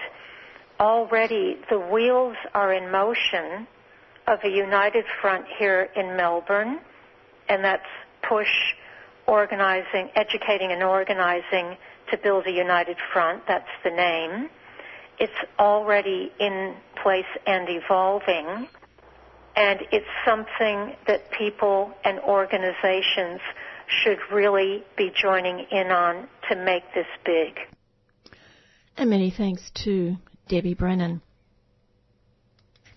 already 0.81 1.57
the 1.71 1.79
wheels 1.79 2.37
are 2.53 2.73
in 2.73 2.91
motion 2.91 3.69
of 4.27 4.41
a 4.43 4.49
united 4.49 5.05
front 5.21 5.45
here 5.57 5.89
in 5.95 6.17
Melbourne, 6.17 6.81
and 7.49 7.63
that's 7.63 7.87
push 8.29 8.75
organizing, 9.29 10.11
educating 10.17 10.73
and 10.73 10.83
organizing 10.83 11.77
to 12.11 12.19
build 12.19 12.45
a 12.49 12.51
united 12.51 12.97
front. 13.13 13.47
That's 13.47 13.71
the 13.85 13.91
name. 13.91 14.49
It's 15.21 15.33
already 15.61 16.33
in 16.41 16.75
place 17.01 17.25
and 17.47 17.69
evolving. 17.69 18.67
And 19.57 19.81
it's 19.91 20.07
something 20.27 20.95
that 21.07 21.31
people 21.31 21.93
and 22.05 22.21
organizations 22.21 23.41
should 23.89 24.19
really 24.33 24.85
be 24.97 25.11
joining 25.15 25.67
in 25.71 25.89
on 25.89 26.29
to 26.51 26.57
make 26.57 26.83
this 26.95 27.07
big. 27.25 27.59
And 28.97 29.11
many 29.11 29.31
thanks 29.31 29.71
to 29.85 30.17
Debbie 30.49 30.75
Brennan. 30.75 31.23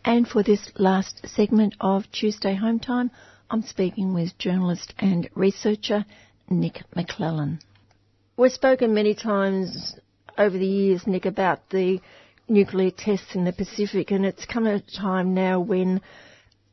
And 0.04 0.28
for 0.28 0.44
this 0.44 0.72
last 0.76 1.28
segment 1.28 1.76
of 1.80 2.12
Tuesday 2.12 2.56
Home 2.56 2.80
Time, 2.80 3.12
I'm 3.50 3.64
speaking 3.64 4.14
with 4.14 4.38
journalist 4.38 4.94
and 4.98 5.30
researcher 5.36 6.06
Nic 6.50 6.84
Maclellan. 6.96 7.60
We've 8.38 8.52
spoken 8.52 8.94
many 8.94 9.16
times 9.16 9.96
over 10.38 10.58
the 10.58 10.66
years, 10.66 11.06
Nic, 11.06 11.26
about 11.26 11.70
the 11.70 12.00
nuclear 12.48 12.92
tests 12.92 13.36
in 13.36 13.44
the 13.44 13.52
Pacific, 13.52 14.12
and 14.12 14.26
it's 14.26 14.46
come 14.46 14.66
at 14.66 14.82
a 14.82 14.98
time 14.98 15.34
now 15.34 15.60
when 15.60 16.02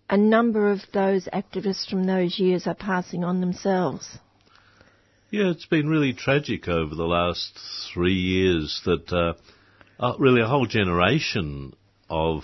a 0.08 0.16
number 0.16 0.70
of 0.70 0.80
those 0.92 1.28
activists 1.32 1.88
from 1.88 2.04
those 2.04 2.38
years 2.38 2.66
are 2.66 2.74
passing 2.74 3.24
on 3.24 3.40
themselves. 3.40 4.18
Yeah, 5.30 5.50
it's 5.50 5.66
been 5.66 5.88
really 5.88 6.12
tragic 6.12 6.68
over 6.68 6.94
the 6.94 7.04
last 7.06 7.58
three 7.92 8.14
years 8.14 8.80
that 8.84 9.12
uh, 9.12 9.34
uh, 9.98 10.16
really 10.18 10.40
a 10.40 10.46
whole 10.46 10.66
generation 10.66 11.74
of 12.08 12.42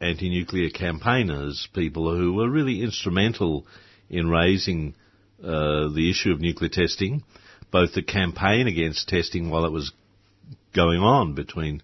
anti-nuclear 0.00 0.68
campaigners, 0.70 1.68
people 1.72 2.14
who 2.14 2.34
were 2.34 2.50
really 2.50 2.82
instrumental 2.82 3.66
in 4.10 4.28
raising 4.28 4.94
uh, 5.42 5.88
the 5.88 6.10
issue 6.10 6.32
of 6.32 6.40
nuclear 6.40 6.68
testing, 6.68 7.22
both 7.70 7.94
the 7.94 8.02
campaign 8.02 8.66
against 8.66 9.08
testing 9.08 9.48
while 9.48 9.64
it 9.64 9.72
was 9.72 9.92
going 10.74 11.00
on 11.00 11.34
between 11.34 11.82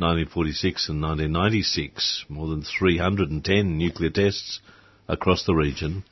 1946 0.00 0.88
and 0.88 1.02
1996, 1.02 2.24
more 2.28 2.48
than 2.48 2.62
310 2.62 3.78
nuclear 3.78 4.10
tests 4.10 4.60
across 5.08 5.44
the 5.44 5.54
region, 5.54 6.04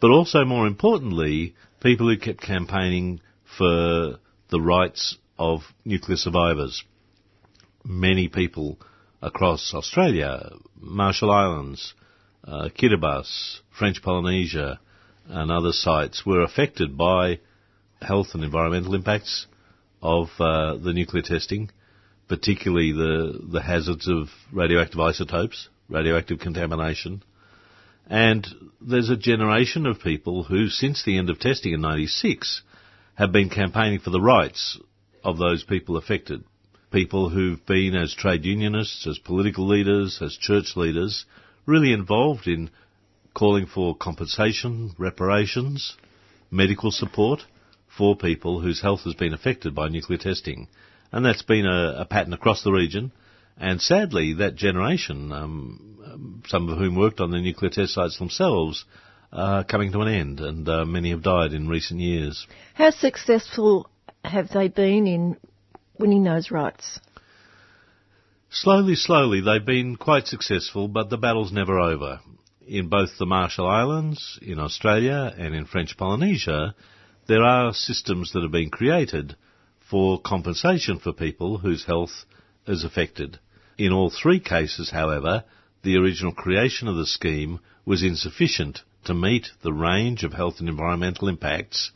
but 0.00 0.10
also 0.10 0.44
more 0.44 0.66
importantly, 0.66 1.54
people 1.80 2.08
who 2.08 2.18
kept 2.18 2.40
campaigning 2.40 3.20
for 3.56 4.18
the 4.50 4.60
rights 4.60 5.16
of 5.38 5.60
nuclear 5.84 6.16
survivors. 6.16 6.82
Many 7.84 8.28
people 8.28 8.78
across 9.22 9.72
Australia, 9.74 10.50
Marshall 10.80 11.30
Islands, 11.30 11.94
uh, 12.44 12.68
Kiribati, 12.76 13.60
French 13.78 14.02
Polynesia, 14.02 14.80
and 15.28 15.50
other 15.50 15.72
sites 15.72 16.24
were 16.24 16.42
affected 16.42 16.96
by 16.96 17.40
health 18.00 18.28
and 18.34 18.44
environmental 18.44 18.94
impacts 18.94 19.46
of 20.02 20.28
uh, 20.38 20.76
the 20.76 20.92
nuclear 20.92 21.22
testing, 21.22 21.70
particularly 22.28 22.92
the, 22.92 23.40
the 23.52 23.62
hazards 23.62 24.08
of 24.08 24.28
radioactive 24.52 25.00
isotopes, 25.00 25.68
radioactive 25.88 26.38
contamination. 26.38 27.22
And 28.08 28.46
there's 28.80 29.10
a 29.10 29.16
generation 29.16 29.86
of 29.86 30.00
people 30.00 30.44
who, 30.44 30.68
since 30.68 31.04
the 31.04 31.18
end 31.18 31.30
of 31.30 31.38
testing 31.38 31.72
in 31.72 31.80
96, 31.80 32.62
have 33.14 33.32
been 33.32 33.50
campaigning 33.50 34.00
for 34.00 34.10
the 34.10 34.20
rights 34.20 34.78
of 35.24 35.38
those 35.38 35.64
people 35.64 35.96
affected. 35.96 36.44
People 36.92 37.30
who've 37.30 37.64
been 37.66 37.96
as 37.96 38.14
trade 38.14 38.44
unionists, 38.44 39.06
as 39.06 39.18
political 39.18 39.66
leaders, 39.66 40.20
as 40.22 40.36
church 40.36 40.76
leaders, 40.76 41.24
really 41.66 41.92
involved 41.92 42.46
in 42.46 42.70
calling 43.34 43.66
for 43.66 43.96
compensation, 43.96 44.94
reparations, 44.98 45.96
medical 46.50 46.90
support 46.90 47.40
for 47.96 48.16
people 48.16 48.60
whose 48.60 48.80
health 48.82 49.00
has 49.00 49.14
been 49.14 49.34
affected 49.34 49.74
by 49.74 49.88
nuclear 49.88 50.18
testing. 50.18 50.68
And 51.12 51.24
that's 51.24 51.42
been 51.42 51.66
a, 51.66 52.00
a 52.00 52.04
pattern 52.04 52.32
across 52.32 52.62
the 52.62 52.72
region. 52.72 53.12
And 53.58 53.80
sadly, 53.80 54.34
that 54.34 54.54
generation, 54.54 55.32
um, 55.32 56.42
some 56.46 56.68
of 56.68 56.78
whom 56.78 56.96
worked 56.96 57.20
on 57.20 57.30
the 57.30 57.40
nuclear 57.40 57.70
test 57.70 57.94
sites 57.94 58.18
themselves, 58.18 58.84
are 59.32 59.64
coming 59.64 59.92
to 59.92 60.00
an 60.00 60.08
end, 60.08 60.40
and 60.40 60.68
uh, 60.68 60.84
many 60.84 61.10
have 61.10 61.22
died 61.22 61.52
in 61.52 61.68
recent 61.68 62.00
years. 62.00 62.46
How 62.74 62.90
successful 62.90 63.90
have 64.24 64.50
they 64.50 64.68
been 64.68 65.06
in 65.06 65.36
winning 65.98 66.24
those 66.24 66.50
rights? 66.50 67.00
Slowly, 68.50 68.94
slowly, 68.94 69.40
they've 69.40 69.64
been 69.64 69.96
quite 69.96 70.26
successful, 70.26 70.88
but 70.88 71.10
the 71.10 71.18
battle's 71.18 71.52
never 71.52 71.78
over 71.78 72.20
in 72.66 72.88
both 72.88 73.10
the 73.18 73.26
Marshall 73.26 73.66
Islands, 73.66 74.38
in 74.42 74.58
Australia, 74.58 75.32
and 75.36 75.54
in 75.54 75.66
French 75.66 75.96
Polynesia, 75.96 76.74
there 77.28 77.42
are 77.42 77.72
systems 77.72 78.32
that 78.32 78.42
have 78.42 78.52
been 78.52 78.70
created 78.70 79.36
for 79.90 80.20
compensation 80.20 80.98
for 80.98 81.12
people 81.12 81.58
whose 81.58 81.84
health 81.84 82.24
is 82.66 82.84
affected. 82.84 83.38
In 83.78 83.92
all 83.92 84.10
three 84.10 84.40
cases, 84.40 84.90
however, 84.90 85.44
the 85.82 85.96
original 85.96 86.32
creation 86.32 86.88
of 86.88 86.96
the 86.96 87.06
scheme 87.06 87.60
was 87.84 88.02
insufficient 88.02 88.82
to 89.04 89.14
meet 89.14 89.48
the 89.62 89.72
range 89.72 90.24
of 90.24 90.32
health 90.32 90.56
and 90.58 90.68
environmental 90.68 91.28
impacts 91.28 91.92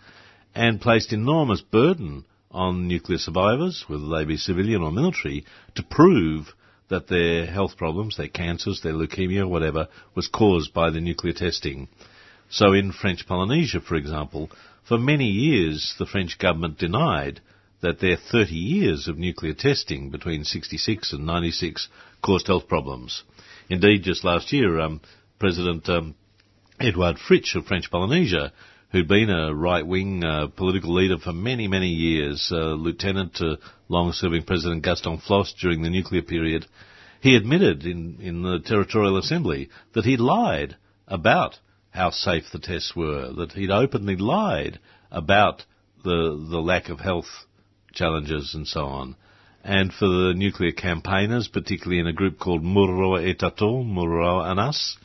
and 0.55 0.81
placed 0.81 1.13
enormous 1.13 1.61
burden 1.61 2.25
on 2.51 2.87
nuclear 2.87 3.19
survivors, 3.19 3.85
whether 3.89 4.09
they 4.09 4.25
be 4.25 4.37
civilian 4.37 4.83
or 4.83 4.93
military, 4.93 5.45
to 5.75 5.83
prove 5.83 6.53
that 6.89 7.09
their 7.09 7.47
health 7.47 7.77
problems, 7.77 8.17
their 8.17 8.29
cancers, 8.29 8.81
their 8.83 8.93
leukemia, 8.93 9.49
whatever, 9.49 9.89
was 10.15 10.29
caused 10.29 10.75
by 10.75 10.91
the 10.91 11.01
nuclear 11.01 11.33
testing. 11.33 11.89
So 12.51 12.73
in 12.73 12.93
French 12.93 13.27
Polynesia, 13.27 13.81
for 13.81 13.95
example, 13.95 14.51
for 14.85 14.99
many 14.99 15.27
years 15.27 15.95
the 15.99 16.07
French 16.07 16.39
government 16.39 16.79
denied 16.79 17.41
that 17.83 18.01
their 18.01 18.17
30 18.17 18.53
years 18.55 19.09
of 19.09 19.19
nuclear 19.19 19.55
testing 19.55 20.11
between 20.11 20.45
66 20.45 21.13
and 21.13 21.27
96 21.27 21.89
caused 22.23 22.47
health 22.47 22.69
problems. 22.69 23.23
Indeed, 23.69 24.03
just 24.03 24.25
last 24.25 24.53
year, 24.53 24.79
um, 24.81 25.01
President 25.39 25.89
um, 25.89 26.15
Edouard 26.79 27.17
Fritch 27.17 27.55
of 27.55 27.67
French 27.67 27.91
Polynesia, 27.91 28.53
who'd 28.93 29.09
been 29.09 29.31
a 29.31 29.55
right-wing 29.55 30.25
uh, 30.25 30.49
political 30.49 30.93
leader 30.93 31.19
for 31.19 31.33
many, 31.33 31.69
many 31.69 31.89
years, 31.89 32.51
uh, 32.53 32.75
lieutenant 32.75 33.35
to 33.37 33.59
long-serving 33.89 34.43
President 34.43 34.83
Gaston 34.83 35.19
Flosse 35.19 35.55
during 35.61 35.83
the 35.83 35.91
nuclear 35.91 36.23
period, 36.23 36.67
he 37.21 37.37
admitted 37.37 37.85
in, 37.85 38.19
in 38.21 38.43
the 38.43 38.59
Territorial 38.61 39.19
Assembly 39.19 39.69
that 39.95 40.05
he'd 40.05 40.21
lied 40.21 40.77
about 41.07 41.59
how 41.91 42.11
safe 42.11 42.45
the 42.53 42.59
tests 42.59 42.95
were, 42.97 43.33
that 43.33 43.53
he'd 43.53 43.71
openly 43.71 44.17
lied 44.17 44.79
about 45.11 45.65
the 46.03 46.47
the 46.51 46.61
lack 46.61 46.89
of 46.89 47.01
health 47.01 47.29
challenges 47.93 48.55
and 48.55 48.67
so 48.67 48.87
on. 48.87 49.17
And 49.63 49.93
for 49.93 50.07
the 50.07 50.33
nuclear 50.35 50.73
campaigners, 50.73 51.49
particularly 51.49 52.01
in 52.01 52.07
a 52.07 52.13
group 52.13 52.39
called 52.39 52.63
Mururoa 52.63 53.27
e 53.27 53.35
Mururoa 53.35 54.51
and 54.51 54.61
Us, 54.61 54.97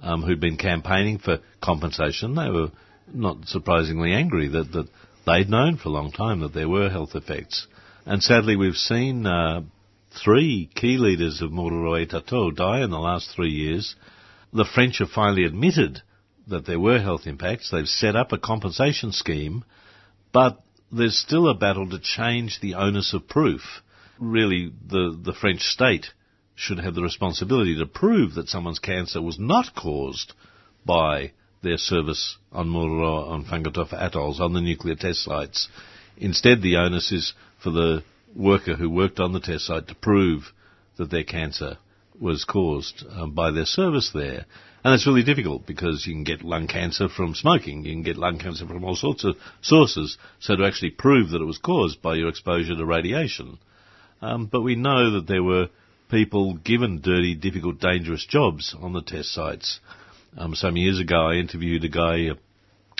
um, 0.00 0.22
who'd 0.22 0.40
been 0.40 0.58
campaigning 0.58 1.18
for 1.18 1.38
compensation, 1.62 2.34
they 2.34 2.50
were 2.50 2.70
not 3.12 3.46
surprisingly 3.46 4.12
angry 4.12 4.48
that, 4.48 4.70
that 4.72 4.88
they'd 5.26 5.48
known 5.48 5.76
for 5.76 5.88
a 5.88 5.92
long 5.92 6.12
time 6.12 6.40
that 6.40 6.52
there 6.52 6.68
were 6.68 6.90
health 6.90 7.14
effects. 7.14 7.66
And 8.04 8.22
sadly, 8.22 8.56
we've 8.56 8.74
seen 8.74 9.26
uh, 9.26 9.62
three 10.22 10.68
key 10.74 10.98
leaders 10.98 11.40
of 11.40 11.50
Mururoa 11.50 12.02
e 12.02 12.54
die 12.54 12.82
in 12.82 12.90
the 12.90 12.98
last 12.98 13.30
three 13.34 13.50
years. 13.50 13.94
The 14.52 14.64
French 14.74 14.98
have 14.98 15.10
finally 15.10 15.44
admitted 15.44 16.02
that 16.48 16.66
there 16.66 16.80
were 16.80 17.00
health 17.00 17.26
impacts. 17.26 17.70
They've 17.70 17.86
set 17.86 18.16
up 18.16 18.32
a 18.32 18.38
compensation 18.38 19.12
scheme, 19.12 19.64
but 20.32 20.60
there's 20.92 21.18
still 21.18 21.48
a 21.48 21.54
battle 21.54 21.88
to 21.88 21.98
change 21.98 22.60
the 22.60 22.74
onus 22.74 23.14
of 23.14 23.26
proof. 23.26 23.62
Really, 24.18 24.72
the, 24.86 25.18
the 25.20 25.32
French 25.32 25.62
state 25.62 26.06
should 26.54 26.78
have 26.78 26.94
the 26.94 27.02
responsibility 27.02 27.76
to 27.78 27.86
prove 27.86 28.34
that 28.34 28.48
someone's 28.48 28.78
cancer 28.78 29.20
was 29.22 29.38
not 29.38 29.74
caused 29.74 30.34
by 30.84 31.32
their 31.62 31.78
service 31.78 32.36
on 32.52 32.68
Mururoa, 32.68 33.30
on 33.30 33.44
Fangataufa 33.44 34.04
atolls, 34.04 34.40
on 34.40 34.52
the 34.52 34.60
nuclear 34.60 34.94
test 34.94 35.24
sites. 35.24 35.68
Instead, 36.18 36.60
the 36.60 36.76
onus 36.76 37.10
is 37.10 37.32
for 37.62 37.70
the 37.70 38.04
worker 38.36 38.74
who 38.76 38.90
worked 38.90 39.18
on 39.18 39.32
the 39.32 39.40
test 39.40 39.66
site 39.66 39.88
to 39.88 39.94
prove 39.94 40.52
that 40.98 41.10
their 41.10 41.24
cancer 41.24 41.78
was 42.20 42.44
caused 42.44 43.04
um, 43.10 43.32
by 43.32 43.50
their 43.50 43.64
service 43.64 44.10
there. 44.14 44.46
And 44.84 44.94
it's 44.94 45.06
really 45.06 45.22
difficult 45.22 45.66
because 45.66 46.06
you 46.06 46.14
can 46.14 46.24
get 46.24 46.42
lung 46.42 46.66
cancer 46.66 47.08
from 47.08 47.34
smoking, 47.34 47.84
you 47.84 47.92
can 47.92 48.02
get 48.02 48.16
lung 48.16 48.38
cancer 48.38 48.66
from 48.66 48.84
all 48.84 48.96
sorts 48.96 49.24
of 49.24 49.36
sources. 49.60 50.18
So 50.40 50.56
to 50.56 50.64
actually 50.64 50.90
prove 50.90 51.30
that 51.30 51.40
it 51.40 51.46
was 51.46 51.58
caused 51.58 52.02
by 52.02 52.16
your 52.16 52.28
exposure 52.28 52.74
to 52.74 52.84
radiation. 52.84 53.58
Um, 54.20 54.46
but 54.46 54.62
we 54.62 54.74
know 54.74 55.12
that 55.12 55.26
there 55.26 55.42
were 55.42 55.68
people 56.10 56.54
given 56.54 57.00
dirty, 57.00 57.34
difficult, 57.34 57.80
dangerous 57.80 58.26
jobs 58.26 58.74
on 58.78 58.92
the 58.92 59.02
test 59.02 59.32
sites. 59.32 59.80
Um, 60.36 60.54
some 60.54 60.76
years 60.76 60.98
ago, 60.98 61.28
I 61.28 61.34
interviewed 61.34 61.84
a 61.84 61.88
guy, 61.88 62.30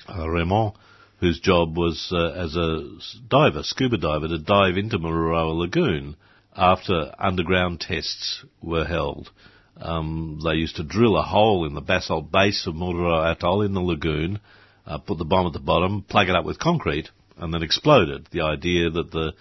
uh, 0.09 0.29
Raymond, 0.29 0.73
whose 1.19 1.41
job 1.41 1.77
was 1.77 2.11
uh, 2.13 2.33
as 2.33 2.57
a 2.57 2.97
diver, 3.29 3.63
scuba 3.63 3.97
diver, 3.97 4.29
to 4.29 4.39
dive 4.39 4.77
into 4.77 4.99
Mururoa 4.99 5.55
Lagoon 5.55 6.17
after 6.57 7.13
underground 7.19 7.81
tests 7.81 8.45
were 8.61 8.85
held. 8.85 9.31
Um, 9.77 10.41
they 10.45 10.55
used 10.55 10.77
to 10.77 10.85
drill 10.85 11.17
a 11.17 11.23
hole 11.23 11.67
in 11.67 11.75
the 11.75 11.81
basalt 11.81 12.31
base 12.31 12.67
of 12.67 12.75
Mururoa 12.75 13.33
Atoll 13.33 13.63
in 13.63 13.75
the 13.75 13.81
lagoon, 13.81 14.41
uh, 14.87 14.99
put 14.99 15.19
the 15.19 15.25
bomb 15.25 15.47
at 15.47 15.53
the 15.53 15.59
bottom, 15.61 16.03
plug 16.03 16.29
it 16.29 16.37
up 16.37 16.45
with 16.45 16.59
concrete, 16.59 17.11
and 17.39 17.53
then 17.53 17.63
explode 17.63 18.09
it. 18.09 18.31
The 18.31 18.43
idea 18.43 18.91
that 18.91 19.11
the 19.11 19.33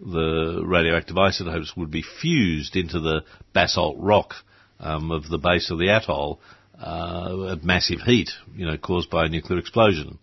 the 0.00 0.62
radioactive 0.64 1.18
isotopes 1.18 1.76
would 1.76 1.90
be 1.90 2.04
fused 2.22 2.76
into 2.76 3.00
the 3.00 3.24
basalt 3.52 3.96
rock 3.98 4.34
um, 4.78 5.10
of 5.10 5.28
the 5.28 5.38
base 5.38 5.70
of 5.70 5.78
the 5.78 5.90
atoll 5.90 6.40
uh, 6.80 7.52
at 7.52 7.64
massive 7.64 8.00
heat, 8.00 8.30
you 8.54 8.66
know, 8.66 8.76
caused 8.76 9.10
by 9.10 9.26
a 9.26 9.28
nuclear 9.28 9.58
explosion. 9.58 10.18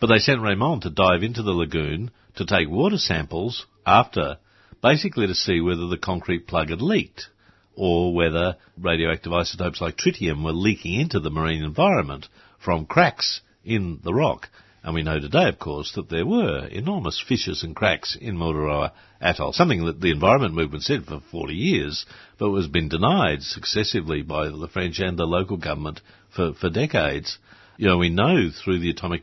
But 0.00 0.06
they 0.06 0.18
sent 0.18 0.40
Raymond 0.40 0.82
to 0.82 0.90
dive 0.90 1.22
into 1.22 1.42
the 1.42 1.52
lagoon 1.52 2.10
to 2.36 2.46
take 2.46 2.68
water 2.68 2.98
samples 2.98 3.66
after, 3.86 4.38
basically 4.84 5.26
to 5.26 5.34
see 5.34 5.62
whether 5.62 5.86
the 5.86 5.96
concrete 5.96 6.46
plug 6.46 6.68
had 6.68 6.82
leaked 6.82 7.28
or 7.74 8.14
whether 8.14 8.54
radioactive 8.78 9.32
isotopes 9.32 9.80
like 9.80 9.96
tritium 9.96 10.44
were 10.44 10.52
leaking 10.52 11.00
into 11.00 11.18
the 11.18 11.30
marine 11.30 11.64
environment 11.64 12.28
from 12.62 12.84
cracks 12.84 13.40
in 13.64 13.98
the 14.04 14.12
rock. 14.12 14.46
And 14.82 14.94
we 14.94 15.02
know 15.02 15.18
today, 15.18 15.48
of 15.48 15.58
course, 15.58 15.92
that 15.94 16.10
there 16.10 16.26
were 16.26 16.66
enormous 16.66 17.18
fissures 17.26 17.62
and 17.62 17.74
cracks 17.74 18.14
in 18.20 18.36
Mururoa 18.36 18.92
Atoll, 19.22 19.54
something 19.54 19.86
that 19.86 20.02
the 20.02 20.10
environment 20.10 20.52
movement 20.52 20.82
said 20.82 21.06
for 21.06 21.22
40 21.30 21.54
years, 21.54 22.04
but 22.38 22.50
was 22.50 22.66
been 22.66 22.90
denied 22.90 23.40
successively 23.40 24.20
by 24.20 24.50
the 24.50 24.68
French 24.70 24.98
and 25.00 25.18
the 25.18 25.24
local 25.24 25.56
government 25.56 26.02
for, 26.36 26.52
for 26.52 26.68
decades. 26.68 27.38
You 27.78 27.88
know, 27.88 27.96
we 27.96 28.10
know 28.10 28.50
through 28.50 28.80
the 28.80 28.90
Atomic 28.90 29.22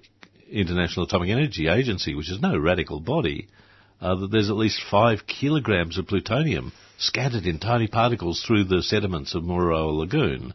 International 0.49 1.05
Atomic 1.05 1.29
Energy 1.29 1.67
Agency, 1.67 2.15
which 2.15 2.31
is 2.31 2.41
no 2.41 2.57
radical 2.57 2.99
body, 2.99 3.47
uh, 4.01 4.15
that 4.15 4.31
there's 4.31 4.49
at 4.49 4.57
least 4.57 4.81
five 4.89 5.27
kilograms 5.27 5.97
of 5.97 6.07
plutonium 6.07 6.71
scattered 6.97 7.45
in 7.45 7.59
tiny 7.59 7.87
particles 7.87 8.43
through 8.43 8.63
the 8.63 8.81
sediments 8.81 9.35
of 9.35 9.43
Mururoa 9.43 9.95
Lagoon. 9.95 10.53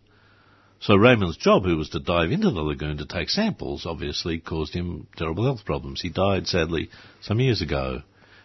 So 0.80 0.94
Raymond's 0.94 1.36
job, 1.36 1.64
who 1.64 1.76
was 1.76 1.88
to 1.90 2.00
dive 2.00 2.30
into 2.30 2.50
the 2.50 2.60
lagoon 2.60 2.98
to 2.98 3.06
take 3.06 3.30
samples, 3.30 3.86
obviously 3.86 4.38
caused 4.38 4.74
him 4.74 5.06
terrible 5.16 5.44
health 5.44 5.64
problems. 5.64 6.02
He 6.02 6.10
died, 6.10 6.46
sadly, 6.46 6.90
some 7.22 7.40
years 7.40 7.62
ago. 7.62 8.02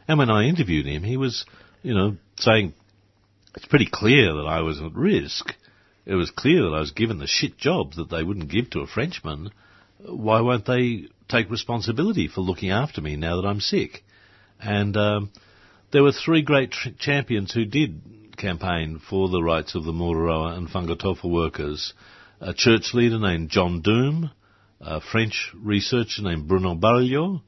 And 0.07 0.17
when 0.17 0.29
I 0.29 0.45
interviewed 0.45 0.85
him, 0.85 1.03
he 1.03 1.17
was, 1.17 1.45
you 1.83 1.93
know, 1.93 2.15
saying, 2.37 2.73
it's 3.55 3.65
pretty 3.65 3.87
clear 3.91 4.33
that 4.33 4.47
I 4.47 4.61
was 4.61 4.79
at 4.79 4.93
risk. 4.93 5.53
It 6.05 6.15
was 6.15 6.31
clear 6.31 6.63
that 6.63 6.75
I 6.75 6.79
was 6.79 6.91
given 6.91 7.19
the 7.19 7.27
shit 7.27 7.57
job 7.57 7.93
that 7.93 8.09
they 8.09 8.23
wouldn't 8.23 8.49
give 8.49 8.69
to 8.71 8.79
a 8.79 8.87
Frenchman. 8.87 9.51
Why 9.99 10.41
won't 10.41 10.65
they 10.65 11.07
take 11.27 11.51
responsibility 11.51 12.27
for 12.27 12.41
looking 12.41 12.71
after 12.71 13.01
me 13.01 13.17
now 13.17 13.39
that 13.41 13.47
I'm 13.47 13.59
sick? 13.59 14.03
And 14.61 14.95
um, 14.95 15.31
there 15.91 16.03
were 16.03 16.11
three 16.11 16.43
great 16.43 16.71
tr- 16.71 16.89
champions 16.99 17.51
who 17.51 17.65
did 17.65 18.01
campaign 18.37 18.99
for 19.09 19.27
the 19.29 19.41
rights 19.41 19.75
of 19.75 19.83
the 19.83 19.91
Mururoa 19.91 20.55
and 20.55 20.69
Fangataufa 20.69 21.29
workers. 21.29 21.93
A 22.39 22.53
church 22.53 22.93
leader 22.93 23.19
named 23.19 23.49
John 23.49 23.81
Doom, 23.81 24.29
a 24.79 25.01
French 25.01 25.51
researcher 25.55 26.21
named 26.21 26.47
Bruno 26.47 26.75
Barillot, 26.75 27.41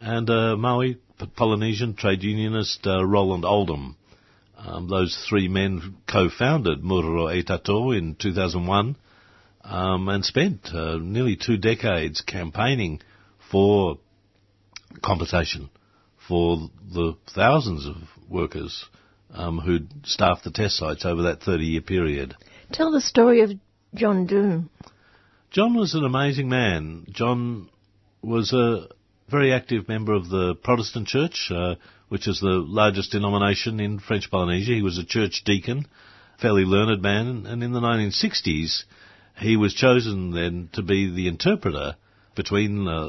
and 0.00 0.28
a 0.30 0.56
Maohi 0.56 0.98
Polynesian 1.36 1.94
trade 1.94 2.22
unionist 2.22 2.84
uh, 2.86 3.04
Roland 3.04 3.44
Oldham. 3.44 3.96
Um, 4.56 4.88
those 4.88 5.24
three 5.28 5.48
men 5.48 5.96
co-founded 6.10 6.82
Mururoa 6.82 7.36
e 7.36 7.42
Tato 7.42 7.90
in 7.90 8.14
2001 8.14 8.96
um, 9.64 10.08
and 10.08 10.24
spent 10.24 10.68
uh, 10.72 10.98
nearly 10.98 11.36
two 11.36 11.56
decades 11.56 12.20
campaigning 12.20 13.00
for 13.50 13.98
compensation 15.02 15.68
for 16.28 16.70
the 16.92 17.14
thousands 17.34 17.86
of 17.86 17.96
workers 18.28 18.84
um, 19.34 19.58
who 19.58 19.80
staffed 20.04 20.44
the 20.44 20.50
test 20.50 20.76
sites 20.76 21.04
over 21.04 21.22
that 21.22 21.42
30 21.42 21.64
year 21.64 21.80
period. 21.80 22.34
Tell 22.72 22.90
the 22.90 23.00
story 23.00 23.42
of 23.42 23.50
John 23.94 24.26
Doom. 24.26 24.70
John 25.50 25.74
was 25.74 25.94
an 25.94 26.04
amazing 26.04 26.48
man. 26.48 27.06
John 27.10 27.68
was 28.22 28.52
a 28.52 28.88
very 29.28 29.52
active 29.52 29.88
member 29.88 30.12
of 30.12 30.28
the 30.28 30.54
Protestant 30.54 31.08
Church, 31.08 31.50
uh, 31.50 31.74
which 32.08 32.28
is 32.28 32.40
the 32.40 32.64
largest 32.66 33.12
denomination 33.12 33.80
in 33.80 33.98
French 33.98 34.30
Polynesia. 34.30 34.74
He 34.74 34.82
was 34.82 34.98
a 34.98 35.04
church 35.04 35.42
deacon, 35.44 35.86
fairly 36.40 36.64
learned 36.64 37.02
man, 37.02 37.46
and 37.46 37.62
in 37.62 37.72
the 37.72 37.80
1960s 37.80 38.84
he 39.38 39.56
was 39.56 39.74
chosen 39.74 40.30
then 40.32 40.68
to 40.74 40.82
be 40.82 41.10
the 41.10 41.28
interpreter 41.28 41.96
between 42.34 42.86
uh, 42.86 43.08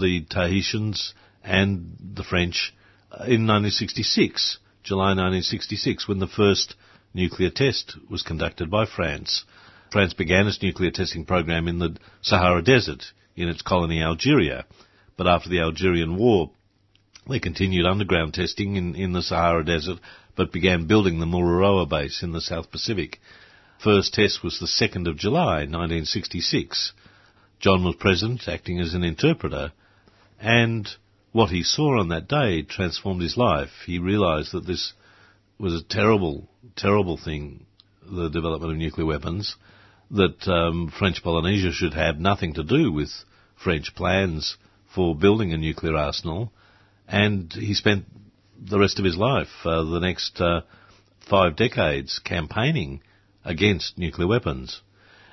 the 0.00 0.24
Tahitians 0.28 1.14
and 1.44 1.96
the 2.00 2.24
French 2.24 2.74
uh, 3.12 3.24
in 3.24 3.46
1966, 3.46 4.58
July 4.82 5.10
1966, 5.10 6.08
when 6.08 6.18
the 6.18 6.26
first 6.26 6.74
nuclear 7.12 7.50
test 7.50 7.96
was 8.10 8.22
conducted 8.22 8.70
by 8.70 8.86
France. 8.86 9.44
France 9.92 10.14
began 10.14 10.46
its 10.46 10.62
nuclear 10.62 10.90
testing 10.90 11.24
program 11.24 11.68
in 11.68 11.78
the 11.78 11.96
Sahara 12.22 12.62
Desert 12.62 13.04
in 13.36 13.48
its 13.48 13.62
colony 13.62 14.02
Algeria, 14.02 14.64
but 15.16 15.28
after 15.28 15.48
the 15.48 15.60
Algerian 15.60 16.16
War, 16.16 16.50
they 17.28 17.38
continued 17.38 17.86
underground 17.86 18.34
testing 18.34 18.76
in, 18.76 18.94
in 18.96 19.12
the 19.12 19.22
Sahara 19.22 19.64
Desert, 19.64 19.98
but 20.36 20.52
began 20.52 20.86
building 20.86 21.20
the 21.20 21.26
Mururoa 21.26 21.88
base 21.88 22.22
in 22.22 22.32
the 22.32 22.40
South 22.40 22.70
Pacific. 22.70 23.20
First 23.78 24.14
test 24.14 24.42
was 24.42 24.58
the 24.58 24.66
2nd 24.66 25.08
of 25.08 25.16
July, 25.16 25.66
1966. 25.66 26.92
John 27.60 27.84
was 27.84 27.96
present, 27.96 28.48
acting 28.48 28.80
as 28.80 28.94
an 28.94 29.04
interpreter, 29.04 29.72
and 30.40 30.88
what 31.34 31.50
he 31.50 31.64
saw 31.64 31.98
on 31.98 32.10
that 32.10 32.28
day 32.28 32.62
transformed 32.62 33.20
his 33.20 33.36
life. 33.36 33.70
He 33.86 33.98
realized 33.98 34.52
that 34.52 34.68
this 34.68 34.92
was 35.58 35.74
a 35.74 35.82
terrible, 35.82 36.48
terrible 36.76 37.16
thing, 37.16 37.66
the 38.08 38.28
development 38.28 38.70
of 38.70 38.78
nuclear 38.78 39.04
weapons, 39.04 39.56
that 40.12 40.46
um, 40.46 40.92
French 40.96 41.24
Polynesia 41.24 41.72
should 41.72 41.94
have 41.94 42.20
nothing 42.20 42.54
to 42.54 42.62
do 42.62 42.92
with 42.92 43.10
French 43.56 43.96
plans 43.96 44.56
for 44.94 45.16
building 45.16 45.52
a 45.52 45.56
nuclear 45.56 45.96
arsenal, 45.96 46.52
and 47.08 47.52
he 47.52 47.74
spent 47.74 48.04
the 48.56 48.78
rest 48.78 49.00
of 49.00 49.04
his 49.04 49.16
life, 49.16 49.48
uh, 49.64 49.82
the 49.82 49.98
next 49.98 50.40
uh, 50.40 50.60
five 51.28 51.56
decades, 51.56 52.20
campaigning 52.24 53.02
against 53.44 53.98
nuclear 53.98 54.28
weapons. 54.28 54.82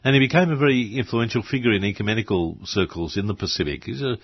And 0.03 0.15
he 0.15 0.19
became 0.19 0.49
a 0.49 0.55
very 0.55 0.97
influential 0.97 1.43
figure 1.43 1.73
in 1.73 1.83
ecumenical 1.83 2.57
circles 2.63 3.17
in 3.17 3.27
the 3.27 3.35
Pacific. 3.35 3.83
He's 3.83 4.01
a 4.01 4.17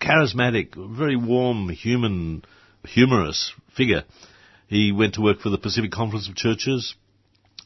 charismatic, 0.00 0.74
very 0.76 1.16
warm, 1.16 1.68
human, 1.68 2.44
humorous 2.84 3.52
figure. 3.76 4.04
He 4.66 4.92
went 4.92 5.14
to 5.14 5.22
work 5.22 5.40
for 5.40 5.50
the 5.50 5.58
Pacific 5.58 5.90
Conference 5.90 6.28
of 6.28 6.36
Churches, 6.36 6.94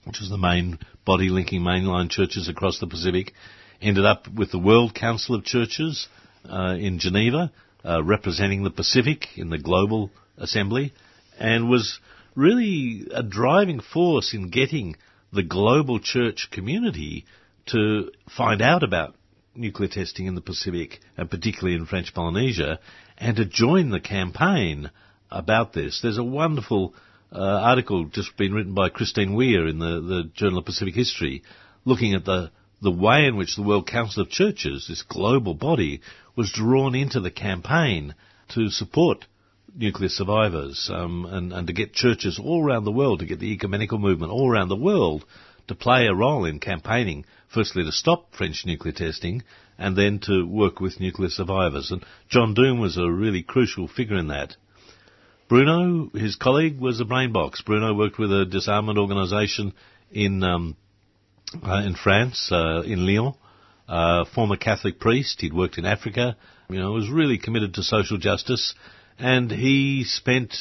which 0.05 0.21
was 0.21 0.31
the 0.31 0.39
main 0.39 0.79
body 1.05 1.29
linking 1.29 1.63
mainline 1.63 2.11
churches 2.11 2.49
across 2.49 2.79
the 2.79 2.87
Pacific. 2.87 3.33
Ended 3.81 4.05
up 4.05 4.29
with 4.29 4.53
the 4.53 4.59
World 4.59 4.95
Council 4.95 5.35
of 5.35 5.45
Churches 5.45 6.09
uh, 6.49 6.77
in 6.79 6.99
Geneva, 6.99 7.53
uh, 7.85 8.03
representing 8.03 8.63
the 8.63 8.71
Pacific 8.71 9.27
in 9.37 9.51
the 9.51 9.59
Global 9.59 10.11
Assembly, 10.39 10.93
and 11.39 11.69
was 11.69 11.99
really 12.35 13.09
a 13.13 13.23
driving 13.23 13.81
force 13.81 14.33
in 14.33 14.51
getting 14.51 14.97
the 15.33 15.43
global 15.43 15.99
church 15.99 16.49
community 16.51 17.25
to 17.67 18.11
find 18.37 18.63
out 18.63 18.83
about 18.83 19.15
nuclear 19.55 19.89
testing 19.89 20.27
in 20.27 20.35
the 20.35 20.41
Pacific, 20.41 21.01
and 21.17 21.31
particularly 21.31 21.77
in 21.77 21.87
French 21.87 22.15
Polynesia, 22.15 22.79
and 23.19 23.37
to 23.37 23.45
join 23.45 23.91
the 23.91 24.01
campaign 24.01 24.91
about 25.31 25.73
this. 25.73 26.01
There's 26.03 26.19
a 26.19 26.25
wonderful 26.25 26.95
uh, 27.33 27.39
article 27.39 28.05
just 28.07 28.37
been 28.37 28.53
written 28.55 28.75
by 28.75 28.89
Christine 28.89 29.35
Weir 29.35 29.67
in 29.67 29.79
the, 29.79 30.01
the 30.01 30.31
Journal 30.35 30.59
of 30.59 30.65
Pacific 30.65 30.95
History, 30.95 31.43
looking 31.85 32.15
at 32.15 32.25
the, 32.25 32.51
the 32.81 32.91
way 32.91 33.27
in 33.27 33.37
which 33.37 33.57
the 33.57 33.63
World 33.63 33.87
Council 33.87 34.23
of 34.23 34.31
Churches, 34.31 34.87
this 34.89 35.03
global 35.03 35.55
body, 35.55 36.01
was 36.37 36.53
drawn 36.53 36.95
into 36.95 37.21
the 37.21 37.31
campaign 37.31 38.15
to 38.55 38.71
support 38.71 39.27
nuclear 39.75 40.09
survivors 40.09 40.91
um, 40.93 41.27
and, 41.27 41.53
and 41.53 41.67
to 41.67 41.73
get 41.73 41.95
churches 41.95 42.39
all 42.43 42.63
around 42.63 42.85
the 42.85 42.93
world, 42.93 43.21
to 43.21 43.27
get 43.27 43.39
the 43.39 43.53
ecumenical 43.53 43.99
movement 43.99 44.33
all 44.33 44.51
around 44.51 44.69
the 44.69 44.77
world 44.77 45.25
to 45.69 45.75
play 45.75 46.07
a 46.07 46.15
role 46.15 46.45
in 46.45 46.59
campaigning, 46.59 47.25
firstly 47.53 47.85
to 47.85 47.93
stop 47.93 48.35
French 48.35 48.65
nuclear 48.67 48.93
testing, 48.93 49.43
and 49.79 49.97
then 49.97 50.19
to 50.21 50.47
work 50.47 50.81
with 50.81 51.01
nuclear 51.01 51.31
survivors. 51.31 51.91
And 51.91 52.05
John 52.29 52.55
Doom 52.55 52.81
was 52.81 52.97
a 52.97 53.11
really 53.11 53.43
crucial 53.43 53.89
figure 53.89 54.17
in 54.17 54.29
that. 54.29 54.57
Bruno, 55.49 56.11
his 56.15 56.37
colleague, 56.37 56.79
was 56.79 57.01
a 57.01 57.05
brain 57.05 57.33
box. 57.33 57.63
Bruno 57.63 57.93
worked 57.95 58.19
with 58.19 58.33
a 58.33 58.47
disarmament 58.47 58.99
organisation 58.99 59.75
in 60.11 60.43
um, 60.43 60.77
uh, 61.63 61.83
in 61.85 61.95
France, 61.95 62.49
uh, 62.51 62.83
in 62.83 63.07
Lyon. 63.07 63.35
Uh, 63.89 64.25
former 64.35 64.57
Catholic 64.57 64.99
priest, 64.99 65.41
he'd 65.41 65.53
worked 65.53 65.77
in 65.77 65.85
Africa. 65.85 66.37
You 66.71 66.79
know, 66.79 66.93
was 66.93 67.11
really 67.11 67.37
committed 67.37 67.75
to 67.75 67.83
social 67.83 68.17
justice, 68.17 68.75
and 69.19 69.51
he 69.51 70.05
spent 70.05 70.55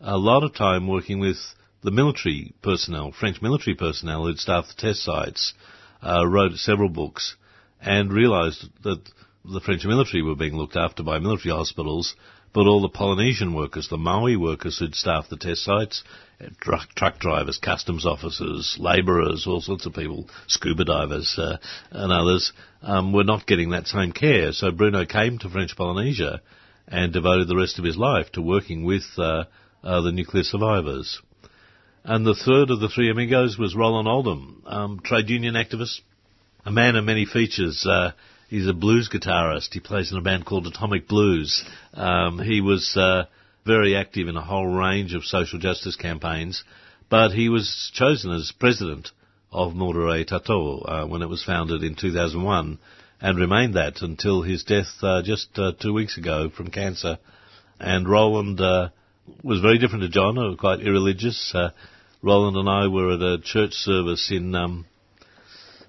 a 0.00 0.18
lot 0.18 0.42
of 0.42 0.54
time 0.54 0.86
working 0.86 1.18
with 1.18 1.38
the 1.86 1.92
military 1.92 2.52
personnel, 2.62 3.12
French 3.12 3.40
military 3.40 3.76
personnel 3.76 4.26
who'd 4.26 4.40
staffed 4.40 4.74
the 4.74 4.88
test 4.88 5.04
sites, 5.04 5.54
uh, 6.02 6.26
wrote 6.26 6.52
several 6.56 6.88
books 6.88 7.36
and 7.80 8.12
realised 8.12 8.68
that 8.82 9.00
the 9.44 9.60
French 9.60 9.84
military 9.84 10.20
were 10.20 10.34
being 10.34 10.56
looked 10.56 10.74
after 10.74 11.04
by 11.04 11.20
military 11.20 11.54
hospitals, 11.54 12.16
but 12.52 12.66
all 12.66 12.82
the 12.82 12.88
Polynesian 12.88 13.54
workers, 13.54 13.86
the 13.88 13.96
Maohi 13.96 14.36
workers 14.36 14.78
who'd 14.78 14.96
staffed 14.96 15.30
the 15.30 15.36
test 15.36 15.62
sites, 15.62 16.02
truck, 16.60 16.88
truck 16.96 17.20
drivers, 17.20 17.58
customs 17.58 18.04
officers, 18.04 18.76
labourers, 18.80 19.46
all 19.46 19.60
sorts 19.60 19.86
of 19.86 19.94
people, 19.94 20.28
scuba 20.48 20.84
divers 20.84 21.38
uh, 21.38 21.58
and 21.92 22.10
others, 22.10 22.52
um, 22.82 23.12
were 23.12 23.22
not 23.22 23.46
getting 23.46 23.70
that 23.70 23.86
same 23.86 24.10
care. 24.10 24.50
So 24.50 24.72
Bruno 24.72 25.04
came 25.06 25.38
to 25.38 25.48
French 25.48 25.76
Polynesia 25.76 26.42
and 26.88 27.12
devoted 27.12 27.46
the 27.46 27.56
rest 27.56 27.78
of 27.78 27.84
his 27.84 27.96
life 27.96 28.32
to 28.32 28.42
working 28.42 28.84
with 28.84 29.04
uh, 29.16 29.44
uh, 29.84 30.00
the 30.00 30.10
nuclear 30.10 30.42
survivors. 30.42 31.22
And 32.08 32.24
the 32.24 32.36
third 32.36 32.70
of 32.70 32.78
the 32.78 32.88
three 32.88 33.10
amigos 33.10 33.58
was 33.58 33.74
Roland 33.74 34.06
Oldham, 34.06 34.62
um, 34.64 35.00
trade 35.02 35.28
union 35.28 35.54
activist, 35.54 36.02
a 36.64 36.70
man 36.70 36.94
of 36.94 37.04
many 37.04 37.26
features. 37.26 37.84
Uh, 37.84 38.12
he's 38.48 38.68
a 38.68 38.72
blues 38.72 39.08
guitarist. 39.12 39.72
He 39.72 39.80
plays 39.80 40.12
in 40.12 40.16
a 40.16 40.20
band 40.20 40.46
called 40.46 40.68
Atomic 40.68 41.08
Blues. 41.08 41.64
Um, 41.94 42.38
he 42.38 42.60
was 42.60 42.96
uh, 42.96 43.24
very 43.66 43.96
active 43.96 44.28
in 44.28 44.36
a 44.36 44.40
whole 44.40 44.68
range 44.68 45.14
of 45.14 45.24
social 45.24 45.58
justice 45.58 45.96
campaigns, 45.96 46.62
but 47.10 47.32
he 47.32 47.48
was 47.48 47.90
chosen 47.92 48.30
as 48.30 48.52
president 48.56 49.10
of 49.50 49.72
Moutere 49.72 50.24
Tato 50.24 50.82
uh, 50.82 51.06
when 51.08 51.22
it 51.22 51.28
was 51.28 51.42
founded 51.42 51.82
in 51.82 51.96
2001 51.96 52.78
and 53.20 53.36
remained 53.36 53.74
that 53.74 54.00
until 54.00 54.42
his 54.42 54.62
death 54.62 54.94
uh, 55.02 55.22
just 55.22 55.58
uh, 55.58 55.72
two 55.72 55.92
weeks 55.92 56.16
ago 56.16 56.50
from 56.56 56.70
cancer. 56.70 57.18
And 57.80 58.08
Roland 58.08 58.60
uh, 58.60 58.90
was 59.42 59.58
very 59.58 59.78
different 59.78 60.02
to 60.02 60.08
John, 60.08 60.56
quite 60.56 60.78
irreligious. 60.78 61.52
Roland 62.22 62.56
and 62.56 62.68
I 62.68 62.88
were 62.88 63.12
at 63.12 63.22
a 63.22 63.38
church 63.42 63.74
service 63.74 64.30
in 64.30 64.54
um, 64.54 64.86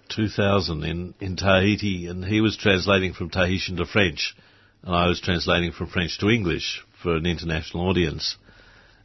2000 0.09 0.83
in, 0.83 1.13
in 1.19 1.35
Tahiti, 1.35 2.07
and 2.07 2.23
he 2.23 2.41
was 2.41 2.57
translating 2.57 3.13
from 3.13 3.29
Tahitian 3.29 3.77
to 3.77 3.85
French, 3.85 4.35
and 4.83 4.95
I 4.95 5.07
was 5.07 5.21
translating 5.21 5.71
from 5.71 5.87
French 5.87 6.17
to 6.19 6.29
English 6.29 6.83
for 7.01 7.15
an 7.15 7.25
international 7.25 7.87
audience. 7.89 8.37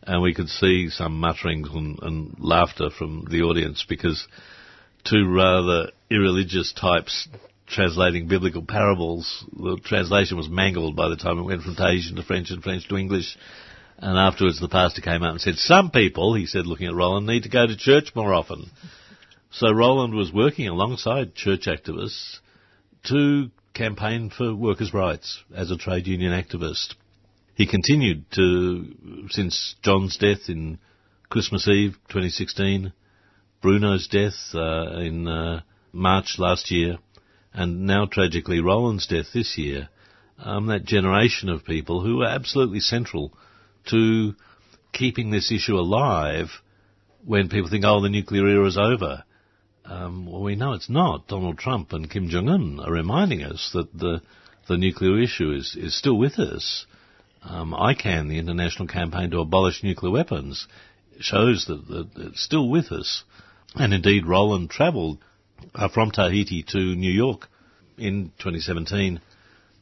And 0.04 0.20
we 0.20 0.34
could 0.34 0.48
see 0.48 0.90
some 0.90 1.20
mutterings 1.20 1.68
and, 1.72 1.98
and 2.02 2.36
laughter 2.38 2.90
from 2.90 3.26
the 3.30 3.42
audience 3.42 3.84
because 3.88 4.26
two 5.04 5.28
rather 5.28 5.92
irreligious 6.10 6.72
types 6.72 7.28
translating 7.68 8.28
biblical 8.28 8.62
parables, 8.62 9.44
the 9.52 9.78
translation 9.84 10.36
was 10.36 10.48
mangled 10.48 10.94
by 10.96 11.08
the 11.08 11.16
time 11.16 11.38
it 11.38 11.42
went 11.42 11.62
from 11.62 11.74
Tahitian 11.74 12.16
to 12.16 12.22
French 12.22 12.50
and 12.50 12.62
French 12.62 12.88
to 12.88 12.96
English. 12.96 13.36
And 14.02 14.18
afterwards 14.18 14.58
the 14.58 14.68
pastor 14.68 15.00
came 15.00 15.22
out 15.22 15.30
and 15.30 15.40
said, 15.40 15.54
some 15.54 15.92
people, 15.92 16.34
he 16.34 16.46
said 16.46 16.66
looking 16.66 16.88
at 16.88 16.94
Roland, 16.94 17.24
need 17.24 17.44
to 17.44 17.48
go 17.48 17.68
to 17.68 17.76
church 17.76 18.10
more 18.16 18.34
often. 18.34 18.68
So 19.52 19.70
Roland 19.70 20.12
was 20.12 20.32
working 20.32 20.66
alongside 20.66 21.36
church 21.36 21.66
activists 21.66 22.38
to 23.04 23.52
campaign 23.74 24.28
for 24.36 24.56
workers' 24.56 24.92
rights 24.92 25.44
as 25.54 25.70
a 25.70 25.76
trade 25.76 26.08
union 26.08 26.32
activist. 26.32 26.94
He 27.54 27.64
continued 27.68 28.24
to, 28.32 29.28
since 29.30 29.76
John's 29.82 30.16
death 30.16 30.48
in 30.48 30.80
Christmas 31.28 31.68
Eve 31.68 31.92
2016, 32.08 32.92
Bruno's 33.62 34.08
death 34.08 34.34
uh, 34.52 34.98
in 34.98 35.28
uh, 35.28 35.60
March 35.92 36.36
last 36.38 36.72
year, 36.72 36.98
and 37.52 37.86
now 37.86 38.06
tragically 38.06 38.60
Roland's 38.60 39.06
death 39.06 39.26
this 39.32 39.56
year, 39.56 39.90
um, 40.38 40.66
that 40.66 40.84
generation 40.84 41.48
of 41.48 41.64
people 41.64 42.00
who 42.00 42.16
were 42.16 42.26
absolutely 42.26 42.80
central 42.80 43.32
to 43.90 44.34
keeping 44.92 45.30
this 45.30 45.50
issue 45.50 45.76
alive 45.76 46.48
when 47.24 47.48
people 47.48 47.70
think, 47.70 47.84
oh, 47.86 48.00
the 48.00 48.08
nuclear 48.08 48.46
era 48.46 48.66
is 48.66 48.78
over. 48.78 49.24
Um, 49.84 50.30
well, 50.30 50.42
we 50.42 50.54
know 50.54 50.72
it's 50.72 50.90
not. 50.90 51.26
Donald 51.26 51.58
Trump 51.58 51.92
and 51.92 52.10
Kim 52.10 52.28
Jong 52.28 52.48
Un 52.48 52.80
are 52.80 52.92
reminding 52.92 53.42
us 53.42 53.70
that 53.72 53.92
the 53.96 54.22
the 54.68 54.76
nuclear 54.76 55.18
issue 55.18 55.52
is, 55.52 55.76
is 55.76 55.96
still 55.96 56.16
with 56.16 56.38
us. 56.38 56.86
Um, 57.42 57.72
ICAN, 57.72 58.28
the 58.28 58.38
international 58.38 58.86
campaign 58.86 59.30
to 59.30 59.40
abolish 59.40 59.82
nuclear 59.82 60.12
weapons, 60.12 60.68
shows 61.18 61.66
that, 61.66 61.86
that 61.88 62.10
it's 62.16 62.42
still 62.42 62.68
with 62.68 62.92
us. 62.92 63.24
And 63.74 63.92
indeed, 63.92 64.26
Roland 64.26 64.70
travelled 64.70 65.18
uh, 65.74 65.88
from 65.88 66.10
Tahiti 66.10 66.64
to 66.68 66.78
New 66.78 67.10
York 67.10 67.48
in 67.98 68.32
2017 68.38 69.20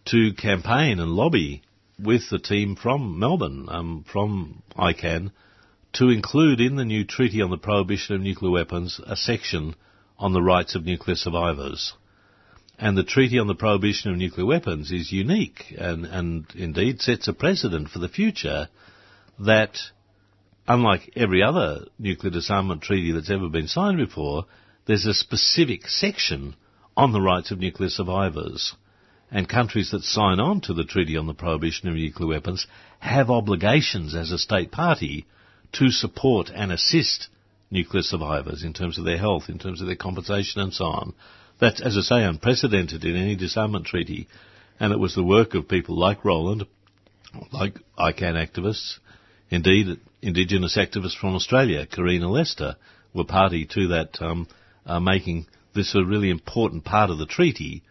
to 0.07 0.33
campaign 0.33 0.99
and 0.99 1.11
lobby 1.11 1.63
with 2.03 2.31
the 2.31 2.39
team 2.39 2.77
from 2.77 3.19
Melbourne, 3.19 3.67
um, 3.69 4.05
from 4.11 4.63
ICAN, 4.77 5.33
to 5.95 6.09
include 6.09 6.61
in 6.61 6.77
the 6.77 6.85
new 6.85 7.05
Treaty 7.05 7.43
on 7.43 7.51
the 7.51 7.59
Prohibition 7.59 8.15
of 8.15 8.23
Nuclear 8.23 8.53
Weapons 8.53 9.01
a 9.05 9.17
section 9.17 9.75
on 10.19 10.33
the 10.33 10.43
rights 10.43 10.75
of 10.75 10.85
nuclear 10.85 11.17
survivors. 11.17 11.95
And 12.79 12.97
the 12.97 13.05
Treaty 13.05 13.39
on 13.39 13.47
the 13.47 13.55
Prohibition 13.55 14.11
of 14.11 14.17
Nuclear 14.17 14.47
Weapons 14.47 14.91
is 14.93 15.13
unique 15.13 15.75
and, 15.77 16.07
and 16.07 16.47
indeed 16.55 17.01
sets 17.01 17.29
a 17.29 17.33
precedent 17.33 17.91
for 17.91 17.99
the 17.99 18.09
future 18.09 18.69
that, 19.39 19.77
unlike 20.67 21.13
every 21.17 21.43
other 21.43 21.87
nuclear 21.99 22.31
disarmament 22.31 22.83
treaty 22.83 23.13
that's 23.13 23.31
ever 23.31 23.49
been 23.49 23.69
signed 23.69 23.99
before, 23.99 24.47
there's 24.87 25.07
a 25.07 25.15
specific 25.15 25.89
section 25.89 26.55
on 26.97 27.13
the 27.13 27.21
rights 27.21 27.51
of 27.51 27.59
nuclear 27.59 27.91
survivors 27.91 28.75
and 29.31 29.49
countries 29.49 29.91
that 29.91 30.03
sign 30.03 30.41
on 30.41 30.61
to 30.63 30.75
the 30.75 30.85
Treaty 30.85 31.17
on 31.17 31.27
the 31.27 31.35
Prohibition 31.35 31.89
of 31.89 31.95
Nuclear 31.95 32.29
Weapons 32.29 32.67
have 32.99 33.31
obligations 33.31 34.15
as 34.15 34.31
a 34.31 34.39
state 34.39 34.73
party 34.73 35.27
to 35.73 35.91
support 35.91 36.51
and 36.53 36.73
assist 36.73 37.29
nuclear 37.71 38.03
survivors 38.03 38.65
in 38.65 38.73
terms 38.73 38.99
of 38.99 39.05
their 39.05 39.19
health, 39.19 39.45
in 39.49 39.59
terms 39.59 39.81
of 39.81 39.87
their 39.87 39.97
compensation 39.97 40.61
and 40.61 40.73
so 40.73 40.87
on. 40.87 41.15
That's, 41.61 41.81
as 41.81 41.97
I 41.97 42.01
say, 42.01 42.25
unprecedented 42.25 43.05
in 43.05 43.17
any 43.17 43.37
disarmament 43.37 43.87
treaty. 43.87 44.27
And 44.81 44.93
it 44.93 44.99
was 44.99 45.15
the 45.15 45.23
work 45.23 45.55
of 45.55 45.69
people 45.69 45.99
like 45.99 46.25
Roland, 46.25 46.67
like 47.53 47.75
ICAN 47.99 48.35
activists, 48.35 48.99
indeed 49.51 50.01
Indigenous 50.23 50.77
activists 50.77 51.19
from 51.19 51.35
Australia, 51.35 51.87
Karina 51.87 52.29
Lester, 52.29 52.77
were 53.15 53.25
party 53.25 53.67
to 53.67 53.89
that 53.89 54.21
um, 54.21 54.49
uh, 54.87 55.01
making 55.01 55.47
this 55.75 55.95
a 55.95 56.05
really 56.05 56.31
important 56.31 56.85
part 56.85 57.11
of 57.11 57.19
the 57.19 57.27
treaty, 57.27 57.83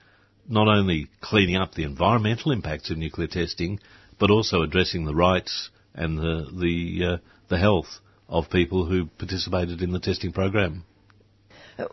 not 0.49 0.67
only 0.67 1.07
cleaning 1.21 1.55
up 1.55 1.76
the 1.76 1.84
environmental 1.84 2.51
impacts 2.51 2.89
of 2.89 2.97
nuclear 2.97 3.27
testing, 3.27 3.80
but 4.19 4.31
also 4.31 4.63
addressing 4.63 5.05
the 5.05 5.15
rights 5.15 5.69
and 5.93 6.17
the 6.17 6.49
the 6.51 7.05
uh, 7.05 7.17
the 7.47 7.57
health 7.57 7.99
of 8.27 8.49
people 8.49 8.85
who 8.85 9.05
participated 9.05 9.81
in 9.81 9.91
the 9.91 9.99
testing 9.99 10.31
program. 10.31 10.84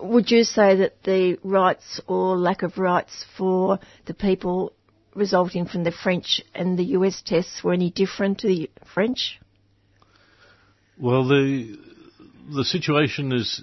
Would 0.00 0.30
you 0.30 0.42
say 0.42 0.76
that 0.76 1.02
the 1.04 1.38
rights 1.44 2.00
or 2.08 2.36
lack 2.36 2.62
of 2.62 2.76
rights 2.76 3.24
for 3.36 3.78
the 4.06 4.14
people 4.14 4.72
resulting 5.14 5.66
from 5.66 5.84
the 5.84 5.92
French 5.92 6.42
and 6.54 6.78
the 6.78 6.84
US 6.98 7.22
tests 7.24 7.62
were 7.62 7.72
any 7.72 7.90
different 7.90 8.40
to 8.40 8.48
the 8.48 8.70
French? 8.92 9.38
Well, 10.98 11.28
the 11.28 11.78
the 12.54 12.64
situation 12.64 13.32
is 13.32 13.62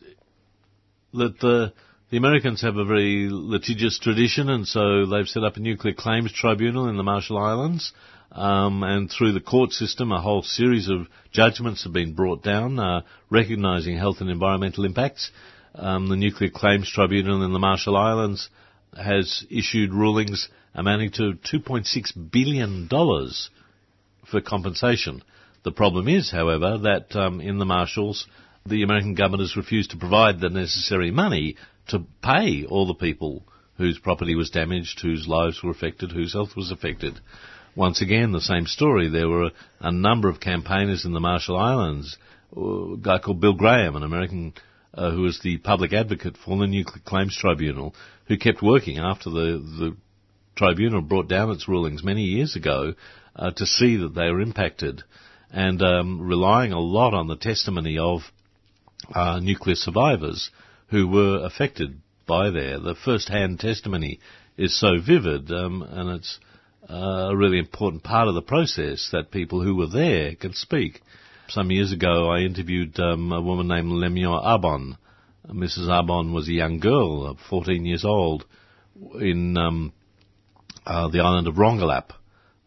that 1.13 1.39
the 1.39 1.73
the 2.14 2.18
Americans 2.18 2.61
have 2.61 2.77
a 2.77 2.85
very 2.85 3.27
litigious 3.27 3.98
tradition, 3.98 4.48
and 4.48 4.68
so 4.68 5.07
they've 5.07 5.27
set 5.27 5.44
up 5.44 5.57
a 5.57 5.60
nuclear 5.60 5.95
claims 5.95 6.31
tribunal 6.31 6.88
in 6.88 6.95
the 6.95 7.02
Marshall 7.02 7.40
Islands. 7.40 7.91
Um, 8.31 8.84
and 8.84 9.10
through 9.10 9.31
the 9.31 9.40
court 9.40 9.72
system, 9.72 10.11
a 10.11 10.22
whole 10.22 10.44
series 10.44 10.90
of 10.90 11.07
judgments 11.31 11.85
have 11.85 11.94
been 11.94 12.14
brought 12.14 12.44
down, 12.44 12.77
uh, 12.77 13.02
recognising 13.31 13.98
health 13.98 14.18
and 14.19 14.30
environmental 14.30 14.85
impacts. 14.85 15.31
Um, 15.73 16.07
the 16.07 16.15
Nuclear 16.15 16.52
Claims 16.52 16.88
Tribunal 16.88 17.44
in 17.44 17.52
the 17.52 17.57
Marshall 17.57 17.98
Islands 17.98 18.48
has 18.95 19.44
issued 19.49 19.91
rulings 19.91 20.49
amounting 20.76 21.14
to 21.14 21.34
$2.6 21.52 22.31
billion 22.31 22.88
for 24.30 24.40
compensation. 24.40 25.23
The 25.64 25.72
problem 25.72 26.07
is, 26.07 26.30
however, 26.30 26.77
that 26.84 27.15
um, 27.15 27.41
in 27.41 27.57
the 27.57 27.65
Marshalls, 27.65 28.27
the 28.68 28.84
American 28.84 29.15
government 29.15 29.41
has 29.41 29.57
refused 29.57 29.91
to 29.91 29.98
provide 29.98 30.40
the 30.40 30.49
necessary 30.49 31.10
money 31.10 31.57
to 31.88 32.05
pay 32.22 32.65
all 32.65 32.88
the 32.88 32.93
people 32.93 33.43
whose 33.77 33.99
property 33.99 34.35
was 34.35 34.49
damaged, 34.49 34.99
whose 35.01 35.27
lives 35.27 35.61
were 35.64 35.72
affected, 35.72 36.11
whose 36.11 36.34
health 36.34 36.55
was 36.55 36.72
affected. 36.72 37.19
Once 37.76 38.01
again, 38.01 38.31
the 38.31 38.41
same 38.41 38.68
story. 38.68 39.10
There 39.10 39.27
were 39.27 39.45
a, 39.45 39.51
a 39.81 39.91
number 39.91 40.30
of 40.30 40.39
campaigners 40.39 41.05
in 41.05 41.14
the 41.14 41.19
Marshall 41.19 41.57
Islands, 41.57 42.18
a 42.55 42.95
guy 43.01 43.18
called 43.19 43.41
Bill 43.41 43.53
Graham, 43.53 43.95
an 43.95 44.03
American 44.03 44.53
uh, 44.93 45.11
who 45.11 45.22
was 45.22 45.39
the 45.41 45.57
public 45.57 45.91
advocate 45.91 46.38
for 46.38 46.57
the 46.57 46.68
Nuclear 46.68 47.01
Claims 47.03 47.35
Tribunal, 47.35 47.95
who 48.27 48.38
kept 48.38 48.61
working 48.61 48.99
after 48.99 49.31
the, 49.31 49.57
the 49.80 49.97
tribunal 50.55 51.01
brought 51.01 51.27
down 51.27 51.49
its 51.49 51.68
rulings 51.68 52.03
many 52.03 52.22
years 52.22 52.55
ago 52.55 52.93
uh, 53.35 53.51
to 53.51 53.65
see 53.65 53.97
that 53.97 54.14
they 54.14 54.30
were 54.30 54.41
impacted 54.41 55.03
and 55.49 55.81
um, 55.81 56.22
relying 56.22 56.72
a 56.72 56.80
lot 56.80 57.14
on 57.14 57.27
the 57.27 57.35
testimony 57.35 57.97
of 57.97 58.22
uh, 59.14 59.39
nuclear 59.41 59.76
survivors 59.76 60.51
who 60.93 61.07
were 61.07 61.43
affected 61.43 61.99
by 62.27 62.51
there. 62.51 62.79
The 62.79 62.93
first-hand 62.93 63.59
testimony 63.59 64.19
is 64.55 64.79
so 64.79 64.99
vivid, 65.03 65.49
um, 65.51 65.81
and 65.81 66.11
it's 66.11 66.39
uh, 66.87 67.31
a 67.31 67.35
really 67.35 67.57
important 67.57 68.03
part 68.03 68.27
of 68.27 68.35
the 68.35 68.43
process 68.43 69.09
that 69.11 69.31
people 69.31 69.63
who 69.63 69.75
were 69.75 69.87
there 69.87 70.35
can 70.35 70.53
speak. 70.53 71.01
Some 71.47 71.71
years 71.71 71.91
ago, 71.91 72.29
I 72.29 72.41
interviewed 72.41 72.99
um, 72.99 73.31
a 73.31 73.41
woman 73.41 73.67
named 73.69 73.91
Lemeyo 73.91 74.39
Abon. 74.45 74.99
Mrs. 75.49 75.89
Abon 75.89 76.31
was 76.31 76.47
a 76.47 76.53
young 76.53 76.79
girl, 76.79 77.39
14 77.49 77.87
years 77.87 78.05
old, 78.05 78.45
in 79.19 79.57
um, 79.57 79.93
uh, 80.85 81.07
the 81.07 81.21
island 81.21 81.47
of 81.47 81.55
Rongelap. 81.55 82.11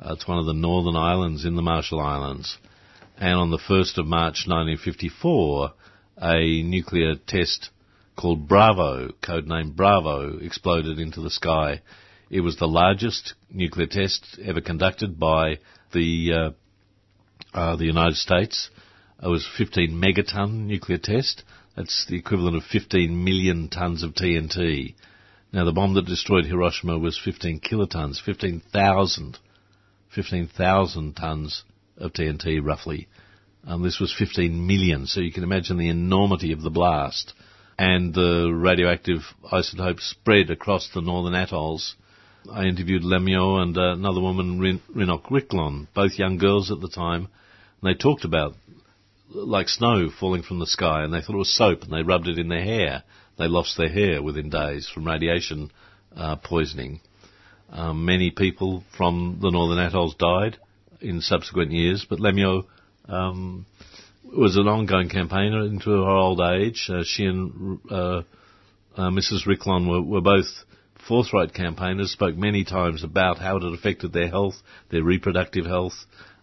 Uh, 0.00 0.14
it's 0.14 0.26
one 0.26 0.38
of 0.38 0.46
the 0.46 0.52
northern 0.52 0.96
islands 0.96 1.44
in 1.44 1.54
the 1.54 1.62
Marshall 1.62 2.00
Islands. 2.00 2.58
And 3.18 3.38
on 3.38 3.50
the 3.52 3.58
1st 3.58 3.98
of 3.98 4.06
March 4.06 4.48
1954, 4.48 5.70
a 6.22 6.62
nuclear 6.64 7.14
test 7.14 7.70
called 8.16 8.48
Bravo, 8.48 9.12
codenamed 9.22 9.76
Bravo, 9.76 10.38
exploded 10.38 10.98
into 10.98 11.20
the 11.20 11.30
sky. 11.30 11.82
It 12.30 12.40
was 12.40 12.56
the 12.56 12.66
largest 12.66 13.34
nuclear 13.51 13.86
test 13.86 14.38
ever 14.43 14.60
conducted 14.60 15.18
by 15.18 15.59
the 15.93 16.32
uh, 16.32 16.51
uh, 17.55 17.76
the 17.76 17.84
United 17.84 18.16
States. 18.16 18.70
It 19.22 19.28
was 19.28 19.48
15 19.56 19.90
megaton 19.90 20.66
nuclear 20.66 20.98
test. 20.98 21.44
That's 21.76 22.06
the 22.06 22.16
equivalent 22.16 22.56
of 22.56 22.64
15 22.64 23.24
million 23.24 23.68
tons 23.68 24.02
of 24.02 24.14
TNT. 24.14 24.94
Now, 25.52 25.64
the 25.64 25.72
bomb 25.72 25.94
that 25.94 26.06
destroyed 26.06 26.47
Hiroshima 26.47 26.98
was 26.98 27.18
15 27.22 27.60
kilotons, 27.60 28.20
15,000, 28.20 29.38
15,000 30.14 31.14
tons 31.14 31.64
of 31.97 32.12
TNT, 32.12 32.62
roughly. 32.62 33.09
Um, 33.64 33.82
this 33.82 33.98
was 34.01 34.14
15 34.16 34.66
million, 34.66 35.06
so 35.06 35.20
you 35.20 35.32
can 35.32 35.44
imagine 35.44 35.76
the 35.76 35.88
enormity 35.88 36.52
of 36.52 36.62
the 36.62 36.70
blast. 36.70 37.32
And 37.78 38.14
the 38.14 38.50
radioactive 38.52 39.20
isotopes 39.50 40.04
spread 40.08 40.50
across 40.50 40.88
the 40.88 41.02
northern 41.02 41.34
atolls. 41.34 41.94
I 42.50 42.64
interviewed 42.64 43.02
Lemeyo 43.02 43.60
and 43.60 43.76
uh, 43.76 43.92
another 43.92 44.20
woman, 44.20 44.58
Rin- 44.58 44.82
Rinok 44.94 45.24
Riklon, 45.24 45.88
both 45.94 46.18
young 46.18 46.38
girls 46.38 46.70
at 46.70 46.80
the 46.80 46.88
time, 46.88 47.28
and 47.80 47.90
they 47.90 47.94
talked 47.94 48.24
about 48.24 48.54
like 49.28 49.68
snow 49.68 50.08
falling 50.08 50.42
from 50.42 50.58
the 50.58 50.66
sky, 50.66 51.02
and 51.02 51.12
they 51.12 51.20
thought 51.20 51.34
it 51.34 51.38
was 51.38 51.54
soap, 51.54 51.82
and 51.82 51.92
they 51.92 52.02
rubbed 52.02 52.28
it 52.28 52.38
in 52.38 52.48
their 52.48 52.64
hair. 52.64 53.02
They 53.36 53.48
lost 53.48 53.76
their 53.76 53.88
hair 53.88 54.22
within 54.22 54.48
days 54.48 54.88
from 54.88 55.06
radiation 55.06 55.70
uh, 56.16 56.36
poisoning. 56.36 57.00
Um, 57.70 58.04
many 58.04 58.30
people 58.30 58.84
from 58.96 59.38
the 59.42 59.50
northern 59.50 59.78
atolls 59.78 60.14
died 60.14 60.56
in 61.00 61.20
subsequent 61.20 61.72
years, 61.72 62.06
but 62.08 62.20
Lemeyo 62.20 62.64
um, 63.08 63.66
was 64.34 64.56
an 64.56 64.68
ongoing 64.68 65.08
campaigner 65.08 65.64
into 65.64 65.90
her 65.90 66.08
old 66.08 66.40
age. 66.40 66.88
Uh, 66.92 67.02
she 67.04 67.24
and 67.24 67.80
uh, 67.90 68.22
uh 68.96 69.10
Mrs. 69.10 69.46
Riklon 69.46 69.88
were, 69.88 70.02
were 70.02 70.20
both 70.20 70.46
forthright 71.06 71.54
campaigners, 71.54 72.12
spoke 72.12 72.36
many 72.36 72.64
times 72.64 73.04
about 73.04 73.38
how 73.38 73.56
it 73.56 73.62
had 73.62 73.72
affected 73.72 74.12
their 74.12 74.28
health, 74.28 74.54
their 74.90 75.04
reproductive 75.04 75.66
health, 75.66 75.94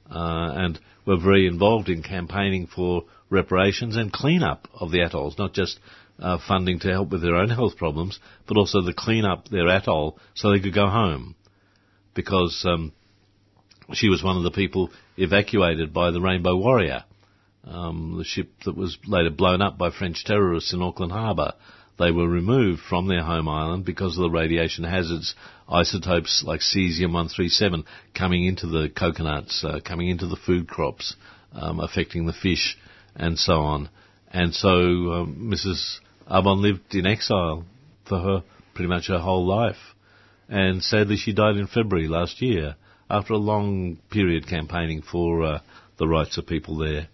uh, 0.09 0.51
and 0.55 0.79
were 1.05 1.17
very 1.17 1.47
involved 1.47 1.89
in 1.89 2.01
campaigning 2.01 2.67
for 2.67 3.03
reparations 3.29 3.97
and 3.97 4.13
clean-up 4.13 4.67
of 4.73 4.91
the 4.91 5.01
atolls, 5.01 5.37
not 5.37 5.53
just 5.53 5.79
uh, 6.19 6.37
funding 6.47 6.79
to 6.79 6.89
help 6.89 7.09
with 7.09 7.21
their 7.21 7.35
own 7.35 7.49
health 7.49 7.75
problems, 7.77 8.19
but 8.47 8.57
also 8.57 8.81
the 8.81 8.93
clean 8.93 9.25
up 9.25 9.49
their 9.49 9.67
atoll 9.67 10.17
so 10.33 10.51
they 10.51 10.59
could 10.59 10.73
go 10.73 10.87
home. 10.87 11.35
Because 12.13 12.63
um, 12.67 12.93
she 13.91 14.07
was 14.07 14.23
one 14.23 14.37
of 14.37 14.43
the 14.43 14.51
people 14.51 14.91
evacuated 15.17 15.93
by 15.93 16.11
the 16.11 16.21
Rainbow 16.21 16.55
Warrior, 16.55 17.03
um, 17.65 18.15
the 18.17 18.23
ship 18.23 18.49
that 18.65 18.75
was 18.75 18.97
later 19.05 19.29
blown 19.29 19.61
up 19.61 19.77
by 19.77 19.89
French 19.89 20.23
terrorists 20.25 20.73
in 20.73 20.81
Auckland 20.81 21.11
Harbour. 21.11 21.53
They 21.99 22.11
were 22.11 22.27
removed 22.27 22.81
from 22.81 23.07
their 23.07 23.23
home 23.23 23.47
island 23.47 23.85
because 23.85 24.17
of 24.17 24.23
the 24.23 24.29
radiation 24.29 24.83
hazards, 24.83 25.35
isotopes 25.69 26.43
like 26.45 26.61
cesium-137 26.61 27.85
coming 28.15 28.45
into 28.45 28.67
the 28.67 28.89
coconuts, 28.89 29.63
uh, 29.63 29.79
coming 29.85 30.09
into 30.09 30.27
the 30.27 30.35
food 30.35 30.67
crops, 30.67 31.15
um, 31.53 31.79
affecting 31.79 32.25
the 32.25 32.33
fish, 32.33 32.77
and 33.15 33.37
so 33.37 33.59
on. 33.61 33.89
And 34.31 34.53
so 34.53 34.69
um, 34.69 35.51
Mrs. 35.53 35.99
Abon 36.27 36.61
lived 36.61 36.95
in 36.95 37.05
exile 37.05 37.65
for 38.07 38.19
her 38.19 38.43
pretty 38.73 38.89
much 38.89 39.07
her 39.07 39.19
whole 39.19 39.45
life. 39.45 39.77
And 40.49 40.83
sadly, 40.83 41.15
she 41.15 41.33
died 41.33 41.57
in 41.57 41.67
February 41.67 42.07
last 42.07 42.41
year 42.41 42.75
after 43.09 43.33
a 43.33 43.37
long 43.37 43.97
period 44.09 44.47
campaigning 44.47 45.03
for 45.03 45.43
uh, 45.43 45.59
the 45.97 46.07
rights 46.07 46.37
of 46.37 46.47
people 46.47 46.77
there. 46.77 47.07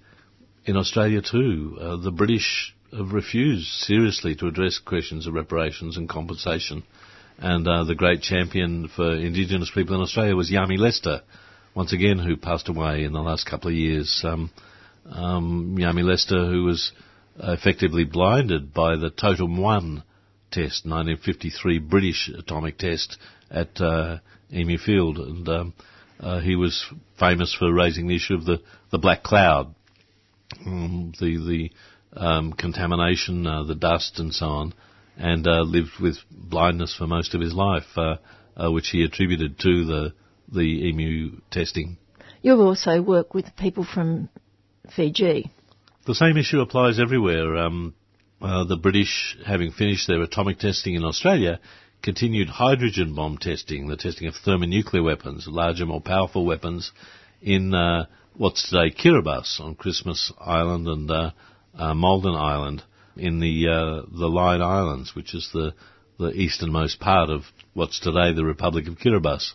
In 0.66 0.78
Australia 0.78 1.22
too, 1.22 1.78
uh, 1.80 1.98
the 1.98 2.12
British 2.12 2.76
have 2.92 3.12
refused 3.12 3.68
seriously 3.68 4.36
to 4.36 4.48
address 4.48 4.80
questions 4.80 5.28
of 5.28 5.34
reparations 5.34 5.98
and 5.98 6.10
compensation. 6.10 6.84
And 7.38 7.68
uh, 7.68 7.86
the 7.86 7.96
great 7.96 8.22
champion 8.22 8.90
for 8.90 9.14
Indigenous 9.14 9.72
people 9.74 9.96
in 9.96 10.02
Australia 10.02 10.36
was 10.36 10.52
Yami 10.52 10.78
Lester, 10.78 11.22
once 11.74 11.94
again, 11.94 12.20
who 12.20 12.36
passed 12.36 12.68
away 12.68 13.04
in 13.04 13.14
the 13.14 13.22
last 13.22 13.46
couple 13.46 13.70
of 13.70 13.76
years. 13.76 14.22
Um, 14.26 14.52
um, 15.10 15.78
Yami 15.80 16.04
Lester, 16.04 16.46
who 16.46 16.66
was 16.66 16.92
effectively 17.38 18.04
blinded 18.04 18.74
by 18.74 18.98
the 18.98 19.10
Totem 19.10 19.58
1 19.58 20.04
test, 20.52 20.86
1953 20.86 21.80
British 21.80 22.30
atomic 22.38 22.78
test 22.78 23.18
at 23.50 23.80
uh, 23.80 24.18
Emu 24.52 24.78
Field. 24.78 25.18
And 25.20 25.48
um, 25.48 25.74
uh, 26.20 26.40
he 26.40 26.56
was 26.56 26.86
famous 27.18 27.56
for 27.58 27.72
raising 27.72 28.08
the 28.08 28.16
issue 28.16 28.36
of 28.36 28.46
the, 28.46 28.62
the 28.92 28.98
black 28.98 29.24
cloud, 29.24 29.74
um, 30.66 31.14
the, 31.20 31.38
the 31.38 32.20
um, 32.20 32.54
contamination, 32.54 33.46
uh, 33.46 33.64
the 33.64 33.76
dust, 33.76 34.20
and 34.20 34.34
so 34.34 34.46
on, 34.46 34.74
and 35.18 35.48
uh, 35.48 35.62
lived 35.62 36.00
with 36.02 36.18
blindness 36.32 36.96
for 36.96 37.08
most 37.08 37.36
of 37.36 37.42
his 37.42 37.54
life, 37.54 37.86
uh, 37.98 38.16
uh, 38.56 38.72
which 38.72 38.90
he 38.90 39.04
attributed 39.04 39.60
to 39.60 39.86
the, 39.86 40.14
the 40.52 40.88
emu 40.90 41.40
testing. 41.52 41.98
You've 42.42 42.60
also 42.60 43.02
worked 43.02 43.34
with 43.34 43.56
people 43.58 43.86
from 43.86 44.30
Fiji. 44.96 45.52
The 46.06 46.16
same 46.16 46.38
issue 46.38 46.62
applies 46.62 47.00
everywhere. 47.00 47.58
Um, 47.58 47.94
uh, 48.42 48.64
the 48.64 48.78
British, 48.78 49.38
having 49.46 49.72
finished 49.72 50.08
their 50.08 50.22
atomic 50.22 50.60
testing 50.60 50.96
in 50.96 51.04
Australia, 51.04 51.60
continued 52.02 52.48
hydrogen 52.48 53.14
bomb 53.14 53.38
testing, 53.38 53.88
the 53.88 53.98
testing 53.98 54.28
of 54.28 54.36
thermonuclear 54.36 55.04
weapons, 55.04 55.46
larger, 55.48 55.86
more 55.86 56.02
powerful 56.02 56.46
weapons, 56.46 56.94
in 57.42 57.74
uh, 57.74 58.06
what's 58.36 58.70
today 58.70 58.92
Kiribati 58.92 59.60
on 59.60 59.76
Christmas 59.76 60.32
Island 60.40 60.88
and 60.88 61.12
uh, 61.12 61.32
uh, 61.78 61.94
Malden 61.94 62.36
Island. 62.36 62.84
in 63.20 63.40
the 63.40 63.68
uh, 63.68 64.08
the 64.18 64.28
Line 64.28 64.62
Islands, 64.62 65.16
which 65.16 65.36
is 65.36 65.50
the 65.54 65.74
the 66.18 66.32
easternmost 66.32 67.00
part 67.00 67.30
of 67.30 67.44
what's 67.74 68.00
today 68.00 68.34
the 68.34 68.46
Republic 68.46 68.88
of 68.88 68.98
Kiribati. 68.98 69.52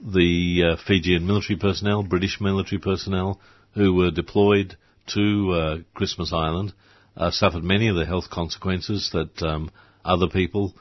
The 0.00 0.72
uh, 0.72 0.76
Fijian 0.86 1.26
military 1.26 1.58
personnel, 1.58 2.02
British 2.02 2.40
military 2.40 2.80
personnel, 2.80 3.40
who 3.74 3.94
were 3.94 4.10
deployed 4.10 4.76
to 5.14 5.50
uh, 5.52 5.76
Christmas 5.94 6.32
Island, 6.32 6.72
uh, 7.16 7.30
suffered 7.30 7.64
many 7.64 7.88
of 7.88 7.96
the 7.96 8.06
health 8.06 8.28
consequences 8.30 9.10
that 9.12 9.42
um, 9.42 9.70
other 10.04 10.28
people 10.28 10.74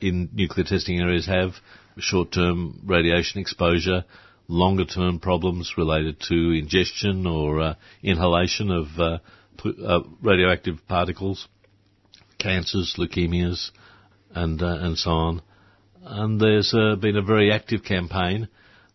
in 0.00 0.30
nuclear 0.32 0.64
testing 0.64 1.00
areas 1.00 1.26
have: 1.26 1.52
short-term 1.98 2.82
radiation 2.84 3.40
exposure, 3.40 4.04
longer-term 4.48 5.20
problems 5.20 5.74
related 5.76 6.18
to 6.20 6.52
ingestion 6.52 7.26
or 7.26 7.60
uh, 7.60 7.74
inhalation 8.02 8.70
of 8.70 8.86
uh, 8.98 9.18
uh, 9.64 10.00
radioactive 10.22 10.78
particles, 10.88 11.46
cancers, 12.38 12.94
leukemias, 12.98 13.70
and 14.34 14.62
uh, 14.62 14.78
and 14.80 14.98
so 14.98 15.10
on. 15.10 15.42
And 16.02 16.40
there's 16.40 16.72
uh, 16.74 16.96
been 16.96 17.16
a 17.16 17.22
very 17.22 17.52
active 17.52 17.84
campaign. 17.84 18.48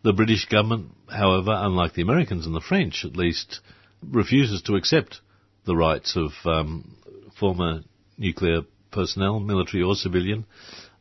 The 0.04 0.14
British 0.14 0.48
government, 0.48 0.92
however, 1.10 1.52
unlike 1.54 1.94
the 1.94 2.02
Americans 2.02 2.46
and 2.46 2.56
the 2.56 2.62
French 2.62 3.06
at 3.06 3.16
least, 3.16 3.60
refuses 4.02 4.64
to 4.64 4.76
accept 4.76 5.22
the 5.66 5.76
rights 5.76 6.18
of 6.18 6.32
um, 6.46 6.96
former 7.40 7.82
nuclear 8.18 8.62
personnel, 8.92 9.40
military 9.40 9.84
or 9.84 9.96
civilian. 9.96 10.46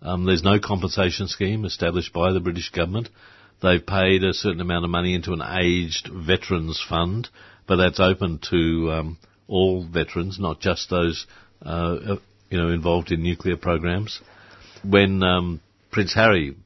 Um, 0.00 0.24
there's 0.24 0.42
no 0.42 0.58
compensation 0.58 1.28
scheme 1.28 1.64
established 1.64 2.12
by 2.12 2.32
the 2.32 2.40
British 2.40 2.70
government. 2.70 3.08
They've 3.62 3.84
paid 3.84 4.24
a 4.24 4.34
certain 4.34 4.60
amount 4.60 4.84
of 4.84 4.90
money 4.90 5.14
into 5.14 5.32
an 5.32 5.43
aged 5.43 6.10
veterans 6.12 6.84
fund, 6.86 7.28
but 7.68 7.76
that's 7.76 8.01
open 8.01 8.40
to 8.51 8.90
um, 8.90 9.18
all 9.47 9.86
veterans, 9.86 10.39
not 10.40 10.60
just 10.60 10.90
those 10.90 11.26
uh, 11.64 12.16
you 12.51 12.59
know 12.59 12.68
involved 12.70 13.12
in 13.12 13.22
nuclear 13.22 13.56
programs. 13.56 14.20
When 14.82 15.22
um, 15.22 15.60
Prince 15.93 16.12
Harry, 16.14 16.56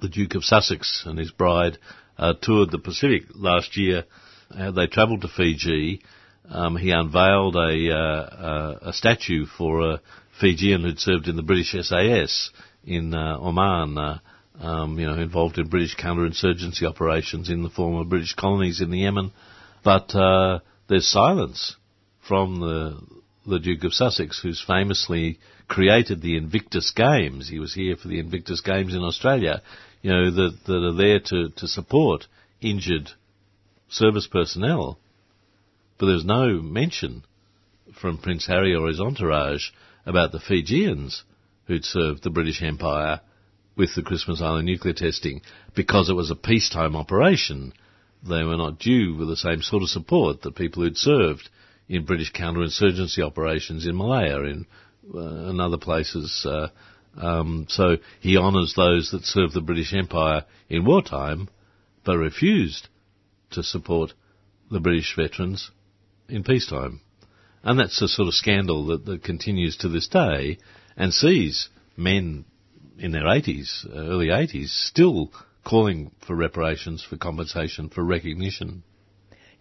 the 0.00 0.08
Duke 0.08 0.34
of 0.34 0.44
Sussex, 0.44 1.02
and 1.04 1.18
his 1.18 1.30
bride 1.30 1.76
uh, 2.16 2.32
toured 2.40 2.70
the 2.70 2.78
Pacific 2.78 3.24
last 3.34 3.76
year, 3.76 4.04
uh, 4.50 4.70
they 4.70 4.86
travelled 4.86 5.20
to 5.20 5.28
Fiji. 5.28 6.00
Um, 6.48 6.76
he 6.76 6.92
unveiled 6.92 7.56
a, 7.56 7.92
uh, 7.92 8.78
a 8.88 8.92
statue 8.92 9.44
for 9.58 9.82
a 9.82 10.00
Fijian 10.40 10.82
who'd 10.82 10.98
served 10.98 11.28
in 11.28 11.36
the 11.36 11.42
British 11.42 11.72
SAS 11.72 12.50
in 12.84 13.12
uh, 13.12 13.36
Oman. 13.38 14.20
Um, 14.60 14.98
you 14.98 15.06
know, 15.06 15.20
involved 15.20 15.58
in 15.58 15.68
British 15.68 15.96
counterinsurgency 15.96 16.82
operations 16.84 17.50
in 17.50 17.62
the 17.62 17.68
former 17.68 18.04
British 18.04 18.34
colonies 18.34 18.80
in 18.80 18.90
the 18.90 19.00
Yemen. 19.00 19.32
But 19.84 20.14
uh, 20.14 20.60
there's 20.88 21.06
silence 21.06 21.76
from 22.26 22.60
the 22.60 23.00
the 23.46 23.58
Duke 23.60 23.84
of 23.84 23.94
Sussex, 23.94 24.40
who's 24.42 24.64
famously 24.66 25.38
created 25.68 26.20
the 26.20 26.36
Invictus 26.36 26.90
Games. 26.90 27.48
He 27.48 27.60
was 27.60 27.74
here 27.74 27.96
for 27.96 28.08
the 28.08 28.18
Invictus 28.18 28.60
Games 28.60 28.94
in 28.94 29.02
Australia. 29.02 29.62
You 30.02 30.10
know 30.10 30.30
that 30.30 30.58
that 30.66 30.84
are 30.84 30.94
there 30.94 31.20
to 31.20 31.50
to 31.50 31.68
support 31.68 32.26
injured 32.60 33.10
service 33.88 34.26
personnel. 34.26 34.98
But 35.98 36.06
there's 36.06 36.24
no 36.24 36.60
mention 36.60 37.24
from 38.00 38.18
Prince 38.18 38.46
Harry 38.46 38.74
or 38.74 38.88
his 38.88 39.00
entourage 39.00 39.70
about 40.04 40.32
the 40.32 40.40
Fijians 40.40 41.24
who'd 41.66 41.84
served 41.84 42.22
the 42.22 42.30
British 42.30 42.62
Empire 42.62 43.20
with 43.76 43.94
the 43.94 44.02
Christmas 44.02 44.40
Island 44.40 44.66
nuclear 44.66 44.94
testing 44.94 45.42
because 45.74 46.08
it 46.08 46.14
was 46.14 46.30
a 46.30 46.36
peacetime 46.36 46.96
operation. 46.96 47.72
They 48.26 48.42
were 48.42 48.56
not 48.56 48.78
due 48.78 49.14
with 49.16 49.28
the 49.28 49.36
same 49.36 49.62
sort 49.62 49.82
of 49.82 49.90
support 49.90 50.42
that 50.42 50.56
people 50.56 50.82
who'd 50.82 50.96
served 50.96 51.48
in 51.88 52.04
British 52.04 52.32
counterinsurgency 52.32 53.22
operations 53.24 53.86
in 53.86 53.96
Malaya 53.96 54.40
in, 54.40 54.66
uh, 55.14 55.18
and 55.18 55.60
other 55.60 55.76
places. 55.76 56.44
Uh, 56.48 56.68
um, 57.16 57.66
so 57.68 57.96
he 58.20 58.36
honours 58.36 58.74
those 58.74 59.10
that 59.10 59.24
served 59.24 59.54
the 59.54 59.60
British 59.60 59.92
Empire 59.92 60.44
in 60.68 60.84
wartime, 60.84 61.48
but 62.04 62.16
refused 62.16 62.88
to 63.50 63.62
support 63.62 64.12
the 64.70 64.80
British 64.80 65.14
veterans 65.16 65.70
in 66.28 66.42
peacetime. 66.42 67.00
And 67.62 67.78
that's 67.78 68.00
the 68.00 68.08
sort 68.08 68.28
of 68.28 68.34
scandal 68.34 68.86
that, 68.86 69.04
that 69.06 69.22
continues 69.22 69.76
to 69.78 69.88
this 69.88 70.08
day 70.08 70.58
and 70.96 71.12
sees 71.12 71.68
men 71.96 72.44
in 72.98 73.12
their 73.12 73.24
80s, 73.24 73.86
uh, 73.86 73.98
early 73.98 74.28
80s, 74.28 74.68
still 74.68 75.32
calling 75.64 76.12
for 76.26 76.34
reparations, 76.34 77.04
for 77.04 77.16
compensation, 77.16 77.88
for 77.88 78.04
recognition. 78.04 78.82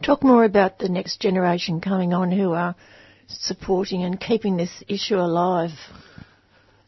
Talk 0.04 0.24
more 0.24 0.44
about 0.44 0.80
the 0.80 0.90
next 0.90 1.20
generation 1.20 1.82
coming 1.82 2.14
on 2.14 2.32
who 2.32 2.54
are 2.54 2.76
supporting 3.28 4.04
and 4.04 4.20
keeping 4.20 4.58
this 4.58 4.84
issue 4.88 5.16
alive. 5.16 5.72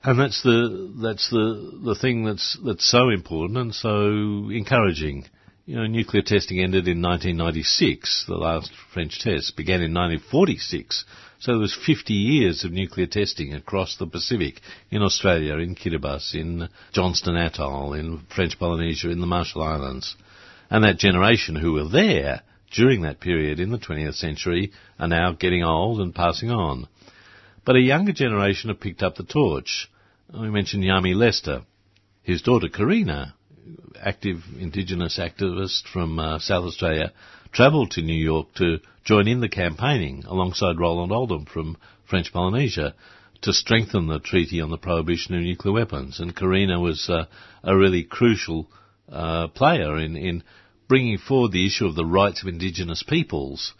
And 0.03 0.19
that's 0.19 0.43
the 0.43 0.93
that's 1.01 1.29
the 1.29 1.81
the 1.83 1.95
thing 1.95 2.23
that's 2.23 2.57
that's 2.63 2.89
so 2.89 3.09
important 3.09 3.57
and 3.57 3.73
so 3.73 4.49
encouraging. 4.49 5.25
You 5.67 5.75
know, 5.75 5.85
nuclear 5.85 6.23
testing 6.23 6.61
ended 6.61 6.87
in 6.87 7.01
1996. 7.01 8.23
The 8.25 8.35
last 8.35 8.71
French 8.93 9.19
test 9.19 9.57
began 9.57 9.81
in 9.81 9.93
1946. 9.93 11.03
So 11.39 11.51
there 11.51 11.59
was 11.59 11.75
50 11.75 12.13
years 12.13 12.63
of 12.63 12.71
nuclear 12.71 13.05
testing 13.05 13.53
across 13.53 13.97
the 13.97 14.07
Pacific, 14.07 14.61
in 14.89 15.01
Australia, 15.01 15.57
in 15.57 15.75
Kiribati, 15.75 16.35
in 16.35 16.69
Johnston 16.93 17.35
Atoll, 17.35 17.95
in 17.95 18.21
French 18.33 18.57
Polynesia, 18.57 19.09
in 19.09 19.19
the 19.19 19.27
Marshall 19.27 19.61
Islands. 19.61 20.15
And 20.69 20.85
that 20.85 20.99
generation 20.99 21.57
who 21.57 21.73
were 21.73 21.89
there 21.89 22.43
during 22.71 23.01
that 23.01 23.19
period 23.19 23.59
in 23.59 23.71
the 23.71 23.77
20th 23.77 24.15
century 24.15 24.71
are 24.97 25.09
now 25.09 25.33
getting 25.33 25.65
old 25.65 25.99
and 25.99 26.15
passing 26.15 26.49
on. 26.49 26.87
But 27.65 27.75
a 27.75 27.81
younger 27.81 28.13
generation 28.13 28.69
have 28.69 28.79
picked 28.79 29.03
up 29.03 29.15
the 29.15 29.23
torch. 29.23 29.91
We 30.33 30.49
mentioned 30.49 30.85
Yami 30.85 31.13
Lester. 31.13 31.63
His 32.23 32.41
daughter 32.41 32.69
Karina 32.69 33.35
active 33.99 34.37
Indigenous 34.59 35.19
activist 35.19 35.83
from 35.91 36.19
uh, 36.19 36.39
South 36.39 36.65
Australia, 36.65 37.11
travelled 37.51 37.91
to 37.91 38.01
New 38.01 38.13
York 38.13 38.53
to 38.55 38.79
join 39.03 39.27
in 39.27 39.39
the 39.39 39.49
campaigning 39.49 40.23
alongside 40.25 40.79
Roland 40.79 41.11
Oldham 41.11 41.45
from 41.45 41.77
French 42.09 42.31
Polynesia 42.31 42.93
to 43.41 43.53
strengthen 43.53 44.07
the 44.07 44.19
treaty 44.19 44.61
on 44.61 44.69
the 44.69 44.77
prohibition 44.77 45.35
of 45.35 45.41
nuclear 45.41 45.73
weapons. 45.73 46.19
And 46.19 46.35
Karina 46.35 46.79
was 46.79 47.09
uh, 47.09 47.25
a 47.63 47.77
really 47.77 48.03
crucial 48.03 48.67
uh, 49.09 49.47
player 49.47 49.97
in, 49.97 50.15
in 50.15 50.43
bringing 50.87 51.17
forward 51.17 51.51
the 51.51 51.65
issue 51.65 51.85
of 51.85 51.95
the 51.95 52.05
rights 52.05 52.41
of 52.41 52.47
indigenous 52.47 53.03
peoples 53.03 53.73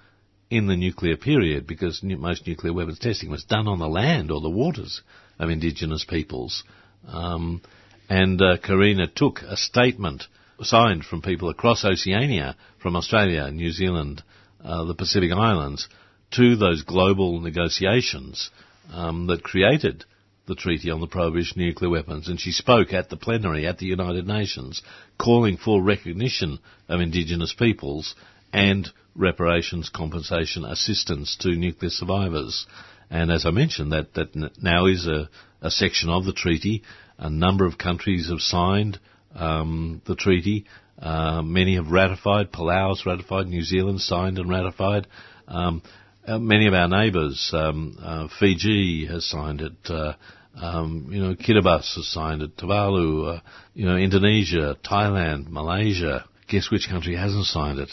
in 0.50 0.68
the 0.68 0.78
nuclear 0.78 1.18
period 1.18 1.68
because 1.68 2.02
most 2.04 2.48
nuclear 2.48 2.74
weapons 2.74 3.00
testing 3.00 3.30
was 3.30 3.44
done 3.44 3.68
on 3.68 3.80
the 3.80 3.88
land 3.88 4.32
or 4.32 4.42
the 4.42 4.50
waters 4.50 5.02
of 5.40 5.50
indigenous 5.50 6.06
peoples. 6.06 6.64
Um, 7.08 7.62
and 8.10 8.42
uh, 8.42 8.58
Karina 8.58 9.08
took 9.08 9.42
a 9.42 9.58
statement 9.58 10.24
signed 10.62 11.06
from 11.06 11.22
people 11.22 11.50
across 11.50 11.86
Oceania, 11.86 12.56
from 12.82 12.96
Australia, 12.96 13.52
New 13.52 13.72
Zealand, 13.72 14.24
uh, 14.64 14.86
the 14.86 14.96
Pacific 14.96 15.32
Islands, 15.32 15.88
to 16.32 16.56
those 16.56 16.84
global 16.84 17.40
negotiations 17.40 18.50
um, 18.92 19.28
that 19.28 19.44
created 19.44 20.06
the 20.48 20.56
Treaty 20.56 20.90
on 20.90 21.02
the 21.02 21.08
Prohibition 21.08 21.62
of 21.62 21.68
Nuclear 21.68 21.92
Weapons. 21.92 22.28
And 22.28 22.40
she 22.40 22.52
spoke 22.52 22.94
at 22.94 23.10
the 23.10 23.18
plenary 23.18 23.68
at 23.68 23.78
the 23.78 23.86
United 23.86 24.28
Nations, 24.28 24.82
calling 25.20 25.58
for 25.58 25.82
recognition 25.82 26.60
of 26.88 27.02
Indigenous 27.02 27.54
peoples 27.54 28.16
and 28.54 28.90
reparations, 29.14 29.90
compensation, 29.90 30.64
assistance 30.64 31.36
to 31.42 31.50
nuclear 31.50 31.90
survivors. 31.90 32.66
And 33.10 33.32
as 33.32 33.46
I 33.46 33.52
mentioned, 33.52 33.92
that, 33.92 34.14
that 34.14 34.36
now 34.62 34.86
is 34.86 35.06
a, 35.06 35.30
a 35.62 35.70
section 35.70 36.10
of 36.10 36.26
the 36.26 36.34
treaty 36.34 36.84
a 37.18 37.30
number 37.30 37.66
of 37.66 37.78
countries 37.78 38.30
have 38.30 38.40
signed 38.40 39.00
um, 39.36 40.02
the 40.06 40.16
treaty. 40.16 40.66
Uh, 41.00 41.42
many 41.42 41.76
have 41.76 41.88
ratified. 41.88 42.52
Palau's 42.52 43.06
ratified. 43.06 43.48
New 43.48 43.64
Zealand 43.64 44.02
signed 44.02 44.40
and 44.40 44.50
ratified. 44.50 45.08
Um, 45.48 45.82
uh, 46.28 46.38
many 46.38 46.68
of 46.68 46.74
our 46.74 46.88
neighbours, 46.88 47.52
um, 47.54 47.98
uh, 48.02 48.28
Fiji 48.40 49.08
has 49.08 49.26
signed 49.26 49.62
it. 49.62 49.74
Uh, 49.90 50.14
um, 50.56 51.10
you 51.12 51.22
know, 51.22 51.36
Kiribati 51.36 51.96
has 51.96 52.08
signed 52.08 52.42
it. 52.42 52.58
Tuvalu, 52.58 53.38
uh, 53.38 53.42
you 53.74 53.86
know, 53.86 53.96
Indonesia, 53.96 54.76
Thailand, 54.84 55.48
Malaysia. 55.50 56.26
Guess 56.48 56.72
which 56.72 56.90
country 56.90 57.16
hasn't 57.16 57.46
signed 57.46 57.80
it? 57.80 57.90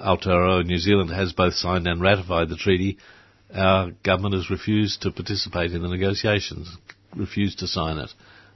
Aotearoa, 0.00 0.64
New 0.66 0.78
Zealand 0.78 1.10
has 1.10 1.32
both 1.32 1.54
signed 1.54 1.86
and 1.86 2.00
ratified 2.00 2.48
the 2.48 2.56
treaty. 2.56 2.98
Our 3.54 3.92
government 4.02 4.34
has 4.34 4.50
refused 4.50 5.02
to 5.02 5.12
participate 5.12 5.72
in 5.72 5.82
the 5.82 5.88
negotiations, 5.88 6.68
refused 7.16 7.60
to 7.60 7.68
sign 7.68 7.98
it. 7.98 8.10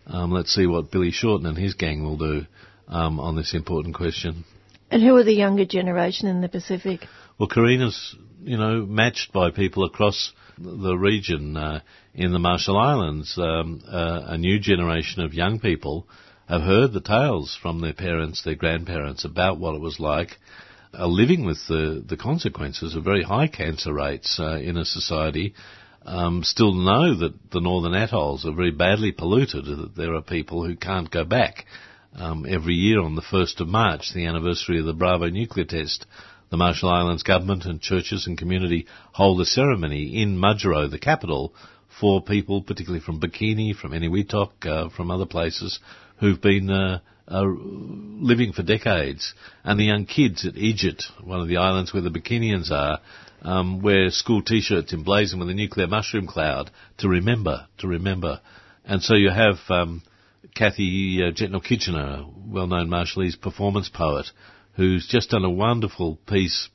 Um, 0.08 0.32
let's 0.32 0.54
see 0.54 0.66
what 0.66 0.90
Billy 0.90 1.10
Shorten 1.10 1.46
and 1.46 1.56
his 1.56 1.74
gang 1.74 2.02
will 2.02 2.16
do 2.16 2.46
um, 2.88 3.20
on 3.20 3.36
this 3.36 3.54
important 3.54 3.94
question. 3.94 4.44
And 4.90 5.02
who 5.02 5.14
are 5.16 5.24
the 5.24 5.34
younger 5.34 5.66
generation 5.66 6.28
in 6.28 6.40
the 6.40 6.48
Pacific? 6.48 7.00
Well, 7.38 7.48
Karina's, 7.48 8.16
you 8.42 8.56
know, 8.56 8.86
matched 8.86 9.32
by 9.32 9.50
people 9.50 9.84
across 9.84 10.32
the 10.56 10.94
region. 10.94 11.56
Uh, 11.56 11.80
in 12.14 12.32
the 12.32 12.38
Marshall 12.38 12.78
Islands, 12.78 13.36
um, 13.38 13.82
uh, 13.86 14.22
a 14.26 14.38
new 14.38 14.58
generation 14.58 15.22
of 15.22 15.34
young 15.34 15.60
people 15.60 16.08
have 16.48 16.62
heard 16.62 16.92
the 16.92 17.00
tales 17.00 17.56
from 17.60 17.80
their 17.80 17.92
parents, 17.92 18.42
their 18.42 18.54
grandparents, 18.54 19.24
about 19.24 19.60
what 19.60 19.74
it 19.74 19.80
was 19.80 20.00
like 20.00 20.38
uh, 20.94 21.06
living 21.06 21.44
with 21.44 21.58
the, 21.68 22.02
the 22.06 22.16
consequences 22.16 22.94
of 22.94 23.04
very 23.04 23.22
high 23.22 23.46
cancer 23.46 23.92
rates 23.92 24.38
uh, 24.40 24.58
in 24.58 24.76
a 24.76 24.84
society 24.84 25.54
um, 26.08 26.42
still 26.42 26.72
know 26.72 27.14
that 27.18 27.50
the 27.50 27.60
northern 27.60 27.94
atolls 27.94 28.46
are 28.46 28.54
very 28.54 28.70
badly 28.70 29.12
polluted, 29.12 29.66
that 29.66 29.94
there 29.94 30.14
are 30.14 30.22
people 30.22 30.64
who 30.64 30.74
can't 30.74 31.10
go 31.10 31.24
back. 31.24 31.66
Um, 32.14 32.46
every 32.48 32.74
year 32.74 33.00
on 33.00 33.14
the 33.14 33.22
1st 33.22 33.60
of 33.60 33.68
March, 33.68 34.12
the 34.14 34.24
anniversary 34.24 34.78
of 34.78 34.86
the 34.86 34.94
Bravo 34.94 35.28
nuclear 35.28 35.66
test, 35.66 36.06
the 36.50 36.56
Marshall 36.56 36.88
Islands 36.88 37.22
government 37.22 37.66
and 37.66 37.80
churches 37.80 38.26
and 38.26 38.38
community 38.38 38.86
hold 39.12 39.40
a 39.42 39.44
ceremony 39.44 40.22
in 40.22 40.38
Majuro, 40.38 40.90
the 40.90 40.98
capital, 40.98 41.52
for 42.00 42.22
people, 42.22 42.62
particularly 42.62 43.04
from 43.04 43.20
Bikini, 43.20 43.76
from 43.76 43.92
Eniwetok, 43.92 44.66
uh, 44.66 44.88
from 44.88 45.10
other 45.10 45.26
places, 45.26 45.78
who've 46.20 46.40
been 46.40 46.70
uh, 46.70 47.00
uh, 47.28 47.44
living 47.44 48.54
for 48.54 48.62
decades. 48.62 49.34
And 49.62 49.78
the 49.78 49.84
young 49.84 50.06
kids 50.06 50.46
at 50.46 50.54
Ejit, 50.54 51.02
one 51.22 51.40
of 51.40 51.48
the 51.48 51.58
islands 51.58 51.92
where 51.92 52.02
the 52.02 52.08
Bikinians 52.08 52.70
are, 52.70 53.00
um, 53.42 53.80
wear 53.82 54.10
school 54.10 54.42
T-shirts 54.42 54.92
emblazoned 54.92 55.40
with 55.40 55.50
a 55.50 55.54
nuclear 55.54 55.86
mushroom 55.86 56.26
cloud 56.26 56.70
to 56.98 57.08
remember, 57.08 57.66
to 57.78 57.88
remember. 57.88 58.40
And 58.84 59.02
so 59.02 59.14
you 59.14 59.30
have 59.30 59.56
um, 59.68 60.02
Kathy 60.54 61.20
uh, 61.22 61.32
Jetnil-Kijiner, 61.32 62.26
well-known 62.46 62.88
Marshallese 62.88 63.40
performance 63.40 63.88
poet, 63.88 64.26
who's 64.74 65.06
just 65.08 65.30
done 65.30 65.44
a 65.44 65.50
wonderful 65.50 66.18
piece. 66.26 66.68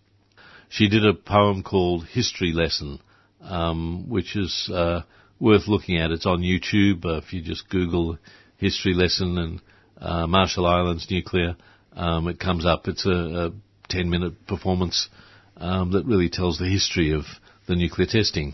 She 0.69 0.89
did 0.89 1.05
a 1.05 1.13
poem 1.13 1.63
called 1.63 2.05
History 2.05 2.51
Lesson, 2.53 2.99
um, 3.41 4.09
which 4.09 4.35
is 4.35 4.69
uh, 4.73 5.01
worth 5.39 5.67
looking 5.67 5.97
at. 5.97 6.11
It's 6.11 6.25
on 6.25 6.41
YouTube. 6.41 7.05
Uh, 7.05 7.17
if 7.17 7.33
you 7.33 7.41
just 7.41 7.69
Google 7.69 8.17
History 8.57 8.93
Lesson 8.93 9.37
and 9.37 9.61
uh, 9.99 10.27
Marshall 10.27 10.65
Islands 10.65 11.07
nuclear, 11.09 11.55
um, 11.93 12.27
it 12.27 12.39
comes 12.39 12.65
up. 12.65 12.87
It's 12.87 13.05
a, 13.05 13.11
a 13.11 13.51
10 13.89 14.09
minute 14.09 14.47
performance 14.47 15.09
um, 15.57 15.91
that 15.91 16.05
really 16.05 16.29
tells 16.29 16.57
the 16.57 16.69
history 16.69 17.13
of 17.13 17.23
the 17.67 17.75
nuclear 17.75 18.07
testing. 18.07 18.53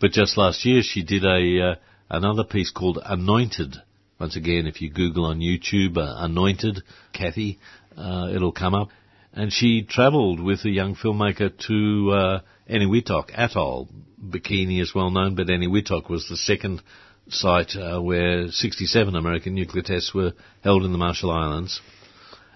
But 0.00 0.12
just 0.12 0.38
last 0.38 0.64
year, 0.64 0.82
she 0.82 1.02
did 1.02 1.24
a 1.24 1.70
uh, 1.70 1.74
another 2.10 2.44
piece 2.44 2.70
called 2.70 2.98
Anointed. 3.04 3.76
Once 4.20 4.36
again, 4.36 4.66
if 4.66 4.80
you 4.80 4.90
Google 4.90 5.26
on 5.26 5.40
YouTube 5.40 5.96
uh, 5.96 6.24
Anointed 6.24 6.82
Kathy, 7.12 7.58
uh, 7.96 8.28
it'll 8.34 8.52
come 8.52 8.74
up. 8.74 8.88
And 9.32 9.52
she 9.52 9.82
travelled 9.82 10.40
with 10.40 10.64
a 10.64 10.70
young 10.70 10.96
filmmaker 10.96 11.52
to 11.66 12.10
uh, 12.10 12.40
Eniwetok 12.68 13.30
Atoll. 13.34 13.88
Bikini 14.20 14.80
is 14.80 14.94
well 14.94 15.10
known, 15.10 15.34
but 15.34 15.46
Eniwetok 15.46 16.08
was 16.08 16.28
the 16.28 16.36
second 16.36 16.82
site 17.28 17.76
uh, 17.76 18.00
where 18.00 18.48
67 18.48 19.14
American 19.14 19.54
nuclear 19.54 19.82
tests 19.82 20.14
were 20.14 20.32
held 20.64 20.84
in 20.84 20.92
the 20.92 20.98
Marshall 20.98 21.30
Islands. 21.30 21.80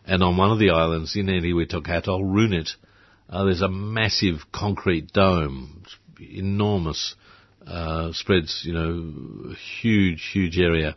And 0.05 0.23
on 0.23 0.37
one 0.37 0.51
of 0.51 0.59
the 0.59 0.71
islands 0.71 1.15
in 1.15 1.27
Eniwetok 1.27 1.89
Atoll, 1.89 2.25
Runit, 2.25 2.71
uh, 3.33 3.45
there's 3.45 3.63
a 3.63 3.69
massive 3.69 4.41
concrete 4.53 5.11
dome, 5.13 5.85
enormous, 6.21 7.15
uh, 7.67 8.13
spreads, 8.13 8.63
you 8.65 8.75
know, 8.75 9.55
huge, 9.81 10.29
huge 10.33 10.59
area, 10.59 10.95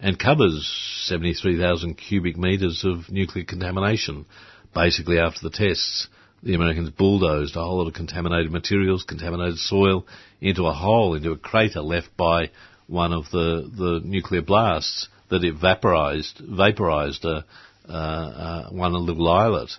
and 0.00 0.18
covers 0.18 0.66
73,000 1.04 1.94
cubic 1.94 2.36
metres 2.36 2.84
of 2.84 3.08
nuclear 3.10 3.44
contamination. 3.44 4.26
Basically, 4.74 5.20
after 5.20 5.40
the 5.42 5.50
tests, 5.50 6.08
the 6.42 6.54
Americans 6.54 6.90
bulldozed 6.90 7.54
a 7.54 7.60
whole 7.60 7.78
lot 7.78 7.86
of 7.86 7.94
contaminated 7.94 8.50
materials, 8.50 9.04
contaminated 9.04 9.58
soil, 9.58 10.06
into 10.40 10.66
a 10.66 10.72
hole, 10.72 11.14
into 11.14 11.30
a 11.30 11.38
crater 11.38 11.82
left 11.82 12.16
by 12.16 12.50
one 12.88 13.12
of 13.12 13.30
the, 13.30 13.70
the 13.72 14.00
nuclear 14.02 14.42
blasts 14.42 15.08
that 15.28 15.42
vaporized, 15.60 16.40
vaporized 16.40 17.24
uh, 17.24 17.42
uh, 17.88 17.92
uh, 17.92 18.70
one 18.70 18.92
little 18.92 19.28
islet. 19.28 19.70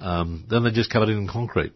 Um, 0.00 0.44
then 0.48 0.64
they 0.64 0.70
just 0.70 0.90
covered 0.90 1.10
it 1.10 1.16
in 1.16 1.28
concrete. 1.28 1.72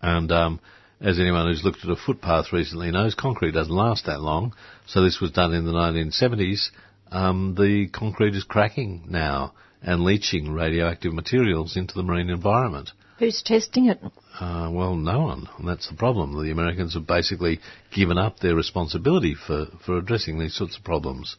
And 0.00 0.30
um, 0.30 0.60
as 1.00 1.18
anyone 1.18 1.46
who's 1.46 1.64
looked 1.64 1.84
at 1.84 1.90
a 1.90 1.96
footpath 1.96 2.52
recently 2.52 2.90
knows, 2.90 3.14
concrete 3.14 3.52
doesn't 3.52 3.74
last 3.74 4.06
that 4.06 4.20
long. 4.20 4.54
So 4.86 5.02
this 5.02 5.20
was 5.20 5.32
done 5.32 5.52
in 5.52 5.64
the 5.64 5.72
1970s. 5.72 6.68
Um, 7.10 7.54
the 7.58 7.88
concrete 7.88 8.34
is 8.34 8.44
cracking 8.44 9.04
now 9.08 9.54
and 9.82 10.02
leaching 10.02 10.52
radioactive 10.52 11.12
materials 11.12 11.76
into 11.76 11.94
the 11.94 12.02
marine 12.02 12.30
environment. 12.30 12.90
Who's 13.18 13.42
testing 13.42 13.86
it? 13.86 14.00
Uh, 14.38 14.70
well, 14.72 14.94
no 14.94 15.22
one. 15.22 15.48
And 15.58 15.68
that's 15.68 15.88
the 15.88 15.96
problem. 15.96 16.40
The 16.40 16.52
Americans 16.52 16.94
have 16.94 17.06
basically 17.06 17.58
given 17.92 18.18
up 18.18 18.38
their 18.38 18.54
responsibility 18.54 19.34
for, 19.34 19.66
for 19.84 19.98
addressing 19.98 20.38
these 20.38 20.54
sorts 20.54 20.76
of 20.76 20.84
problems. 20.84 21.36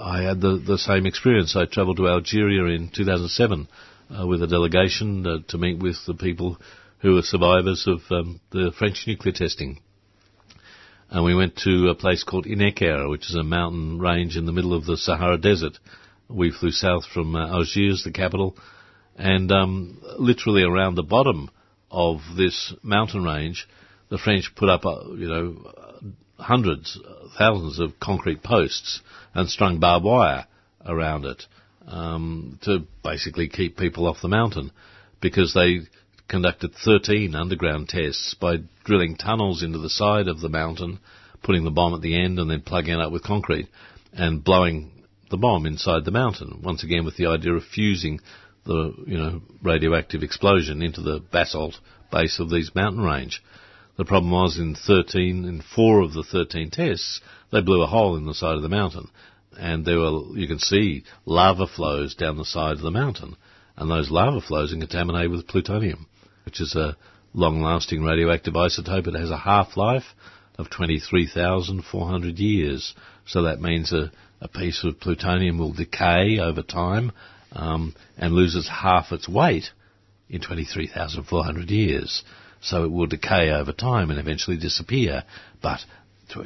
I 0.00 0.22
had 0.22 0.40
the, 0.40 0.62
the 0.66 0.78
same 0.78 1.06
experience. 1.06 1.56
I 1.56 1.66
travelled 1.66 1.98
to 1.98 2.08
Algeria 2.08 2.74
in 2.74 2.90
2007 2.94 3.68
uh, 4.18 4.26
with 4.26 4.42
a 4.42 4.46
delegation 4.46 5.26
uh, 5.26 5.38
to 5.48 5.58
meet 5.58 5.78
with 5.78 5.96
the 6.06 6.14
people 6.14 6.58
who 7.00 7.14
were 7.14 7.22
survivors 7.22 7.86
of 7.86 8.00
um, 8.10 8.40
the 8.50 8.72
French 8.78 9.04
nuclear 9.06 9.32
testing. 9.32 9.80
And 11.10 11.24
we 11.24 11.34
went 11.34 11.56
to 11.64 11.88
a 11.88 11.94
place 11.94 12.24
called 12.24 12.46
In 12.46 12.60
Ekker, 12.60 13.10
which 13.10 13.28
is 13.28 13.34
a 13.34 13.42
mountain 13.42 13.98
range 13.98 14.36
in 14.36 14.46
the 14.46 14.52
middle 14.52 14.72
of 14.72 14.86
the 14.86 14.96
Sahara 14.96 15.36
Desert. 15.36 15.78
We 16.28 16.50
flew 16.50 16.70
south 16.70 17.04
from 17.12 17.36
uh, 17.36 17.48
Algiers, 17.48 18.02
the 18.04 18.12
capital, 18.12 18.56
and 19.16 19.50
um, 19.52 20.02
literally 20.18 20.62
around 20.62 20.94
the 20.94 21.02
bottom 21.02 21.50
of 21.90 22.20
this 22.36 22.72
mountain 22.82 23.24
range, 23.24 23.68
the 24.08 24.16
French 24.16 24.54
put 24.56 24.70
up, 24.70 24.86
uh, 24.86 25.12
you 25.12 25.28
know, 25.28 26.14
hundreds, 26.38 26.98
thousands 27.38 27.78
of 27.78 28.00
concrete 28.00 28.42
posts 28.42 29.00
and 29.34 29.48
strung 29.48 29.80
barbed 29.80 30.04
wire 30.04 30.46
around 30.86 31.24
it 31.24 31.44
um, 31.86 32.58
to 32.62 32.86
basically 33.02 33.48
keep 33.48 33.76
people 33.76 34.06
off 34.06 34.22
the 34.22 34.28
mountain 34.28 34.70
because 35.20 35.54
they 35.54 35.80
conducted 36.28 36.72
13 36.84 37.34
underground 37.34 37.88
tests 37.88 38.34
by 38.34 38.56
drilling 38.84 39.16
tunnels 39.16 39.62
into 39.62 39.78
the 39.78 39.90
side 39.90 40.28
of 40.28 40.40
the 40.40 40.48
mountain, 40.48 40.98
putting 41.42 41.64
the 41.64 41.70
bomb 41.70 41.94
at 41.94 42.00
the 42.00 42.18
end 42.18 42.38
and 42.38 42.50
then 42.50 42.60
plugging 42.60 42.94
it 42.94 43.00
up 43.00 43.12
with 43.12 43.22
concrete 43.22 43.68
and 44.12 44.44
blowing 44.44 44.90
the 45.30 45.36
bomb 45.36 45.66
inside 45.66 46.04
the 46.04 46.10
mountain. 46.10 46.60
Once 46.62 46.84
again 46.84 47.04
with 47.04 47.16
the 47.16 47.26
idea 47.26 47.52
of 47.52 47.64
fusing 47.64 48.20
the, 48.64 48.94
you 49.06 49.18
know, 49.18 49.42
radioactive 49.62 50.22
explosion 50.22 50.82
into 50.82 51.00
the 51.00 51.20
basalt 51.32 51.74
base 52.10 52.38
of 52.38 52.50
these 52.50 52.74
mountain 52.74 53.02
range. 53.02 53.42
The 53.98 54.04
problem 54.04 54.32
was 54.32 54.58
in 54.58 54.74
13, 54.74 55.44
in 55.44 55.62
four 55.74 56.00
of 56.00 56.12
the 56.12 56.22
13 56.22 56.70
tests, 56.70 57.20
they 57.50 57.60
blew 57.60 57.82
a 57.82 57.86
hole 57.86 58.16
in 58.16 58.24
the 58.24 58.34
side 58.34 58.56
of 58.56 58.62
the 58.62 58.68
mountain 58.68 59.08
and 59.58 59.84
there 59.84 59.98
were, 59.98 60.36
you 60.36 60.46
can 60.46 60.58
see 60.58 61.04
lava 61.24 61.66
flows 61.66 62.14
down 62.14 62.36
the 62.36 62.44
side 62.44 62.76
of 62.76 62.82
the 62.82 62.90
mountain, 62.90 63.36
and 63.76 63.90
those 63.90 64.10
lava 64.10 64.40
flows 64.40 64.72
are 64.72 64.78
contaminated 64.78 65.30
with 65.30 65.46
plutonium, 65.46 66.06
which 66.44 66.60
is 66.60 66.74
a 66.74 66.96
long-lasting 67.34 68.02
radioactive 68.02 68.54
isotope. 68.54 69.06
It 69.06 69.14
has 69.14 69.30
a 69.30 69.38
half-life 69.38 70.04
of 70.58 70.70
23,400 70.70 72.38
years, 72.38 72.94
so 73.26 73.42
that 73.42 73.60
means 73.60 73.92
a, 73.92 74.10
a, 74.40 74.48
piece 74.48 74.84
of 74.84 75.00
plutonium 75.00 75.58
will 75.58 75.72
decay 75.72 76.38
over 76.38 76.62
time 76.62 77.12
um, 77.52 77.94
and 78.18 78.34
loses 78.34 78.68
half 78.68 79.12
its 79.12 79.28
weight 79.28 79.70
in 80.28 80.40
23,400 80.40 81.70
years. 81.70 82.22
So 82.60 82.84
it 82.84 82.92
will 82.92 83.06
decay 83.06 83.50
over 83.50 83.72
time 83.72 84.10
and 84.10 84.20
eventually 84.20 84.56
disappear. 84.56 85.24
But 85.60 85.80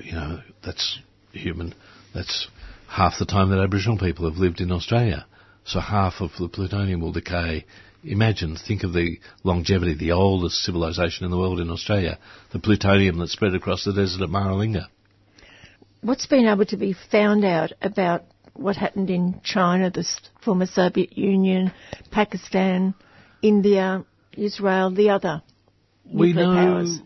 you 0.02 0.12
know 0.12 0.40
that's 0.64 0.98
human. 1.32 1.74
That's 2.14 2.48
half 2.88 3.18
the 3.18 3.26
time 3.26 3.50
that 3.50 3.60
Aboriginal 3.60 3.98
people 3.98 4.28
have 4.28 4.38
lived 4.38 4.60
in 4.60 4.72
Australia. 4.72 5.26
So 5.64 5.80
half 5.80 6.20
of 6.20 6.30
the 6.38 6.48
plutonium 6.48 7.00
will 7.00 7.12
decay. 7.12 7.66
Imagine, 8.04 8.56
think 8.56 8.84
of 8.84 8.92
the 8.92 9.18
longevity, 9.42 9.94
the 9.94 10.12
oldest 10.12 10.62
civilization 10.62 11.24
in 11.24 11.30
the 11.30 11.36
world 11.36 11.60
in 11.60 11.70
Australia, 11.70 12.18
the 12.52 12.60
plutonium 12.60 13.18
that 13.18 13.28
spread 13.28 13.54
across 13.54 13.84
the 13.84 13.92
desert 13.92 14.22
at 14.22 14.28
Maralinga. 14.28 14.86
What's 16.02 16.26
been 16.26 16.46
able 16.46 16.66
to 16.66 16.76
be 16.76 16.94
found 17.10 17.44
out 17.44 17.72
about 17.82 18.24
what 18.54 18.76
happened 18.76 19.10
in 19.10 19.40
China, 19.42 19.90
the 19.90 20.06
former 20.44 20.66
Soviet 20.66 21.18
Union, 21.18 21.72
Pakistan, 22.12 22.94
India, 23.42 24.04
Israel, 24.32 24.94
the 24.94 25.10
other 25.10 25.42
we 26.04 26.32
know 26.32 26.54
powers? 26.54 27.00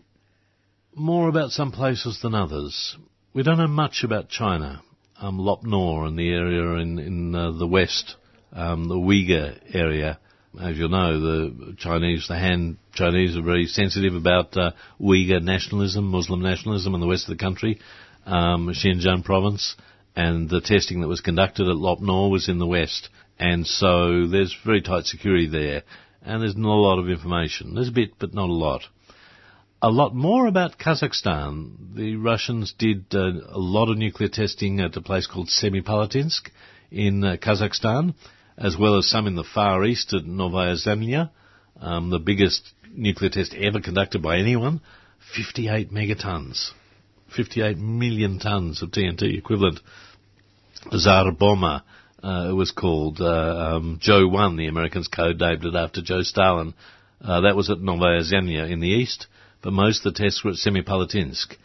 more 0.93 1.29
about 1.29 1.49
some 1.49 1.71
places 1.71 2.19
than 2.21 2.35
others. 2.35 2.95
We 3.33 3.41
don't 3.41 3.57
know 3.57 3.67
much 3.67 4.03
about 4.03 4.29
China 4.29 4.83
um, 5.21 5.37
Lop 5.37 5.63
Nor 5.63 6.05
and 6.05 6.17
the 6.17 6.29
area 6.29 6.81
in, 6.81 6.99
in 6.99 7.35
uh, 7.35 7.51
the 7.51 7.67
west, 7.67 8.15
um, 8.51 8.87
the 8.87 8.95
Uyghur 8.95 9.57
area. 9.73 10.19
As 10.59 10.77
you 10.77 10.89
know, 10.89 11.19
the 11.19 11.75
Chinese, 11.77 12.27
the 12.27 12.37
Han 12.37 12.77
Chinese 12.93 13.37
are 13.37 13.41
very 13.41 13.67
sensitive 13.67 14.15
about 14.15 14.57
uh, 14.57 14.71
Uyghur 14.99 15.41
nationalism, 15.41 16.05
Muslim 16.05 16.41
nationalism 16.41 16.93
in 16.95 16.99
the 16.99 17.07
west 17.07 17.29
of 17.29 17.37
the 17.37 17.41
country, 17.41 17.79
um, 18.25 18.67
Xinjiang 18.67 19.23
province, 19.23 19.75
and 20.15 20.49
the 20.49 20.59
testing 20.59 21.01
that 21.01 21.07
was 21.07 21.21
conducted 21.21 21.69
at 21.69 21.77
Lop 21.77 22.01
Nor 22.01 22.31
was 22.31 22.49
in 22.49 22.57
the 22.57 22.67
west. 22.67 23.09
And 23.39 23.65
so 23.65 24.27
there's 24.27 24.55
very 24.65 24.81
tight 24.81 25.05
security 25.05 25.47
there, 25.47 25.83
and 26.21 26.41
there's 26.41 26.57
not 26.57 26.75
a 26.75 26.81
lot 26.81 26.99
of 26.99 27.09
information. 27.09 27.75
There's 27.75 27.89
a 27.89 27.93
bit, 27.93 28.19
but 28.19 28.33
not 28.33 28.49
a 28.49 28.53
lot 28.53 28.81
a 29.81 29.89
lot 29.89 30.13
more 30.13 30.45
about 30.45 30.77
Kazakhstan. 30.77 31.95
The 31.95 32.15
Russians 32.15 32.73
did 32.77 33.05
uh, 33.13 33.31
a 33.49 33.59
lot 33.59 33.89
of 33.89 33.97
nuclear 33.97 34.29
testing 34.29 34.79
at 34.79 34.95
a 34.95 35.01
place 35.01 35.27
called 35.27 35.49
Semipalatinsk 35.49 36.49
in 36.91 37.23
uh, 37.23 37.37
Kazakhstan, 37.37 38.13
as 38.57 38.77
well 38.77 38.97
as 38.97 39.09
some 39.09 39.25
in 39.25 39.35
the 39.35 39.43
Far 39.43 39.83
East 39.83 40.13
at 40.13 40.25
Novaya 40.25 40.75
Zemlya, 40.75 41.31
um, 41.79 42.11
the 42.11 42.19
biggest 42.19 42.61
nuclear 42.93 43.31
test 43.31 43.55
ever 43.55 43.81
conducted 43.81 44.21
by 44.21 44.37
anyone, 44.37 44.81
58 45.35 45.91
megatons. 45.91 46.71
58 47.35 47.77
million 47.77 48.39
tons 48.39 48.83
of 48.83 48.91
TNT 48.91 49.37
equivalent. 49.37 49.79
Tsar 50.91 51.27
uh, 51.27 52.49
it 52.49 52.53
was 52.53 52.71
called. 52.71 53.19
Uh, 53.19 53.75
um, 53.77 53.97
Joe 53.99 54.27
1, 54.27 54.57
the 54.57 54.67
Americans 54.67 55.07
code-named 55.07 55.65
it 55.65 55.75
after 55.75 56.01
Joe 56.01 56.21
Stalin. 56.21 56.75
Uh, 57.23 57.41
that 57.41 57.55
was 57.55 57.69
at 57.69 57.79
Novaya 57.79 58.21
Zemlya 58.21 58.69
in 58.69 58.79
the 58.79 58.87
east, 58.87 59.27
but 59.61 59.73
most 59.73 60.05
of 60.05 60.13
the 60.13 60.23
tests 60.23 60.43
were 60.43 60.51
at 60.51 60.57
Semipalatinsk. 60.57 61.55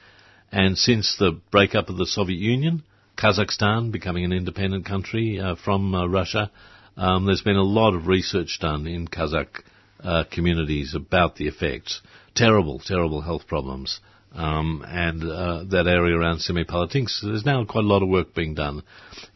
And 0.53 0.79
since 0.79 1.17
the 1.17 1.41
breakup 1.51 1.89
of 1.89 1.97
the 1.97 2.07
Soviet 2.07 2.39
Union, 2.39 2.83
Kazakhstan 3.17 3.91
becoming 3.91 4.25
an 4.25 4.33
independent 4.33 4.85
country 4.85 5.41
uh, 5.41 5.57
from 5.57 5.95
uh, 5.95 6.07
Russia, 6.07 6.51
um, 6.97 7.27
there's 7.27 7.43
been 7.43 7.57
a 7.57 7.63
lot 7.63 7.95
of 7.95 8.07
research 8.07 8.59
done 8.61 8.87
in 8.87 9.09
Kazakh 9.09 9.63
uh, 10.03 10.25
communities 10.31 10.95
about 10.95 11.37
the 11.37 11.49
effects. 11.49 12.01
Terrible, 12.35 12.79
terrible 12.79 13.23
health 13.23 13.47
problems. 13.47 14.01
Um, 14.35 14.85
and 14.87 15.23
uh, 15.23 15.65
that 15.71 15.87
area 15.87 16.17
around 16.17 16.39
Semipalatinsk, 16.39 17.23
there's 17.23 17.47
now 17.47 17.65
quite 17.65 17.85
a 17.85 17.89
lot 17.89 18.03
of 18.03 18.09
work 18.09 18.35
being 18.35 18.55
done. 18.55 18.83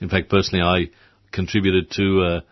In 0.00 0.10
fact, 0.10 0.28
personally, 0.28 0.62
I 0.62 0.90
contributed 1.32 1.90
to 1.92 2.42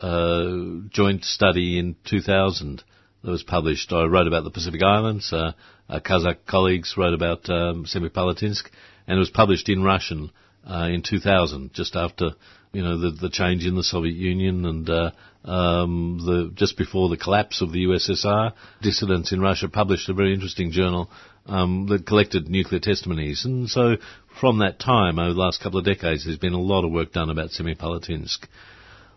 a, 0.00 0.06
a 0.06 0.80
joint 0.90 1.24
study 1.24 1.78
in 1.78 1.96
2000 2.08 2.84
that 3.22 3.30
was 3.30 3.42
published. 3.42 3.92
I 3.92 4.04
wrote 4.04 4.26
about 4.26 4.44
the 4.44 4.50
Pacific 4.50 4.82
Islands. 4.82 5.32
Uh, 5.32 5.52
Kazakh 5.90 6.46
colleagues 6.46 6.94
wrote 6.96 7.14
about 7.14 7.48
um, 7.50 7.84
Semipalatinsk, 7.84 8.64
and 9.06 9.16
it 9.16 9.18
was 9.18 9.30
published 9.30 9.68
in 9.68 9.82
Russian 9.82 10.30
uh, 10.68 10.88
in 10.90 11.02
2000, 11.02 11.72
just 11.74 11.96
after 11.96 12.30
you 12.72 12.82
know 12.82 12.98
the, 12.98 13.10
the 13.10 13.30
change 13.30 13.66
in 13.66 13.74
the 13.74 13.82
Soviet 13.82 14.14
Union 14.14 14.64
and 14.64 14.88
uh, 14.88 15.10
um, 15.44 16.18
the 16.24 16.52
just 16.54 16.76
before 16.76 17.08
the 17.08 17.16
collapse 17.16 17.60
of 17.62 17.72
the 17.72 17.86
USSR. 17.86 18.52
Dissidents 18.82 19.32
in 19.32 19.40
Russia 19.40 19.68
published 19.68 20.08
a 20.08 20.14
very 20.14 20.32
interesting 20.32 20.70
journal 20.70 21.10
um, 21.46 21.86
that 21.88 22.06
collected 22.06 22.48
nuclear 22.48 22.80
testimonies, 22.80 23.44
and 23.44 23.68
so 23.68 23.96
from 24.40 24.58
that 24.58 24.78
time, 24.78 25.18
over 25.18 25.34
the 25.34 25.40
last 25.40 25.62
couple 25.62 25.78
of 25.78 25.84
decades, 25.84 26.24
there's 26.24 26.38
been 26.38 26.52
a 26.52 26.60
lot 26.60 26.84
of 26.84 26.92
work 26.92 27.12
done 27.12 27.30
about 27.30 27.50
Semipalatinsk. 27.50 28.44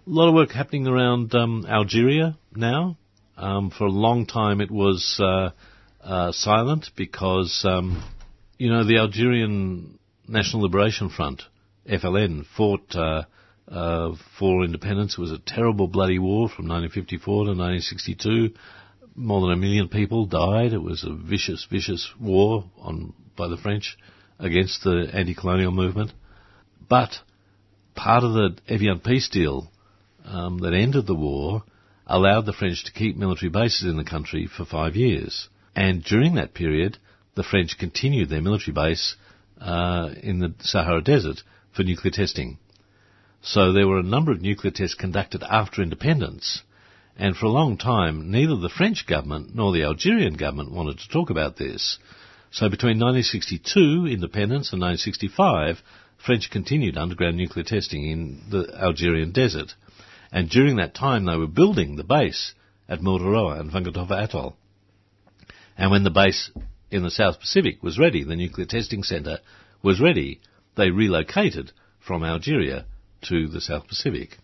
A 0.05 0.09
lot 0.09 0.27
of 0.27 0.33
work 0.33 0.51
happening 0.51 0.87
around 0.87 1.33
um, 1.33 1.65
Algeria 1.69 2.37
now. 2.53 2.97
Um, 3.37 3.71
for 3.71 3.85
a 3.85 3.91
long 3.91 4.25
time, 4.25 4.61
it 4.61 4.69
was 4.69 5.19
uh, 5.19 5.51
uh, 6.03 6.31
silent 6.31 6.91
because 6.95 7.63
um, 7.67 8.03
you 8.57 8.69
know 8.69 8.85
the 8.85 8.97
Algerian 8.97 9.97
National 10.27 10.63
Liberation 10.63 11.09
Front, 11.09 11.43
FLN, 11.89 12.45
fought 12.55 12.95
uh, 12.95 13.23
uh, 13.67 14.15
for 14.37 14.63
independence. 14.63 15.17
It 15.17 15.21
was 15.21 15.31
a 15.31 15.39
terrible 15.39 15.87
bloody 15.87 16.19
war 16.19 16.47
from 16.47 16.67
1954 16.67 17.45
to 17.45 17.49
1962. 17.51 18.53
More 19.15 19.41
than 19.41 19.51
a 19.51 19.61
million 19.61 19.89
people 19.89 20.25
died. 20.25 20.73
It 20.73 20.81
was 20.81 21.03
a 21.03 21.13
vicious, 21.13 21.67
vicious 21.69 22.11
war 22.19 22.65
on 22.79 23.13
by 23.35 23.47
the 23.47 23.57
French 23.57 23.97
against 24.39 24.83
the 24.83 25.09
anti-colonial 25.13 25.71
movement. 25.71 26.11
But 26.89 27.11
part 27.95 28.23
of 28.23 28.33
the 28.33 28.57
Evian 28.67 28.99
peace 28.99 29.29
deal 29.29 29.71
um, 30.25 30.59
that 30.59 30.73
ended 30.73 31.07
the 31.07 31.15
war 31.15 31.63
allowed 32.07 32.45
the 32.45 32.53
French 32.53 32.83
to 32.85 32.91
keep 32.91 33.15
military 33.15 33.49
bases 33.49 33.89
in 33.89 33.97
the 33.97 34.03
country 34.03 34.47
for 34.47 34.65
five 34.65 34.95
years. 34.95 35.47
And 35.75 36.03
during 36.03 36.35
that 36.35 36.53
period, 36.53 36.97
the 37.35 37.43
French 37.43 37.77
continued 37.77 38.29
their 38.29 38.41
military 38.41 38.73
base 38.73 39.15
uh, 39.59 40.09
in 40.21 40.39
the 40.39 40.53
Sahara 40.59 41.01
Desert 41.01 41.41
for 41.75 41.83
nuclear 41.83 42.11
testing. 42.11 42.57
So 43.41 43.73
there 43.73 43.87
were 43.87 43.99
a 43.99 44.03
number 44.03 44.31
of 44.31 44.41
nuclear 44.41 44.71
tests 44.71 44.95
conducted 44.95 45.43
after 45.43 45.81
independence, 45.81 46.61
and 47.17 47.35
for 47.35 47.45
a 47.45 47.51
long 47.51 47.77
time, 47.77 48.31
neither 48.31 48.55
the 48.55 48.69
French 48.69 49.05
government 49.05 49.53
nor 49.53 49.73
the 49.73 49.83
Algerian 49.83 50.35
government 50.35 50.71
wanted 50.71 50.99
to 50.99 51.09
talk 51.09 51.29
about 51.29 51.57
this. 51.57 51.97
So 52.51 52.69
between 52.69 52.99
1962, 52.99 54.07
independence, 54.07 54.71
and 54.71 54.81
1965, 54.81 55.81
French 56.23 56.49
continued 56.49 56.97
underground 56.97 57.37
nuclear 57.37 57.65
testing 57.65 58.09
in 58.09 58.41
the 58.49 58.73
Algerian 58.79 59.31
desert. 59.31 59.73
And 60.33 60.49
during 60.49 60.77
that 60.77 60.95
time, 60.95 61.25
they 61.25 61.37
were 61.37 61.45
building 61.45 61.95
the 61.95 62.03
base 62.03 62.55
at 62.89 63.01
Mururoa 63.01 63.59
and 63.59 63.71
Fangataufa 63.71 64.23
Atoll. 64.23 64.57
And 65.77 65.91
when 65.91 66.03
the 66.03 66.09
base 66.09 66.49
in 66.89 67.03
the 67.03 67.11
South 67.11 67.39
Pacific 67.39 67.83
was 67.83 67.99
ready, 67.99 68.23
the 68.23 68.35
nuclear 68.35 68.65
testing 68.65 69.03
centre 69.03 69.39
was 69.83 70.01
ready, 70.01 70.41
they 70.75 70.89
relocated 70.89 71.71
from 71.99 72.23
Algeria 72.23 72.85
to 73.29 73.47
the 73.47 73.61
South 73.61 73.87
Pacific. 73.87 74.39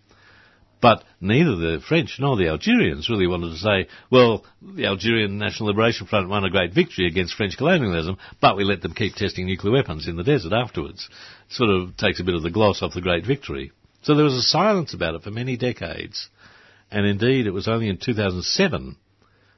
But 0.79 1.03
neither 1.19 1.55
the 1.55 1.81
French 1.81 2.17
nor 2.19 2.37
the 2.37 2.49
Algerians 2.49 3.09
really 3.09 3.27
wanted 3.27 3.49
to 3.49 3.57
say, 3.57 3.87
well, 4.11 4.45
the 4.61 4.85
Algerian 4.85 5.39
National 5.39 5.69
Liberation 5.69 6.05
Front 6.05 6.29
won 6.29 6.45
a 6.45 6.51
great 6.51 6.71
victory 6.71 7.07
against 7.07 7.33
French 7.33 7.57
colonialism, 7.57 8.17
but 8.39 8.55
we 8.55 8.63
let 8.63 8.83
them 8.83 8.93
keep 8.93 9.15
testing 9.15 9.47
nuclear 9.47 9.73
weapons 9.73 10.07
in 10.07 10.17
the 10.17 10.23
desert 10.23 10.53
afterwards. 10.53 11.09
It 11.49 11.55
sort 11.55 11.71
of 11.71 11.97
takes 11.97 12.19
a 12.19 12.23
bit 12.23 12.35
of 12.35 12.43
the 12.43 12.51
gloss 12.51 12.83
off 12.83 12.93
the 12.93 13.01
great 13.01 13.25
victory. 13.25 13.71
So 14.01 14.15
there 14.15 14.25
was 14.25 14.35
a 14.35 14.41
silence 14.41 14.93
about 14.93 15.15
it 15.15 15.23
for 15.23 15.31
many 15.31 15.57
decades. 15.57 16.29
And 16.91 17.05
indeed, 17.05 17.45
it 17.45 17.51
was 17.51 17.67
only 17.67 17.89
in 17.89 17.97
2007 17.97 18.95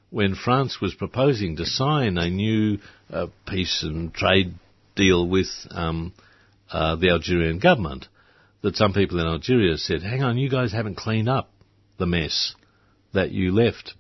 when 0.09 0.35
France 0.35 0.81
was 0.81 0.93
proposing 0.93 1.55
to 1.55 1.65
sign 1.65 2.17
a 2.17 2.29
new 2.29 2.79
uh, 3.09 3.27
peace 3.47 3.83
and 3.83 4.13
trade 4.13 4.53
deal 4.95 5.27
with 5.27 5.47
um, 5.69 6.13
uh, 6.71 6.97
the 6.97 7.09
Algerian 7.09 7.59
government 7.59 8.07
that 8.61 8.75
some 8.75 8.93
people 8.93 9.19
in 9.19 9.25
Algeria 9.25 9.77
said, 9.77 10.03
hang 10.03 10.21
on, 10.21 10.37
you 10.37 10.49
guys 10.49 10.71
haven't 10.71 10.97
cleaned 10.97 11.29
up 11.29 11.49
the 11.97 12.05
mess 12.05 12.55
that 13.13 13.31
you 13.31 13.53
left 13.53 13.93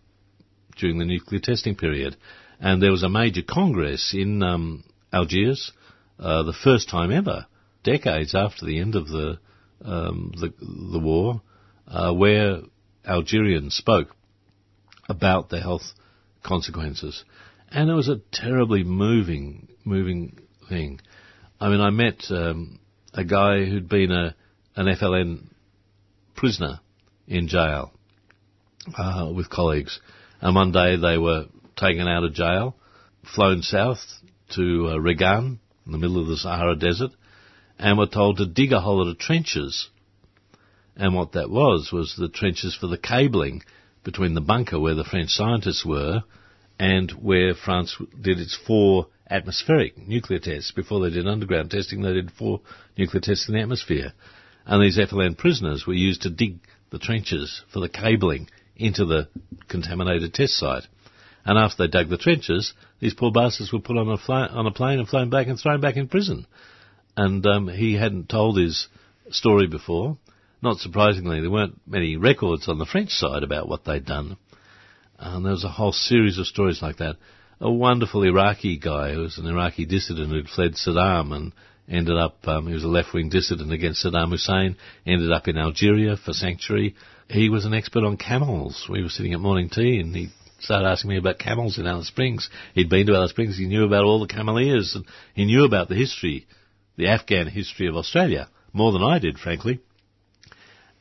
during 0.77 0.97
the 0.97 1.05
nuclear 1.05 1.39
testing 1.41 1.75
period. 1.75 2.15
And 2.59 2.81
there 2.81 2.91
was 2.91 3.03
a 3.03 3.09
major 3.09 3.41
congress 3.47 4.13
in 4.13 4.43
um, 4.43 4.83
Algiers, 5.13 5.71
uh, 6.19 6.43
the 6.43 6.53
first 6.53 6.89
time 6.89 7.11
ever, 7.11 7.47
decades 7.83 8.35
after 8.35 8.65
the 8.65 8.79
end 8.79 8.95
of 8.95 9.07
the 9.07 9.39
um, 9.83 10.31
the, 10.35 10.53
the, 10.59 10.99
war, 10.99 11.41
uh, 11.87 12.13
where 12.13 12.59
Algerians 13.05 13.75
spoke 13.75 14.15
about 15.09 15.49
the 15.49 15.59
health 15.59 15.93
consequences, 16.43 17.23
and 17.69 17.89
it 17.89 17.93
was 17.93 18.09
a 18.09 18.21
terribly 18.31 18.83
moving, 18.83 19.67
moving 19.83 20.39
thing. 20.69 20.99
I 21.59 21.69
mean, 21.69 21.81
I 21.81 21.89
met 21.89 22.23
um, 22.29 22.79
a 23.13 23.23
guy 23.23 23.65
who'd 23.65 23.89
been 23.89 24.11
a 24.11 24.35
an 24.75 24.85
FLN 24.87 25.47
prisoner 26.35 26.79
in 27.27 27.47
jail 27.47 27.91
uh, 28.97 29.31
with 29.35 29.49
colleagues. 29.49 29.99
And 30.39 30.55
one 30.55 30.71
day 30.71 30.95
they 30.95 31.17
were 31.17 31.45
taken 31.77 32.07
out 32.07 32.23
of 32.23 32.33
jail, 32.33 32.75
flown 33.35 33.61
south 33.61 33.99
to 34.55 34.87
uh, 34.87 34.95
Reggane, 34.95 35.59
in 35.85 35.91
the 35.91 35.97
middle 35.97 36.19
of 36.19 36.27
the 36.27 36.37
Sahara 36.37 36.75
Desert, 36.75 37.11
and 37.81 37.97
were 37.97 38.07
told 38.07 38.37
to 38.37 38.45
dig 38.45 38.71
a 38.71 38.79
hole 38.79 39.07
of 39.07 39.17
trenches. 39.17 39.89
And 40.95 41.15
what 41.15 41.33
that 41.33 41.49
was, 41.49 41.91
was 41.91 42.15
the 42.15 42.29
trenches 42.29 42.75
for 42.75 42.87
the 42.87 42.97
cabling 42.97 43.63
between 44.03 44.33
the 44.33 44.41
bunker 44.41 44.79
where 44.79 44.95
the 44.95 45.03
French 45.03 45.31
scientists 45.31 45.85
were 45.85 46.23
and 46.79 47.11
where 47.11 47.53
France 47.53 47.95
did 48.19 48.39
its 48.39 48.55
four 48.55 49.07
atmospheric 49.29 49.97
nuclear 49.97 50.39
tests. 50.39 50.71
Before 50.71 51.01
they 51.01 51.09
did 51.09 51.27
underground 51.27 51.71
testing, 51.71 52.01
they 52.01 52.13
did 52.13 52.31
four 52.31 52.61
nuclear 52.97 53.21
tests 53.21 53.47
in 53.47 53.55
the 53.55 53.61
atmosphere 53.61 54.13
and 54.65 54.81
these 54.81 54.97
FLN 54.97 55.37
prisoners 55.37 55.85
were 55.87 55.93
used 55.93 56.21
to 56.23 56.29
dig 56.29 56.59
the 56.91 56.99
trenches 56.99 57.63
for 57.73 57.79
the 57.79 57.89
cabling 57.89 58.49
into 58.75 59.05
the 59.05 59.27
contaminated 59.67 60.33
test 60.33 60.53
site. 60.57 60.83
And 61.43 61.57
after 61.57 61.83
they 61.83 61.91
dug 61.91 62.09
the 62.09 62.17
trenches, 62.17 62.73
these 62.99 63.13
poor 63.13 63.31
bastards 63.31 63.73
were 63.73 63.79
put 63.79 63.97
on 63.97 64.09
a, 64.09 64.17
fly, 64.17 64.45
on 64.45 64.67
a 64.67 64.71
plane 64.71 64.99
and 64.99 65.07
flown 65.07 65.29
back 65.29 65.47
and 65.47 65.59
thrown 65.59 65.81
back 65.81 65.97
in 65.97 66.07
prison. 66.07 66.45
And 67.15 67.45
um, 67.45 67.67
he 67.67 67.95
hadn't 67.95 68.29
told 68.29 68.57
his 68.57 68.87
story 69.29 69.67
before. 69.67 70.17
Not 70.61 70.77
surprisingly, 70.77 71.41
there 71.41 71.49
weren't 71.49 71.81
many 71.87 72.17
records 72.17 72.67
on 72.67 72.77
the 72.77 72.85
French 72.85 73.11
side 73.11 73.43
about 73.43 73.67
what 73.67 73.83
they'd 73.83 74.05
done. 74.05 74.37
And 75.17 75.45
there 75.45 75.53
was 75.53 75.63
a 75.63 75.69
whole 75.69 75.91
series 75.91 76.37
of 76.37 76.47
stories 76.47 76.81
like 76.81 76.97
that. 76.97 77.17
A 77.59 77.71
wonderful 77.71 78.23
Iraqi 78.23 78.77
guy 78.77 79.13
who 79.13 79.21
was 79.21 79.37
an 79.37 79.47
Iraqi 79.47 79.85
dissident 79.85 80.31
who'd 80.31 80.49
fled 80.49 80.73
Saddam 80.73 81.31
and 81.31 81.53
ended 81.87 82.17
up, 82.17 82.37
um, 82.47 82.67
he 82.67 82.73
was 82.73 82.83
a 82.83 82.87
left-wing 82.87 83.29
dissident 83.29 83.71
against 83.71 84.03
Saddam 84.03 84.29
Hussein, 84.29 84.77
ended 85.05 85.31
up 85.31 85.47
in 85.47 85.57
Algeria 85.57 86.17
for 86.17 86.33
sanctuary. 86.33 86.95
He 87.27 87.49
was 87.49 87.65
an 87.65 87.73
expert 87.73 88.03
on 88.03 88.17
camels. 88.17 88.87
We 88.89 89.03
were 89.03 89.09
sitting 89.09 89.33
at 89.33 89.39
morning 89.39 89.69
tea 89.69 89.99
and 89.99 90.15
he 90.15 90.29
started 90.59 90.87
asking 90.87 91.09
me 91.09 91.17
about 91.17 91.39
camels 91.39 91.77
in 91.77 91.87
Alice 91.87 92.07
Springs. 92.07 92.49
He'd 92.73 92.89
been 92.89 93.07
to 93.07 93.15
Alice 93.15 93.31
Springs, 93.31 93.57
he 93.57 93.65
knew 93.65 93.85
about 93.85 94.05
all 94.05 94.19
the 94.19 94.33
cameleers, 94.33 94.95
and 94.95 95.05
he 95.33 95.45
knew 95.45 95.65
about 95.65 95.89
the 95.89 95.95
history, 95.95 96.45
the 96.97 97.07
Afghan 97.07 97.47
history 97.47 97.87
of 97.87 97.95
Australia, 97.95 98.49
more 98.73 98.91
than 98.91 99.03
I 99.03 99.19
did, 99.19 99.39
frankly. 99.39 99.79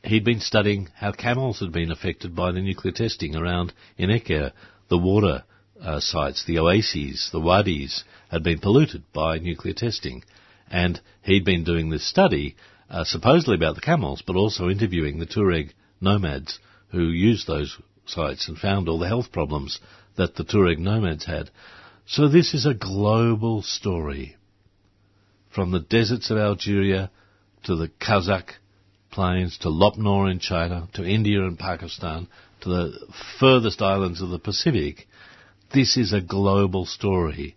He'd 0.03 0.23
been 0.23 0.39
studying 0.39 0.89
how 0.95 1.11
camels 1.11 1.59
had 1.59 1.71
been 1.71 1.91
affected 1.91 2.35
by 2.35 2.51
the 2.51 2.61
nuclear 2.61 2.93
testing 2.93 3.35
around 3.35 3.73
In 3.97 4.09
Ekker, 4.09 4.51
the 4.89 4.97
water 4.97 5.43
uh, 5.79 5.99
sites, 5.99 6.43
the 6.43 6.59
oases, 6.59 7.29
the 7.31 7.39
wadis, 7.39 8.03
had 8.29 8.43
been 8.43 8.59
polluted 8.59 9.03
by 9.13 9.37
nuclear 9.37 9.73
testing. 9.73 10.23
And 10.69 10.99
he'd 11.21 11.45
been 11.45 11.63
doing 11.63 11.89
this 11.89 12.07
study, 12.07 12.55
uh, 12.89 13.03
supposedly 13.03 13.55
about 13.55 13.75
the 13.75 13.81
camels, 13.81 14.23
but 14.25 14.35
also 14.35 14.69
interviewing 14.69 15.19
the 15.19 15.25
Tuareg 15.25 15.71
nomads 15.99 16.59
who 16.89 17.03
used 17.03 17.47
those 17.47 17.77
sites 18.05 18.47
and 18.47 18.57
found 18.57 18.89
all 18.89 18.99
the 18.99 19.07
health 19.07 19.31
problems 19.31 19.79
that 20.17 20.35
the 20.35 20.43
Tuareg 20.43 20.79
nomads 20.79 21.25
had. 21.25 21.49
So 22.05 22.27
this 22.27 22.53
is 22.53 22.65
a 22.65 22.73
global 22.73 23.61
story. 23.61 24.35
From 25.53 25.71
the 25.71 25.79
deserts 25.79 26.29
of 26.29 26.37
Algeria 26.37 27.11
to 27.63 27.75
the 27.75 27.89
Kazakh 27.89 28.53
plains 29.11 29.57
to 29.59 29.69
Lop 29.69 29.97
Nor 29.97 30.29
in 30.29 30.39
China 30.39 30.87
to 30.93 31.03
India 31.03 31.41
and 31.45 31.59
Pakistan 31.59 32.27
to 32.61 32.69
the 32.69 33.07
furthest 33.39 33.81
islands 33.81 34.21
of 34.21 34.29
the 34.29 34.39
Pacific. 34.39 35.07
This 35.73 35.97
is 35.97 36.13
a 36.13 36.21
global 36.21 36.85
story. 36.85 37.55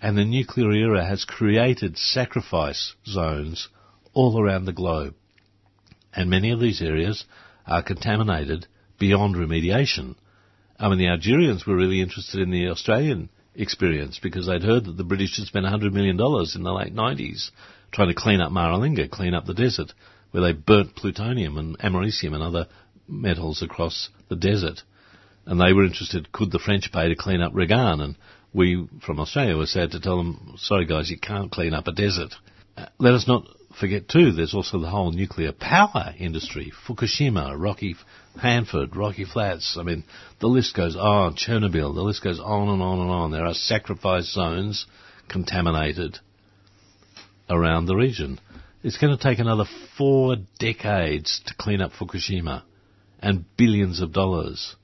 And 0.00 0.16
the 0.18 0.24
nuclear 0.24 0.72
era 0.72 1.04
has 1.06 1.24
created 1.24 1.96
sacrifice 1.96 2.94
zones 3.06 3.68
all 4.12 4.40
around 4.40 4.64
the 4.64 4.72
globe. 4.72 5.14
And 6.14 6.28
many 6.28 6.50
of 6.50 6.60
these 6.60 6.82
areas 6.82 7.24
are 7.66 7.82
contaminated 7.82 8.66
beyond 8.98 9.36
remediation. 9.36 10.16
I 10.78 10.88
mean, 10.88 10.98
the 10.98 11.08
Algerians 11.08 11.66
were 11.66 11.76
really 11.76 12.00
interested 12.00 12.40
in 12.40 12.50
the 12.50 12.68
Australian 12.68 13.30
experience 13.54 14.18
because 14.22 14.46
they'd 14.46 14.62
heard 14.62 14.84
that 14.84 14.96
the 14.96 15.04
British 15.04 15.36
had 15.36 15.46
spent 15.46 15.66
$100 15.66 15.92
million 15.92 16.12
in 16.12 16.62
the 16.62 16.72
late 16.72 16.94
90s 16.94 17.50
trying 17.92 18.08
to 18.08 18.14
clean 18.14 18.40
up 18.40 18.50
Maralinga, 18.50 19.10
clean 19.10 19.34
up 19.34 19.44
the 19.44 19.54
desert, 19.54 19.92
where 20.30 20.42
they 20.42 20.52
burnt 20.52 20.96
plutonium 20.96 21.58
and 21.58 21.78
americium 21.78 22.32
and 22.32 22.42
other 22.42 22.66
metals 23.06 23.62
across 23.62 24.08
the 24.28 24.36
desert. 24.36 24.82
And 25.44 25.60
they 25.60 25.72
were 25.72 25.84
interested, 25.84 26.32
could 26.32 26.50
the 26.50 26.58
French 26.58 26.90
pay 26.92 27.08
to 27.08 27.16
clean 27.16 27.42
up 27.42 27.52
Reggane? 27.52 28.00
And 28.00 28.16
we 28.54 28.88
from 29.04 29.20
Australia 29.20 29.56
were 29.56 29.66
sad 29.66 29.90
to 29.90 30.00
tell 30.00 30.16
them, 30.16 30.54
sorry 30.56 30.86
guys, 30.86 31.10
you 31.10 31.18
can't 31.18 31.50
clean 31.50 31.74
up 31.74 31.86
a 31.86 31.92
desert. 31.92 32.34
Uh, 32.76 32.86
let 32.98 33.14
us 33.14 33.28
not 33.28 33.46
forget 33.78 34.08
too, 34.08 34.32
there's 34.32 34.54
also 34.54 34.78
the 34.78 34.88
whole 34.88 35.12
nuclear 35.12 35.52
power 35.52 36.14
industry. 36.18 36.72
Fukushima, 36.86 37.54
Rocky 37.58 37.96
Hanford, 38.40 38.96
Rocky 38.96 39.24
Flats. 39.24 39.76
I 39.78 39.82
mean, 39.82 40.04
the 40.40 40.46
list 40.46 40.74
goes 40.74 40.96
on. 40.96 41.34
Chernobyl. 41.34 41.94
The 41.94 42.02
list 42.02 42.22
goes 42.22 42.40
on 42.40 42.68
and 42.68 42.82
on 42.82 43.00
and 43.00 43.10
on. 43.10 43.30
There 43.30 43.44
are 43.44 43.54
sacrifice 43.54 44.32
zones 44.32 44.86
contaminated 45.28 46.18
around 47.48 47.86
the 47.86 47.96
region. 47.96 48.40
It's 48.82 48.98
going 48.98 49.16
to 49.16 49.22
take 49.22 49.38
another 49.38 49.64
four 49.96 50.36
decades 50.58 51.40
to 51.46 51.54
clean 51.58 51.80
up 51.80 51.92
Fukushima 51.92 52.62
and 53.20 53.44
billions 53.56 54.00
of 54.00 54.12
dollars. 54.12 54.76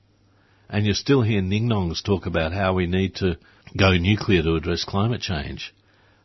And 0.69 0.85
you 0.85 0.93
still 0.93 1.21
hear 1.21 1.41
Ningnongs 1.41 2.03
talk 2.03 2.25
about 2.25 2.53
how 2.53 2.73
we 2.73 2.85
need 2.85 3.15
to 3.15 3.37
go 3.77 3.97
nuclear 3.97 4.43
to 4.43 4.55
address 4.55 4.85
climate 4.85 5.21
change. 5.21 5.73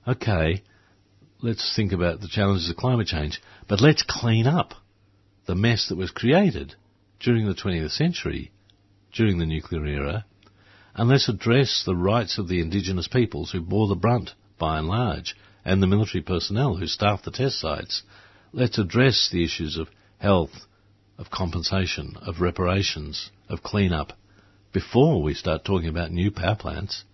Okay, 0.06 0.62
let's 1.40 1.74
think 1.74 1.92
about 1.92 2.20
the 2.20 2.28
challenges 2.28 2.70
of 2.70 2.76
climate 2.76 3.06
change, 3.06 3.40
but 3.66 3.80
let's 3.80 4.04
clean 4.06 4.46
up 4.46 4.74
the 5.46 5.54
mess 5.54 5.88
that 5.88 5.96
was 5.96 6.10
created 6.10 6.74
during 7.20 7.46
the 7.46 7.54
20th 7.54 7.90
century, 7.90 8.50
during 9.12 9.38
the 9.38 9.46
nuclear 9.46 9.86
era, 9.86 10.24
and 10.94 11.08
let's 11.08 11.28
address 11.28 11.82
the 11.84 11.96
rights 11.96 12.38
of 12.38 12.48
the 12.48 12.60
indigenous 12.60 13.08
peoples 13.08 13.50
who 13.50 13.60
bore 13.60 13.88
the 13.88 13.94
brunt, 13.94 14.32
by 14.58 14.78
and 14.78 14.86
large, 14.86 15.34
and 15.64 15.82
the 15.82 15.86
military 15.86 16.22
personnel 16.22 16.76
who 16.76 16.86
staffed 16.86 17.24
the 17.24 17.30
test 17.30 17.58
sites. 17.58 18.02
Let's 18.52 18.78
address 18.78 19.28
the 19.32 19.44
issues 19.44 19.76
of 19.76 19.88
health, 20.18 20.66
of 21.18 21.30
compensation, 21.30 22.16
of 22.20 22.40
reparations, 22.40 23.30
of 23.48 23.62
clean-up, 23.62 24.12
before 24.72 25.22
we 25.22 25.34
start 25.34 25.64
talking 25.64 25.88
about 25.88 26.10
new 26.10 26.30
power 26.30 26.56
plants. 26.56 27.04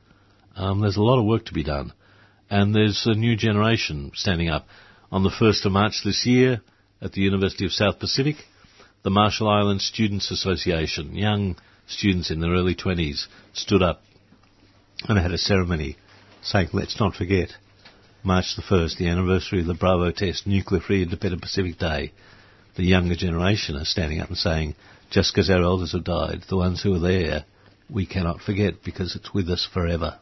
Um, 0.57 0.81
there's 0.81 0.97
a 0.97 1.03
lot 1.03 1.19
of 1.19 1.27
work 1.27 1.47
to 1.47 1.55
be 1.55 1.63
done. 1.63 1.93
And 2.49 2.75
there's 2.75 3.07
a 3.07 3.15
new 3.15 3.37
generation 3.37 4.11
standing 4.15 4.49
up. 4.49 4.67
On 5.13 5.23
the 5.23 5.31
1st 5.31 5.67
of 5.67 5.73
March 5.73 6.03
this 6.05 6.27
year, 6.27 6.61
at 7.01 7.13
the 7.13 7.21
University 7.21 7.65
of 7.65 7.73
South 7.73 7.99
Pacific, 7.99 8.37
the 9.03 9.11
Marshall 9.11 9.49
Islands 9.49 9.85
Students 9.85 10.31
Association, 10.31 11.15
young 11.15 11.57
students 11.87 12.31
in 12.31 12.41
their 12.41 12.53
early 12.53 12.75
20s, 12.75 13.27
stood 13.55 13.83
up 13.83 14.03
and 15.09 15.19
had 15.19 15.33
a 15.33 15.39
ceremony 15.39 15.97
saying, 16.43 16.69
let's 16.73 17.01
not 17.01 17.15
forget, 17.15 17.51
March 18.23 18.57
the 18.57 18.63
1st, 18.63 18.99
the 18.99 19.09
anniversary 19.09 19.61
of 19.61 19.67
the 19.67 19.75
Bravo 19.75 20.11
test, 20.11 20.47
Nuclear 20.47 20.81
Free 20.81 21.03
Independent 21.03 21.41
Pacific 21.41 21.79
Day. 21.79 22.13
The 22.77 22.85
younger 22.85 23.15
generation 23.15 23.77
are 23.77 23.85
standing 23.85 24.21
up 24.21 24.29
and 24.29 24.37
saying, 24.37 24.75
just 25.11 25.35
because 25.35 25.51
our 25.51 25.63
elders 25.63 25.93
have 25.93 26.05
died, 26.05 26.45
the 26.49 26.57
ones 26.57 26.83
who 26.83 26.95
are 26.95 26.99
there, 26.99 27.45
we 27.89 28.07
cannot 28.07 28.41
forget 28.41 28.85
because 28.85 29.17
it's 29.17 29.33
with 29.33 29.49
us 29.49 29.67
forever. 29.73 30.19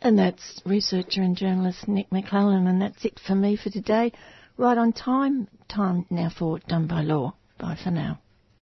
And 0.00 0.18
that's 0.18 0.62
researcher 0.64 1.22
and 1.22 1.36
journalist 1.36 1.88
Nic 1.88 2.10
Maclellan, 2.12 2.66
and 2.66 2.80
that's 2.80 3.04
it 3.04 3.18
for 3.26 3.34
me 3.34 3.56
for 3.56 3.70
today. 3.70 4.12
Right 4.56 4.78
on 4.78 4.92
time, 4.92 5.48
time 5.68 6.06
now 6.10 6.30
for 6.30 6.60
Done 6.60 6.86
by 6.86 7.02
Law. 7.02 7.34
Bye 7.58 7.78
for 7.84 7.90
now. 7.90 8.20